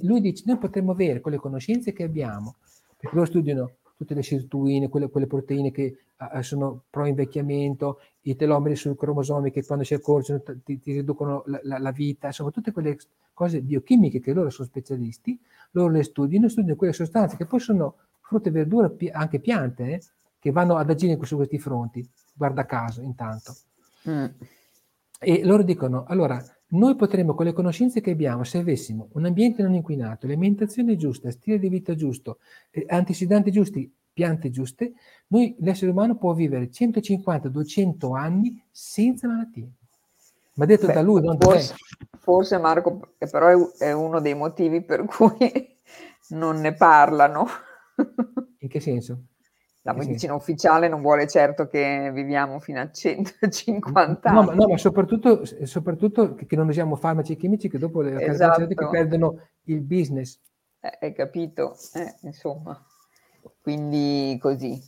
lui 0.04 0.22
dice, 0.22 0.44
noi 0.46 0.56
potremmo 0.56 0.92
avere 0.92 1.20
con 1.20 1.32
le 1.32 1.38
conoscenze 1.38 1.92
che 1.92 2.04
abbiamo, 2.04 2.56
perché 2.96 3.14
loro 3.14 3.26
studiano 3.26 3.72
tutte 4.00 4.14
le 4.14 4.22
sirtuine, 4.22 4.88
quelle, 4.88 5.10
quelle 5.10 5.26
proteine 5.26 5.70
che 5.70 5.94
uh, 6.16 6.40
sono 6.40 6.84
pro 6.88 7.04
invecchiamento, 7.04 8.00
i 8.22 8.34
telomeri 8.34 8.74
sui 8.74 8.96
cromosomi 8.96 9.50
che 9.50 9.62
quando 9.62 9.84
si 9.84 9.92
accorgono 9.92 10.40
ti, 10.64 10.80
ti 10.80 10.92
riducono 10.94 11.42
la, 11.44 11.60
la, 11.64 11.78
la, 11.78 11.90
vita, 11.90 12.28
insomma 12.28 12.50
tutte 12.50 12.72
quelle 12.72 12.96
cose 13.34 13.60
biochimiche 13.60 14.18
che 14.18 14.32
loro 14.32 14.48
sono 14.48 14.66
specialisti, 14.66 15.38
loro 15.72 15.92
le 15.92 16.02
studiano, 16.02 16.48
studiano 16.48 16.78
quelle 16.78 16.94
sostanze 16.94 17.36
che 17.36 17.44
poi 17.44 17.60
sono 17.60 17.96
frutta 18.20 18.48
e 18.48 18.52
verdura, 18.52 18.90
anche 19.12 19.38
piante, 19.38 19.92
eh, 19.92 20.02
che 20.38 20.50
vanno 20.50 20.78
ad 20.78 20.88
agire 20.88 21.22
su 21.26 21.36
questi 21.36 21.58
fronti, 21.58 22.08
guarda 22.32 22.64
caso 22.64 23.02
intanto. 23.02 23.54
Mm. 24.08 24.24
E 25.20 25.44
loro 25.44 25.62
dicono, 25.62 26.04
allora, 26.06 26.42
noi 26.70 26.94
potremmo, 26.94 27.34
con 27.34 27.46
le 27.46 27.52
conoscenze 27.52 28.00
che 28.00 28.10
abbiamo, 28.10 28.44
se 28.44 28.58
avessimo 28.58 29.08
un 29.12 29.26
ambiente 29.26 29.62
non 29.62 29.74
inquinato, 29.74 30.26
alimentazione 30.26 30.96
giusta, 30.96 31.30
stile 31.30 31.58
di 31.58 31.68
vita 31.68 31.94
giusto, 31.94 32.38
eh, 32.70 32.84
antiossidanti 32.88 33.50
giusti, 33.50 33.92
piante 34.12 34.50
giuste, 34.50 34.92
noi, 35.28 35.56
l'essere 35.60 35.90
umano 35.90 36.16
può 36.16 36.32
vivere 36.32 36.70
150-200 36.70 38.16
anni 38.16 38.62
senza 38.70 39.28
malattie. 39.28 39.68
Ma 40.54 40.66
detto 40.66 40.86
Beh, 40.86 40.92
da 40.92 41.00
lui, 41.00 41.22
non 41.22 41.38
forse, 41.38 41.74
forse 42.18 42.58
Marco, 42.58 43.14
però 43.18 43.72
è 43.78 43.92
uno 43.92 44.20
dei 44.20 44.34
motivi 44.34 44.82
per 44.82 45.04
cui 45.10 45.78
non 46.28 46.60
ne 46.60 46.74
parlano. 46.74 47.46
In 48.58 48.68
che 48.68 48.80
senso? 48.80 49.22
La 49.82 49.94
medicina 49.94 50.32
sì. 50.32 50.38
ufficiale 50.38 50.88
non 50.88 51.00
vuole 51.00 51.26
certo 51.26 51.66
che 51.66 52.10
viviamo 52.12 52.60
fino 52.60 52.80
a 52.80 52.90
150 52.90 54.28
anni. 54.28 54.38
No, 54.38 54.44
ma, 54.44 54.54
no, 54.54 54.68
ma 54.68 54.76
soprattutto, 54.76 55.44
soprattutto, 55.64 56.34
che 56.34 56.54
non 56.54 56.68
usiamo 56.68 56.96
farmaci 56.96 57.34
chimici 57.36 57.70
che 57.70 57.78
dopo 57.78 58.02
le 58.02 58.22
esatto. 58.22 58.66
che 58.66 58.88
perdono 58.88 59.40
il 59.64 59.80
business. 59.80 60.38
Eh, 60.80 60.98
hai 61.00 61.14
capito? 61.14 61.76
Eh, 61.94 62.14
insomma, 62.22 62.78
quindi 63.62 64.36
così. 64.38 64.78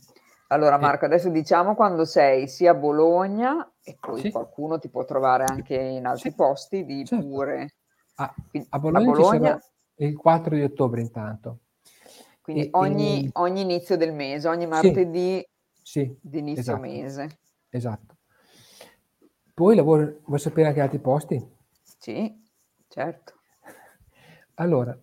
Allora 0.47 0.77
Marco, 0.77 1.05
adesso 1.05 1.29
diciamo 1.29 1.73
quando 1.73 2.05
sei 2.05 2.47
sia 2.47 2.71
a 2.71 2.75
Bologna 2.75 3.73
e 3.83 3.97
poi 3.99 4.21
sì. 4.21 4.31
qualcuno 4.31 4.77
ti 4.77 4.89
può 4.89 5.03
trovare 5.03 5.45
anche 5.45 5.75
in 5.75 6.05
altri 6.05 6.31
posti, 6.33 6.85
di 6.85 7.03
certo. 7.03 7.25
pure. 7.25 7.75
Ah, 8.15 8.31
a 8.69 8.77
Bologna, 8.79 9.09
a 9.09 9.11
Bologna... 9.11 9.59
il 9.95 10.15
4 10.15 10.55
di 10.55 10.61
ottobre 10.61 11.01
intanto. 11.01 11.61
Quindi 12.43 12.67
ogni, 12.71 13.23
in... 13.23 13.29
ogni, 13.35 13.61
inizio 13.61 13.95
del 13.95 14.11
mese, 14.11 14.49
ogni 14.49 14.67
martedì 14.67 15.41
sì, 15.81 16.13
di 16.19 16.39
inizio 16.39 16.61
esatto, 16.61 16.81
mese. 16.81 17.37
Esatto. 17.69 18.17
Poi 19.53 19.75
lavoro, 19.75 20.19
vuoi 20.25 20.39
sapere 20.39 20.67
anche 20.67 20.81
altri 20.81 20.99
posti? 20.99 21.41
Sì, 21.81 22.43
certo. 22.89 23.33
Allora, 24.55 24.95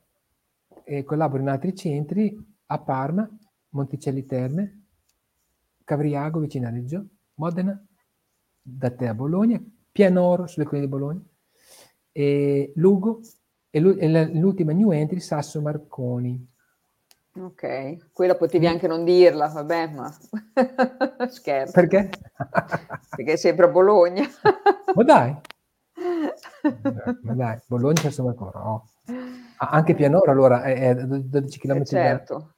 eh, 0.85 1.03
collaboro 1.03 1.43
in 1.43 1.49
altri 1.49 1.75
centri 1.75 2.37
a 2.67 2.79
Parma, 2.79 3.29
Monticelli 3.71 4.27
Terme, 4.27 4.83
Cavriago 5.83 6.41
vicino 6.41 6.69
a 6.69 6.71
Reggio, 6.71 7.07
Modena, 7.37 7.83
da 8.61 8.91
te 8.91 9.09
a 9.09 9.15
Bologna, 9.15 9.61
Pianoro 9.91 10.47
sulle 10.47 10.67
colline 10.67 10.85
di 10.85 10.93
Bologna, 10.93 11.23
e 12.13 12.73
Lugo 12.77 13.23
e 13.71 13.81
l'ultima 13.81 14.73
new 14.73 14.91
entry 14.91 15.21
Sasso 15.21 15.61
Marconi. 15.63 16.49
Ok, 17.39 18.13
quella 18.13 18.35
potevi 18.35 18.67
anche 18.67 18.89
non 18.89 19.05
dirla, 19.05 19.47
vabbè, 19.47 19.89
ma 19.93 20.11
scherzo. 21.31 21.73
Perché? 21.73 22.11
Perché 23.15 23.33
è 23.33 23.37
sempre 23.37 23.67
a 23.67 23.69
Bologna. 23.69 24.27
ma 24.95 25.03
dai. 25.05 25.37
Ma 27.23 27.35
dai, 27.35 27.59
Bologna 27.67 28.01
c'è 28.01 28.11
sempre 28.11 28.33
ancora. 28.33 28.71
Oh. 28.71 28.85
anche 29.59 29.95
Pianoro 29.95 30.31
allora 30.31 30.63
è, 30.63 30.91
è 30.91 30.95
12 30.95 31.59
km 31.59 31.81
eh 31.81 31.85
certo. 31.85 32.55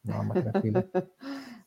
Da... 0.00 0.14
No, 0.14 0.22
ma 0.24 0.40
tranquillo. 0.40 0.88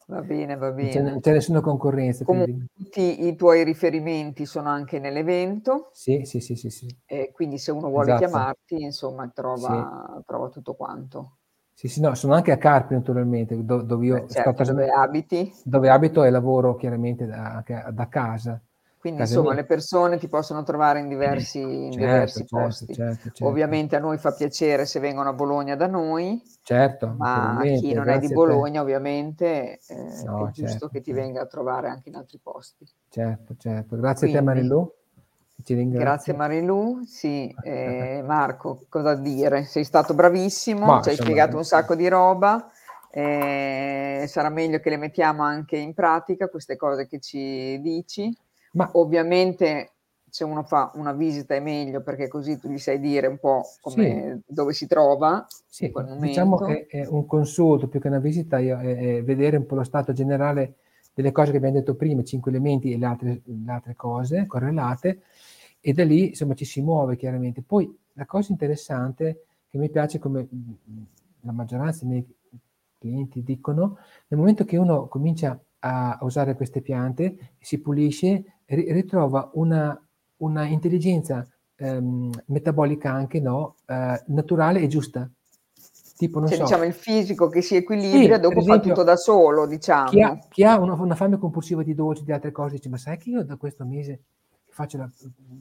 Va 0.08 0.22
bene, 0.22 0.58
va 0.58 0.72
bene. 0.72 1.00
Non 1.00 1.14
c'è, 1.14 1.20
c'è 1.22 1.32
nessuna 1.32 1.62
concorrenza. 1.62 2.26
Quindi... 2.26 2.66
tutti 2.74 3.28
i 3.28 3.36
tuoi 3.38 3.64
riferimenti 3.64 4.46
sono 4.46 4.68
anche 4.68 5.00
nell'evento. 5.00 5.90
Sì, 5.94 6.26
sì, 6.26 6.42
sì, 6.42 6.58
sì. 6.58 6.70
sì. 6.70 6.98
E 7.06 7.32
quindi 7.32 7.58
se 7.58 7.72
uno 7.72 7.88
vuole 7.88 8.12
esatto. 8.12 8.26
chiamarti, 8.26 8.82
insomma, 8.82 9.30
trova, 9.30 10.16
sì. 10.18 10.24
trova 10.26 10.50
tutto 10.50 10.74
quanto. 10.74 11.38
Sì, 11.82 11.88
sì, 11.88 12.00
no, 12.00 12.14
sono 12.14 12.36
anche 12.36 12.52
a 12.52 12.58
Carpi 12.58 12.94
naturalmente, 12.94 13.66
do, 13.66 13.82
dove 13.82 14.06
io 14.06 14.28
certo, 14.28 14.64
dove 14.64 14.88
abiti. 14.92 15.52
Dove 15.64 15.90
abito 15.90 16.24
e 16.24 16.30
lavoro 16.30 16.76
chiaramente 16.76 17.26
da, 17.26 17.64
da 17.92 18.08
casa. 18.08 18.62
Quindi 19.00 19.22
casa 19.22 19.34
insomma 19.34 19.56
le 19.56 19.66
persone 19.66 20.20
ti 20.20 20.28
possono 20.28 20.62
trovare 20.62 21.00
in 21.00 21.08
diversi, 21.08 21.60
in 21.60 21.90
certo, 21.90 22.06
diversi 22.06 22.46
certo, 22.46 22.56
posti. 22.56 22.94
Certo, 22.94 23.24
certo, 23.24 23.46
Ovviamente 23.48 23.96
a 23.96 24.00
noi 24.00 24.20
fa 24.20 24.32
piacere 24.32 24.86
se 24.86 25.00
vengono 25.00 25.30
a 25.30 25.34
Bologna 25.34 25.76
da 25.76 25.88
noi, 25.88 26.40
certo, 26.62 27.16
ma 27.18 27.58
a 27.58 27.64
chi 27.64 27.94
non 27.96 28.10
è 28.10 28.20
di 28.20 28.28
Bologna 28.28 28.82
ovviamente 28.82 29.80
eh, 29.88 30.24
no, 30.24 30.50
è 30.50 30.52
giusto 30.52 30.88
che 30.88 31.02
ti 31.02 31.12
venga 31.12 31.42
a 31.42 31.48
trovare 31.48 31.88
anche 31.88 32.10
in 32.10 32.16
altri 32.16 32.38
posti. 32.38 32.86
Certo, 33.10 33.56
certo. 33.58 33.96
Grazie 33.96 34.28
Quindi, 34.28 34.38
a 34.38 34.40
te 34.40 34.46
Marilù. 34.46 34.94
Grazie 35.98 36.34
Marilu, 36.34 37.04
sì, 37.06 37.54
eh, 37.64 38.22
Marco, 38.26 38.86
cosa 38.90 39.16
dire? 39.16 39.64
Sei 39.64 39.84
stato 39.84 40.14
bravissimo, 40.14 40.86
Ma, 40.86 41.02
ci 41.02 41.10
hai 41.10 41.16
spiegato 41.16 41.58
un 41.58 41.66
sacco 41.66 41.96
di 41.96 42.08
roba, 42.08 42.70
eh, 43.12 44.26
sarà 44.28 44.50
meglio 44.50 44.80
che 44.80 44.90
le 44.90 44.98
mettiamo 44.98 45.44
anche 45.44 45.78
in 45.78 45.94
pratica 45.94 46.48
queste 46.48 46.76
cose 46.76 47.08
che 47.08 47.20
ci 47.20 47.80
dici. 47.82 48.36
Ma 48.74 48.90
ovviamente 48.94 49.92
se 50.32 50.46
uno 50.46 50.64
fa 50.64 50.92
una 50.96 51.12
visita 51.12 51.56
è 51.56 51.60
meglio 51.60 52.02
perché 52.02 52.30
così 52.30 52.58
tu 52.58 52.70
gli 52.70 52.78
sai 52.78 53.02
dire 53.02 53.28
un 53.28 53.38
po' 53.38 53.64
come, 53.82 54.42
sì. 54.46 54.54
dove 54.54 54.72
si 54.72 54.88
trova. 54.88 55.46
Sì, 55.68 55.92
diciamo 56.20 56.56
che 56.58 56.88
è 56.88 57.06
un 57.06 57.26
consulto 57.26 57.90
più 57.90 58.00
che 58.00 58.08
una 58.08 58.20
visita, 58.20 58.58
è, 58.58 59.18
è 59.18 59.24
vedere 59.24 59.58
un 59.58 59.66
po' 59.66 59.76
lo 59.76 59.84
stato 59.84 60.14
generale 60.14 60.76
delle 61.14 61.34
cose 61.34 61.52
che 61.52 61.58
abbiamo 61.58 61.76
detto 61.76 61.96
prima, 61.96 62.24
cinque 62.24 62.52
elementi 62.52 62.94
e 62.94 62.98
le 62.98 63.06
altre, 63.06 63.42
le 63.44 63.72
altre 63.72 63.96
cose 63.96 64.46
correlate, 64.48 65.24
e 65.82 65.94
da 65.94 66.04
lì 66.06 66.30
insomma 66.30 66.54
ci 66.54 66.66
si 66.66 66.82
muove 66.82 67.18
chiaramente. 67.18 67.64
Poi 67.64 67.94
la 68.14 68.26
cosa 68.26 68.52
interessante 68.52 69.46
che 69.68 69.78
mi 69.78 69.90
piace 69.90 70.20
come 70.20 70.48
la 71.42 71.52
maggioranza 71.52 72.06
dei 72.06 72.10
miei 72.10 72.36
clienti 73.00 73.44
dicono, 73.44 73.98
nel 74.28 74.40
momento 74.40 74.64
che 74.64 74.78
uno 74.78 75.08
comincia 75.08 75.60
a 75.80 76.20
usare 76.22 76.56
queste 76.56 76.82
piante, 76.82 77.54
si 77.60 77.80
pulisce, 77.80 78.60
ritrova 78.66 79.50
una, 79.56 80.00
una 80.38 80.66
intelligenza 80.66 81.48
ehm, 81.76 82.30
metabolica 82.48 83.12
anche 83.12 83.40
no, 83.40 83.78
eh, 83.88 84.24
naturale 84.28 84.82
e 84.82 84.88
giusta. 84.88 85.28
tipo, 86.16 86.38
non 86.38 86.50
cioè, 86.50 86.58
so. 86.58 86.64
diciamo 86.64 86.84
il 86.84 86.94
fisico 86.94 87.48
che 87.50 87.64
si 87.64 87.76
equilibra, 87.76 88.36
sì, 88.36 88.42
dopo 88.42 88.60
esempio, 88.60 88.74
fa 88.74 88.88
tutto 88.90 89.04
da 89.04 89.16
solo, 89.16 89.66
diciamo. 89.66 90.10
Chi 90.10 90.22
ha, 90.22 90.38
chi 90.48 90.64
ha 90.64 90.78
una, 90.78 90.94
una, 90.94 91.16
fame 91.16 91.40
compulsiva 91.40 91.82
di 91.82 91.96
dolci, 91.96 92.24
di 92.24 92.32
altre 92.32 92.52
cose, 92.52 92.76
dice, 92.76 92.90
ma 92.90 92.98
sai 92.98 93.18
che 93.18 93.32
io 93.32 93.44
da 93.44 93.56
questo 93.56 93.84
mese 93.86 94.22
faccio 94.72 94.98
la, 94.98 95.10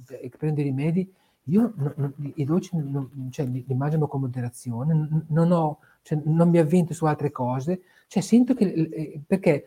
eh, 0.09 0.31
prendo 0.37 0.61
i 0.61 0.65
rimedi, 0.65 1.13
io 1.45 1.73
non, 1.77 2.15
i 2.35 2.45
dolci 2.45 2.77
non, 2.77 3.29
cioè, 3.31 3.47
li, 3.47 3.65
li 3.67 3.75
mangio 3.75 4.07
con 4.07 4.21
moderazione, 4.21 5.25
non, 5.29 5.53
ho, 5.53 5.79
cioè, 6.03 6.21
non 6.25 6.49
mi 6.49 6.59
avvento 6.59 6.95
su 6.95 7.05
altre 7.07 7.31
cose, 7.31 7.83
cioè 8.07 8.23
sento 8.23 8.55
che, 8.55 8.65
eh, 8.65 9.21
perché, 9.27 9.67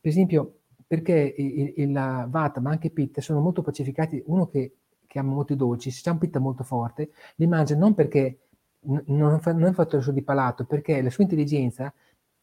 per 0.00 0.10
esempio, 0.10 0.60
perché 0.86 1.34
il, 1.36 1.72
il, 1.76 1.92
la 1.92 2.26
Vata, 2.28 2.60
ma 2.60 2.70
anche 2.70 2.90
Pitta, 2.90 3.20
sono 3.20 3.40
molto 3.40 3.62
pacificati, 3.62 4.22
uno 4.26 4.46
che, 4.46 4.76
che 5.06 5.18
ama 5.18 5.32
molto 5.32 5.52
i 5.52 5.56
dolci, 5.56 5.90
se 5.90 6.02
c'è 6.02 6.10
un 6.10 6.18
Pitta 6.18 6.38
molto 6.38 6.62
forte, 6.62 7.10
li 7.36 7.46
mangia 7.46 7.74
non 7.76 7.94
perché 7.94 8.40
non, 8.82 9.40
fa, 9.40 9.52
non 9.52 9.64
è 9.64 9.68
un 9.68 9.74
fattore 9.74 10.02
solo 10.02 10.14
di 10.14 10.22
palato, 10.22 10.64
perché 10.64 11.02
la 11.02 11.10
sua 11.10 11.24
intelligenza, 11.24 11.92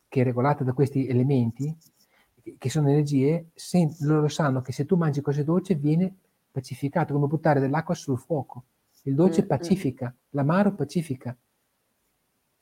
che 0.07 0.21
è 0.21 0.23
regolata 0.23 0.63
da 0.63 0.73
questi 0.73 1.07
elementi, 1.07 1.75
che 2.57 2.69
sono 2.69 2.89
energie, 2.89 3.51
se, 3.53 3.95
loro 4.01 4.27
sanno 4.27 4.61
che 4.61 4.73
se 4.73 4.85
tu 4.85 4.97
mangi 4.97 5.21
cose 5.21 5.43
dolci 5.43 5.75
viene 5.75 6.15
pacificato, 6.53 7.13
come 7.13 7.27
buttare 7.27 7.59
dell'acqua 7.59 7.95
sul 7.95 8.19
fuoco. 8.19 8.65
Il 9.03 9.15
dolce 9.15 9.41
mm, 9.41 9.45
mm. 9.45 9.47
pacifica, 9.47 10.15
l'amaro 10.29 10.73
pacifica. 10.75 11.35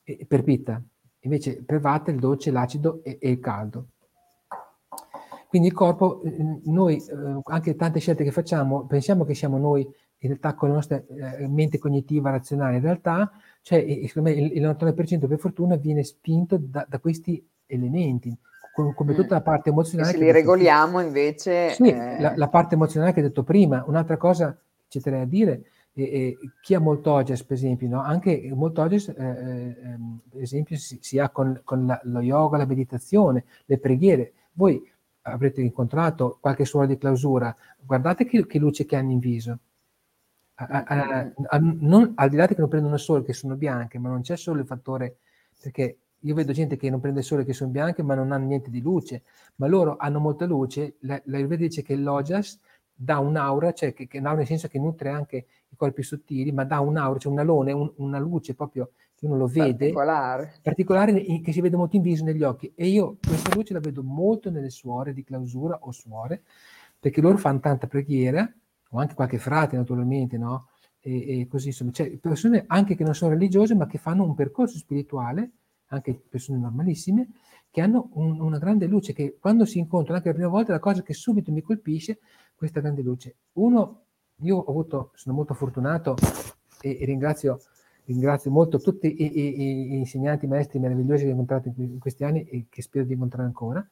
E, 0.03 0.25
per 0.25 0.43
Pitta. 0.43 0.81
Invece 1.23 1.61
per 1.63 1.79
Vata 1.79 2.09
il 2.09 2.17
dolce, 2.17 2.49
l'acido 2.49 3.03
e, 3.03 3.17
e 3.21 3.29
il 3.29 3.39
caldo. 3.39 3.87
Quindi 5.47 5.67
il 5.67 5.73
corpo, 5.73 6.23
eh, 6.23 6.61
noi 6.63 6.95
eh, 6.95 7.41
anche 7.43 7.75
tante 7.75 7.99
scelte 7.99 8.23
che 8.23 8.31
facciamo, 8.31 8.85
pensiamo 8.85 9.25
che 9.25 9.35
siamo 9.35 9.57
noi 9.57 9.81
in 9.81 10.29
realtà 10.29 10.53
con 10.53 10.69
la 10.69 10.75
nostra 10.75 11.03
eh, 11.05 11.47
mente 11.47 11.77
cognitiva 11.77 12.29
razionale, 12.29 12.77
in 12.77 12.83
realtà 12.83 13.31
cioè, 13.61 13.79
il, 13.79 14.09
il 14.09 14.63
99% 14.63 15.27
per 15.27 15.39
fortuna 15.39 15.75
viene 15.75 16.03
spinto 16.03 16.57
da, 16.57 16.85
da 16.87 16.99
questi 16.99 17.45
elementi, 17.65 18.35
come 18.71 19.13
tutta 19.13 19.35
la 19.35 19.41
parte 19.41 19.69
emozionale. 19.69 20.09
E 20.09 20.13
se 20.13 20.19
li 20.19 20.31
regoliamo 20.31 20.97
prima. 20.97 21.03
invece... 21.03 21.69
Sì, 21.71 21.89
eh... 21.89 22.19
la, 22.19 22.33
la, 22.35 22.47
parte 22.47 22.75
emozionale 22.75 23.13
che 23.13 23.19
ho 23.19 23.23
detto 23.23 23.43
prima. 23.43 23.83
Un'altra 23.85 24.17
cosa 24.17 24.57
ci 24.87 24.99
terrei 24.99 25.21
a 25.21 25.25
dire, 25.25 25.63
è, 25.93 26.01
è, 26.01 26.33
chi 26.61 26.73
ha 26.73 26.79
molto 26.79 27.11
oges, 27.11 27.43
per 27.43 27.57
esempio, 27.57 27.87
no? 27.87 28.01
anche 28.01 28.49
molto 28.53 28.81
oges, 28.81 29.09
eh, 29.09 29.13
eh, 29.15 29.75
per 30.29 30.41
esempio, 30.41 30.77
si, 30.77 30.99
si 31.01 31.19
ha 31.19 31.29
con, 31.29 31.61
con 31.63 31.85
la, 31.85 31.99
lo 32.03 32.21
yoga, 32.21 32.57
la 32.57 32.65
meditazione, 32.65 33.45
le 33.65 33.77
preghiere. 33.77 34.33
Voi 34.53 34.81
avrete 35.23 35.61
incontrato 35.61 36.37
qualche 36.39 36.65
suono 36.65 36.87
di 36.87 36.97
clausura, 36.97 37.55
guardate 37.79 38.25
che, 38.25 38.45
che 38.47 38.57
luce 38.57 38.85
che 38.85 38.95
hanno 38.95 39.11
in 39.11 39.19
viso 39.19 39.59
a, 40.67 40.83
a, 40.85 41.31
a, 41.49 41.59
non, 41.59 42.13
al 42.15 42.29
di 42.29 42.35
là 42.35 42.45
di 42.45 42.53
che 42.53 42.59
non 42.59 42.69
prendono 42.69 42.97
sole 42.97 43.23
che 43.23 43.33
sono 43.33 43.55
bianche, 43.55 43.97
ma 43.97 44.09
non 44.09 44.21
c'è 44.21 44.35
solo 44.37 44.59
il 44.59 44.67
fattore, 44.67 45.17
perché 45.59 45.97
io 46.21 46.35
vedo 46.35 46.51
gente 46.51 46.77
che 46.77 46.89
non 46.89 46.99
prende 46.99 47.21
sole 47.21 47.43
che 47.43 47.53
sono 47.53 47.71
bianche 47.71 48.03
ma 48.03 48.15
non 48.15 48.31
hanno 48.31 48.45
niente 48.45 48.69
di 48.69 48.81
luce, 48.81 49.23
ma 49.55 49.67
loro 49.67 49.97
hanno 49.97 50.19
molta 50.19 50.45
luce, 50.45 50.95
la, 50.99 51.21
la 51.25 51.41
dice 51.55 51.81
che 51.81 51.95
l'ojas 51.95 52.59
dà 52.93 53.17
un'aura, 53.19 53.73
cioè 53.73 53.93
che, 53.93 54.07
che 54.07 54.19
un'aura 54.19 54.39
nel 54.39 54.47
senso 54.47 54.67
che 54.67 54.77
nutre 54.77 55.09
anche 55.09 55.45
i 55.69 55.75
corpi 55.75 56.03
sottili, 56.03 56.51
ma 56.51 56.63
dà 56.63 56.79
un'aura, 56.79 57.17
cioè 57.19 57.31
un 57.31 57.39
alone, 57.39 57.71
un, 57.71 57.91
una 57.97 58.19
luce 58.19 58.53
proprio 58.53 58.91
che 59.15 59.25
uno 59.25 59.37
lo 59.37 59.47
vede, 59.47 59.91
particolare. 59.91 60.53
particolare, 60.61 61.41
che 61.41 61.51
si 61.51 61.61
vede 61.61 61.77
molto 61.77 61.95
in 61.95 62.01
viso 62.01 62.23
negli 62.23 62.43
occhi. 62.43 62.71
E 62.75 62.87
io 62.87 63.17
questa 63.25 63.53
luce 63.55 63.73
la 63.73 63.79
vedo 63.79 64.03
molto 64.03 64.49
nelle 64.49 64.69
suore 64.69 65.13
di 65.13 65.23
clausura 65.23 65.79
o 65.81 65.91
suore, 65.91 66.43
perché 66.99 67.21
loro 67.21 67.37
fanno 67.37 67.59
tanta 67.59 67.87
preghiera, 67.87 68.51
o 68.89 68.99
anche 68.99 69.15
qualche 69.15 69.39
frate 69.39 69.77
naturalmente, 69.77 70.37
no? 70.37 70.67
E, 70.99 71.39
e 71.39 71.47
così 71.47 71.67
insomma, 71.67 71.91
c'è 71.91 72.11
persone 72.17 72.65
anche 72.67 72.95
che 72.95 73.03
non 73.03 73.15
sono 73.15 73.31
religiose 73.31 73.73
ma 73.73 73.87
che 73.87 73.97
fanno 73.97 74.23
un 74.23 74.35
percorso 74.35 74.77
spirituale, 74.77 75.51
anche 75.91 76.19
persone 76.29 76.57
normalissime, 76.57 77.29
che 77.69 77.81
hanno 77.81 78.09
un, 78.13 78.39
una 78.39 78.57
grande 78.57 78.85
luce, 78.85 79.13
che 79.13 79.37
quando 79.39 79.65
si 79.65 79.79
incontrano 79.79 80.17
anche 80.17 80.29
la 80.29 80.35
prima 80.35 80.49
volta 80.49 80.71
la 80.73 80.79
cosa 80.79 81.01
che 81.01 81.13
subito 81.13 81.51
mi 81.51 81.61
colpisce, 81.61 82.19
questa 82.55 82.79
grande 82.79 83.01
luce. 83.01 83.35
Uno, 83.53 84.03
io 84.41 84.57
ho 84.57 84.69
avuto, 84.69 85.11
sono 85.15 85.35
molto 85.35 85.53
fortunato 85.53 86.15
e, 86.81 86.97
e 86.99 87.05
ringrazio, 87.05 87.61
ringrazio 88.05 88.51
molto 88.51 88.79
tutti 88.79 89.07
i, 89.07 89.39
i, 89.39 89.61
i, 89.61 89.97
insegnanti, 89.97 90.47
maestri 90.47 90.79
meravigliosi 90.79 91.23
che 91.23 91.29
ho 91.29 91.31
incontrato 91.31 91.71
in, 91.75 91.99
questi 91.99 92.23
anni 92.23 92.43
e 92.43 92.65
che 92.69 92.81
spero 92.81 93.05
di 93.05 93.13
incontrare 93.13 93.45
ancora. 93.45 93.87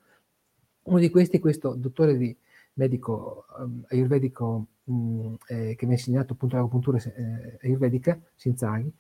Uno 0.84 1.00
di 1.00 1.10
questi 1.10 1.38
è 1.38 1.40
questo 1.40 1.74
dottore 1.76 2.18
di 2.18 2.36
medico 2.74 3.46
um, 3.60 3.84
ayurvedico 3.90 4.68
mh, 4.84 5.34
eh, 5.48 5.76
che 5.76 5.86
mi 5.86 5.92
ha 5.94 5.96
insegnato 5.96 6.34
appunto 6.34 6.56
l'agopuntura 6.56 6.98
eh, 6.98 7.60
ayurvedica, 7.62 8.20
Sinzaghi, 8.36 8.92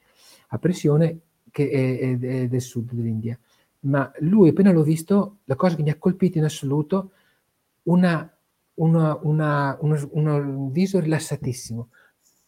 a 0.49 0.57
pressione, 0.57 1.19
che 1.51 1.69
è, 1.69 1.99
è, 1.99 2.19
è, 2.19 2.47
del 2.47 2.61
sud 2.61 2.91
dell'India. 2.91 3.37
Ma 3.81 4.11
lui, 4.19 4.49
appena 4.49 4.71
l'ho 4.71 4.83
visto, 4.83 5.37
la 5.45 5.55
cosa 5.55 5.75
che 5.75 5.83
mi 5.83 5.89
ha 5.89 5.97
colpito 5.97 6.37
in 6.37 6.43
assoluto, 6.43 7.11
una, 7.83 8.29
una, 8.75 9.17
una, 9.21 9.77
uno, 9.79 10.35
un 10.35 10.71
viso 10.71 10.99
rilassatissimo, 10.99 11.89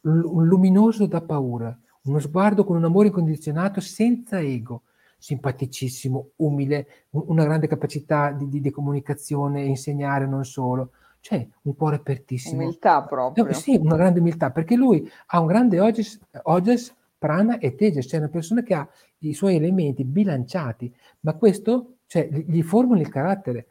un 0.02 0.46
luminoso 0.46 1.06
da 1.06 1.22
paura, 1.22 1.78
uno 2.04 2.20
sguardo 2.20 2.64
con 2.64 2.76
un 2.76 2.84
amore 2.84 3.08
incondizionato 3.08 3.80
senza 3.80 4.40
ego, 4.40 4.84
simpaticissimo, 5.18 6.32
umile, 6.38 6.88
una 7.12 7.44
grande 7.44 7.68
capacità 7.68 8.32
di, 8.32 8.50
di, 8.50 8.60
di 8.60 8.72
comunicazione, 8.72 9.64
insegnare 9.64 10.26
non 10.26 10.44
solo, 10.44 10.92
c'è 11.22 11.48
un 11.62 11.76
cuore 11.76 11.98
apertissimo. 11.98 12.64
Umiltà 12.64 13.04
proprio. 13.04 13.46
Eh, 13.46 13.54
sì, 13.54 13.76
una 13.76 13.96
grande 13.96 14.20
umiltà, 14.20 14.50
perché 14.50 14.76
lui 14.76 15.10
ha 15.28 15.40
un 15.40 15.48
grande 15.48 15.80
oges, 15.80 16.20
oges 16.44 16.94
prana 17.22 17.60
e 17.60 17.76
tejas, 17.76 18.08
cioè 18.08 18.18
una 18.18 18.30
persona 18.30 18.64
che 18.64 18.74
ha 18.74 18.90
i 19.20 19.34
suoi 19.34 19.56
elementi 19.56 20.04
bilanciati, 20.04 20.92
ma 21.20 21.36
questo 21.36 21.98
cioè, 22.08 22.28
gli 22.28 22.64
formano 22.64 23.00
il 23.00 23.10
carattere. 23.10 23.68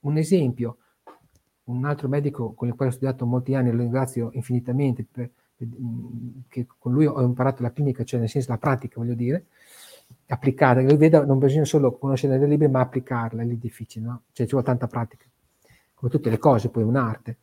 Un 0.00 0.18
esempio, 0.18 0.76
un 1.64 1.86
altro 1.86 2.08
medico 2.08 2.52
con 2.52 2.68
il 2.68 2.74
quale 2.74 2.90
ho 2.90 2.94
studiato 2.94 3.24
molti 3.24 3.54
anni, 3.54 3.70
lo 3.70 3.78
ringrazio 3.78 4.28
infinitamente, 4.34 5.06
per, 5.10 5.30
per, 5.56 5.68
che 6.46 6.66
con 6.66 6.92
lui 6.92 7.06
ho 7.06 7.22
imparato 7.22 7.62
la 7.62 7.72
clinica, 7.72 8.04
cioè 8.04 8.20
nel 8.20 8.28
senso 8.28 8.50
la 8.50 8.58
pratica, 8.58 9.00
voglio 9.00 9.14
dire, 9.14 9.46
applicata, 10.26 10.82
lui 10.82 10.98
vede, 10.98 11.24
non 11.24 11.38
bisogna 11.38 11.64
solo 11.64 11.96
conoscere 11.96 12.38
le 12.38 12.46
libri, 12.46 12.68
ma 12.68 12.80
applicarla, 12.80 13.40
è 13.40 13.46
lì 13.46 13.58
difficile, 13.58 14.04
no? 14.04 14.22
Cioè 14.32 14.44
ci 14.44 14.52
vuole 14.52 14.66
tanta 14.66 14.86
pratica 14.88 15.24
come 15.94 16.10
tutte 16.10 16.28
le 16.28 16.38
cose, 16.38 16.68
poi 16.68 16.82
un'arte. 16.82 17.36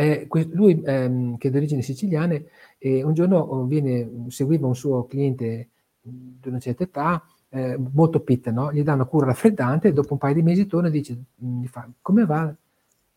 Eh, 0.00 0.26
lui, 0.52 0.80
ehm, 0.82 1.36
che 1.36 1.48
è 1.48 1.50
di 1.50 1.58
origini 1.58 1.82
siciliane, 1.82 2.46
eh, 2.78 3.02
un 3.02 3.12
giorno 3.12 3.36
oh, 3.36 3.64
viene, 3.64 4.24
seguiva 4.28 4.66
un 4.66 4.74
suo 4.74 5.04
cliente 5.04 5.68
di 6.00 6.48
una 6.48 6.58
certa 6.58 6.84
età, 6.84 7.22
eh, 7.50 7.78
molto 7.92 8.20
pitta, 8.20 8.50
no? 8.50 8.72
gli 8.72 8.80
una 8.80 9.04
cura 9.04 9.26
raffreddante 9.26 9.88
e 9.88 9.92
dopo 9.92 10.14
un 10.14 10.18
paio 10.18 10.32
di 10.32 10.42
mesi 10.42 10.66
torna 10.66 10.88
e 10.88 10.90
dice, 10.90 11.18
fa, 11.64 11.86
come 12.00 12.24
va? 12.24 12.54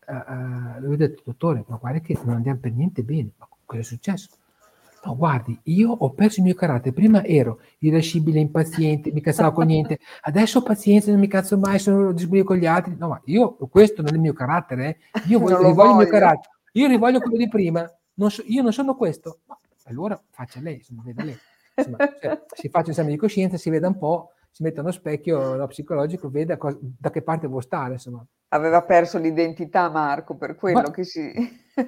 Uh, 0.06 0.80
lui 0.82 0.94
ha 0.94 0.96
detto, 0.98 1.22
dottore, 1.24 1.64
ma 1.66 1.76
guarda 1.76 2.00
che 2.00 2.18
non 2.22 2.34
andiamo 2.34 2.58
per 2.60 2.72
niente 2.72 3.02
bene, 3.02 3.30
ma 3.38 3.48
cosa 3.64 3.80
è 3.80 3.84
successo? 3.84 4.28
No, 5.04 5.16
guardi, 5.16 5.58
io 5.64 5.90
ho 5.90 6.10
perso 6.10 6.40
il 6.40 6.46
mio 6.46 6.54
carattere. 6.54 6.94
Prima 6.94 7.24
ero 7.24 7.60
irascibile, 7.78 8.40
impaziente, 8.40 9.12
mi 9.12 9.22
cazzavo 9.22 9.52
con 9.52 9.66
niente. 9.66 9.98
Adesso 10.22 10.58
ho 10.58 10.62
pazienza, 10.62 11.10
non 11.10 11.20
mi 11.20 11.28
cazzo 11.28 11.58
mai, 11.58 11.78
sono 11.78 12.12
disponibile 12.12 12.44
con 12.44 12.56
gli 12.56 12.66
altri. 12.66 12.94
No, 12.98 13.08
ma 13.08 13.20
io, 13.24 13.54
questo 13.70 14.02
non 14.02 14.12
è 14.12 14.14
il 14.16 14.20
mio 14.20 14.32
carattere. 14.32 14.88
Eh. 15.12 15.20
Io 15.28 15.38
voglio, 15.40 15.74
voglio. 15.74 15.90
il 15.90 15.96
mio 15.96 16.06
carattere. 16.06 16.53
Io 16.76 16.88
rivoglio 16.88 17.20
quello 17.20 17.36
di 17.36 17.48
prima. 17.48 17.88
Non 18.14 18.30
so, 18.30 18.42
io 18.46 18.62
non 18.62 18.72
sono 18.72 18.94
questo. 18.96 19.40
Ma 19.46 19.58
allora 19.84 20.20
faccia 20.30 20.60
lei, 20.60 20.76
insomma, 20.76 21.02
veda 21.04 21.24
lei. 21.24 21.36
Insomma, 21.76 21.98
cioè, 22.20 22.42
si 22.52 22.68
faccia 22.68 22.90
esame 22.90 23.10
di 23.10 23.16
coscienza, 23.16 23.56
si 23.56 23.70
veda 23.70 23.88
un 23.88 23.98
po', 23.98 24.32
si 24.50 24.62
mette 24.62 24.80
uno 24.80 24.90
specchio 24.90 25.54
no, 25.54 25.66
psicologico, 25.66 26.30
veda 26.30 26.56
cosa, 26.56 26.78
da 26.80 27.10
che 27.10 27.22
parte 27.22 27.46
vuole 27.46 27.62
stare. 27.62 27.92
Insomma. 27.92 28.24
Aveva 28.48 28.82
perso 28.82 29.18
l'identità 29.18 29.88
Marco, 29.88 30.36
per 30.36 30.56
quello 30.56 30.80
ma, 30.80 30.90
che 30.90 31.04
si... 31.04 31.32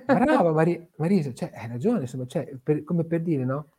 brava 0.04 0.52
Mar- 0.52 0.86
Marisa, 0.96 1.32
cioè, 1.32 1.50
hai 1.54 1.68
ragione, 1.68 2.00
insomma, 2.00 2.26
cioè, 2.26 2.56
per, 2.62 2.84
come 2.84 3.04
per 3.04 3.22
dire, 3.22 3.44
no? 3.44 3.70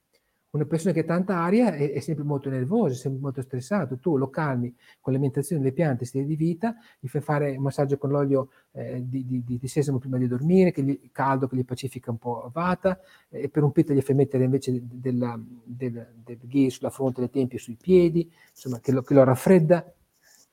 Una 0.50 0.66
persona 0.66 0.94
che 0.94 1.02
ha 1.02 1.04
tanta 1.04 1.38
aria 1.38 1.74
è, 1.74 1.92
è, 1.92 2.00
sempre 2.00 2.24
molto 2.24 2.50
nervosa, 2.50 2.94
è 2.94 2.98
sempre 2.98 3.22
molto 3.22 3.42
stressato. 3.42 3.98
Tu 3.98 4.18
lo 4.18 4.30
calmi 4.30 4.74
con 5.02 5.14
l'alimentazione 5.14 5.62
delle 5.62 5.74
piante, 5.74 6.06
stile 6.06 6.26
di 6.26 6.36
vita, 6.36 6.76
gli 7.00 7.08
fai 7.08 7.22
fare 7.22 7.56
un 7.58 7.64
massaggio 7.64 7.98
con 7.98 8.10
l'olio 8.10 8.50
eh, 8.72 9.02
di, 9.06 9.26
di, 9.26 9.44
di, 9.44 9.68
sesamo 9.68 9.98
prima 10.00 10.18
di 10.18 10.28
dormire, 10.28 10.72
che 10.72 10.84
gli, 10.84 11.10
caldo 11.12 11.48
che 11.48 11.58
gli 11.58 11.66
pacifica 11.66 12.12
un 12.12 12.18
po' 12.18 12.50
vata, 12.54 13.00
eh, 13.30 13.44
e 13.44 13.50
per 13.50 13.64
un 13.64 13.72
pito 13.72 13.94
gli 13.94 14.02
fai 14.02 14.16
mettere 14.16 14.46
invece 14.46 14.80
della, 14.82 15.40
del, 15.64 16.14
del 16.24 16.40
ghee 16.42 16.70
sulla 16.70 16.90
fronte, 16.90 17.22
le 17.22 17.30
tempie, 17.30 17.60
sui 17.60 17.76
piedi, 17.76 18.32
insomma, 18.50 18.80
che 18.80 18.92
lo, 18.92 19.02
che 19.02 19.14
lo 19.14 19.24
raffredda 19.24 19.94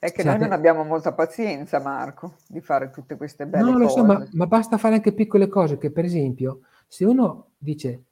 è 0.05 0.13
che 0.13 0.23
noi 0.23 0.39
non 0.39 0.53
abbiamo 0.53 0.85
molta 0.85 1.15
pazienza, 1.15 1.81
Marco, 1.81 2.35
di 2.47 2.61
fare 2.61 2.91
tutte 2.91 3.17
queste 3.17 3.47
belle 3.47 3.71
no, 3.71 3.79
cose. 3.79 3.79
No, 3.79 3.85
lo 3.85 3.89
so, 3.89 4.05
ma, 4.05 4.29
ma, 4.33 4.47
basta 4.47 4.77
fare 4.77 4.97
anche 4.97 5.15
piccole 5.15 5.49
cose, 5.49 5.79
che 5.79 5.91
per 5.91 6.05
esempio, 6.05 6.61
se 6.87 7.07
uno 7.07 7.53
dice, 7.57 8.03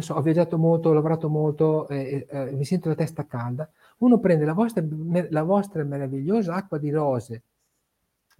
so, 0.00 0.14
ho 0.14 0.22
viaggiato 0.22 0.58
molto, 0.58 0.88
ho 0.88 0.92
lavorato 0.92 1.28
molto, 1.28 1.88
eh, 1.88 2.26
eh, 2.28 2.52
mi 2.52 2.64
sento 2.64 2.88
la 2.88 2.94
testa 2.94 3.26
calda, 3.26 3.68
uno 3.98 4.18
prende 4.18 4.44
la 4.44 4.54
vostra, 4.54 4.82
la 5.28 5.42
vostra 5.42 5.84
meravigliosa 5.84 6.54
acqua 6.54 6.78
di 6.78 6.90
rose. 6.90 7.42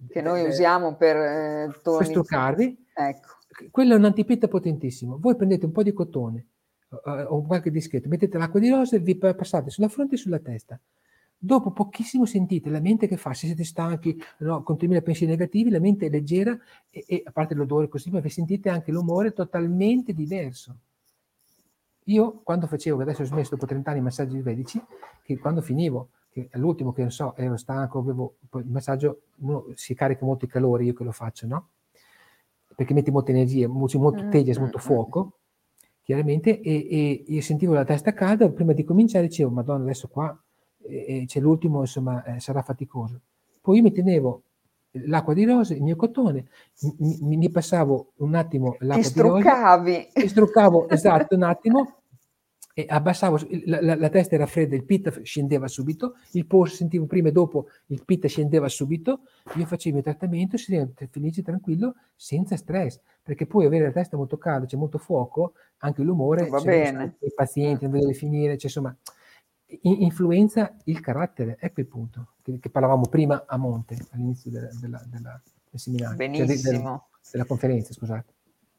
Che 0.09 0.21
noi 0.21 0.45
usiamo 0.45 0.95
per, 0.95 1.15
eh, 1.15 1.79
per 1.81 2.05
struccarvi. 2.05 2.85
Ecco. 2.93 3.27
Quello 3.71 3.93
è 3.93 3.97
un 3.97 4.05
antipita 4.05 4.47
potentissimo. 4.47 5.17
Voi 5.19 5.35
prendete 5.35 5.65
un 5.65 5.71
po' 5.71 5.83
di 5.83 5.93
cotone 5.93 6.47
o 7.27 7.43
qualche 7.43 7.71
dischetto, 7.71 8.07
mettete 8.07 8.37
l'acqua 8.37 8.59
di 8.59 8.69
rose 8.69 8.97
e 8.97 8.99
vi 8.99 9.15
passate 9.15 9.71
sulla 9.71 9.87
fronte 9.87 10.13
e 10.13 10.17
sulla 10.17 10.37
testa 10.39 10.79
dopo 11.43 11.71
pochissimo 11.71 12.25
sentite 12.25 12.69
la 12.69 12.79
mente 12.79 13.05
che 13.05 13.17
fa, 13.17 13.33
se 13.33 13.47
siete 13.47 13.65
stanchi, 13.65 14.17
no, 14.39 14.63
con 14.63 14.77
3000 14.77 15.01
pensieri 15.01 15.33
negativi, 15.33 15.69
la 15.69 15.81
mente 15.81 16.05
è 16.05 16.09
leggera 16.09 16.57
e, 16.89 17.03
e 17.05 17.21
a 17.25 17.31
parte 17.31 17.53
l'odore 17.53 17.89
così, 17.89 18.09
ma 18.11 18.21
vi 18.21 18.29
sentite 18.29 18.69
anche 18.69 18.91
l'umore 18.93 19.33
totalmente 19.33 20.13
diverso. 20.13 20.77
Io 22.05 22.41
quando 22.43 22.67
facevo, 22.67 23.01
adesso 23.01 23.21
ho 23.21 23.25
smesso 23.25 23.51
dopo 23.51 23.65
30 23.65 23.89
anni 23.89 23.99
i 23.99 24.03
massaggi 24.03 24.39
vedici, 24.41 24.81
che 25.21 25.37
quando 25.37 25.61
finivo, 25.61 26.09
che 26.29 26.49
all'ultimo 26.51 26.91
che 26.91 27.01
non 27.01 27.11
so, 27.11 27.35
ero 27.35 27.55
stanco, 27.57 27.99
avevo, 27.99 28.35
il 28.55 28.67
massaggio 28.67 29.21
uno 29.37 29.67
si 29.75 29.93
carica 29.93 30.25
molto 30.25 30.45
i 30.45 30.47
calori, 30.47 30.85
io 30.85 30.93
che 30.93 31.03
lo 31.03 31.11
faccio, 31.11 31.47
no? 31.47 31.67
Perché 32.75 32.93
metti 32.93 33.11
molta 33.11 33.31
energia, 33.31 33.67
molto, 33.67 33.99
molto 33.99 34.27
teges, 34.29 34.57
molto 34.57 34.79
fuoco, 34.79 35.37
chiaramente, 36.01 36.59
e, 36.59 36.87
e, 36.89 37.23
io 37.27 37.41
sentivo 37.41 37.73
la 37.73 37.85
testa 37.85 38.13
calda, 38.13 38.49
prima 38.49 38.73
di 38.73 38.83
cominciare 38.83 39.27
dicevo, 39.27 39.51
madonna, 39.51 39.83
adesso 39.83 40.07
qua 40.07 40.37
eh, 40.87 41.23
c'è 41.27 41.39
l'ultimo, 41.39 41.81
insomma, 41.81 42.23
eh, 42.23 42.39
sarà 42.39 42.61
faticoso. 42.61 43.19
Poi 43.61 43.77
io 43.77 43.83
mi 43.83 43.91
tenevo 43.91 44.41
l'acqua 45.05 45.33
di 45.33 45.45
rose, 45.45 45.73
il 45.75 45.83
mio 45.83 45.95
cotone, 45.95 46.45
mi, 46.99 47.37
mi 47.37 47.49
passavo 47.49 48.13
un 48.17 48.35
attimo 48.35 48.75
l'acqua 48.79 49.09
di 49.09 49.19
rose, 49.19 50.09
mi 50.15 50.27
struccavo 50.27 50.87
esatto 50.89 51.35
un 51.35 51.43
attimo 51.43 51.97
e 52.75 52.87
abbassavo, 52.89 53.39
la, 53.65 53.81
la, 53.81 53.95
la, 53.95 54.09
testa 54.09 54.33
era 54.33 54.47
fredda, 54.47 54.75
il 54.75 54.83
pit 54.83 55.21
scendeva 55.21 55.67
subito, 55.67 56.15
il 56.31 56.47
polso 56.47 56.77
sentivo 56.77 57.05
prima 57.05 57.29
e 57.29 57.31
dopo, 57.31 57.67
il 57.87 58.01
pit 58.03 58.25
scendeva 58.25 58.67
subito, 58.67 59.21
io 59.55 59.65
facevo 59.67 59.97
il 59.97 60.03
trattamento, 60.03 60.57
felice, 60.57 61.43
tranquillo, 61.43 61.93
senza 62.15 62.55
stress, 62.55 62.99
perché 63.21 63.45
poi 63.45 63.67
avere 63.67 63.85
la 63.85 63.91
testa 63.91 64.17
molto 64.17 64.39
calda, 64.39 64.65
c'è 64.65 64.75
molto 64.75 64.97
fuoco, 64.97 65.53
anche 65.79 66.01
l'umore, 66.01 66.47
va 66.47 66.61
bene. 66.61 67.17
i 67.19 67.31
pazienti, 67.35 67.87
non 67.87 67.99
deve 67.99 68.13
finire, 68.13 68.57
cioè, 68.57 68.65
insomma, 68.65 68.95
influenza 69.81 70.75
il 70.85 70.99
carattere, 70.99 71.57
ecco 71.59 71.79
il 71.81 71.87
punto, 71.87 72.33
che, 72.41 72.59
che 72.59 72.69
parlavamo 72.69 73.07
prima 73.07 73.45
a 73.47 73.57
monte, 73.57 73.97
all'inizio 74.11 74.51
della, 74.51 74.69
della, 74.79 75.03
della, 75.07 75.41
del 75.69 75.79
seminario, 75.79 76.15
Benissimo. 76.15 76.47
Cioè 76.57 76.71
del, 76.71 77.01
della 77.31 77.45
conferenza, 77.45 77.93
scusate. 77.93 78.33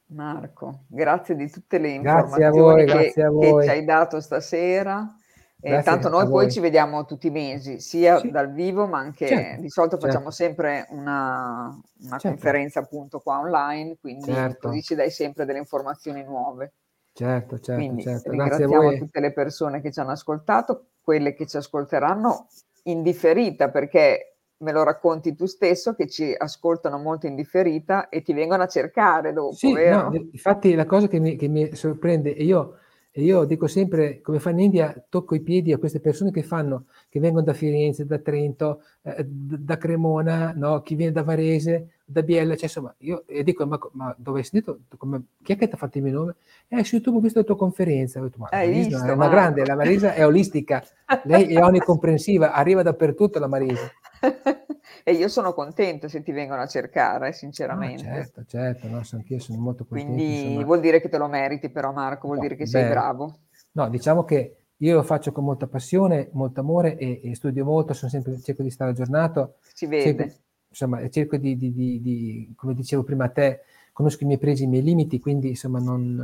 Marco, 0.07 0.85
grazie 0.87 1.35
di 1.35 1.51
tutte 1.51 1.79
le 1.79 1.91
informazioni 1.91 2.59
voi, 2.59 2.87
che, 2.87 3.12
che, 3.15 3.59
ci 3.62 3.69
hai 3.69 3.85
dato 3.85 4.21
stasera. 4.21 5.16
Eh, 5.61 5.83
tanto 5.83 6.11
noi 6.11 6.29
poi 6.29 6.51
ci 6.51 6.61
vediamo 6.61 7.07
tutti 7.07 7.29
i 7.29 7.31
mesi, 7.31 7.81
sia 7.81 8.19
sì. 8.19 8.31
dal 8.31 8.53
vivo, 8.53 8.87
ma 8.87 8.99
anche 8.99 9.27
certo. 9.27 9.61
di 9.62 9.71
solito 9.71 9.97
facciamo 9.97 10.31
certo. 10.31 10.62
sempre 10.62 10.87
una, 10.91 11.69
una 12.01 12.19
certo. 12.19 12.29
conferenza 12.29 12.81
appunto 12.81 13.21
qua 13.21 13.39
online, 13.39 13.97
quindi 13.99 14.31
certo. 14.31 14.69
così 14.69 14.83
ci 14.83 14.95
dai 14.95 15.11
sempre 15.11 15.47
delle 15.47 15.59
informazioni 15.59 16.23
nuove. 16.23 16.75
Certo, 17.16 17.61
certo, 17.61 17.81
quindi 17.81 18.03
certo. 18.03 18.31
ringraziamo 18.31 18.93
tutte 18.95 19.20
le 19.20 19.32
persone 19.32 19.81
che 19.81 19.93
ci 19.93 20.01
hanno 20.01 20.11
ascoltato, 20.11 20.86
quelle 21.01 21.32
che 21.32 21.47
ci 21.47 21.57
ascolteranno 21.57 22.49
in 22.85 23.03
differita, 23.03 23.70
perché 23.70 24.39
me 24.59 24.73
lo 24.73 24.82
racconti 24.82 25.35
tu 25.36 25.47
stesso 25.47 25.95
che 25.95 26.09
ci 26.09 26.35
ascoltano 26.36 26.99
molto 26.99 27.27
in 27.27 27.36
differita 27.36 28.09
e 28.09 28.23
ti 28.23 28.32
vengono 28.32 28.65
a 28.65 28.66
cercare 28.66 29.32
dopo, 29.32 29.55
sì? 29.55 29.73
No, 29.73 30.11
infatti 30.32 30.74
la 30.74 30.86
cosa 30.86 31.07
che 31.07 31.20
mi, 31.20 31.36
che 31.36 31.47
mi 31.47 31.73
sorprende, 31.77 32.31
io, 32.31 32.78
io 33.16 33.45
dico 33.45 33.69
sempre, 33.69 34.20
come 34.20 34.41
fanno 34.41 34.59
in 34.59 34.65
India, 34.65 35.05
tocco 35.09 35.36
i 35.36 35.41
piedi 35.41 35.73
a 35.73 35.78
queste 35.78 36.01
persone 36.01 36.32
che 36.32 36.43
fanno, 36.43 36.86
che 37.09 37.20
vengono 37.20 37.45
da 37.45 37.53
Firenze, 37.53 38.07
da 38.07 38.19
Trento, 38.19 38.82
eh, 39.03 39.24
da 39.24 39.78
Cremona, 39.78 40.53
no? 40.57 40.82
chi 40.82 40.97
viene 40.97 41.12
da 41.12 41.23
Varese, 41.23 41.91
da 42.05 42.23
Biella, 42.23 42.55
cioè 42.55 42.65
insomma, 42.65 42.95
io 42.99 43.24
dico, 43.45 43.66
ma, 43.66 43.78
ma 43.93 44.15
dove 44.19 44.41
hai 44.41 44.45
sentito? 44.45 44.81
Come, 44.97 45.23
chi 45.43 45.53
è 45.53 45.57
che 45.57 45.69
ti 45.69 45.74
ha 45.74 45.78
fatto 45.78 45.99
il 45.99 46.05
mio 46.05 46.12
nome? 46.12 46.35
Eh, 46.69 46.82
su 46.82 46.97
YouTube 46.97 47.19
ho 47.19 47.20
visto 47.20 47.39
la 47.39 47.45
tua 47.45 47.57
conferenza. 47.57 48.20
Ho 48.20 48.24
detto, 48.24 48.39
ma 48.39 48.49
Hai 48.51 48.69
Marisa 48.69 48.89
visto, 48.89 49.05
è 49.07 49.12
una 49.12 49.28
grande, 49.28 49.65
la 49.65 49.77
Marisa 49.77 50.12
è 50.12 50.27
olistica, 50.27 50.85
lei 51.24 51.55
è 51.55 51.62
onnicomprensiva, 51.62 52.53
arriva 52.53 52.82
dappertutto 52.82 53.39
la 53.39 53.47
Marisa. 53.47 53.91
e 55.05 55.12
io 55.12 55.28
sono 55.28 55.52
contento 55.52 56.09
se 56.09 56.22
ti 56.22 56.32
vengono 56.32 56.62
a 56.62 56.66
cercare, 56.66 57.32
sinceramente. 57.32 58.09
Ah, 58.09 58.14
certo, 58.14 58.44
certo, 58.46 58.88
no, 58.88 59.02
anch'io 59.12 59.38
sono 59.38 59.60
molto 59.60 59.84
contento. 59.84 60.12
Quindi 60.12 60.42
insomma. 60.42 60.64
vuol 60.64 60.80
dire 60.80 61.01
che 61.01 61.09
te 61.09 61.18
lo 61.18 61.28
meriti 61.28 61.70
però 61.70 61.92
Marco, 61.92 62.26
vuol 62.26 62.38
no, 62.38 62.42
dire 62.42 62.56
che 62.56 62.66
sei 62.66 62.84
beh, 62.84 62.90
bravo. 62.90 63.38
No, 63.72 63.88
diciamo 63.88 64.24
che 64.24 64.56
io 64.78 64.94
lo 64.94 65.02
faccio 65.02 65.32
con 65.32 65.44
molta 65.44 65.66
passione, 65.66 66.28
molto 66.32 66.60
amore 66.60 66.96
e, 66.96 67.20
e 67.22 67.34
studio 67.34 67.64
molto, 67.64 67.94
sempre, 67.94 68.40
cerco 68.40 68.62
di 68.62 68.70
stare 68.70 68.90
aggiornato. 68.90 69.56
Si 69.72 69.86
vede. 69.86 70.05
Cerco, 70.05 70.42
insomma, 70.68 71.09
cerco 71.09 71.36
di, 71.36 71.56
di, 71.56 71.72
di, 71.72 72.01
di, 72.01 72.52
come 72.56 72.74
dicevo 72.74 73.05
prima 73.05 73.24
a 73.24 73.30
te, 73.30 73.60
conosco 73.92 74.24
i 74.24 74.26
miei 74.26 74.38
pregi, 74.38 74.64
i 74.64 74.66
miei 74.66 74.82
limiti, 74.82 75.20
quindi 75.20 75.51
insomma 75.51 75.78
non... 75.78 76.14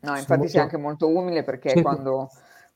No, 0.00 0.10
infatti 0.10 0.38
molto... 0.38 0.48
sei 0.48 0.60
anche 0.60 0.76
molto 0.76 1.08
umile 1.08 1.42
perché 1.42 1.70
cerco... 1.70 1.82
quando, 1.82 2.30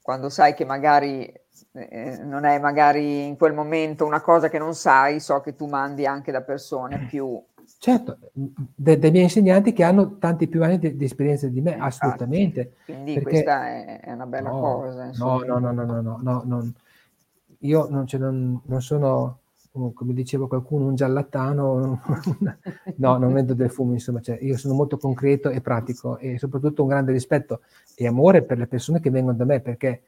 quando, 0.08 0.30
sai 0.30 0.54
che 0.54 0.64
magari 0.64 1.30
eh, 1.72 2.18
non 2.24 2.46
è 2.46 2.58
magari 2.58 3.26
in 3.26 3.36
quel 3.36 3.52
momento 3.52 4.06
una 4.06 4.22
cosa 4.22 4.48
che 4.48 4.58
non 4.58 4.72
sai, 4.74 5.20
so 5.20 5.42
che 5.42 5.54
tu 5.54 5.66
mandi 5.66 6.06
anche 6.06 6.32
da 6.32 6.40
persone 6.40 7.04
più... 7.10 7.38
Certo, 7.78 8.16
de, 8.32 8.98
dei 8.98 9.10
miei 9.10 9.24
insegnanti 9.24 9.74
che 9.74 9.84
hanno 9.84 10.16
tanti 10.16 10.48
più 10.48 10.62
anni 10.62 10.78
di, 10.78 10.96
di 10.96 11.04
esperienza 11.04 11.46
di 11.48 11.60
me, 11.60 11.72
Infatti, 11.72 11.88
assolutamente. 11.88 12.72
Quindi 12.86 13.12
perché... 13.12 13.28
questa 13.28 13.66
è, 13.66 14.00
è, 14.00 14.12
una 14.12 14.24
bella 14.24 14.48
no, 14.48 14.60
cosa. 14.60 15.10
No, 15.18 15.40
no, 15.40 15.58
no, 15.58 15.72
no, 15.72 15.84
no, 15.84 16.00
no, 16.00 16.18
no, 16.22 16.42
no, 16.42 16.72
io 17.58 17.86
non, 17.90 18.06
non, 18.10 18.62
non 18.64 18.80
sono 18.80 19.40
come 19.94 20.12
diceva 20.12 20.48
qualcuno, 20.48 20.86
un 20.86 20.94
giallattano, 20.94 22.00
no, 22.96 23.16
non 23.16 23.32
vendo 23.32 23.54
del 23.54 23.70
fumo, 23.70 23.92
insomma, 23.92 24.20
cioè, 24.20 24.38
io 24.40 24.56
sono 24.56 24.74
molto 24.74 24.96
concreto 24.96 25.50
e 25.50 25.60
pratico 25.60 26.18
e 26.18 26.38
soprattutto 26.38 26.82
un 26.82 26.88
grande 26.88 27.12
rispetto 27.12 27.62
e 27.94 28.06
amore 28.06 28.42
per 28.42 28.58
le 28.58 28.66
persone 28.66 29.00
che 29.00 29.10
vengono 29.10 29.36
da 29.36 29.44
me, 29.44 29.60
perché 29.60 30.02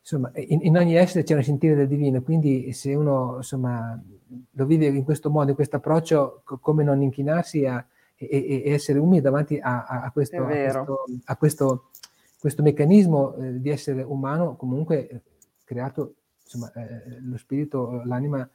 insomma, 0.00 0.30
in, 0.34 0.60
in 0.62 0.76
ogni 0.76 0.94
essere 0.94 1.24
c'è 1.24 1.34
un 1.34 1.42
sentire 1.42 1.74
del 1.74 1.88
divino, 1.88 2.22
quindi 2.22 2.72
se 2.72 2.94
uno 2.94 3.36
insomma, 3.38 4.00
lo 4.50 4.66
vive 4.66 4.86
in 4.86 5.04
questo 5.04 5.30
modo, 5.30 5.50
in 5.50 5.54
questo 5.54 5.76
approccio, 5.76 6.42
come 6.44 6.84
non 6.84 7.02
inchinarsi 7.02 7.66
a, 7.66 7.84
e, 8.16 8.62
e, 8.64 8.72
essere 8.72 8.98
umili 8.98 9.22
davanti 9.22 9.58
a, 9.58 9.84
a, 9.84 10.10
questo, 10.10 10.44
questo, 10.44 11.04
a, 11.24 11.36
questo, 11.36 11.90
questo, 12.38 12.62
meccanismo 12.62 13.34
eh, 13.36 13.60
di 13.60 13.70
essere 13.70 14.02
umano 14.02 14.56
comunque 14.56 15.08
eh, 15.08 15.20
creato 15.64 16.14
insomma, 16.50 16.72
eh, 16.72 17.20
lo 17.20 17.36
spirito, 17.36 18.02
l'anima 18.04 18.48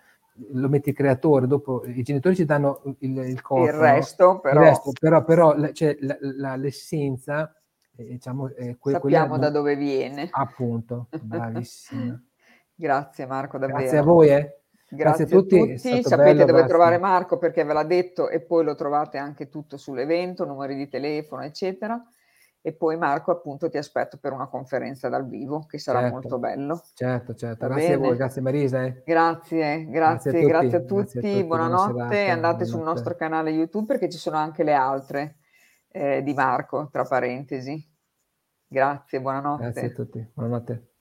lo 0.51 0.67
metti 0.67 0.89
il 0.89 0.95
creatore, 0.95 1.47
dopo 1.47 1.85
i 1.85 2.03
genitori 2.03 2.35
ci 2.35 2.43
danno 2.43 2.81
il, 2.99 3.17
il 3.17 3.41
corpo. 3.41 3.65
Il 3.65 3.73
resto, 3.73 4.25
no? 4.25 4.39
però. 4.39 4.61
Il 4.61 4.67
resto, 4.67 4.91
però, 4.99 5.23
però 5.23 5.71
cioè, 5.71 5.95
la, 6.01 6.17
la, 6.19 6.55
l'essenza, 6.57 7.55
eh, 7.95 8.03
diciamo, 8.03 8.53
è 8.53 8.75
que- 8.77 8.91
Sappiamo 8.91 9.37
da 9.37 9.49
dove 9.49 9.77
viene. 9.77 10.27
Appunto, 10.29 11.07
bravissima. 11.21 12.21
Grazie 12.77 13.25
Marco, 13.25 13.57
davvero. 13.57 13.79
Grazie 13.79 13.97
a 13.97 14.03
voi, 14.03 14.27
eh. 14.27 14.59
Grazie, 14.87 14.97
Grazie, 14.97 15.23
a 15.23 15.27
tutti. 15.27 15.57
tutti. 15.57 16.03
Sapete 16.03 16.15
bello, 16.15 16.39
dove 16.45 16.51
basta. 16.51 16.67
trovare 16.67 16.97
Marco 16.97 17.37
perché 17.37 17.63
ve 17.63 17.73
l'ha 17.73 17.83
detto 17.83 18.27
e 18.29 18.41
poi 18.41 18.65
lo 18.65 18.75
trovate 18.75 19.17
anche 19.17 19.47
tutto 19.47 19.77
sull'evento, 19.77 20.45
numeri 20.45 20.75
di 20.75 20.89
telefono, 20.89 21.43
eccetera 21.43 22.05
e 22.65 22.73
poi 22.73 22.97
Marco 22.97 23.29
appunto 23.29 23.69
ti 23.69 23.77
aspetto 23.77 24.17
per 24.17 24.31
una 24.33 24.47
conferenza 24.47 25.07
dal 25.07 25.27
vivo 25.27 25.67
che 25.67 25.77
sarà 25.77 25.99
certo, 25.99 26.13
molto 26.15 26.39
bello. 26.39 26.81
Certo, 26.95 27.35
certo, 27.35 27.67
grazie 27.67 27.93
a 27.93 27.97
voi, 27.99 28.15
grazie 28.15 28.41
Marisa. 28.41 28.83
Eh. 28.83 29.03
Grazie, 29.05 29.85
grazie, 29.87 30.31
grazie, 30.31 30.31
a 30.31 30.33
tutti, 30.33 30.47
grazie 30.47 30.77
a 30.77 30.81
tutti, 30.81 31.43
buonanotte, 31.43 31.93
serata, 31.93 32.01
andate 32.01 32.31
buonanotte. 32.31 32.65
sul 32.65 32.81
nostro 32.81 33.15
canale 33.15 33.51
YouTube 33.51 33.85
perché 33.85 34.09
ci 34.09 34.17
sono 34.17 34.37
anche 34.37 34.63
le 34.63 34.73
altre 34.73 35.35
eh, 35.89 36.23
di 36.23 36.33
Marco, 36.33 36.89
tra 36.91 37.03
parentesi. 37.03 37.87
Grazie, 38.65 39.21
buonanotte. 39.21 39.61
Grazie 39.61 39.85
a 39.85 39.91
tutti, 39.91 40.31
buonanotte. 40.33 40.94